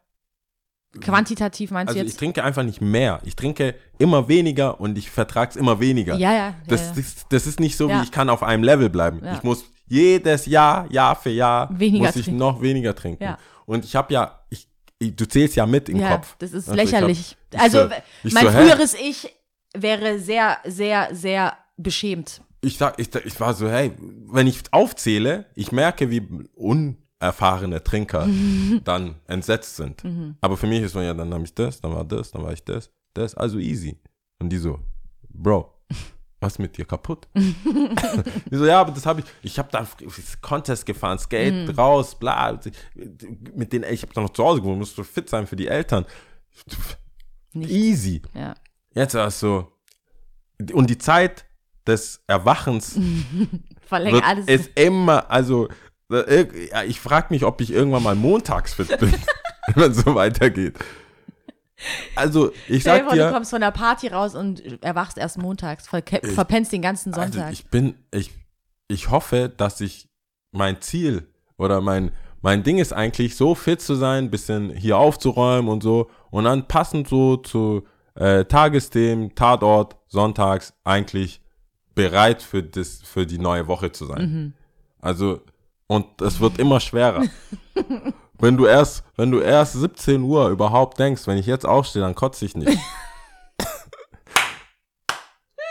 Quantitativ 1.00 1.70
meinst 1.70 1.88
Also 1.88 2.00
du 2.00 2.04
ich 2.04 2.12
jetzt? 2.12 2.18
trinke 2.18 2.44
einfach 2.44 2.62
nicht 2.64 2.82
mehr. 2.82 3.18
Ich 3.24 3.34
trinke 3.34 3.74
immer 3.98 4.28
weniger 4.28 4.78
und 4.78 4.98
ich 4.98 5.10
vertrag's 5.10 5.56
immer 5.56 5.80
weniger. 5.80 6.16
ja, 6.16 6.32
ja. 6.34 6.54
das, 6.68 6.88
ja. 6.88 6.92
das, 6.96 7.26
das 7.30 7.46
ist 7.46 7.60
nicht 7.60 7.78
so, 7.78 7.88
Ja. 7.88 7.98
wie 8.00 8.04
ich 8.04 8.10
kann 8.12 8.28
auf 8.28 8.42
einem 8.42 8.62
Level 8.62 8.90
bleiben. 8.90 9.22
Ich 9.32 9.42
muss 9.42 9.64
jedes 9.88 10.44
Jahr, 10.44 10.90
Jahr 10.92 11.16
für 11.16 11.30
Jahr, 11.30 11.68
Weniger 11.78 12.06
muss 12.06 12.16
ich 12.16 12.24
trinken. 12.24 12.38
noch 12.38 12.60
weniger 12.60 12.94
trinken. 12.94 13.36
Und 13.64 13.86
ich 13.86 13.96
habe 13.96 14.12
ja, 14.12 14.40
ich, 14.50 14.68
ich, 14.98 15.16
du 15.16 15.26
zählst 15.26 15.56
ja 15.56 15.64
mit 15.64 15.88
im 15.88 15.98
ja, 15.98 16.16
Kopf. 16.16 16.36
das 16.40 16.52
ist 16.52 16.68
Also 16.68 16.82
ich 16.82 16.90
lächerlich. 16.90 17.36
hab- 17.52 17.54
ich 17.54 17.60
also 17.60 17.88
so- 17.88 17.94
ich 18.24 18.34
mein 18.34 18.44
so, 18.46 18.50
früheres 18.52 18.94
Ich 18.94 19.34
wäre 19.74 20.18
sehr, 20.18 20.58
sehr, 20.66 21.08
sehr 21.14 21.56
beschämt. 21.78 22.42
Ich, 22.64 22.78
sag, 22.78 22.98
ich, 22.98 23.14
ich 23.14 23.40
war 23.40 23.54
so, 23.54 23.68
hey, 23.68 23.92
wenn 23.98 24.46
ich 24.46 24.62
aufzähle, 24.70 25.46
ich 25.54 25.72
merke, 25.72 26.10
wie 26.10 26.26
unerfahrene 26.54 27.82
Trinker 27.82 28.28
dann 28.84 29.16
entsetzt 29.26 29.76
sind. 29.76 30.04
Mhm. 30.04 30.36
Aber 30.40 30.56
für 30.56 30.66
mich 30.68 30.82
ist 30.82 30.94
man 30.94 31.04
ja, 31.04 31.12
dann 31.12 31.34
habe 31.34 31.44
ich 31.44 31.54
das, 31.54 31.80
dann 31.80 31.92
war 31.94 32.04
das, 32.04 32.30
dann 32.30 32.42
war 32.44 32.52
ich 32.52 32.64
das, 32.64 32.90
das, 33.14 33.34
also 33.34 33.58
easy. 33.58 33.98
Und 34.38 34.50
die 34.50 34.58
so, 34.58 34.78
Bro, 35.28 35.72
was 36.40 36.58
mit 36.58 36.76
dir 36.76 36.84
kaputt? 36.84 37.26
die 37.34 38.56
so, 38.56 38.64
ja, 38.64 38.80
aber 38.80 38.92
das 38.92 39.06
habe 39.06 39.20
ich, 39.20 39.26
ich 39.42 39.58
habe 39.58 39.68
da 39.72 39.86
Contest 40.40 40.86
gefahren, 40.86 41.18
Skate 41.18 41.68
Mhm. 41.68 41.74
raus, 41.74 42.14
bla, 42.14 42.60
mit 43.54 43.72
denen, 43.72 43.92
ich 43.92 44.02
habe 44.02 44.20
noch 44.20 44.30
zu 44.30 44.44
Hause 44.44 44.60
gewohnt, 44.60 44.78
musst 44.78 44.96
du 44.96 45.02
fit 45.02 45.28
sein 45.28 45.46
für 45.48 45.56
die 45.56 45.66
Eltern. 45.66 46.04
Nicht. 47.54 47.70
Easy. 47.70 48.22
Ja. 48.34 48.54
Jetzt 48.94 49.14
war 49.14 49.26
es 49.26 49.40
so, 49.40 49.72
und 50.72 50.88
die 50.88 50.98
Zeit 50.98 51.44
des 51.86 52.22
Erwachens 52.26 52.96
wird 53.90 54.24
alles. 54.24 54.46
es 54.48 54.68
immer, 54.74 55.30
also 55.30 55.68
äh, 56.10 56.46
ich 56.86 57.00
frage 57.00 57.28
mich, 57.30 57.44
ob 57.44 57.60
ich 57.60 57.70
irgendwann 57.72 58.02
mal 58.02 58.14
montags 58.14 58.74
fit 58.74 58.98
bin, 58.98 59.12
wenn 59.74 59.90
es 59.90 59.98
so 59.98 60.14
weitergeht. 60.14 60.78
Also 62.14 62.52
ich 62.68 62.82
Stell 62.82 62.98
dir 62.98 63.04
sag 63.04 63.04
vor, 63.04 63.16
du 63.16 63.24
dir, 63.24 63.32
kommst 63.32 63.50
von 63.50 63.60
der 63.60 63.70
Party 63.72 64.08
raus 64.08 64.34
und 64.34 64.82
erwachst 64.84 65.18
erst 65.18 65.38
montags, 65.38 65.88
verke- 65.88 66.24
verpennst 66.32 66.72
den 66.72 66.82
ganzen 66.82 67.12
also 67.12 67.32
Sonntag. 67.32 67.52
ich 67.52 67.66
bin, 67.68 67.94
ich, 68.12 68.30
ich 68.88 69.10
hoffe, 69.10 69.52
dass 69.56 69.80
ich 69.80 70.08
mein 70.52 70.80
Ziel 70.80 71.28
oder 71.56 71.80
mein, 71.80 72.12
mein 72.40 72.62
Ding 72.62 72.78
ist 72.78 72.92
eigentlich 72.92 73.36
so 73.36 73.54
fit 73.54 73.80
zu 73.80 73.94
sein, 73.96 74.30
bisschen 74.30 74.70
hier 74.70 74.96
aufzuräumen 74.98 75.68
und 75.70 75.82
so 75.82 76.08
und 76.30 76.44
dann 76.44 76.68
passend 76.68 77.08
so 77.08 77.36
zu 77.36 77.84
äh, 78.14 78.44
Tagesthemen, 78.44 79.34
Tatort, 79.34 79.96
sonntags 80.06 80.74
eigentlich 80.84 81.40
bereit 81.95 82.43
für, 82.43 82.62
das, 82.62 83.01
für 83.03 83.26
die 83.26 83.38
neue 83.38 83.66
Woche 83.66 83.93
zu 83.93 84.07
sein. 84.07 84.22
Mhm. 84.22 84.53
Also, 85.01 85.40
und 85.86 86.20
es 86.20 86.40
wird 86.40 86.59
immer 86.59 86.80
schwerer. 86.80 87.24
wenn 88.38 88.57
du 88.57 88.66
erst, 88.66 89.05
wenn 89.16 89.30
du 89.30 89.40
erst 89.40 89.74
17 89.74 90.22
Uhr 90.22 90.49
überhaupt 90.49 90.99
denkst, 90.99 91.26
wenn 91.26 91.38
ich 91.38 91.47
jetzt 91.47 91.66
aufstehe, 91.66 92.03
dann 92.03 92.14
kotze 92.14 92.45
ich 92.45 92.57
nicht. 92.57 92.78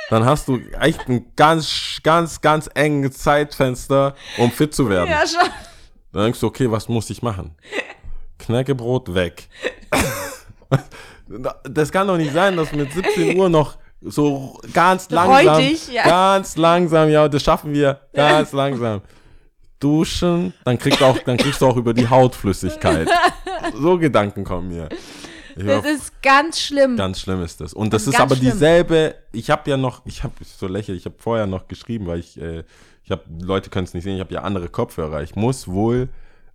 dann 0.09 0.25
hast 0.25 0.47
du 0.47 0.59
echt 0.79 1.07
ein 1.07 1.33
ganz, 1.35 1.99
ganz, 2.03 2.41
ganz 2.41 2.69
enges 2.73 3.17
Zeitfenster, 3.17 4.15
um 4.37 4.51
fit 4.51 4.73
zu 4.73 4.89
werden. 4.89 5.09
ja, 5.09 5.25
schon. 5.25 5.49
Dann 6.11 6.23
denkst 6.23 6.39
du, 6.39 6.47
okay, 6.47 6.69
was 6.69 6.89
muss 6.89 7.09
ich 7.09 7.21
machen? 7.21 7.55
Knäckebrot 8.37 9.13
weg. 9.13 9.47
das 11.63 11.91
kann 11.91 12.07
doch 12.07 12.17
nicht 12.17 12.33
sein, 12.33 12.57
dass 12.57 12.71
mit 12.73 12.91
17 12.91 13.37
Uhr 13.37 13.49
noch 13.49 13.77
so 14.01 14.59
ganz 14.73 15.09
langsam, 15.09 15.55
Räudig, 15.55 15.87
ja. 15.91 16.03
ganz 16.03 16.57
langsam, 16.57 17.09
ja, 17.09 17.27
das 17.27 17.43
schaffen 17.43 17.73
wir, 17.73 17.99
ganz 18.13 18.51
langsam. 18.51 19.01
Duschen, 19.79 20.53
dann 20.63 20.77
kriegst 20.77 21.01
du 21.01 21.05
auch, 21.05 21.17
dann 21.19 21.37
kriegst 21.37 21.61
du 21.61 21.67
auch 21.67 21.75
über 21.75 21.93
die 21.93 22.07
Haut 22.09 22.35
Flüssigkeit. 22.35 23.07
So 23.75 23.99
Gedanken 23.99 24.43
kommen 24.43 24.69
mir. 24.69 24.89
Ich 25.55 25.63
Das 25.63 25.77
hoffe, 25.77 25.89
ist 25.89 26.21
ganz 26.23 26.59
schlimm. 26.59 26.97
Ganz 26.97 27.19
schlimm 27.21 27.43
ist 27.43 27.61
das. 27.61 27.73
Und 27.75 27.93
das, 27.93 28.05
Das 28.05 28.07
ist 28.07 28.13
ist 28.15 28.19
aber 28.19 28.35
dieselbe, 28.35 29.13
ich 29.31 29.51
habe 29.51 29.69
ja 29.69 29.77
noch, 29.77 30.01
ich 30.05 30.23
habe 30.23 30.33
so 30.43 30.67
lächerlich, 30.67 31.01
ich 31.01 31.05
habe 31.05 31.15
vorher 31.19 31.45
noch 31.45 31.67
geschrieben, 31.67 32.07
weil 32.07 32.19
ich, 32.19 32.41
äh, 32.41 32.63
ich 33.03 33.11
habe, 33.11 33.21
Leute 33.39 33.69
können 33.69 33.83
es 33.85 33.93
nicht 33.93 34.03
sehen, 34.03 34.15
ich 34.15 34.19
habe 34.19 34.33
ja 34.33 34.41
andere 34.41 34.67
Kopfhörer. 34.67 35.21
Ich 35.21 35.35
muss 35.35 35.67
wohl 35.67 36.09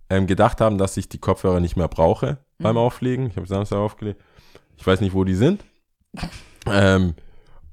ähm, 0.09 0.27
gedacht 0.27 0.59
haben, 0.59 0.77
dass 0.77 0.97
ich 0.97 1.07
die 1.07 1.17
Kopfhörer 1.17 1.61
nicht 1.61 1.77
mehr 1.77 1.87
brauche 1.87 2.39
beim 2.59 2.73
Mhm. 2.75 2.81
Auflegen. 2.81 3.27
Ich 3.29 3.37
habe 3.37 3.47
Samstag 3.47 3.77
aufgelegt. 3.77 4.21
Ich 4.75 4.85
weiß 4.85 4.99
nicht, 4.99 5.13
wo 5.13 5.23
die 5.23 5.35
sind. 5.35 5.63
ähm, 6.69 7.13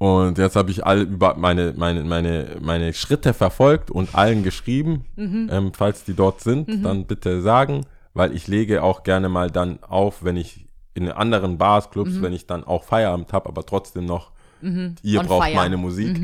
und 0.04 0.36
jetzt 0.36 0.54
habe 0.54 0.70
ich 0.70 0.84
all 0.84 1.00
über 1.00 1.34
meine, 1.38 1.72
meine, 1.78 2.04
meine, 2.04 2.56
meine 2.60 2.92
Schritte 2.92 3.32
verfolgt 3.32 3.90
und 3.90 4.14
allen 4.14 4.42
geschrieben. 4.42 5.06
Mhm. 5.16 5.48
Ähm, 5.50 5.72
falls 5.74 6.04
die 6.04 6.12
dort 6.12 6.42
sind, 6.42 6.84
dann 6.84 7.06
bitte 7.06 7.40
sagen, 7.40 7.86
weil 8.12 8.36
ich 8.36 8.46
lege 8.46 8.82
auch 8.82 9.02
gerne 9.02 9.30
mal 9.30 9.50
dann 9.50 9.82
auf, 9.82 10.22
wenn 10.22 10.36
ich 10.36 10.66
in 10.92 11.10
anderen 11.10 11.56
Bars, 11.56 11.90
Clubs, 11.90 12.20
wenn 12.20 12.34
ich 12.34 12.46
dann 12.46 12.64
auch 12.64 12.84
Feierabend 12.84 13.32
habe, 13.32 13.48
aber 13.48 13.64
trotzdem 13.64 14.04
noch, 14.04 14.32
ihr 14.60 14.68
Mhm. 14.70 14.94
On 15.20 15.26
braucht 15.26 15.46
fire. 15.46 15.56
meine 15.56 15.78
Musik. 15.78 16.20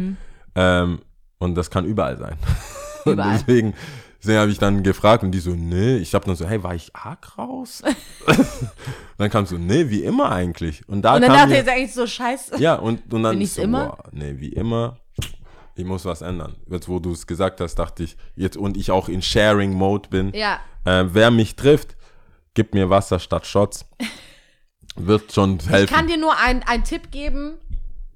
Ähm, 0.54 0.98
und 1.38 1.54
das 1.54 1.70
kann 1.70 1.86
überall 1.86 2.18
sein. 2.18 2.36
Überall. 3.06 3.32
deswegen, 3.32 3.72
deswegen 4.20 4.38
habe 4.38 4.50
ich 4.50 4.58
dann 4.58 4.82
gefragt 4.82 5.22
und 5.24 5.32
die 5.32 5.40
so, 5.40 5.50
nee. 5.50 5.96
Ich 5.96 6.14
habe 6.14 6.24
dann 6.26 6.36
so, 6.36 6.46
hey, 6.46 6.62
war 6.62 6.74
ich 6.74 6.94
arg 6.94 7.36
raus? 7.38 7.82
dann 9.18 9.30
kam 9.30 9.46
so, 9.46 9.56
nee, 9.58 9.88
wie 9.90 10.02
immer 10.04 10.30
eigentlich. 10.32 10.86
Und 10.88 11.02
da 11.02 11.16
Und 11.16 11.22
dann 11.22 11.32
dachte 11.32 11.50
ich 11.50 11.56
jetzt 11.58 11.68
eigentlich 11.68 11.94
so, 11.94 12.06
scheiße. 12.06 12.58
ja, 12.60 12.74
und, 12.76 13.12
und 13.12 13.22
dann 13.22 13.38
Bin 13.38 13.46
so, 13.46 13.62
immer? 13.62 13.86
boah, 13.86 14.04
nee, 14.12 14.34
wie 14.38 14.50
immer, 14.52 14.98
ich 15.74 15.84
muss 15.84 16.04
was 16.04 16.22
ändern. 16.22 16.56
Jetzt, 16.68 16.88
wo 16.88 16.98
du 16.98 17.12
es 17.12 17.26
gesagt 17.26 17.60
hast, 17.60 17.74
dachte 17.76 18.02
ich, 18.04 18.16
jetzt 18.36 18.56
und 18.56 18.76
ich 18.76 18.90
auch 18.90 19.08
in 19.08 19.22
Sharing-Mode 19.22 20.08
bin, 20.10 20.32
Ja. 20.34 20.60
äh, 20.84 21.04
wer 21.08 21.30
mich 21.30 21.56
trifft, 21.56 21.96
gibt 22.54 22.74
mir 22.74 22.90
Wasser 22.90 23.18
statt 23.18 23.46
Shots. 23.46 23.86
wird 24.96 25.32
schon 25.32 25.58
helfen. 25.60 25.84
Ich 25.84 25.90
kann 25.90 26.06
dir 26.08 26.18
nur 26.18 26.36
ein- 26.38 26.62
einen 26.64 26.84
Tipp 26.84 27.10
geben 27.10 27.54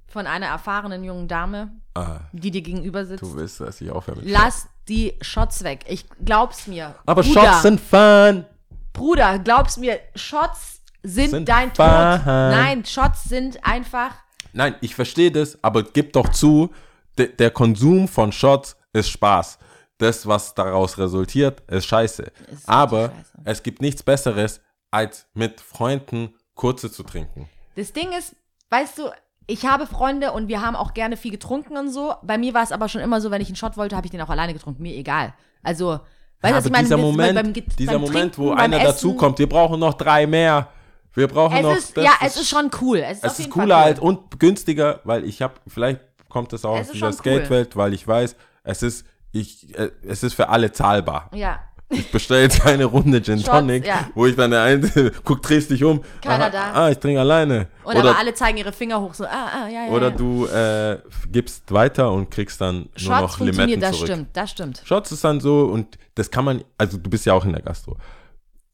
von 0.07 0.27
einer 0.27 0.45
erfahrenen 0.47 1.03
jungen 1.03 1.27
Dame, 1.27 1.71
ah, 1.95 2.19
die 2.33 2.51
dir 2.51 2.61
gegenüber 2.61 3.05
sitzt. 3.05 3.23
du 3.23 3.35
willst, 3.35 3.59
dass 3.61 3.81
ich 3.81 3.89
aufhöre 3.89 4.17
mit 4.17 4.29
Lass 4.29 4.67
die 4.87 5.17
Shots 5.21 5.63
weg. 5.63 5.85
Ich 5.87 6.05
glaub's 6.23 6.67
mir. 6.67 6.95
Aber 7.05 7.23
Bruder, 7.23 7.41
Shots 7.41 7.61
sind 7.63 7.79
fun. 7.81 8.45
Bruder, 8.93 9.39
glaub's 9.39 9.77
mir, 9.77 9.99
Shots 10.15 10.81
sind, 11.03 11.31
Sind 11.31 11.49
dein 11.49 11.69
Tod. 11.73 11.85
fun. 11.85 12.25
Nein, 12.25 12.85
Shots 12.85 13.25
sind 13.25 13.63
einfach. 13.65 14.11
Nein, 14.53 14.75
ich 14.81 14.95
verstehe 14.95 15.31
das, 15.31 15.61
aber 15.63 15.83
gib 15.83 16.13
doch 16.13 16.29
zu, 16.29 16.73
de, 17.17 17.27
der 17.35 17.51
Konsum 17.51 18.07
von 18.07 18.31
Shots 18.31 18.77
ist 18.93 19.09
Spaß. 19.09 19.59
Das, 19.97 20.25
was 20.27 20.53
daraus 20.53 20.97
resultiert, 20.97 21.61
ist 21.69 21.85
scheiße. 21.85 22.31
aber 22.65 23.09
scheiße. 23.09 23.31
es 23.45 23.63
gibt 23.63 23.81
nichts 23.81 24.03
Besseres, 24.03 24.61
als 24.91 25.27
mit 25.33 25.59
Freunden 25.61 26.33
kurze 26.53 26.91
zu 26.91 27.03
trinken. 27.03 27.49
Das 27.75 27.91
Ding 27.91 28.11
ist, 28.13 28.35
weißt 28.69 28.97
du, 28.97 29.09
ich 29.47 29.65
habe 29.65 29.85
Freunde 29.87 30.31
und 30.31 30.47
wir 30.47 30.61
haben 30.61 30.75
auch 30.75 30.93
gerne 30.93 31.17
viel 31.17 31.31
getrunken 31.31 31.77
und 31.77 31.89
so. 31.91 32.15
Bei 32.23 32.37
mir 32.37 32.53
war 32.53 32.63
es 32.63 32.71
aber 32.71 32.89
schon 32.89 33.01
immer 33.01 33.21
so, 33.21 33.31
wenn 33.31 33.41
ich 33.41 33.47
einen 33.49 33.55
Shot 33.55 33.77
wollte, 33.77 33.95
habe 33.95 34.07
ich 34.07 34.11
den 34.11 34.21
auch 34.21 34.29
alleine 34.29 34.53
getrunken. 34.53 34.81
Mir 34.81 34.95
egal. 34.95 35.33
Also, 35.63 35.99
weißt 36.41 36.53
du, 36.53 36.57
was 36.57 36.65
ich 36.65 36.71
meine? 36.71 36.83
dieser 36.85 36.97
Moment, 36.97 37.35
beim 37.35 37.53
Get- 37.53 37.79
dieser 37.79 37.93
beim 37.93 38.01
Moment, 38.01 38.37
wo 38.37 38.49
beim 38.49 38.57
einer 38.59 38.79
dazukommt, 38.79 39.37
wir 39.39 39.47
brauchen 39.49 39.79
noch 39.79 39.93
drei 39.93 40.25
mehr. 40.27 40.69
Wir 41.13 41.27
brauchen 41.27 41.61
noch. 41.61 41.71
Es 41.71 41.85
ist, 41.85 41.97
das 41.97 42.03
ja, 42.03 42.11
es 42.25 42.35
ist 42.37 42.49
schon 42.49 42.69
cool. 42.81 42.97
Es 42.97 43.17
ist, 43.19 43.23
Es 43.23 43.39
ist 43.39 43.49
cooler 43.49 43.77
cool. 43.77 43.83
halt 43.83 43.99
und 43.99 44.39
günstiger, 44.39 44.99
weil 45.05 45.23
ich 45.25 45.41
habe, 45.41 45.53
vielleicht 45.67 46.01
kommt 46.27 46.51
es 46.51 46.65
auch 46.65 46.75
Es 46.75 46.81
aus 46.81 46.85
ist 46.87 46.93
dieser 46.95 47.05
schon 47.13 47.13
cool. 47.13 47.37
Skatewelt, 47.39 47.75
weil 47.77 47.93
ich 47.93 48.05
weiß, 48.07 48.35
es 48.63 48.83
ist, 48.83 49.05
ich, 49.31 49.77
äh, 49.77 49.91
es 50.05 50.23
ist 50.23 50.33
für 50.33 50.49
alle 50.49 50.71
zahlbar. 50.71 51.29
Ja. 51.33 51.59
Ich 51.89 52.11
bestelle 52.11 52.41
jetzt 52.43 52.65
eine 52.65 52.85
Runde 52.85 53.21
Gin 53.21 53.37
Shots, 53.37 53.49
Tonic, 53.49 53.85
ja. 53.85 54.09
wo 54.15 54.25
ich 54.25 54.35
dann 54.35 54.51
der 54.51 54.63
eine, 54.63 55.11
guck, 55.23 55.41
drehst 55.41 55.69
dich 55.69 55.83
um. 55.83 56.01
Keiner 56.21 56.45
Aha, 56.45 56.49
da. 56.49 56.73
Ah, 56.73 56.89
ich 56.89 56.97
trinke 56.97 57.19
alleine. 57.19 57.67
Und 57.83 57.95
oder 57.95 58.09
aber 58.09 58.17
alle 58.17 58.33
zeigen 58.33 58.57
ihre 58.57 58.71
Finger 58.71 58.99
hoch, 58.99 59.13
so, 59.13 59.25
ah, 59.25 59.29
ah, 59.29 59.67
ja, 59.67 59.85
ja. 59.85 59.91
oder 59.91 60.09
ja. 60.09 60.15
du 60.15 60.45
äh, 60.47 60.99
gibst 61.31 61.71
weiter 61.71 62.11
und 62.11 62.31
kriegst 62.31 62.59
dann 62.59 62.75
nur 62.75 62.87
Shots 62.95 63.21
noch 63.21 63.37
funktioniert, 63.37 63.57
Limetten 63.57 63.81
das 63.81 63.95
zurück. 63.97 64.07
stimmt, 64.07 64.29
das 64.33 64.51
stimmt. 64.51 64.81
Shots 64.83 65.11
ist 65.11 65.23
dann 65.23 65.39
so 65.39 65.65
und 65.65 65.97
das 66.15 66.31
kann 66.31 66.45
man, 66.45 66.63
also 66.77 66.97
du 66.97 67.09
bist 67.09 67.25
ja 67.25 67.33
auch 67.33 67.45
in 67.45 67.53
der 67.53 67.61
Gastro. 67.61 67.97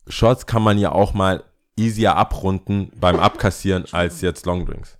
Shots 0.07 0.45
kann 0.45 0.61
man 0.63 0.77
ja 0.77 0.91
auch 0.91 1.13
mal 1.13 1.43
easier 1.77 2.15
abrunden 2.15 2.91
beim 2.95 3.19
Abkassieren 3.19 3.85
als 3.91 4.21
jetzt 4.21 4.45
Longdrinks. 4.45 4.97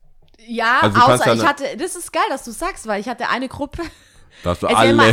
Ja, 0.47 0.80
Also 0.82 0.99
außer 0.99 1.34
ich 1.34 1.45
hatte, 1.45 1.64
das 1.78 1.95
ist 1.95 2.12
geil, 2.12 2.24
dass 2.30 2.43
du 2.43 2.51
sagst, 2.51 2.88
weil 2.88 2.99
ich 2.99 3.07
hatte 3.07 3.30
eine 3.30 3.47
Gruppe. 3.47 3.84
Da 4.44 4.52
hast 4.52 4.64
du 4.64 4.68
Es 4.68 4.72
ist, 4.74 4.78
ja 4.78 4.80
alle. 4.80 4.90
immer, 4.92 5.08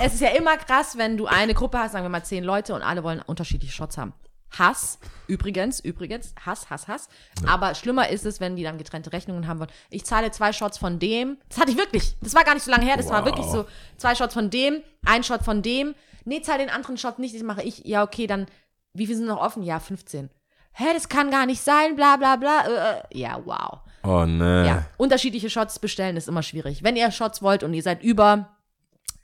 es 0.00 0.14
ist 0.14 0.20
ja 0.20 0.28
immer 0.30 0.56
krass, 0.56 0.96
wenn 0.98 1.16
du 1.16 1.26
eine 1.26 1.54
Gruppe 1.54 1.78
hast, 1.78 1.92
sagen 1.92 2.04
wir 2.04 2.08
mal 2.10 2.24
zehn 2.24 2.44
Leute 2.44 2.74
und 2.74 2.82
alle 2.82 3.02
wollen 3.04 3.20
unterschiedliche 3.22 3.72
Shots 3.72 3.98
haben. 3.98 4.12
Hass, 4.56 5.00
übrigens, 5.26 5.80
übrigens, 5.80 6.32
Hass, 6.46 6.70
Hass, 6.70 6.86
Hass. 6.86 7.08
Aber 7.46 7.74
schlimmer 7.74 8.08
ist 8.10 8.24
es, 8.24 8.38
wenn 8.38 8.54
die 8.54 8.62
dann 8.62 8.78
getrennte 8.78 9.12
Rechnungen 9.12 9.48
haben 9.48 9.58
wollen. 9.58 9.70
Ich 9.90 10.04
zahle 10.04 10.30
zwei 10.30 10.52
Shots 10.52 10.78
von 10.78 11.00
dem. 11.00 11.38
Das 11.48 11.58
hatte 11.58 11.72
ich 11.72 11.76
wirklich. 11.76 12.16
Das 12.20 12.34
war 12.36 12.44
gar 12.44 12.54
nicht 12.54 12.62
so 12.62 12.70
lange 12.70 12.84
her. 12.84 12.96
Das 12.96 13.08
war 13.10 13.20
Wow. 13.20 13.26
wirklich 13.26 13.46
so 13.46 13.64
zwei 13.96 14.14
Shots 14.14 14.32
von 14.34 14.50
dem, 14.50 14.82
ein 15.04 15.24
Shot 15.24 15.42
von 15.42 15.60
dem. 15.62 15.94
Nee, 16.24 16.40
zahl 16.42 16.58
den 16.58 16.70
anderen 16.70 16.96
Shot 16.98 17.18
nicht, 17.18 17.34
das 17.34 17.42
mache 17.42 17.62
ich. 17.62 17.84
Ja, 17.84 18.04
okay, 18.04 18.28
dann, 18.28 18.46
wie 18.92 19.06
viel 19.08 19.16
sind 19.16 19.26
noch 19.26 19.40
offen? 19.40 19.62
Ja, 19.64 19.80
15. 19.80 20.30
Hä, 20.72 20.84
das 20.94 21.08
kann 21.08 21.30
gar 21.32 21.46
nicht 21.46 21.60
sein, 21.60 21.96
bla, 21.96 22.16
bla, 22.16 22.36
bla. 22.36 22.60
Äh, 22.66 22.98
äh. 23.12 23.18
ja, 23.18 23.40
wow. 23.44 23.80
Oh 24.04 24.24
ne. 24.24 24.66
Ja, 24.66 24.84
unterschiedliche 24.98 25.50
Shots 25.50 25.78
bestellen 25.80 26.16
ist 26.16 26.28
immer 26.28 26.42
schwierig. 26.44 26.82
Wenn 26.84 26.94
ihr 26.96 27.10
Shots 27.10 27.42
wollt 27.42 27.62
und 27.64 27.74
ihr 27.74 27.82
seid 27.82 28.02
über 28.02 28.53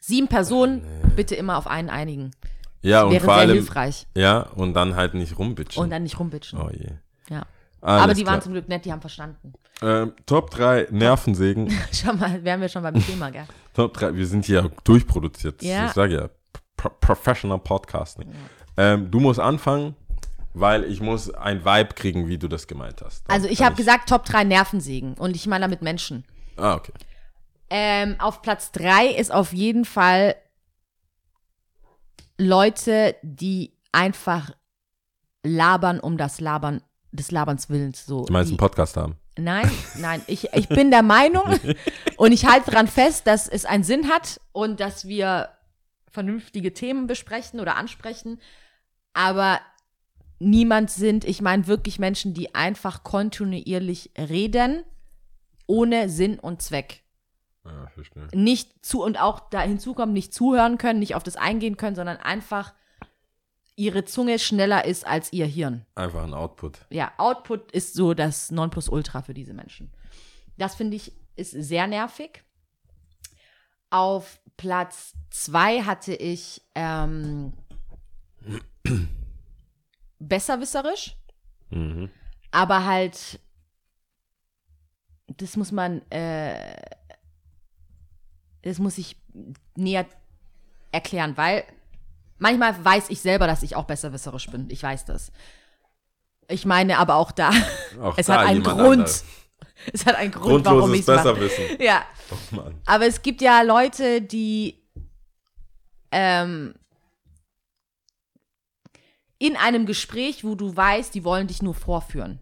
sieben 0.01 0.29
Personen, 0.29 0.83
bitte 1.17 1.35
immer 1.35 1.57
auf 1.59 1.67
einen 1.67 1.89
einigen. 1.91 2.33
Ja, 2.83 3.03
und 3.05 3.13
Wäre 3.13 3.25
vor 3.25 3.35
sehr 3.35 3.43
allem. 3.43 3.53
hilfreich. 3.57 4.07
Ja, 4.17 4.41
und 4.55 4.75
dann 4.75 4.97
halt 4.97 5.15
nicht 5.15 5.39
rumbitchen. 5.39 5.83
Und 5.83 5.91
dann 5.91 6.03
nicht 6.03 6.19
rumbitchen. 6.19 6.59
oh 6.61 6.71
je. 6.73 6.89
Ja. 7.29 7.43
Alles 7.83 8.03
Aber 8.03 8.15
die 8.15 8.23
klar. 8.23 8.35
waren 8.35 8.43
zum 8.43 8.53
Glück 8.53 8.69
nett, 8.69 8.85
die 8.85 8.93
haben 8.93 9.01
verstanden. 9.01 9.53
Ähm, 9.83 10.13
Top 10.27 10.51
3 10.51 10.89
Nervensägen. 10.91 11.73
Schau 11.93 12.13
mal, 12.15 12.43
wären 12.45 12.61
wir 12.61 12.69
schon 12.69 12.83
beim 12.83 12.95
Thema, 13.05 13.31
gell? 13.31 13.45
Top 13.75 13.95
3, 13.95 14.15
wir 14.15 14.27
sind 14.27 14.45
hier 14.45 14.71
durchproduziert. 14.85 15.63
Ja. 15.63 15.87
Ich 15.87 15.93
sage 15.93 16.15
ja, 16.15 16.29
Pro 16.77 16.91
Professional 17.01 17.59
Podcasting. 17.59 18.31
Ähm, 18.77 19.11
du 19.11 19.21
musst 19.21 19.41
anfangen, 19.41 19.95
weil 20.55 20.85
ich 20.85 21.01
muss 21.01 21.33
ein 21.33 21.65
Vibe 21.65 21.95
kriegen, 21.95 22.29
wie 22.29 22.37
du 22.39 22.49
das 22.49 22.67
gemeint 22.67 23.01
hast. 23.03 23.25
Dann 23.29 23.35
Also 23.35 23.49
ich 23.49 23.63
habe 23.63 23.77
gesagt 23.77 24.09
Top 24.09 24.25
3 24.25 24.45
Nervensägen 24.45 25.15
und 25.15 25.37
ich 25.37 25.47
meine 25.47 25.65
damit 25.65 25.81
Menschen. 25.83 26.25
Ah, 26.57 26.75
okay. 26.75 26.93
Ähm, 27.71 28.17
auf 28.19 28.43
Platz 28.43 28.73
3 28.73 29.07
ist 29.09 29.33
auf 29.33 29.53
jeden 29.53 29.85
Fall 29.85 30.35
Leute, 32.37 33.15
die 33.23 33.73
einfach 33.93 34.51
labern 35.43 36.01
um 36.01 36.17
das 36.17 36.41
Labern, 36.41 36.83
des 37.13 37.31
Laberns 37.31 37.71
Willens. 37.71 38.07
So, 38.07 38.25
Du 38.25 38.33
meinst 38.33 38.51
die, 38.51 38.55
einen 38.55 38.59
Podcast 38.59 38.97
haben? 38.97 39.17
Nein, 39.39 39.71
nein, 39.99 40.23
ich, 40.27 40.53
ich 40.53 40.69
bin 40.69 40.91
der 40.91 41.03
Meinung 41.03 41.45
und 42.17 42.33
ich 42.33 42.47
halte 42.47 42.71
daran 42.71 42.89
fest, 42.89 43.27
dass 43.27 43.49
es 43.49 43.65
einen 43.65 43.85
Sinn 43.85 44.09
hat 44.09 44.41
und 44.53 44.81
dass 44.81 45.07
wir 45.07 45.51
vernünftige 46.11 46.75
Themen 46.75 47.07
besprechen 47.07 47.61
oder 47.61 47.77
ansprechen, 47.77 48.41
aber 49.13 49.61
niemand 50.41 50.91
sind, 50.91 51.25
ich 51.25 51.41
meine 51.41 51.67
wirklich 51.67 51.99
Menschen, 51.99 52.35
die 52.35 52.55
einfach 52.55 53.05
kontinuierlich 53.05 54.11
reden, 54.19 54.83
ohne 55.67 56.09
Sinn 56.09 56.39
und 56.39 56.63
Zweck. 56.63 57.03
Ja, 57.65 57.87
verstehe. 57.89 58.29
Nicht 58.35 58.85
zu 58.85 59.03
und 59.03 59.21
auch 59.21 59.41
da 59.51 59.61
hinzukommen, 59.61 60.13
nicht 60.15 60.33
zuhören 60.33 60.79
können, 60.79 60.99
nicht 60.99 61.15
auf 61.15 61.23
das 61.23 61.37
eingehen 61.37 61.77
können, 61.77 61.97
sondern 61.97 62.17
einfach 62.17 62.73
ihre 63.77 64.05
Zunge 64.05 64.39
schneller 64.39 64.85
ist 64.85 65.07
als 65.07 65.33
ihr 65.33 65.47
Hirn 65.47 65.87
Einfach 65.95 66.23
ein 66.23 66.35
Output. 66.35 66.87
ja, 66.91 67.13
Output 67.19 67.71
ist 67.73 67.95
so 67.95 68.13
das 68.15 68.51
Nonplusultra 68.51 69.23
für 69.23 69.35
diese 69.35 69.55
Menschen. 69.55 69.93
Das 70.59 70.75
finde 70.75 70.97
ich 70.97 71.13
ist 71.37 71.53
sehr 71.53 71.87
nervig. 71.87 72.43
Auf 73.89 74.41
Platz 74.59 75.15
zwei 75.31 75.83
hatte 75.83 76.15
ich 76.15 76.61
ähm, 76.75 77.55
besserwisserisch, 80.19 81.17
Mhm. 81.71 82.11
aber 82.51 82.85
halt, 82.85 83.41
das 85.29 85.57
muss 85.57 85.73
man, 85.73 86.03
äh, 86.11 86.77
das 88.63 88.79
muss 88.79 88.99
ich 88.99 89.17
näher 89.77 90.07
erklären, 90.93 91.37
weil 91.37 91.65
manchmal 92.39 92.85
weiß 92.85 93.11
ich 93.11 93.21
selber, 93.21 93.47
dass 93.47 93.63
ich 93.63 93.77
auch 93.77 93.85
besserwisserisch 93.85 94.49
bin. 94.51 94.69
Ich 94.71 94.83
weiß 94.83 95.05
das. 95.05 95.33
Ich 96.49 96.65
meine 96.67 96.99
aber 96.99 97.15
auch 97.17 97.31
da, 97.33 97.51
Auch 98.01 98.15
es 98.19 98.27
da 98.27 98.41
hat 98.41 98.47
einen 98.49 98.63
Grund. 98.63 98.81
anders. 99.01 99.25
Es 99.95 100.05
hat 100.05 100.15
einen 100.17 100.31
Grund, 100.31 100.67
warum 100.67 100.93
ich 100.93 101.01
es 101.01 101.07
mache. 101.07 101.33
Besserwissen. 101.35 101.81
Ja, 101.81 102.05
Oh 102.31 102.63
aber 102.85 103.07
es 103.07 103.23
gibt 103.23 103.41
ja 103.41 103.63
Leute, 103.63 104.21
die 104.21 104.77
ähm, 106.13 106.75
in 109.39 109.57
einem 109.57 109.87
Gespräch, 109.87 110.45
wo 110.45 110.55
du 110.55 110.77
weißt, 110.77 111.15
die 111.15 111.25
wollen 111.25 111.47
dich 111.47 111.63
nur 111.63 111.75
vorführen. 111.75 112.41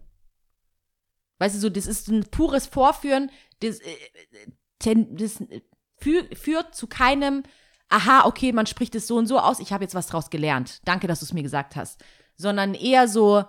Weißt 1.39 1.55
du, 1.55 1.59
so, 1.59 1.69
das 1.69 1.85
ist 1.87 2.09
ein 2.09 2.25
pures 2.29 2.65
Vorführen, 2.67 3.31
das, 3.61 3.79
äh, 3.79 3.95
ten- 4.79 5.15
das 5.15 5.41
fü 5.99 6.23
führt 6.35 6.75
zu 6.75 6.87
keinem, 6.87 7.43
aha, 7.89 8.25
okay, 8.25 8.51
man 8.51 8.65
spricht 8.65 8.95
es 8.95 9.07
so 9.07 9.17
und 9.17 9.27
so 9.27 9.39
aus, 9.39 9.59
ich 9.59 9.73
habe 9.73 9.83
jetzt 9.83 9.95
was 9.95 10.07
draus 10.07 10.29
gelernt. 10.29 10.81
Danke, 10.85 11.07
dass 11.07 11.19
du 11.19 11.25
es 11.25 11.33
mir 11.33 11.43
gesagt 11.43 11.75
hast. 11.75 12.03
Sondern 12.35 12.73
eher 12.73 13.07
so 13.07 13.37
ein 13.37 13.45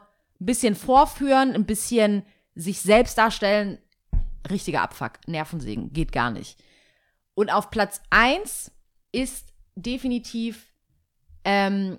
bisschen 0.47 0.75
vorführen, 0.75 1.55
ein 1.55 1.67
bisschen 1.67 2.25
sich 2.55 2.81
selbst 2.81 3.17
darstellen, 3.19 3.79
richtiger 4.51 4.83
Abfuck, 4.83 5.13
Nervensägen, 5.27 5.93
geht 5.93 6.13
gar 6.13 6.31
nicht. 6.31 6.59
Und 7.35 7.51
auf 7.51 7.71
Platz 7.71 8.01
1 8.11 8.73
ist 9.13 9.53
definitiv 9.77 10.67
ähm, 11.45 11.99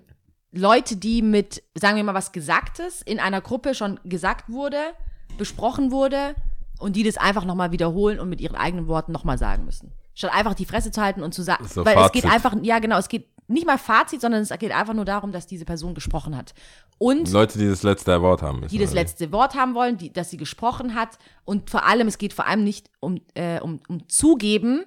Leute, 0.52 0.96
die 0.96 1.22
mit, 1.22 1.62
sagen 1.74 1.96
wir 1.96 2.04
mal, 2.04 2.14
was 2.14 2.32
Gesagtes 2.32 3.02
in 3.02 3.18
einer 3.18 3.40
Gruppe 3.40 3.74
schon 3.74 3.98
gesagt 4.04 4.50
wurde, 4.50 4.94
besprochen 5.38 5.90
wurde 5.90 6.34
und 6.78 6.96
die 6.96 7.02
das 7.02 7.16
einfach 7.16 7.44
nochmal 7.44 7.72
wiederholen 7.72 8.20
und 8.20 8.28
mit 8.28 8.40
ihren 8.40 8.56
eigenen 8.56 8.86
Worten 8.86 9.12
nochmal 9.12 9.38
sagen 9.38 9.64
müssen. 9.64 9.92
Statt 10.14 10.32
einfach 10.34 10.54
die 10.54 10.66
Fresse 10.66 10.90
zu 10.90 11.00
halten 11.00 11.22
und 11.22 11.32
zu 11.32 11.42
sagen, 11.42 11.66
So 11.66 11.84
weil 11.84 11.96
es 11.98 12.12
geht 12.12 12.22
Fazit. 12.22 12.34
einfach, 12.34 12.54
ja 12.62 12.78
genau, 12.78 12.98
es 12.98 13.08
geht 13.08 13.28
nicht 13.48 13.66
mal 13.66 13.78
Fazit, 13.78 14.20
sondern 14.20 14.42
es 14.42 14.50
geht 14.58 14.72
einfach 14.72 14.94
nur 14.94 15.04
darum, 15.04 15.32
dass 15.32 15.46
diese 15.46 15.64
Person 15.64 15.94
gesprochen 15.94 16.36
hat. 16.36 16.54
Und 16.98 17.30
Leute, 17.30 17.58
die 17.58 17.68
das 17.68 17.82
letzte 17.82 18.20
Wort 18.22 18.42
haben 18.42 18.66
die 18.68 18.78
das 18.78 18.92
letzte 18.92 19.32
Wort 19.32 19.54
haben 19.54 19.74
wollen, 19.74 19.96
die, 19.98 20.12
dass 20.12 20.30
sie 20.30 20.36
gesprochen 20.36 20.94
hat. 20.94 21.18
Und 21.44 21.68
vor 21.68 21.84
allem, 21.84 22.06
es 22.08 22.18
geht 22.18 22.32
vor 22.32 22.46
allem 22.46 22.62
nicht 22.62 22.90
um, 23.00 23.20
äh, 23.34 23.60
um, 23.60 23.80
um 23.88 24.08
Zugeben, 24.08 24.84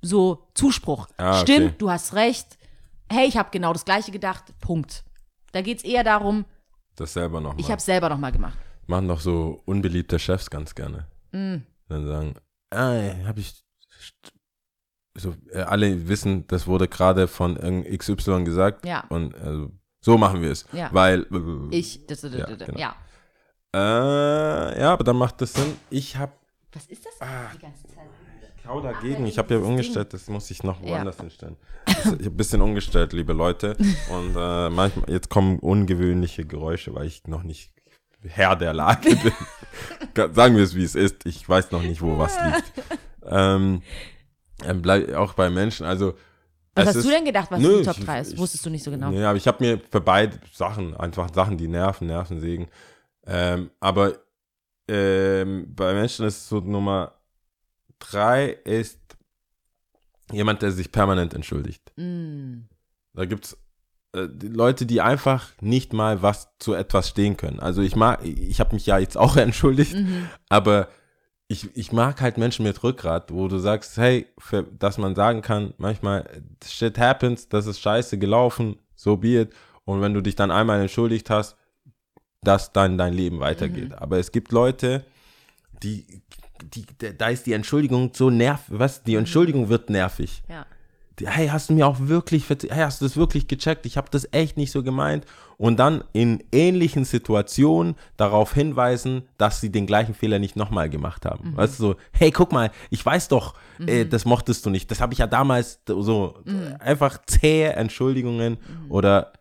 so 0.00 0.48
Zuspruch. 0.54 1.06
Ah, 1.16 1.40
okay. 1.40 1.52
Stimmt, 1.52 1.80
du 1.82 1.90
hast 1.90 2.14
recht. 2.14 2.58
Hey, 3.10 3.28
ich 3.28 3.36
habe 3.36 3.50
genau 3.52 3.72
das 3.72 3.84
Gleiche 3.84 4.10
gedacht. 4.10 4.44
Punkt. 4.60 5.04
Da 5.52 5.60
geht 5.62 5.78
es 5.78 5.84
eher 5.84 6.02
darum, 6.02 6.44
Das 6.96 7.12
selber 7.12 7.40
nochmal. 7.40 7.60
ich 7.60 7.66
habe 7.66 7.78
es 7.78 7.84
selber 7.84 8.08
nochmal 8.08 8.32
gemacht. 8.32 8.58
Machen 8.86 9.06
doch 9.06 9.20
so 9.20 9.62
unbeliebte 9.64 10.18
Chefs 10.18 10.50
ganz 10.50 10.74
gerne. 10.74 11.06
Mm. 11.30 11.58
Dann 11.88 12.06
sagen, 12.06 12.34
ah, 12.70 13.26
habe 13.26 13.40
ich. 13.40 13.62
So, 15.14 15.34
äh, 15.50 15.58
alle 15.60 16.08
wissen, 16.08 16.46
das 16.46 16.66
wurde 16.66 16.88
gerade 16.88 17.28
von 17.28 17.56
XY 17.84 18.44
gesagt. 18.44 18.86
Ja. 18.86 19.04
Und 19.08 19.34
also, 19.34 19.70
so 20.00 20.16
machen 20.16 20.40
wir 20.40 20.50
es. 20.50 20.66
Ja. 20.72 20.88
Weil. 20.92 21.26
Ich, 21.70 22.06
das, 22.06 22.22
das, 22.22 22.34
Ja, 22.34 22.46
genau. 22.46 22.78
ja. 22.78 22.96
Äh, 23.74 24.80
ja, 24.80 24.92
aber 24.92 25.04
dann 25.04 25.16
macht 25.16 25.40
das 25.40 25.52
Sinn. 25.54 25.76
Ich 25.90 26.16
habe 26.16 26.32
Was 26.72 26.86
ist 26.86 27.04
das 27.04 27.14
die 27.54 27.58
ganze 27.58 27.82
Zeit? 27.88 28.06
Kau 28.64 28.80
dagegen. 28.80 29.26
Ich 29.26 29.38
habe 29.38 29.54
ja 29.54 29.60
umgestellt, 29.60 30.12
das 30.14 30.28
muss 30.28 30.50
ich 30.50 30.62
noch 30.62 30.80
Ja. 30.82 30.90
woanders 30.90 31.18
hinstellen. 31.18 31.56
Ich 31.88 31.96
habe 32.04 32.16
ein 32.22 32.36
bisschen 32.36 32.62
umgestellt, 32.62 33.12
liebe 33.12 33.32
Leute. 33.32 33.76
Und 34.08 34.36
äh, 34.36 34.70
manchmal, 34.70 35.10
jetzt 35.10 35.28
kommen 35.30 35.58
ungewöhnliche 35.58 36.44
Geräusche, 36.46 36.94
weil 36.94 37.06
ich 37.06 37.26
noch 37.26 37.42
nicht 37.42 37.72
Herr 38.24 38.54
der 38.54 38.72
Lage 38.72 39.16
bin. 39.16 39.32
Sagen 40.34 40.56
wir 40.56 40.62
es, 40.62 40.76
wie 40.76 40.84
es 40.84 40.94
ist. 40.94 41.26
Ich 41.26 41.48
weiß 41.48 41.72
noch 41.72 41.82
nicht, 41.82 42.02
wo 42.02 42.18
was 42.18 42.36
liegt. 42.40 42.72
Ähm, 43.26 43.82
ähm, 44.64 44.82
bleib 44.82 45.12
auch 45.14 45.34
bei 45.34 45.50
Menschen, 45.50 45.86
also. 45.86 46.14
Was 46.74 46.84
es 46.84 46.88
hast 46.90 46.96
ist- 46.96 47.04
du 47.06 47.10
denn 47.10 47.24
gedacht, 47.24 47.50
was 47.50 47.60
Nö, 47.60 47.78
die 47.80 47.84
Top 47.84 47.98
ich- 47.98 48.04
3 48.04 48.20
ist? 48.20 48.32
ich- 48.32 48.38
Wusstest 48.38 48.64
du 48.64 48.70
nicht 48.70 48.82
so 48.82 48.90
genau. 48.90 49.10
Nee, 49.10 49.24
aber 49.24 49.36
ich 49.36 49.46
habe 49.46 49.62
mir 49.62 49.80
für 49.90 50.00
beide 50.00 50.38
Sachen, 50.52 50.96
einfach 50.96 51.28
Sachen, 51.34 51.58
die 51.58 51.68
nerven, 51.68 52.06
Nervensägen. 52.06 52.68
Ähm, 53.26 53.70
aber 53.80 54.14
ähm, 54.88 55.66
bei 55.74 55.92
Menschen 55.94 56.26
ist 56.26 56.48
so 56.48 56.60
Nummer 56.60 57.12
drei 57.98 58.46
ist 58.64 58.98
jemand, 60.32 60.62
der 60.62 60.72
sich 60.72 60.90
permanent 60.90 61.34
entschuldigt. 61.34 61.92
Mm. 61.96 62.62
Da 63.14 63.26
gibt's 63.26 63.56
äh, 64.14 64.26
die 64.30 64.48
Leute, 64.48 64.86
die 64.86 65.00
einfach 65.00 65.50
nicht 65.60 65.92
mal 65.92 66.22
was 66.22 66.48
zu 66.58 66.74
etwas 66.74 67.08
stehen 67.10 67.36
können. 67.36 67.60
Also 67.60 67.80
ich 67.82 67.94
mag, 67.96 68.24
ich 68.24 68.58
habe 68.60 68.74
mich 68.74 68.86
ja 68.86 68.98
jetzt 68.98 69.16
auch 69.16 69.36
entschuldigt, 69.36 69.94
Mhm. 69.94 70.28
aber 70.48 70.88
ich, 71.52 71.76
ich 71.76 71.92
mag 71.92 72.20
halt 72.22 72.38
Menschen 72.38 72.64
mit 72.64 72.82
Rückgrat, 72.82 73.30
wo 73.30 73.46
du 73.46 73.58
sagst, 73.58 73.98
hey, 73.98 74.26
für, 74.38 74.62
dass 74.62 74.96
man 74.96 75.14
sagen 75.14 75.42
kann, 75.42 75.74
manchmal, 75.76 76.24
shit 76.64 76.98
happens, 76.98 77.48
das 77.48 77.66
ist 77.66 77.80
scheiße 77.80 78.18
gelaufen, 78.18 78.76
so 78.96 79.18
be 79.18 79.42
it. 79.42 79.52
Und 79.84 80.00
wenn 80.00 80.14
du 80.14 80.22
dich 80.22 80.34
dann 80.34 80.50
einmal 80.50 80.80
entschuldigt 80.80 81.28
hast, 81.28 81.56
dass 82.42 82.72
dann 82.72 82.96
dein 82.96 83.12
Leben 83.12 83.38
weitergeht. 83.40 83.92
Aber 83.92 84.18
es 84.18 84.32
gibt 84.32 84.50
Leute, 84.50 85.04
die, 85.82 86.22
die, 86.72 86.86
da 87.18 87.28
ist 87.28 87.46
die 87.46 87.52
Entschuldigung 87.52 88.12
so 88.14 88.30
nervig, 88.30 88.78
was, 88.78 89.02
die 89.02 89.16
Entschuldigung 89.16 89.68
wird 89.68 89.90
nervig 89.90 90.42
Ja. 90.48 90.64
die, 91.18 91.28
hey, 91.28 91.48
hast 91.48 91.68
du 91.68 91.74
mir 91.74 91.86
auch 91.86 91.98
wirklich, 92.00 92.48
hey, 92.48 92.80
hast 92.82 93.00
du 93.00 93.04
das 93.04 93.16
wirklich 93.16 93.46
gecheckt? 93.46 93.84
Ich 93.84 93.96
habe 93.96 94.08
das 94.10 94.26
echt 94.32 94.56
nicht 94.56 94.72
so 94.72 94.82
gemeint. 94.82 95.26
Und 95.62 95.76
dann 95.76 96.02
in 96.12 96.42
ähnlichen 96.50 97.04
Situationen 97.04 97.94
darauf 98.16 98.52
hinweisen, 98.52 99.28
dass 99.38 99.60
sie 99.60 99.70
den 99.70 99.86
gleichen 99.86 100.12
Fehler 100.12 100.40
nicht 100.40 100.56
nochmal 100.56 100.90
gemacht 100.90 101.24
haben. 101.24 101.56
Weißt 101.56 101.78
du, 101.78 101.82
so, 101.84 101.96
hey, 102.10 102.32
guck 102.32 102.50
mal, 102.50 102.72
ich 102.90 103.06
weiß 103.06 103.28
doch, 103.28 103.54
äh, 103.86 104.04
das 104.04 104.24
mochtest 104.24 104.66
du 104.66 104.70
nicht. 104.70 104.90
Das 104.90 105.00
habe 105.00 105.12
ich 105.12 105.20
ja 105.20 105.28
damals 105.28 105.80
so, 105.86 106.42
einfach 106.80 107.24
zähe 107.26 107.74
Entschuldigungen 107.74 108.58
oder 108.88 109.34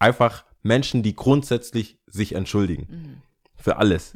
einfach 0.00 0.44
Menschen, 0.64 1.04
die 1.04 1.14
grundsätzlich 1.14 2.00
sich 2.08 2.34
entschuldigen. 2.34 3.22
Für 3.54 3.76
alles. 3.76 4.14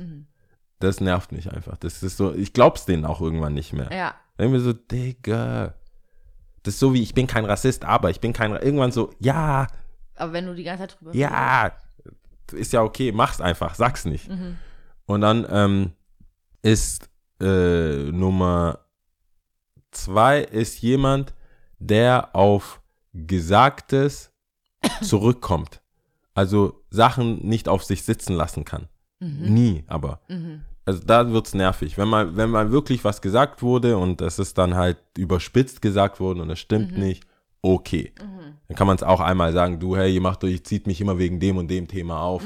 Das 0.80 1.00
nervt 1.00 1.30
mich 1.30 1.52
einfach. 1.52 1.76
Das 1.76 2.02
ist 2.02 2.16
so, 2.16 2.34
ich 2.34 2.54
glaub's 2.54 2.86
denen 2.86 3.04
auch 3.04 3.20
irgendwann 3.20 3.54
nicht 3.54 3.72
mehr. 3.72 3.88
Ja. 3.92 4.16
Irgendwie 4.36 4.58
so, 4.58 4.72
Digga. 4.72 5.74
Das 6.64 6.74
ist 6.74 6.80
so 6.80 6.92
wie, 6.92 7.02
ich 7.04 7.14
bin 7.14 7.28
kein 7.28 7.44
Rassist, 7.44 7.84
aber 7.84 8.10
ich 8.10 8.18
bin 8.18 8.32
kein, 8.32 8.50
irgendwann 8.50 8.90
so, 8.90 9.12
ja, 9.20 9.68
Aber 10.14 10.32
wenn 10.32 10.46
du 10.46 10.54
die 10.54 10.64
ganze 10.64 10.82
Zeit 10.86 10.98
drüber 11.00 11.14
ja, 11.14 11.72
ist 12.52 12.72
ja 12.72 12.82
okay, 12.82 13.12
mach's 13.12 13.40
einfach, 13.40 13.74
sag's 13.74 14.04
nicht. 14.04 14.28
Und 15.06 15.20
dann 15.20 15.46
ähm, 15.50 15.92
ist 16.62 17.08
äh, 17.40 18.10
Nummer 18.10 18.80
zwei 19.90 20.40
ist 20.40 20.80
jemand, 20.82 21.34
der 21.78 22.34
auf 22.34 22.80
Gesagtes 23.12 24.32
zurückkommt. 25.02 25.80
Also 26.34 26.82
Sachen 26.90 27.46
nicht 27.46 27.68
auf 27.68 27.84
sich 27.84 28.02
sitzen 28.04 28.34
lassen 28.34 28.64
kann. 28.64 28.88
Nie, 29.20 29.84
aber. 29.86 30.20
Also 30.84 31.00
da 31.04 31.30
wird's 31.30 31.54
nervig. 31.54 31.96
Wenn 31.96 32.08
mal, 32.08 32.36
wenn 32.36 32.50
mal 32.50 32.72
wirklich 32.72 33.04
was 33.04 33.22
gesagt 33.22 33.62
wurde 33.62 33.96
und 33.96 34.20
das 34.20 34.38
ist 34.38 34.58
dann 34.58 34.74
halt 34.74 34.98
überspitzt 35.16 35.80
gesagt 35.80 36.18
worden 36.18 36.40
und 36.40 36.50
es 36.50 36.58
stimmt 36.58 36.98
nicht, 36.98 37.24
okay. 37.60 38.12
Dann 38.72 38.78
kann 38.78 38.86
man 38.86 38.96
es 38.96 39.02
auch 39.02 39.20
einmal 39.20 39.52
sagen, 39.52 39.80
du, 39.80 39.98
hey, 39.98 40.14
ihr 40.14 40.22
macht 40.22 40.42
euch, 40.44 40.64
zieht 40.64 40.86
mich 40.86 40.98
immer 41.02 41.18
wegen 41.18 41.40
dem 41.40 41.58
und 41.58 41.68
dem 41.68 41.88
Thema 41.88 42.22
auf. 42.22 42.42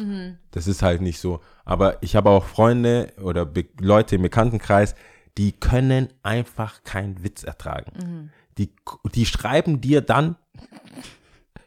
Das 0.51 0.67
ist 0.67 0.83
halt 0.83 1.01
nicht 1.01 1.21
so. 1.21 1.39
Aber 1.65 2.03
ich 2.03 2.17
habe 2.17 2.31
auch 2.31 2.45
Freunde 2.47 3.13
oder 3.23 3.47
Be 3.47 3.67
Leute 3.81 4.17
im 4.17 4.23
Bekanntenkreis, 4.23 4.97
die 5.39 5.53
können 5.53 6.09
einfach 6.25 6.83
keinen 6.83 7.23
Witz 7.23 7.45
ertragen. 7.45 8.33
Die, 8.59 8.73
die 9.15 9.25
schreiben 9.25 9.81
dir 9.81 10.01
dann, 10.01 10.35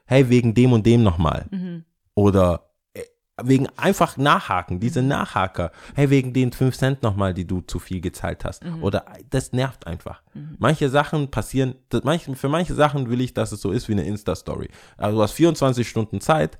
hey, 0.03 0.30
wegen 0.30 0.55
dem 0.55 0.74
und 0.74 0.86
dem 0.86 1.03
nochmal. 1.03 1.45
Oder 2.14 2.55
äh, 2.55 2.69
wegen 3.44 3.68
einfach 3.78 4.18
Nachhaken, 4.18 4.80
diese 4.80 5.02
Nachhaker. 5.02 5.72
Hey, 5.96 6.10
wegen 6.10 6.34
den 6.34 6.52
5 6.52 6.78
Cent 6.78 7.04
nochmal, 7.04 7.34
die 7.34 7.46
du 7.46 7.62
zu 7.62 7.80
viel 7.80 8.02
gezahlt 8.02 8.46
hast. 8.46 8.64
Oder 8.82 9.06
äh, 9.08 9.24
das 9.30 9.54
nervt 9.54 9.88
einfach. 9.88 10.22
Manche 10.58 10.90
Sachen 10.90 11.30
passieren, 11.32 11.76
das, 11.90 12.04
manche, 12.04 12.36
für 12.36 12.50
manche 12.50 12.74
Sachen 12.74 13.10
will 13.10 13.22
ich, 13.22 13.34
dass 13.34 13.52
es 13.52 13.62
so 13.62 13.72
ist 13.72 13.88
wie 13.88 13.94
eine 13.94 14.04
Insta-Story. 14.04 14.70
Also 14.98 15.18
du 15.18 15.24
hast 15.24 15.34
24 15.34 15.88
Stunden 15.88 16.22
Zeit, 16.22 16.58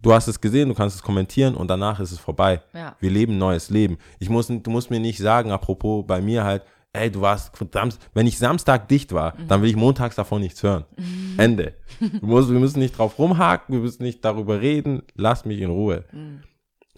du 0.00 0.12
hast 0.12 0.28
es 0.28 0.40
gesehen, 0.40 0.68
du 0.68 0.74
kannst 0.74 0.96
es 0.96 1.02
kommentieren 1.02 1.54
und 1.54 1.68
danach 1.68 2.00
ist 2.00 2.12
es 2.12 2.18
vorbei. 2.18 2.62
Ja. 2.72 2.96
Wir 3.00 3.10
leben 3.10 3.34
ein 3.34 3.38
neues 3.38 3.70
Leben. 3.70 3.98
Ich 4.18 4.28
muss, 4.28 4.46
du 4.46 4.70
musst 4.70 4.90
mir 4.90 5.00
nicht 5.00 5.18
sagen, 5.18 5.50
apropos 5.50 6.04
bei 6.06 6.20
mir 6.20 6.44
halt, 6.44 6.62
ey, 6.96 7.10
du 7.10 7.20
warst, 7.20 7.52
Samst- 7.72 8.00
wenn 8.14 8.26
ich 8.26 8.38
Samstag 8.38 8.88
dicht 8.88 9.12
war, 9.12 9.34
dann 9.48 9.62
will 9.62 9.70
ich 9.70 9.76
montags 9.76 10.16
davon 10.16 10.40
nichts 10.40 10.62
hören. 10.62 10.84
Ende. 11.36 11.74
Du 12.00 12.26
musst, 12.26 12.50
wir 12.50 12.58
müssen 12.58 12.78
nicht 12.80 12.98
drauf 12.98 13.18
rumhaken, 13.18 13.74
wir 13.74 13.82
müssen 13.82 14.02
nicht 14.02 14.24
darüber 14.24 14.60
reden, 14.60 15.02
lass 15.14 15.44
mich 15.44 15.60
in 15.60 15.70
Ruhe. 15.70 16.04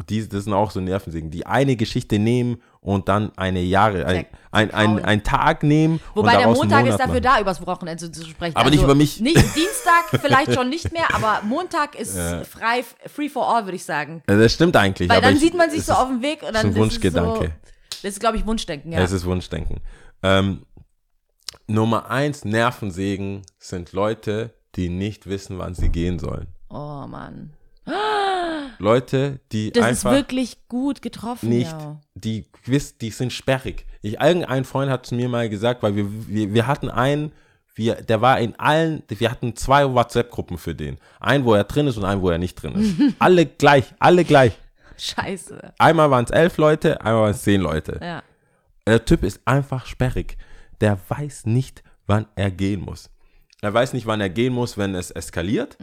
Die, 0.08 0.28
das 0.28 0.44
sind 0.44 0.52
auch 0.52 0.70
so 0.70 0.80
Nervensägen, 0.80 1.28
die 1.32 1.44
eine 1.44 1.74
Geschichte 1.74 2.20
nehmen 2.20 2.62
und 2.80 3.08
dann 3.08 3.32
eine 3.36 3.60
Jahre, 3.60 4.06
ein, 4.06 4.26
ein, 4.52 4.70
ein, 4.70 5.04
ein 5.04 5.22
Tag 5.24 5.64
nehmen 5.64 5.98
Wobei 6.14 6.36
der 6.36 6.46
Montag 6.46 6.86
ist 6.86 6.98
dafür 7.00 7.14
machen. 7.14 7.22
da, 7.24 7.40
übers 7.40 7.66
Wochenende 7.66 8.04
zu, 8.04 8.12
zu 8.12 8.24
sprechen. 8.24 8.54
Also 8.54 8.60
Aber 8.64 8.70
nicht 8.70 8.84
über 8.84 8.94
mich. 8.94 9.20
Nicht 9.20 9.34
Dienstag 9.56 10.20
vielleicht 10.20 10.54
schon 10.54 10.68
nicht 10.68 10.92
mehr, 10.92 11.02
aber 11.12 11.40
Montag 11.44 11.96
ist 11.98 12.16
frei, 12.16 12.84
free 13.12 13.28
for 13.28 13.52
all, 13.52 13.64
würde 13.64 13.74
ich 13.74 13.84
sagen. 13.84 14.22
Ja, 14.30 14.36
Das 14.38 14.52
stimmt 14.52 14.76
eigentlich. 14.76 15.08
Weil 15.08 15.20
dann 15.20 15.34
ich, 15.34 15.40
sieht 15.40 15.56
man 15.56 15.68
sich 15.68 15.84
so 15.84 15.90
ist- 15.92 15.98
auf 15.98 16.06
dem 16.06 16.22
Weg 16.22 16.42
und 16.42 16.54
dann 16.54 16.66
ein 16.66 16.66
ist 16.70 16.74
es 16.76 16.80
Wunschgedanke. 16.80 17.46
So, 17.46 17.67
das 18.02 18.12
ist, 18.12 18.20
glaube 18.20 18.36
ich, 18.36 18.46
Wunschdenken, 18.46 18.92
ja. 18.92 19.00
Es 19.00 19.12
ist 19.12 19.24
Wunschdenken. 19.24 19.80
Ähm, 20.22 20.66
Nummer 21.66 22.10
eins, 22.10 22.44
Nervensägen 22.44 23.42
sind 23.58 23.92
Leute, 23.92 24.54
die 24.74 24.88
nicht 24.88 25.26
wissen, 25.26 25.58
wann 25.58 25.74
sie 25.74 25.88
gehen 25.88 26.18
sollen. 26.18 26.48
oh 26.68 27.06
Mann. 27.06 27.52
Leute, 28.78 29.40
die 29.52 29.72
Das 29.72 29.82
ist 29.82 30.06
einfach 30.06 30.12
wirklich 30.12 30.68
gut 30.68 31.02
getroffen, 31.02 31.48
nicht, 31.48 31.72
ja. 31.72 32.00
die 32.14 32.46
die 33.00 33.10
sind 33.10 33.32
sperrig. 33.32 33.86
Ich, 34.02 34.20
irgendein 34.20 34.64
Freund 34.64 34.90
hat 34.90 35.06
zu 35.06 35.14
mir 35.14 35.28
mal 35.28 35.48
gesagt, 35.48 35.82
weil 35.82 35.96
wir, 35.96 36.06
wir, 36.28 36.54
wir 36.54 36.66
hatten 36.66 36.90
einen, 36.90 37.32
wir, 37.74 37.94
der 37.96 38.20
war 38.20 38.38
in 38.40 38.58
allen, 38.58 39.02
wir 39.08 39.30
hatten 39.30 39.56
zwei 39.56 39.92
WhatsApp-Gruppen 39.92 40.58
für 40.58 40.74
den. 40.74 40.98
Einen, 41.18 41.44
wo 41.44 41.54
er 41.54 41.64
drin 41.64 41.86
ist 41.86 41.96
und 41.96 42.04
einen, 42.04 42.22
wo 42.22 42.30
er 42.30 42.38
nicht 42.38 42.54
drin 42.54 42.74
ist. 42.74 43.14
alle 43.18 43.46
gleich, 43.46 43.84
alle 43.98 44.24
gleich. 44.24 44.52
Scheiße. 44.98 45.74
Einmal 45.78 46.10
waren 46.10 46.24
es 46.24 46.30
elf 46.30 46.56
Leute, 46.58 47.00
einmal 47.00 47.22
waren 47.22 47.30
es 47.30 47.42
zehn 47.42 47.60
Leute. 47.60 47.98
Ja. 48.02 48.22
Der 48.86 49.04
Typ 49.04 49.22
ist 49.22 49.40
einfach 49.44 49.86
sperrig. 49.86 50.36
Der 50.80 50.98
weiß 51.08 51.46
nicht, 51.46 51.82
wann 52.06 52.26
er 52.36 52.50
gehen 52.50 52.80
muss. 52.80 53.10
Er 53.60 53.74
weiß 53.74 53.92
nicht, 53.92 54.06
wann 54.06 54.20
er 54.20 54.30
gehen 54.30 54.52
muss, 54.54 54.78
wenn 54.78 54.94
es 54.94 55.10
eskaliert. 55.10 55.76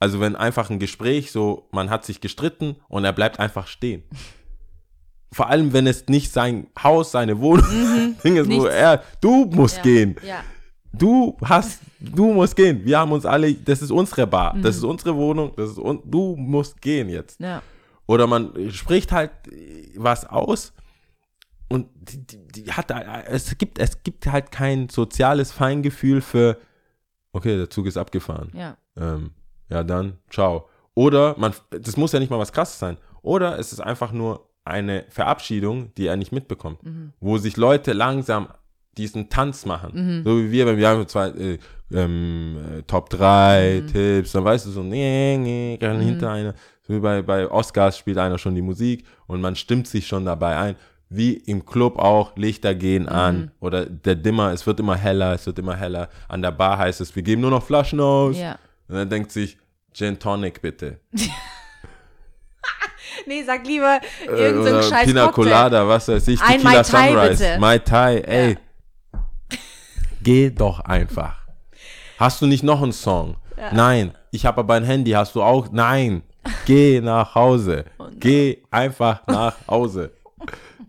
Also 0.00 0.20
wenn 0.20 0.34
einfach 0.36 0.68
ein 0.70 0.78
Gespräch 0.80 1.30
so, 1.32 1.68
man 1.72 1.88
hat 1.90 2.04
sich 2.04 2.20
gestritten 2.20 2.76
und 2.88 3.04
er 3.04 3.12
bleibt 3.12 3.38
einfach 3.40 3.66
stehen. 3.68 4.02
Vor 5.32 5.48
allem, 5.48 5.72
wenn 5.72 5.86
es 5.86 6.08
nicht 6.08 6.30
sein 6.30 6.66
Haus, 6.82 7.12
seine 7.12 7.40
Wohnung, 7.40 8.16
Ding 8.24 8.36
ist, 8.36 8.46
wo 8.50 8.62
Nichts. 8.64 8.66
er, 8.66 9.02
du 9.20 9.46
musst 9.46 9.76
Ja. 9.78 9.82
gehen. 9.82 10.16
Ja. 10.26 10.44
Du 10.92 11.38
hast, 11.42 11.80
du 12.00 12.34
musst 12.34 12.54
gehen. 12.54 12.84
Wir 12.84 12.98
haben 12.98 13.12
uns 13.12 13.24
alle, 13.24 13.54
das 13.54 13.80
ist 13.80 13.90
unsere 13.90 14.26
Bar, 14.26 14.54
das 14.60 14.76
ist 14.76 14.84
unsere 14.84 15.16
Wohnung, 15.16 15.52
das 15.56 15.70
ist, 15.70 15.78
un, 15.78 16.02
du 16.04 16.36
musst 16.36 16.82
gehen 16.82 17.08
jetzt. 17.08 17.40
Ja. 17.40 17.62
Oder 18.06 18.26
man 18.26 18.70
spricht 18.70 19.12
halt 19.12 19.30
was 19.96 20.26
aus 20.26 20.72
und 21.68 21.88
die, 21.94 22.26
die, 22.26 22.48
die 22.48 22.72
hat, 22.72 22.90
es 23.28 23.56
gibt, 23.56 23.78
es 23.78 24.02
gibt 24.02 24.26
halt 24.26 24.50
kein 24.50 24.88
soziales 24.88 25.52
Feingefühl 25.52 26.20
für, 26.20 26.58
okay, 27.32 27.56
der 27.56 27.70
Zug 27.70 27.86
ist 27.86 27.96
abgefahren. 27.96 28.50
Ja. 28.54 28.76
Ähm, 28.96 29.30
ja, 29.70 29.82
dann, 29.82 30.18
ciao. 30.28 30.68
Oder 30.94 31.34
man, 31.38 31.54
das 31.70 31.96
muss 31.96 32.12
ja 32.12 32.18
nicht 32.18 32.30
mal 32.30 32.38
was 32.38 32.52
krasses 32.52 32.78
sein. 32.78 32.98
Oder 33.22 33.58
es 33.58 33.72
ist 33.72 33.80
einfach 33.80 34.12
nur 34.12 34.50
eine 34.64 35.06
Verabschiedung, 35.08 35.94
die 35.96 36.06
er 36.06 36.16
nicht 36.16 36.32
mitbekommt. 36.32 36.80
Wo 37.20 37.38
sich 37.38 37.56
Leute 37.56 37.94
langsam 37.94 38.48
diesen 38.98 39.30
Tanz 39.30 39.64
machen. 39.64 40.22
So 40.24 40.38
wie 40.38 40.50
wir, 40.50 40.66
wenn 40.66 40.76
wir 40.76 40.88
haben 40.88 41.08
zwei 41.08 41.28
äh, 41.28 41.58
ähm, 41.90 42.58
äh, 42.78 42.82
Top 42.82 43.08
3 43.10 43.84
Tipps, 43.90 44.32
dann 44.32 44.44
weißt 44.44 44.66
du 44.66 44.70
so, 44.70 44.82
nee, 44.82 45.38
nee, 45.38 45.78
kann 45.80 46.00
hinter 46.00 46.30
einer. 46.30 46.54
So 46.86 46.94
wie 46.94 47.00
bei, 47.00 47.22
bei 47.22 47.48
Oscars 47.50 47.96
spielt 47.96 48.18
einer 48.18 48.38
schon 48.38 48.54
die 48.54 48.62
Musik 48.62 49.04
und 49.26 49.40
man 49.40 49.54
stimmt 49.56 49.86
sich 49.86 50.06
schon 50.06 50.24
dabei 50.24 50.56
ein. 50.56 50.76
Wie 51.08 51.34
im 51.34 51.66
Club 51.66 51.98
auch, 51.98 52.34
Lichter 52.36 52.74
gehen 52.74 53.06
an 53.08 53.50
oder 53.60 53.84
der 53.84 54.14
Dimmer, 54.14 54.50
es 54.52 54.66
wird 54.66 54.80
immer 54.80 54.96
heller, 54.96 55.34
es 55.34 55.44
wird 55.46 55.58
immer 55.58 55.76
heller. 55.76 56.08
An 56.26 56.40
der 56.40 56.52
Bar 56.52 56.78
heißt 56.78 57.00
es, 57.02 57.14
wir 57.14 57.22
geben 57.22 57.42
nur 57.42 57.50
noch 57.50 57.62
Flaschen 57.62 58.00
aus. 58.00 58.36
Ja. 58.38 58.58
Und 58.88 58.96
dann 58.96 59.10
denkt 59.10 59.30
sich, 59.30 59.58
Gin 59.92 60.18
Tonic 60.18 60.62
bitte. 60.62 60.98
Nee, 63.26 63.42
sag 63.44 63.66
lieber 63.66 64.00
Äh, 64.26 64.30
irgendeinen 64.30 64.76
oder 64.76 64.82
scheiß 64.82 65.04
Pina 65.06 65.26
Cocktail. 65.26 65.42
Colada, 65.44 65.86
was 65.88 66.08
weiß 66.08 66.28
ich, 66.28 66.40
Ein 66.40 66.60
Tequila 66.60 66.70
Mai 66.72 66.82
Tai, 66.82 67.08
Sunrise, 67.08 67.44
bitte. 67.44 67.60
Mai 67.60 67.78
Tai, 67.78 68.18
ey. 68.20 68.58
Geh 70.22 70.50
doch 70.50 70.80
einfach. 70.80 71.36
Hast 72.18 72.40
du 72.40 72.46
nicht 72.46 72.62
noch 72.62 72.82
einen 72.82 72.92
Song? 72.92 73.36
Nein. 73.72 74.12
Ich 74.30 74.46
habe 74.46 74.60
aber 74.60 74.74
ein 74.74 74.84
Handy, 74.84 75.10
hast 75.12 75.34
du 75.34 75.42
auch? 75.42 75.70
Nein. 75.70 76.22
Geh 76.66 77.00
nach 77.00 77.34
Hause. 77.34 77.84
Oh 77.98 78.06
Geh 78.18 78.62
einfach 78.70 79.26
nach 79.26 79.56
Hause. 79.68 80.12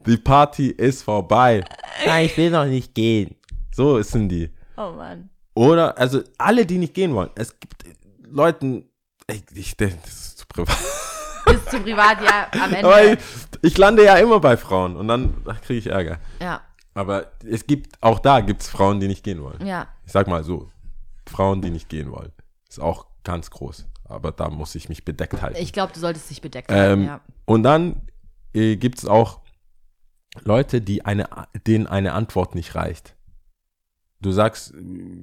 Die 0.06 0.18
Party 0.18 0.68
ist 0.70 1.04
vorbei. 1.04 1.64
Nein, 2.06 2.26
ich 2.26 2.36
will 2.38 2.50
noch 2.52 2.66
nicht 2.66 2.94
gehen. 2.94 3.36
So 3.74 4.02
sind 4.02 4.30
die. 4.30 4.50
Oh 4.78 4.92
Mann. 4.92 5.30
Oder, 5.56 5.98
also 5.98 6.22
alle, 6.38 6.66
die 6.66 6.78
nicht 6.78 6.94
gehen 6.94 7.14
wollen. 7.14 7.30
Es 7.36 7.60
gibt 7.60 7.84
Leuten, 8.28 8.90
ich, 9.30 9.44
ich 9.54 9.78
denke, 9.78 9.98
das 10.04 10.14
ist 10.14 10.38
zu 10.40 10.46
privat. 10.48 10.78
Bis 11.46 11.66
zu 11.66 11.80
privat, 11.80 12.18
ja, 12.24 12.48
am 12.52 12.74
Ende. 12.74 12.86
Aber 12.88 13.04
ich, 13.14 13.20
ich 13.62 13.78
lande 13.78 14.04
ja 14.04 14.16
immer 14.16 14.40
bei 14.40 14.58
Frauen 14.58 14.96
und 14.96 15.08
dann 15.08 15.44
kriege 15.66 15.80
ich 15.80 15.88
Ärger. 15.88 16.20
ja, 16.42 16.62
Aber 16.96 17.32
es 17.46 17.68
gibt, 17.68 18.02
auch 18.02 18.20
da 18.20 18.40
gibt 18.40 18.62
es 18.62 18.70
Frauen, 18.70 19.00
die 19.00 19.08
nicht 19.08 19.24
gehen 19.24 19.44
wollen. 19.44 19.64
ja. 19.66 19.88
Ich 20.06 20.12
sag 20.12 20.28
mal 20.28 20.44
so, 20.44 20.70
Frauen, 21.30 21.62
die 21.62 21.70
nicht 21.70 21.90
gehen 21.90 22.12
wollen. 22.12 22.32
Ist 22.68 22.80
auch 22.82 23.06
ganz 23.24 23.50
groß. 23.52 23.88
Aber 24.06 24.32
da 24.32 24.50
muss 24.50 24.76
ich 24.76 24.90
mich 24.90 25.06
bedeckt 25.06 25.42
halten. 25.42 25.58
Ich 25.60 25.74
glaube, 25.74 25.94
du 25.94 26.00
solltest 26.00 26.30
dich 26.30 26.42
bedeckt 26.42 26.72
halten, 26.72 27.02
ähm, 27.02 27.08
ja. 27.08 27.22
Und 27.46 27.64
dann 27.64 28.02
äh, 28.54 28.76
gibt 28.76 29.00
es 29.00 29.06
auch 29.06 29.40
Leute, 30.44 30.82
die 30.82 31.06
eine, 31.06 31.28
denen 31.68 31.88
eine 31.88 32.14
Antwort 32.14 32.56
nicht 32.56 32.76
reicht. 32.76 33.16
Du 34.20 34.32
sagst, 34.32 34.74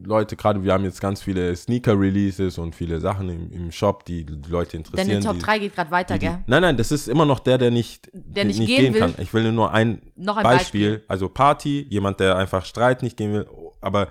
Leute, 0.04 0.36
gerade 0.36 0.62
wir 0.62 0.74
haben 0.74 0.84
jetzt 0.84 1.00
ganz 1.00 1.22
viele 1.22 1.56
Sneaker-Releases 1.56 2.58
und 2.58 2.74
viele 2.74 3.00
Sachen 3.00 3.30
im, 3.30 3.50
im 3.50 3.72
Shop, 3.72 4.04
die 4.04 4.26
die 4.26 4.50
Leute 4.50 4.72
Denn 4.72 4.80
interessieren. 4.82 5.20
die 5.20 5.26
Top 5.26 5.36
die, 5.36 5.42
3 5.42 5.58
geht 5.58 5.74
gerade 5.74 5.90
weiter, 5.90 6.14
die, 6.18 6.26
gell? 6.26 6.44
nein, 6.46 6.60
nein, 6.60 6.76
das 6.76 6.92
ist 6.92 7.08
immer 7.08 7.24
noch 7.24 7.38
der, 7.40 7.56
der 7.56 7.70
nicht, 7.70 8.10
Der 8.12 8.44
nicht 8.44 8.58
gehen 8.66 8.92
will. 8.92 9.00
kann. 9.00 9.14
Ich 9.16 9.32
will 9.32 9.50
nur 9.52 9.72
ein, 9.72 10.02
Noch 10.16 10.36
ein 10.36 10.42
Beispiel, 10.42 10.90
Beispiel. 10.90 11.04
also 11.08 11.30
Party, 11.30 11.86
jemand, 11.88 12.20
der 12.20 12.36
einfach 12.36 12.66
Streit 12.66 13.02
nicht 13.02 13.16
gehen 13.16 13.32
will. 13.32 13.48
Aber 13.80 14.08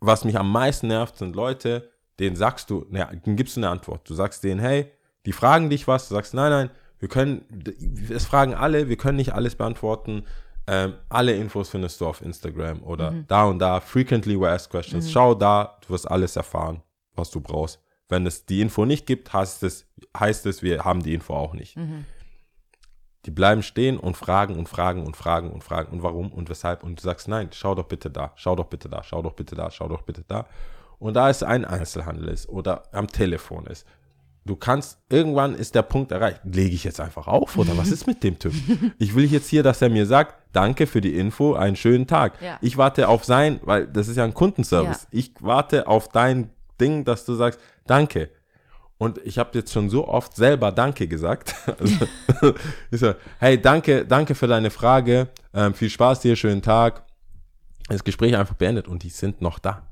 was 0.00 0.26
mich 0.26 0.38
am 0.38 0.52
meisten 0.52 0.88
nervt, 0.88 1.16
sind 1.16 1.34
Leute, 1.34 1.90
denen 2.18 2.36
sagst 2.36 2.70
du, 2.70 2.86
naja, 2.90 3.06
denen 3.06 3.36
gibst 3.36 3.56
du 3.56 3.60
eine 3.60 3.70
Antwort. 3.70 4.08
Du 4.08 4.14
sagst 4.14 4.44
denen, 4.44 4.60
hey, 4.60 4.90
die 5.26 5.32
fragen 5.32 5.70
dich 5.70 5.86
was, 5.88 6.08
du 6.08 6.14
sagst, 6.14 6.34
nein, 6.34 6.50
nein, 6.50 6.70
wir 6.98 7.08
können, 7.08 7.44
es 8.10 8.24
fragen 8.24 8.54
alle, 8.54 8.88
wir 8.88 8.96
können 8.96 9.16
nicht 9.16 9.34
alles 9.34 9.56
beantworten. 9.56 10.24
Ähm, 10.66 10.94
alle 11.10 11.34
Infos 11.34 11.68
findest 11.68 12.00
du 12.00 12.06
auf 12.06 12.22
Instagram 12.22 12.82
oder 12.82 13.10
Mhm. 13.10 13.24
da 13.28 13.44
und 13.44 13.58
da, 13.58 13.80
frequently 13.80 14.40
were 14.40 14.50
asked 14.50 14.70
questions. 14.70 15.10
Schau 15.10 15.34
da, 15.34 15.76
du 15.86 15.90
wirst 15.92 16.10
alles 16.10 16.36
erfahren, 16.36 16.82
was 17.14 17.30
du 17.30 17.40
brauchst. 17.40 17.80
Wenn 18.08 18.26
es 18.26 18.46
die 18.46 18.60
Info 18.60 18.84
nicht 18.86 19.06
gibt, 19.06 19.32
heißt 19.32 19.62
es, 19.64 19.86
heißt 20.18 20.46
es 20.46 20.62
wir 20.62 20.84
haben 20.84 21.02
die 21.02 21.12
Info 21.14 21.34
auch 21.34 21.52
nicht. 21.54 21.76
Mhm. 21.76 22.06
Die 23.26 23.30
bleiben 23.30 23.62
stehen 23.62 23.98
und 23.98 24.16
fragen 24.18 24.56
und 24.58 24.68
fragen 24.68 25.04
und 25.04 25.16
fragen 25.16 25.50
und 25.50 25.64
fragen 25.64 25.90
und 25.92 26.02
warum 26.02 26.30
und 26.30 26.50
weshalb. 26.50 26.82
Und 26.82 26.98
du 26.98 27.02
sagst, 27.02 27.26
nein, 27.28 27.48
schau 27.52 27.74
doch 27.74 27.86
bitte 27.86 28.10
da, 28.10 28.32
schau 28.36 28.54
doch 28.54 28.66
bitte 28.66 28.88
da, 28.90 29.02
schau 29.02 29.22
doch 29.22 29.32
bitte 29.32 29.54
da, 29.54 29.70
schau 29.70 29.88
doch 29.88 30.02
bitte 30.02 30.24
da. 30.28 30.46
Und 31.04 31.12
da 31.12 31.28
es 31.28 31.42
ein 31.42 31.66
Einzelhandel 31.66 32.28
ist 32.28 32.48
oder 32.48 32.84
am 32.90 33.08
Telefon 33.08 33.66
ist, 33.66 33.86
du 34.46 34.56
kannst, 34.56 35.00
irgendwann 35.10 35.54
ist 35.54 35.74
der 35.74 35.82
Punkt 35.82 36.12
erreicht. 36.12 36.40
Lege 36.44 36.74
ich 36.74 36.82
jetzt 36.82 36.98
einfach 36.98 37.26
auf 37.26 37.58
oder 37.58 37.76
was 37.76 37.90
ist 37.90 38.06
mit 38.06 38.22
dem 38.22 38.38
Typ? 38.38 38.54
Ich 38.98 39.14
will 39.14 39.26
jetzt 39.26 39.50
hier, 39.50 39.62
dass 39.62 39.82
er 39.82 39.90
mir 39.90 40.06
sagt, 40.06 40.34
danke 40.54 40.86
für 40.86 41.02
die 41.02 41.14
Info, 41.14 41.52
einen 41.52 41.76
schönen 41.76 42.06
Tag. 42.06 42.40
Ja. 42.40 42.56
Ich 42.62 42.78
warte 42.78 43.08
auf 43.08 43.22
sein, 43.26 43.60
weil 43.64 43.86
das 43.86 44.08
ist 44.08 44.16
ja 44.16 44.24
ein 44.24 44.32
Kundenservice. 44.32 45.02
Ja. 45.02 45.08
Ich 45.10 45.34
warte 45.40 45.88
auf 45.88 46.08
dein 46.08 46.48
Ding, 46.80 47.04
dass 47.04 47.26
du 47.26 47.34
sagst, 47.34 47.60
danke. 47.86 48.30
Und 48.96 49.18
ich 49.26 49.36
habe 49.36 49.50
jetzt 49.58 49.74
schon 49.74 49.90
so 49.90 50.08
oft 50.08 50.34
selber 50.34 50.72
Danke 50.72 51.06
gesagt. 51.06 51.54
Also, 51.78 52.06
ich 52.90 53.00
so, 53.00 53.12
hey, 53.40 53.60
danke, 53.60 54.06
danke 54.06 54.34
für 54.34 54.46
deine 54.46 54.70
Frage. 54.70 55.28
Ähm, 55.52 55.74
viel 55.74 55.90
Spaß 55.90 56.20
dir, 56.20 56.34
schönen 56.34 56.62
Tag. 56.62 57.04
Das 57.90 58.04
Gespräch 58.04 58.34
einfach 58.34 58.54
beendet 58.54 58.88
und 58.88 59.02
die 59.02 59.10
sind 59.10 59.42
noch 59.42 59.58
da. 59.58 59.86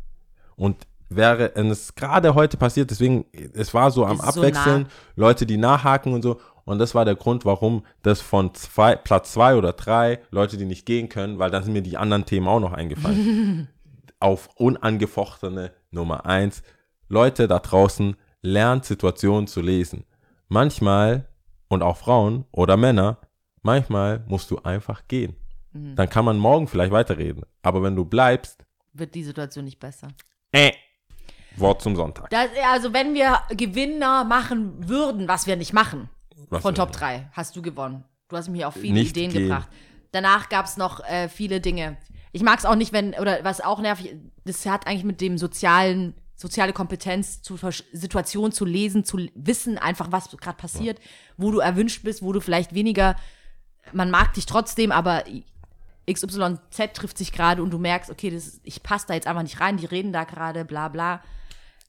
Und 0.57 0.87
wäre 1.17 1.55
es 1.55 1.95
gerade 1.95 2.35
heute 2.35 2.57
passiert, 2.57 2.91
deswegen, 2.91 3.25
es 3.55 3.73
war 3.75 3.91
so 3.91 4.05
am 4.05 4.19
so 4.19 4.23
Abwechseln, 4.25 4.83
nah. 4.83 4.89
Leute, 5.17 5.47
die 5.47 5.57
nachhaken 5.57 6.13
und 6.13 6.23
so. 6.23 6.41
Und 6.65 6.79
das 6.79 6.95
war 6.95 7.05
der 7.05 7.17
Grund, 7.17 7.45
warum 7.45 7.85
das 8.03 8.21
von 8.21 8.55
zwei, 8.55 8.95
Platz 8.95 9.33
zwei 9.33 9.57
oder 9.57 9.73
drei 9.73 10.21
Leute, 10.31 10.57
die 10.57 10.65
nicht 10.65 10.87
gehen 10.87 11.09
können, 11.09 11.39
weil 11.39 11.51
dann 11.51 11.65
sind 11.65 11.73
mir 11.73 11.83
die 11.83 11.97
anderen 11.97 12.25
Themen 12.25 12.47
auch 12.47 12.61
noch 12.61 12.73
eingefallen. 12.73 13.69
Auf 14.21 14.49
unangefochtene 14.55 15.73
Nummer 15.91 16.27
eins. 16.27 16.63
Leute 17.09 17.49
da 17.49 17.59
draußen, 17.59 18.17
lernt 18.43 18.85
Situationen 18.85 19.49
zu 19.49 19.61
lesen. 19.61 20.05
Manchmal, 20.49 21.27
und 21.69 21.83
auch 21.83 21.97
Frauen 21.97 22.45
oder 22.53 22.77
Männer, 22.77 23.19
manchmal 23.63 24.23
musst 24.29 24.51
du 24.51 24.59
einfach 24.59 25.09
gehen. 25.09 25.35
Mhm. 25.73 25.97
Dann 25.97 26.09
kann 26.09 26.25
man 26.25 26.39
morgen 26.39 26.69
vielleicht 26.69 26.93
weiterreden. 26.93 27.43
Aber 27.63 27.83
wenn 27.83 27.97
du 27.97 28.05
bleibst, 28.05 28.65
Wird 28.93 29.15
die 29.15 29.25
Situation 29.25 29.65
nicht 29.65 29.81
besser. 29.81 30.09
äh, 30.53 30.73
Wort 31.57 31.83
zum 31.83 31.97
Sonntag. 31.97 32.31
Das, 32.31 32.49
also, 32.71 32.93
wenn 32.93 33.15
wir 33.15 33.41
Gewinner 33.51 34.25
machen 34.25 34.89
würden, 34.89 35.29
was 35.29 35.47
wir 35.47 35.57
nicht 35.57 35.73
machen, 35.73 36.09
Was 36.51 36.63
von? 36.63 36.75
Top 36.75 36.93
3, 36.93 37.29
hast 37.33 37.57
du 37.57 37.63
gewonnen. 37.63 38.05
Du 38.29 38.37
hast 38.37 38.49
mir 38.49 38.69
auf 38.69 38.75
viele 38.75 38.95
Nicht 38.95 39.11
Ideen 39.11 39.31
gehen. 39.31 39.43
gebracht. 39.49 39.69
Danach 40.13 40.49
gab 40.49 40.67
es 40.67 40.77
noch 40.77 41.01
äh, 41.05 41.29
viele 41.29 41.61
Dinge. 41.61 41.97
Ich 42.33 42.43
mag 42.43 42.59
es 42.59 42.65
auch 42.65 42.75
nicht, 42.77 42.93
wenn, 42.93 43.15
oder 43.15 43.45
was 43.45 43.61
auch 43.61 43.81
nervig, 43.81 44.15
das 44.45 44.65
hat 44.67 44.87
eigentlich 44.87 45.05
mit 45.05 45.21
dem 45.21 45.37
sozialen, 45.37 46.15
soziale 46.35 46.73
Kompetenz, 46.73 47.43
zu 47.43 47.59
Situation 47.93 48.53
zu 48.53 48.65
lesen, 48.65 49.05
zu 49.05 49.19
wissen, 49.35 49.77
einfach 49.79 50.11
was 50.11 50.31
gerade 50.31 50.57
passiert, 50.57 50.99
wo 51.37 51.51
du 51.51 51.59
erwünscht 51.61 52.03
bist, 52.05 52.23
wo 52.23 52.33
du 52.33 52.41
vielleicht 52.41 52.75
weniger, 52.75 53.17
man 53.93 54.11
mag 54.11 54.33
dich 54.33 54.47
trotzdem, 54.47 54.93
aber 54.93 55.25
XYZ 56.11 56.93
trifft 56.95 57.19
sich 57.19 57.33
gerade 57.33 57.63
und 57.63 57.71
du 57.71 57.79
merkst, 57.79 58.11
okay, 58.11 58.31
das, 58.31 58.61
ich 58.65 58.83
passe 58.83 59.07
da 59.09 59.15
jetzt 59.15 59.27
einfach 59.27 59.43
nicht 59.43 59.61
rein, 59.61 59.77
die 59.77 59.87
reden 59.87 60.13
da 60.13 60.25
gerade, 60.25 60.65
bla 60.65 60.89
bla. 60.89 61.23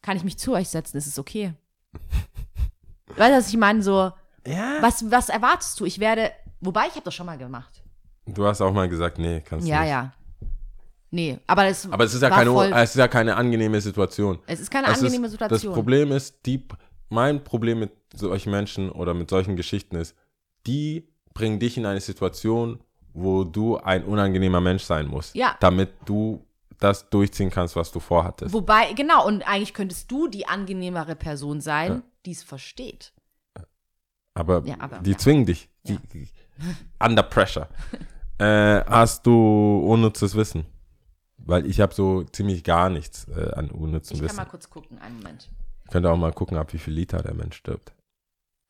Kann 0.03 0.15
ich 0.17 0.23
mich 0.23 0.37
zu 0.37 0.53
euch 0.53 0.69
setzen? 0.69 0.97
Ist 0.97 1.07
es 1.07 1.17
okay? 1.17 1.53
weißt 3.17 3.31
du, 3.31 3.37
was 3.37 3.49
ich 3.49 3.57
meine? 3.57 3.81
So, 3.81 4.11
Ja. 4.45 4.77
was, 4.81 5.09
was 5.09 5.29
erwartest 5.29 5.79
du? 5.79 5.85
Ich 5.85 5.99
werde, 5.99 6.31
wobei 6.61 6.85
ich 6.87 6.91
habe 6.93 7.01
das 7.05 7.15
schon 7.15 7.25
mal 7.25 7.37
gemacht. 7.37 7.81
Du 8.27 8.45
hast 8.45 8.61
auch 8.61 8.71
mal 8.71 8.87
gesagt, 8.87 9.17
nee, 9.17 9.41
kannst 9.41 9.65
du 9.65 9.71
Ja, 9.71 9.81
nicht. 9.81 9.89
ja. 9.89 10.13
Nee, 11.09 11.37
aber 11.45 11.65
das 11.65 11.87
Aber 11.91 12.03
es 12.05 12.13
ist 12.13 12.21
ja 12.21 12.29
keine, 12.29 12.49
voll, 12.51 12.71
es 12.73 12.91
ist 12.91 12.95
ja 12.95 13.07
keine 13.07 13.35
angenehme 13.35 13.79
Situation. 13.81 14.39
es 14.47 14.59
ist 14.59 14.71
keine 14.71 14.87
Es 14.87 14.97
angenehme 14.99 15.27
ist, 15.27 15.31
Situation. 15.33 15.71
Das 15.71 15.75
Problem 15.75 16.11
ist, 16.11 16.45
die, 16.45 16.67
mein 17.09 17.43
Problem 17.43 17.79
mit 17.79 17.91
solchen 18.15 18.49
Menschen 18.51 18.89
oder 18.91 19.13
mit 19.13 19.29
solchen 19.29 19.55
Geschichten 19.55 19.95
ist, 19.95 20.15
die 20.65 21.07
bringen 21.35 21.59
dich 21.59 21.77
in 21.77 21.85
eine 21.85 22.01
Situation, 22.01 22.79
wo 23.13 23.43
du 23.43 23.77
ein 23.77 24.03
unangenehmer 24.05 24.59
Mensch 24.59 24.83
sein 24.83 25.07
musst. 25.07 25.35
Ja. 25.35 25.55
Damit 25.59 25.91
du 26.05 26.43
das 26.83 27.09
durchziehen 27.09 27.49
kannst, 27.49 27.75
was 27.75 27.91
du 27.91 27.99
vorhattest. 27.99 28.53
Wobei, 28.53 28.93
genau, 28.93 29.25
und 29.25 29.47
eigentlich 29.47 29.73
könntest 29.73 30.11
du 30.11 30.27
die 30.27 30.47
angenehmere 30.47 31.15
Person 31.15 31.61
sein, 31.61 32.03
die 32.25 32.31
es 32.31 32.43
versteht. 32.43 33.13
Aber, 34.33 34.63
Ja, 34.65 34.75
aber- 34.79 34.99
die 34.99 35.11
ja. 35.11 35.17
zwingen 35.17 35.45
dich. 35.45 35.69
Die, 35.83 35.99
under 36.99 37.23
pressure. 37.23 37.67
äh, 38.39 38.83
hast 38.85 39.25
du 39.25 39.79
unnützes 39.87 40.35
Wissen? 40.35 40.65
Weil 41.37 41.65
ich 41.65 41.81
habe 41.81 41.93
so 41.93 42.23
ziemlich 42.23 42.63
gar 42.63 42.89
nichts 42.89 43.27
äh, 43.27 43.51
an 43.53 43.69
unnützem 43.69 44.15
Ich 44.15 44.19
kann 44.21 44.29
Wissen. 44.29 44.37
mal 44.37 44.45
kurz 44.45 44.69
gucken, 44.69 44.97
einen 44.99 45.17
Moment. 45.17 45.49
Könnt 45.91 46.05
ihr 46.05 46.11
auch 46.11 46.17
mal 46.17 46.31
gucken, 46.31 46.57
ab 46.57 46.71
wie 46.73 46.77
viel 46.79 46.93
Liter 46.93 47.21
der 47.21 47.33
Mensch 47.33 47.57
stirbt. 47.57 47.93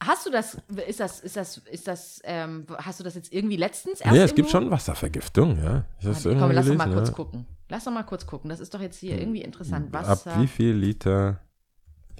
Hast 0.05 0.25
du 0.25 0.31
das, 0.31 0.57
ist 0.87 0.99
das, 0.99 1.19
ist 1.19 1.37
das, 1.37 1.57
ist 1.57 1.87
das, 1.87 2.21
ähm, 2.23 2.65
hast 2.77 2.99
du 2.99 3.03
das 3.03 3.15
jetzt 3.15 3.31
irgendwie 3.33 3.57
letztens 3.57 4.01
erst 4.01 4.13
Nee, 4.13 4.21
es 4.21 4.35
gibt 4.35 4.49
schon 4.49 4.69
Wasservergiftung, 4.69 5.57
ja. 5.63 5.85
Ich 5.99 6.05
irgendwo 6.05 6.39
Komm, 6.39 6.51
lass 6.51 6.67
doch 6.67 6.75
mal 6.75 6.91
kurz 6.91 7.09
ja. 7.09 7.15
gucken. 7.15 7.45
Lass 7.69 7.83
doch 7.83 7.91
mal 7.91 8.03
kurz 8.03 8.25
gucken. 8.25 8.49
Das 8.49 8.59
ist 8.59 8.73
doch 8.73 8.81
jetzt 8.81 8.97
hier 8.97 9.19
irgendwie 9.19 9.41
interessant. 9.41 9.93
Ab 9.95 10.07
Wasser. 10.07 10.39
wie 10.39 10.47
viel 10.47 10.73
Liter, 10.73 11.39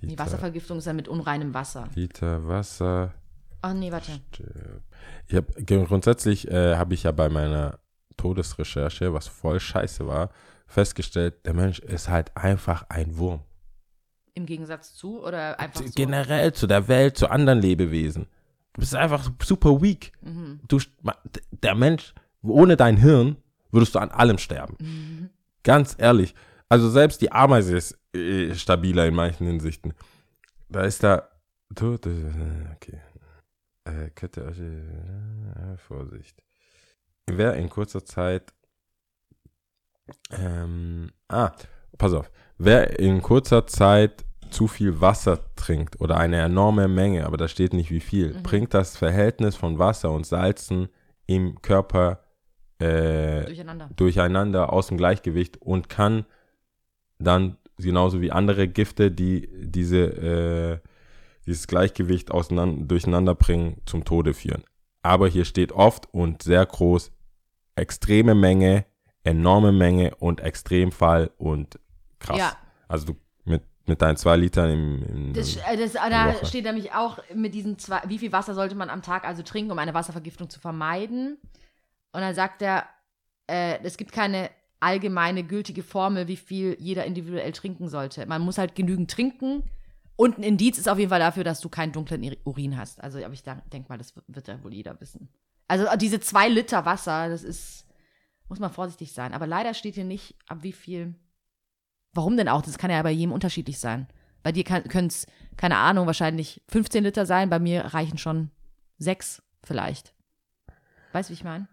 Die 0.02 0.08
Liter, 0.08 0.26
Wasservergiftung 0.26 0.78
ist 0.78 0.86
ja 0.86 0.94
mit 0.94 1.08
unreinem 1.08 1.54
Wasser. 1.54 1.88
Liter 1.96 2.48
Wasser 2.48 3.14
Ach 3.64 3.74
nee, 3.74 3.92
warte. 3.94 4.20
Ich 5.28 5.36
hab, 5.36 5.46
grundsätzlich 5.88 6.52
äh, 6.52 6.76
habe 6.76 6.94
ich 6.94 7.04
ja 7.04 7.14
bei 7.14 7.30
meiner 7.30 7.80
Todesrecherche, 8.18 9.14
was 9.14 9.28
voll 9.28 9.62
scheiße 9.62 10.06
war, 10.06 10.32
festgestellt, 10.68 11.46
der 11.46 11.54
Mensch 11.54 11.80
ist 11.80 12.10
halt 12.10 12.36
einfach 12.36 12.86
ein 12.90 13.18
Wurm. 13.18 13.40
Im 14.36 14.46
Gegensatz 14.46 14.96
zu 14.96 15.24
oder 15.24 15.60
einfach 15.60 15.82
so? 15.82 15.92
Generell 15.94 16.54
zu 16.54 16.68
der 16.68 16.88
Welt, 16.88 17.18
zu 17.18 17.30
anderen 17.30 17.62
Lebewesen. 17.62 18.28
Du 18.74 18.80
bist 18.80 18.96
einfach 18.96 19.30
super 19.44 19.82
weak. 19.82 20.12
Mhm. 20.22 20.60
Du, 20.68 20.80
der 21.52 21.76
Mensch, 21.76 22.14
ohne 22.42 22.76
dein 22.76 22.98
Hirn 22.98 23.38
würdest 23.72 23.94
du 23.94 24.00
an 24.00 24.10
allem 24.10 24.40
sterben. 24.40 24.76
Mhm. 24.80 25.30
Ganz 25.64 25.96
ehrlich. 25.98 26.34
Also 26.70 26.90
selbst 26.90 27.22
die 27.22 27.32
Ameise 27.32 27.78
ist 27.78 27.98
äh, 28.16 28.56
stabiler 28.56 29.06
in 29.06 29.14
manchen 29.14 29.46
Hinsichten. 29.46 29.94
Da 30.70 30.82
ist 30.82 31.04
da. 31.04 31.30
Okay. 31.76 33.00
Äh, 33.86 34.10
Kette, 34.12 34.42
äh, 34.42 35.78
Vorsicht. 35.78 36.44
Wer 37.28 37.56
in 37.56 37.70
kurzer 37.70 38.04
Zeit. 38.04 38.54
Ähm, 40.32 41.12
ah, 41.28 41.52
pass 41.98 42.14
auf. 42.14 42.30
Wer 42.58 43.00
in 43.00 43.22
kurzer 43.22 43.68
Zeit 43.68 44.26
zu 44.50 44.68
viel 44.68 45.02
Wasser 45.02 45.40
trinkt 45.56 46.00
oder 46.00 46.18
eine 46.18 46.38
enorme 46.42 46.88
Menge, 46.88 47.26
aber 47.26 47.38
da 47.38 47.48
steht 47.48 47.74
nicht 47.74 47.90
wie 47.92 48.00
viel, 48.00 48.34
Mhm. 48.36 48.44
bringt 48.44 48.74
das 48.74 48.96
Verhältnis 48.98 49.56
von 49.56 49.80
Wasser 49.80 50.12
und 50.12 50.26
Salzen 50.26 50.90
im 51.26 51.62
Körper 51.62 52.20
äh, 52.80 53.46
Durcheinander. 53.46 53.90
durcheinander 53.96 54.74
aus 54.74 54.88
dem 54.88 54.98
Gleichgewicht 54.98 55.58
und 55.62 55.90
kann 55.90 56.26
dann 57.18 57.58
genauso 57.78 58.22
wie 58.22 58.32
andere 58.32 58.68
Gifte, 58.68 59.10
die 59.10 59.50
diese, 59.54 60.00
äh, 60.82 60.88
dieses 61.46 61.68
Gleichgewicht 61.68 62.32
auseinander, 62.32 62.86
durcheinander 62.86 63.36
bringen, 63.36 63.78
zum 63.86 64.04
Tode 64.06 64.34
führen. 64.34 64.64
Aber 65.02 65.28
hier 65.28 65.46
steht 65.46 65.72
oft 65.72 66.14
und 66.14 66.44
sehr 66.44 66.66
groß 66.66 67.12
extreme 67.76 68.36
Menge, 68.36 68.86
enorme 69.24 69.72
Menge 69.72 70.16
und 70.16 70.42
Extremfall 70.42 71.32
und 71.38 71.80
krass. 72.24 72.38
Ja. 72.38 72.58
Also 72.88 73.06
du 73.06 73.16
mit, 73.46 73.64
mit 73.86 74.02
deinen 74.02 74.18
zwei 74.18 74.38
Litern 74.38 74.72
im, 74.72 75.04
im 75.04 75.34
Das, 75.34 75.56
äh, 75.58 75.78
das, 75.78 75.94
da 75.94 76.46
steht 76.46 76.66
nämlich 76.66 76.94
auch 76.94 77.20
mit 77.34 77.54
diesen 77.54 77.78
zwei, 77.78 78.02
wie 78.08 78.20
viel 78.20 78.32
Wasser 78.32 78.56
sollte 78.56 78.76
man 78.76 78.90
am 78.90 79.02
Tag 79.02 79.26
also 79.26 79.44
trinken, 79.44 79.72
um 79.72 79.80
eine 79.80 79.94
Wasservergiftung 79.94 80.50
zu 80.50 80.60
vermeiden. 80.60 81.38
Und 82.12 82.22
dann 82.22 82.36
sagt 82.36 82.62
er, 82.62 82.88
äh, 83.48 83.80
es 83.84 83.98
gibt 83.98 84.12
keine 84.12 84.50
allgemeine 84.80 85.44
gültige 85.44 85.84
Formel, 85.84 86.28
wie 86.28 86.36
viel 86.38 86.76
jeder 86.80 87.06
individuell 87.06 87.52
trinken 87.54 87.88
sollte. 87.88 88.26
Man 88.26 88.42
muss 88.42 88.58
halt 88.58 88.76
genügend 88.76 89.10
trinken. 89.10 89.64
Und 90.16 90.38
ein 90.38 90.44
Indiz 90.44 90.78
ist 90.78 90.88
auf 90.88 91.00
jeden 91.00 91.10
Fall 91.10 91.20
dafür, 91.20 91.44
dass 91.44 91.60
du 91.60 91.70
keinen 91.70 91.92
dunklen 91.92 92.36
Urin 92.44 92.78
hast. 92.78 93.02
Also, 93.04 93.24
aber 93.24 93.34
ich 93.34 93.44
denke 93.44 93.90
mal, 93.90 93.98
das 93.98 94.14
wird 94.28 94.48
ja 94.48 94.64
wohl 94.64 94.74
jeder 94.74 95.00
wissen. 95.02 95.30
Also, 95.68 95.88
diese 95.98 96.20
zwei 96.20 96.50
Liter 96.50 96.86
Wasser, 96.86 97.30
das 97.30 97.44
ist, 97.44 97.88
muss 98.48 98.60
man 98.60 98.72
vorsichtig 98.72 99.14
sein. 99.14 99.34
Aber 99.34 99.48
leider 99.48 99.74
steht 99.74 99.96
hier 99.96 100.04
nicht, 100.04 100.36
ab 100.48 100.60
wie 100.62 100.74
viel. 100.74 101.16
Warum 102.14 102.38
denn 102.38 102.48
auch? 102.50 102.62
Das 102.62 102.78
kann 102.78 102.92
ja 102.92 103.02
bei 103.02 103.12
jedem 103.12 103.32
unterschiedlich 103.32 103.80
sein. 103.80 104.08
Bei 104.44 104.52
dir 104.52 104.64
können 104.64 105.08
es, 105.08 105.26
keine 105.58 105.78
Ahnung, 105.78 106.06
wahrscheinlich 106.06 106.62
15 106.70 107.04
Liter 107.04 107.26
sein. 107.26 107.50
Bei 107.50 107.60
mir 107.60 107.82
reichen 107.86 108.18
schon 108.18 108.52
sechs 108.98 109.42
vielleicht. 109.64 110.14
Weißt 111.14 111.30
du, 111.30 111.32
wie 111.32 111.36
ich 111.38 111.44
meine? 111.44 111.68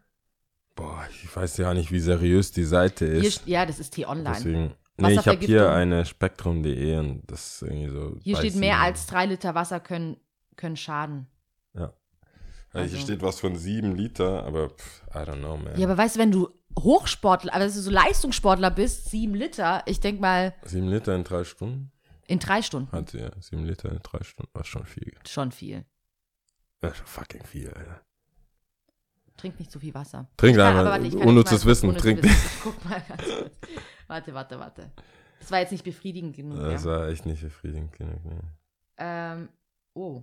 Boah, 0.77 1.05
ich 1.11 1.35
weiß 1.37 1.57
ja 1.59 1.75
nicht, 1.75 1.91
wie 1.93 2.01
seriös 2.01 2.53
die 2.53 2.65
Seite 2.65 3.07
Hier, 3.07 3.25
ist. 3.29 3.43
st- 3.43 3.49
ja, 3.51 3.67
das 3.67 3.81
ist 3.81 3.91
T-Online. 3.95 4.35
Deswegen. 4.37 4.75
Nee, 4.99 5.15
ich 5.15 5.27
habe 5.27 5.45
hier 5.45 5.71
eine 5.73 6.05
Spektrum.de 6.05 6.99
und 6.99 7.23
das 7.31 7.55
ist 7.55 7.63
irgendwie 7.63 7.89
so. 7.91 8.17
Hier 8.23 8.37
steht, 8.37 8.55
mehr 8.57 8.77
nicht. 8.77 8.85
als 8.85 9.07
drei 9.07 9.27
Liter 9.27 9.55
Wasser 9.55 9.81
können, 9.81 10.17
können 10.57 10.77
schaden. 10.77 11.27
Also 12.73 12.85
Also- 12.85 12.97
hier 12.97 13.05
steht 13.05 13.23
was 13.23 13.41
von 13.41 13.57
sieben 13.57 13.97
Liter, 13.97 14.45
aber 14.45 14.69
pff, 14.71 15.03
I 15.13 15.19
don't 15.19 15.39
know, 15.41 15.57
man. 15.57 15.77
Ja, 15.77 15.89
aber 15.89 15.99
weißt 15.99 16.15
du, 16.17 16.21
wenn 16.21 16.31
du 16.31 16.51
Hochsportler, 16.79 17.53
also 17.53 17.81
so 17.81 17.91
Leistungssportler 17.91 18.71
bist, 18.71 19.11
sieben 19.11 19.35
Liter, 19.35 19.83
ich 19.87 20.01
denk 20.01 20.21
mal, 20.21 20.55
sieben 20.65 20.89
Liter 20.89 21.15
in 21.15 21.25
drei 21.25 21.45
Stunden? 21.45 21.91
in 22.27 22.39
drei 22.39 22.63
Stunden 22.63 22.93
Hat 22.93 23.11
sie 23.11 23.19
ja. 23.19 23.31
Sieben 23.41 23.65
Liter 23.65 23.91
in 23.91 23.99
drei 24.05 24.23
Stunden. 24.23 24.51
War 24.55 24.65
schon 24.65 24.87
viel. 24.87 25.13
schon 25.27 25.51
viel. 25.51 25.85
Ist 26.81 26.97
schon 26.97 27.07
fucking 27.07 27.45
viel, 27.45 27.69
Alter. 27.71 28.01
Trink 29.37 29.59
nicht 29.59 29.71
zu 29.73 29.81
viel 29.81 29.93
Wasser. 29.95 30.29
Trink 30.37 30.57
kann- 30.57 30.67
einfach. 30.77 30.93
aber 30.93 31.03
warte, 31.03 31.19
Unnützes 31.19 31.65
mal- 31.65 31.71
Wissen. 31.71 31.89
unnützes 31.89 32.05
Trink. 32.05 32.23
Wissen. 32.23 32.51
Guck 32.63 32.85
mal 32.85 33.03
ganz 33.09 33.23
kurz. 33.25 33.51
Warte, 34.07 34.35
warte, 34.35 34.59
warte. 34.59 34.93
Das 35.41 35.51
war 35.51 35.59
jetzt 35.61 35.73
nicht 35.73 35.83
befriedigend 35.85 36.37
genug. 36.37 36.59
Das 36.61 36.85
ja. 36.85 36.91
war 36.91 37.09
echt 37.09 37.27
nicht 37.27 37.43
befriedigend 37.43 37.93
genug. 37.95 38.25
Nee. 38.25 38.39
Ähm, 38.99 39.49
oh. 39.95 40.23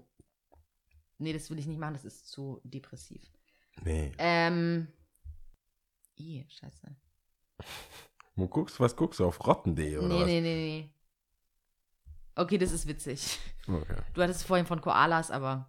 Nee, 1.18 1.34
das 1.34 1.50
will 1.50 1.58
ich 1.60 1.66
nicht 1.68 1.80
machen, 1.80 1.94
das 1.94 2.06
ist 2.06 2.30
zu 2.30 2.62
depressiv. 2.64 3.22
nee. 3.84 4.12
Ähm. 4.18 4.88
Ih, 6.18 6.46
scheiße. 6.50 6.96
Wo 8.36 8.48
guckst, 8.48 8.80
was 8.80 8.96
guckst 8.96 9.20
du? 9.20 9.26
Auf 9.26 9.46
Rotten.de 9.46 9.98
oder 9.98 10.08
Nee, 10.08 10.20
was? 10.20 10.26
nee, 10.28 10.42
nee, 10.42 10.56
nee. 10.56 10.90
Okay, 12.36 12.58
das 12.58 12.72
ist 12.72 12.88
witzig. 12.88 13.40
Okay. 13.68 13.96
Du 14.14 14.22
hattest 14.22 14.44
vorhin 14.46 14.66
von 14.68 14.80
Koalas, 14.80 15.32
aber 15.32 15.68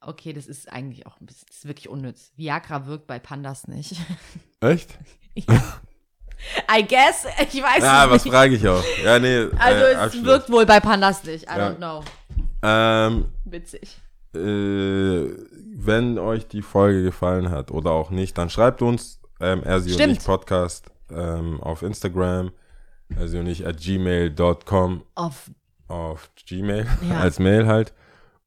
okay, 0.00 0.32
das 0.32 0.46
ist 0.46 0.72
eigentlich 0.72 1.06
auch 1.06 1.20
ein 1.20 1.26
bisschen, 1.26 1.46
das 1.48 1.58
ist 1.58 1.66
wirklich 1.66 1.88
unnütz. 1.88 2.32
Viagra 2.36 2.86
wirkt 2.86 3.06
bei 3.06 3.18
Pandas 3.18 3.66
nicht. 3.68 3.96
Echt? 4.60 4.96
I 5.36 6.86
guess, 6.86 7.24
ich 7.52 7.62
weiß 7.62 7.82
Ja, 7.82 8.04
es 8.06 8.10
was 8.10 8.24
nicht. 8.24 8.32
frage 8.32 8.54
ich 8.56 8.66
auch. 8.68 8.82
Ja, 9.04 9.18
nee. 9.18 9.46
Also 9.58 9.84
äh, 9.84 10.06
es 10.06 10.24
wirkt 10.24 10.50
wohl 10.50 10.66
bei 10.66 10.80
Pandas 10.80 11.22
nicht. 11.24 11.44
I 11.44 11.46
Ja. 11.56 11.68
don't 11.70 11.76
know. 11.76 12.04
Ähm, 12.62 13.32
Witzig. 13.44 14.00
äh, 14.34 14.38
wenn 15.74 16.18
euch 16.18 16.46
die 16.48 16.62
Folge 16.62 17.02
gefallen 17.02 17.50
hat 17.50 17.70
oder 17.70 17.90
auch 17.92 18.10
nicht, 18.10 18.38
dann 18.38 18.50
schreibt 18.50 18.82
uns 18.82 19.20
ähm, 19.42 19.62
Ersi 19.64 19.92
und 20.02 20.10
ich 20.10 20.24
Podcast 20.24 20.90
ähm, 21.10 21.60
auf 21.60 21.82
Instagram, 21.82 22.52
Ersi 23.16 23.38
und 23.38 23.46
ich 23.46 23.66
at 23.66 23.78
gmail.com 23.78 25.02
Auf 25.14 25.50
auf 25.88 26.30
Gmail 26.46 26.86
Ja. 27.08 27.20
als 27.20 27.38
Mail 27.38 27.66
halt 27.66 27.92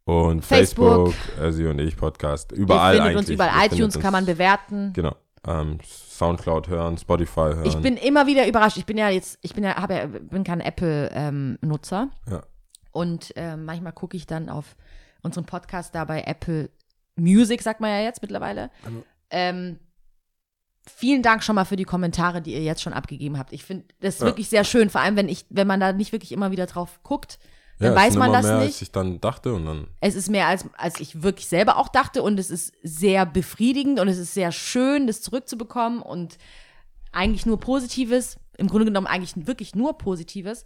und 0.05 0.43
Facebook. 0.43 1.13
Facebook, 1.13 1.39
Ersi 1.39 1.67
und 1.67 1.79
ich 1.79 1.95
Podcast, 1.97 2.51
Ihr 2.51 2.59
überall 2.59 2.93
findet 2.95 3.07
eigentlich. 3.11 3.17
uns 3.17 3.29
überall. 3.29 3.59
Ihr 3.67 3.73
iTunes 3.73 3.95
uns- 3.95 4.03
kann 4.03 4.11
man 4.13 4.25
bewerten. 4.25 4.93
Genau. 4.93 5.15
Ähm, 5.47 5.77
Soundcloud 5.83 6.69
hören, 6.69 6.97
Spotify 6.97 7.53
hören. 7.53 7.65
Ich 7.65 7.75
bin 7.77 7.97
immer 7.97 8.25
wieder 8.25 8.47
überrascht. 8.47 8.77
Ich 8.77 8.85
bin 8.87 8.97
ja 8.97 9.09
jetzt, 9.09 9.37
ich 9.43 9.53
bin 9.53 9.63
ja, 9.63 9.75
habe 9.75 9.93
ja, 9.93 10.07
bin 10.07 10.43
kein 10.43 10.59
Apple-Nutzer. 10.59 12.09
Ja. 12.31 12.41
Und 12.91 13.31
ähm, 13.35 13.65
manchmal 13.65 13.93
gucke 13.93 14.17
ich 14.17 14.25
dann 14.25 14.49
auf 14.49 14.75
unseren 15.21 15.45
Podcast 15.45 15.93
da 15.93 16.05
bei 16.05 16.21
Apple 16.23 16.69
Music, 17.15 17.61
sagt 17.61 17.79
man 17.79 17.91
ja 17.91 17.99
jetzt 18.01 18.21
mittlerweile. 18.23 18.71
Ähm, 19.29 19.79
vielen 20.87 21.21
Dank 21.21 21.43
schon 21.43 21.55
mal 21.55 21.65
für 21.65 21.75
die 21.75 21.83
Kommentare, 21.83 22.41
die 22.41 22.53
ihr 22.53 22.61
jetzt 22.63 22.81
schon 22.81 22.93
abgegeben 22.93 23.37
habt. 23.37 23.53
Ich 23.53 23.63
finde 23.63 23.85
das 24.01 24.19
Ja. 24.19 24.25
wirklich 24.25 24.49
sehr 24.49 24.63
schön, 24.63 24.89
vor 24.89 25.01
allem 25.01 25.15
wenn 25.15 25.29
ich, 25.29 25.45
wenn 25.49 25.67
man 25.67 25.79
da 25.79 25.93
nicht 25.93 26.11
wirklich 26.11 26.31
immer 26.31 26.51
wieder 26.51 26.65
drauf 26.65 26.99
guckt, 27.03 27.39
dann 27.79 27.89
es 27.89 27.95
weiß 27.95 28.15
man 28.15 28.31
das 28.31 28.45
mehr, 28.45 28.57
nicht. 28.59 28.65
als 28.67 28.81
ich 28.81 28.91
dann 28.91 29.19
dachte 29.19 29.53
und 29.53 29.65
dann 29.65 29.87
Es 29.99 30.15
ist 30.15 30.29
mehr 30.29 30.47
als, 30.47 30.65
als 30.77 30.99
ich 31.01 31.23
wirklich 31.23 31.47
selber 31.47 31.77
auch 31.77 31.89
dachte 31.89 32.23
und 32.23 32.39
es 32.39 32.49
ist 32.49 32.71
sehr 32.83 33.25
befriedigend 33.25 33.99
und 33.99 34.07
es 34.07 34.17
ist 34.17 34.33
sehr 34.33 34.51
schön, 34.53 35.07
das 35.07 35.21
zurückzubekommen 35.21 36.01
und 36.01 36.37
eigentlich 37.11 37.45
nur 37.45 37.59
Positives, 37.59 38.37
im 38.57 38.67
Grunde 38.67 38.85
genommen 38.85 39.07
eigentlich 39.07 39.33
wirklich 39.47 39.75
nur 39.75 39.97
Positives 39.97 40.63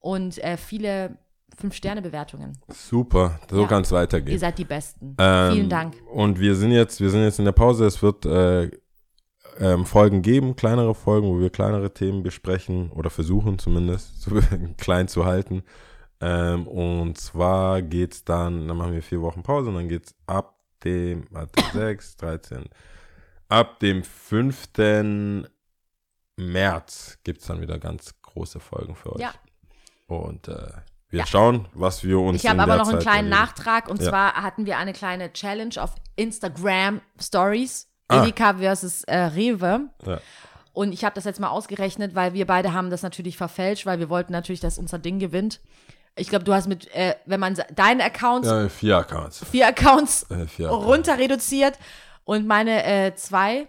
und 0.00 0.38
äh, 0.42 0.56
viele 0.56 1.18
Fünf-Sterne-Bewertungen. 1.56 2.58
super, 2.68 3.38
so 3.50 3.62
Ja. 3.62 3.66
kann 3.68 3.82
es 3.82 3.92
weitergehen. 3.92 4.32
Ihr 4.32 4.38
seid 4.38 4.58
die 4.58 4.64
Besten. 4.64 5.16
Ähm, 5.18 5.52
Vielen 5.54 5.68
Dank. 5.68 5.94
Und 6.12 6.38
wir 6.40 6.54
sind 6.54 6.72
jetzt, 6.72 7.00
wir 7.00 7.10
sind 7.10 7.22
jetzt 7.22 7.38
in 7.38 7.44
der 7.44 7.52
Pause. 7.52 7.86
Es 7.86 8.00
wird 8.02 8.26
äh, 8.26 8.70
ähm, 9.58 9.86
Folgen 9.86 10.22
geben, 10.22 10.56
kleinere 10.56 10.94
Folgen, 10.94 11.26
wo 11.28 11.40
wir 11.40 11.50
kleinere 11.50 11.92
Themen 11.92 12.22
besprechen 12.22 12.90
oder 12.90 13.10
versuchen 13.10 13.58
zumindest 13.58 14.20
zu, 14.22 14.40
klein 14.76 15.08
zu 15.08 15.24
halten. 15.24 15.62
Ähm, 16.20 16.66
und 16.66 17.18
zwar 17.18 17.82
geht's 17.82 18.24
dann, 18.24 18.66
dann 18.68 18.76
machen 18.76 18.92
wir 18.92 19.02
vier 19.02 19.20
Wochen 19.22 19.42
Pause 19.42 19.68
und 19.70 19.76
dann 19.76 19.88
geht's 19.88 20.14
ab 20.26 20.58
dem, 20.84 21.26
warte, 21.30 21.62
6, 21.72 22.16
13, 22.16 22.64
ab 23.48 23.78
dem 23.80 24.02
5. 24.02 24.68
März 26.36 27.18
gibt's 27.24 27.46
dann 27.46 27.60
wieder 27.60 27.78
ganz 27.78 28.14
große 28.22 28.60
Folgen 28.60 28.94
für 28.94 29.12
euch. 29.14 29.20
Ja. 29.22 29.32
Und 30.06 30.48
äh, 30.48 30.68
wir 31.10 31.20
Ja. 31.20 31.26
schauen, 31.26 31.66
was 31.72 32.04
wir 32.04 32.18
uns 32.20 32.42
Ich 32.42 32.48
habe 32.48 32.62
aber 32.62 32.76
noch 32.76 32.86
einen 32.86 32.92
Zeit 32.98 33.02
kleinen 33.02 33.32
erleben. 33.32 33.40
Nachtrag 33.42 33.88
und 33.88 34.00
Ja. 34.00 34.08
zwar 34.10 34.34
hatten 34.34 34.66
wir 34.66 34.78
eine 34.78 34.92
kleine 34.92 35.32
Challenge 35.32 35.74
auf 35.82 35.94
Instagram 36.16 37.00
Stories. 37.20 37.87
Ah. 38.08 38.22
Edeka 38.22 38.54
versus 38.54 39.04
äh, 39.04 39.16
Rewe. 39.16 39.88
Ja. 40.06 40.20
Und 40.72 40.92
ich 40.92 41.04
habe 41.04 41.14
das 41.14 41.24
jetzt 41.24 41.40
mal 41.40 41.48
ausgerechnet, 41.48 42.14
weil 42.14 42.34
wir 42.34 42.46
beide 42.46 42.72
haben 42.72 42.88
das 42.90 43.02
natürlich 43.02 43.36
verfälscht, 43.36 43.84
weil 43.84 43.98
wir 43.98 44.08
wollten 44.08 44.32
natürlich, 44.32 44.60
dass 44.60 44.78
unser 44.78 44.98
Ding 44.98 45.18
gewinnt. 45.18 45.60
Ich 46.16 46.28
glaube, 46.28 46.44
du 46.44 46.52
hast 46.54 46.68
mit, 46.68 46.92
äh, 46.94 47.14
wenn 47.26 47.38
man 47.40 47.56
deine 47.74 48.04
Accounts, 48.04 48.48
Ja, 48.48 48.68
vier 48.68 48.96
Accounts. 48.98 49.44
vier 49.50 49.68
Accounts 49.68 50.22
Äh, 50.30 50.46
vier 50.46 50.66
Accounts. 50.68 50.86
runter 50.86 51.18
reduziert 51.18 51.78
und 52.24 52.46
meine 52.46 52.84
äh, 52.84 53.14
zwei 53.14 53.68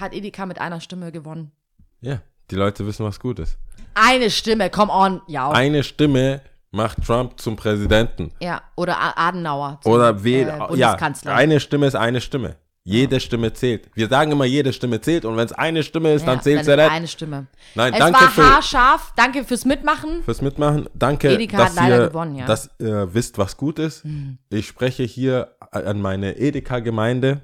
hat 0.00 0.12
Edeka 0.12 0.46
mit 0.46 0.60
einer 0.60 0.80
Stimme 0.80 1.12
gewonnen. 1.12 1.52
Ja, 2.00 2.20
die 2.50 2.56
Leute 2.56 2.86
wissen, 2.86 3.04
was 3.06 3.20
gut 3.20 3.38
ist. 3.38 3.56
Eine 3.94 4.30
Stimme, 4.30 4.70
come 4.70 4.92
on, 4.92 5.20
ja. 5.28 5.50
Eine 5.50 5.82
Stimme 5.84 6.40
macht 6.72 7.04
Trump 7.06 7.38
zum 7.40 7.54
Präsidenten. 7.56 8.32
ja, 8.40 8.60
oder 8.76 8.96
Adenauer. 9.16 9.78
zum, 9.82 9.92
Oder 9.92 10.24
wählt. 10.24 10.48
äh, 10.48 10.56
ja, 10.58 10.66
Bundeskanzler. 10.66 11.34
eine 11.34 11.60
Stimme 11.60 11.86
ist 11.86 11.94
eine 11.94 12.20
Stimme. 12.20 12.56
Jede 12.86 13.18
Stimme 13.18 13.50
zählt. 13.54 13.88
Wir 13.94 14.08
sagen 14.08 14.30
immer, 14.32 14.44
jede 14.44 14.70
Stimme 14.74 15.00
zählt. 15.00 15.24
Und 15.24 15.38
wenn 15.38 15.46
es 15.46 15.52
eine 15.52 15.82
Stimme 15.82 16.12
ist, 16.12 16.26
dann 16.26 16.36
Ja, 16.36 16.42
zählt 16.42 16.64
sie 16.66 16.70
ist 16.72 16.76
nicht. 16.76 16.90
eine 16.90 17.08
Stimme. 17.08 17.46
Nein, 17.74 17.94
es 17.94 17.98
danke 17.98 18.20
war 18.20 18.30
für, 18.30 18.42
haarscharf. 18.46 19.12
Danke 19.16 19.42
fürs 19.44 19.64
Mitmachen. 19.64 20.22
fürs 20.22 20.42
Mitmachen. 20.42 20.86
Danke, 20.92 21.30
Edeka 21.32 21.56
dass, 21.56 21.70
hat 21.70 21.76
leider 21.76 22.02
ihr, 22.02 22.08
gewonnen, 22.08 22.34
ja. 22.36 22.44
Mhm. 22.44 22.48
dass 22.48 22.68
ihr 22.78 23.14
wisst, 23.14 23.38
was 23.38 23.56
gut 23.56 23.78
ist. 23.78 24.04
Ich 24.50 24.66
spreche 24.66 25.02
hier 25.02 25.56
an 25.70 26.02
meine 26.02 26.36
Edeka-Gemeinde. 26.36 27.40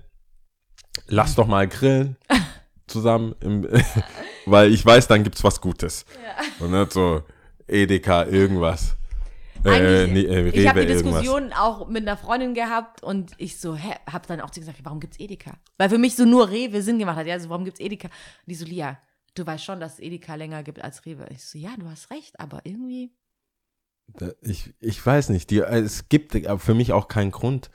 Lass 1.07 1.35
doch 1.37 1.47
mal 1.47 1.67
grillen 1.67 2.17
zusammen. 2.87 3.35
Im, 3.41 3.67
weil 4.45 4.71
ich 4.71 4.85
weiß, 4.85 5.09
dann 5.09 5.25
gibt's 5.25 5.43
was 5.43 5.63
Gutes. 5.63 6.05
Und 6.59 6.73
nicht 6.73 6.93
so 6.93 7.23
Edeka 7.67 8.27
irgendwas. 8.27 8.95
Äh, 9.65 10.07
nee, 10.07 10.21
äh, 10.23 10.49
ich 10.49 10.67
habe 10.69 10.81
Rewe 10.81 10.87
die 10.87 10.93
irgendwas. 10.95 11.21
Diskussion 11.23 11.53
auch 11.53 11.89
mit 11.89 12.03
einer 12.07 12.17
Freundin 12.17 12.55
gehabt 12.55 13.03
und 13.03 13.33
ich 13.39 13.59
so, 13.61 13.77
hä, 13.77 13.95
hab 14.11 14.27
dann 14.27 14.41
auch 14.41 14.51
gesagt, 14.51 14.79
warum 14.83 15.01
gibt's 15.01 15.19
Edeka? 15.21 15.53
Weil 15.79 15.89
für 15.91 15.99
mich 15.99 16.17
so 16.17 16.25
nur 16.25 16.51
Rewe 16.51 16.83
Sinn 16.83 16.99
gemacht 16.99 17.17
hat. 17.19 17.27
Ja, 17.27 17.39
so, 17.41 17.49
warum 17.51 17.65
gibt's 17.65 17.81
Edeka? 17.81 18.09
Und 18.09 18.49
die 18.51 18.55
so, 18.55 18.65
Lia, 18.65 18.99
du 19.35 19.47
weißt 19.47 19.65
schon, 19.65 19.81
dass 19.81 19.95
es 19.95 19.99
Edeka 20.01 20.35
länger 20.35 20.63
gibt 20.63 20.83
als 20.83 21.05
Rewe. 21.07 21.27
Ich 21.31 21.45
so, 21.45 21.59
ja, 21.59 21.71
du 21.79 21.89
hast 21.89 22.11
recht, 22.11 22.39
aber 22.41 22.61
irgendwie 22.65 23.13
Da- 24.09 24.33
Ich, 24.43 24.73
ich 24.81 25.05
weiß 25.05 25.29
nicht, 25.29 25.51
die, 25.51 25.59
es 25.61 26.09
gibt 26.09 26.33
für 26.59 26.75
mich 26.75 26.93
auch 26.93 27.07
keinen 27.09 27.31
Grund, 27.31 27.71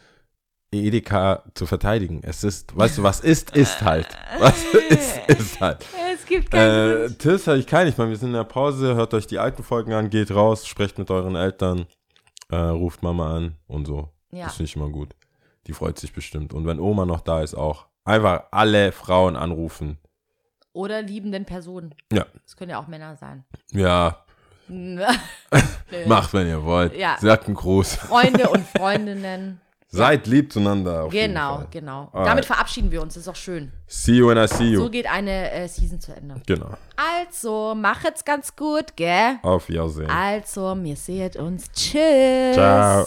Edeka 0.71 1.43
zu 1.53 1.65
verteidigen. 1.65 2.21
Es 2.23 2.43
ist, 2.43 2.75
weißt 2.75 2.97
du, 2.97 3.03
was 3.03 3.19
ist, 3.21 3.55
ist 3.55 3.81
halt. 3.81 4.07
Was 4.39 4.63
ist, 4.89 5.17
ist 5.27 5.61
halt. 5.61 5.85
Es 6.13 6.25
gibt 6.25 6.53
Äh, 6.53 7.09
Tipps 7.11 7.47
habe 7.47 7.57
ich 7.59 7.67
keine. 7.67 7.89
Ich 7.89 7.97
meine, 7.97 8.09
wir 8.09 8.17
sind 8.17 8.29
in 8.29 8.33
der 8.35 8.43
Pause. 8.43 8.95
Hört 8.95 9.13
euch 9.13 9.27
die 9.27 9.39
alten 9.39 9.63
Folgen 9.63 9.93
an, 9.93 10.09
geht 10.09 10.31
raus, 10.31 10.67
sprecht 10.67 10.97
mit 10.97 11.09
euren 11.11 11.35
Eltern, 11.35 11.85
äh, 12.49 12.55
ruft 12.57 13.03
Mama 13.03 13.35
an 13.35 13.55
und 13.67 13.85
so. 13.85 14.09
Ja. 14.31 14.45
Das 14.45 14.55
finde 14.55 14.69
ich 14.69 14.75
immer 14.75 14.89
gut. 14.89 15.15
Die 15.67 15.73
freut 15.73 15.97
sich 15.97 16.13
bestimmt. 16.13 16.53
Und 16.53 16.65
wenn 16.65 16.79
Oma 16.79 17.05
noch 17.05 17.21
da 17.21 17.41
ist, 17.41 17.55
auch. 17.55 17.87
Einfach 18.03 18.43
alle 18.51 18.91
Frauen 18.91 19.35
anrufen. 19.35 19.97
Oder 20.73 21.01
liebenden 21.01 21.45
Personen. 21.45 21.95
Ja. 22.11 22.25
Das 22.43 22.55
können 22.55 22.69
ja 22.71 22.79
auch 22.79 22.87
Männer 22.87 23.15
sein. 23.15 23.45
Ja, 23.71 24.25
macht, 26.07 26.33
wenn 26.33 26.47
ihr 26.47 26.63
wollt. 26.63 26.95
Ja. 26.95 27.17
Sagt 27.19 27.45
einen 27.47 27.55
Gruß. 27.55 27.95
Freunde 27.95 28.49
und 28.49 28.65
Freundinnen. 28.67 29.61
Seid 29.95 30.27
lieb 30.27 30.51
zueinander. 30.51 31.07
Genau, 31.09 31.63
genau. 31.71 32.09
Alright. 32.11 32.27
Damit 32.29 32.45
verabschieden 32.45 32.91
wir 32.91 33.01
uns. 33.01 33.13
Das 33.15 33.23
ist 33.23 33.29
auch 33.29 33.35
schön. 33.35 33.71
See 33.87 34.13
you 34.13 34.27
when 34.27 34.37
I 34.37 34.47
see 34.47 34.71
you. 34.71 34.81
So 34.81 34.89
geht 34.89 35.07
eine 35.09 35.51
äh, 35.51 35.67
Season 35.67 35.99
zu 35.99 36.15
Ende. 36.15 36.41
genau. 36.45 36.69
Also, 36.95 37.75
machet's 37.75 38.23
ganz 38.23 38.55
gut, 38.55 38.95
gell? 38.95 39.37
Auf 39.41 39.69
Wiedersehen. 39.69 40.09
Also, 40.09 40.75
wir 40.81 40.95
seht 40.95 41.35
uns. 41.35 41.71
Tschüss. 41.71 42.53
Ciao. 42.55 43.05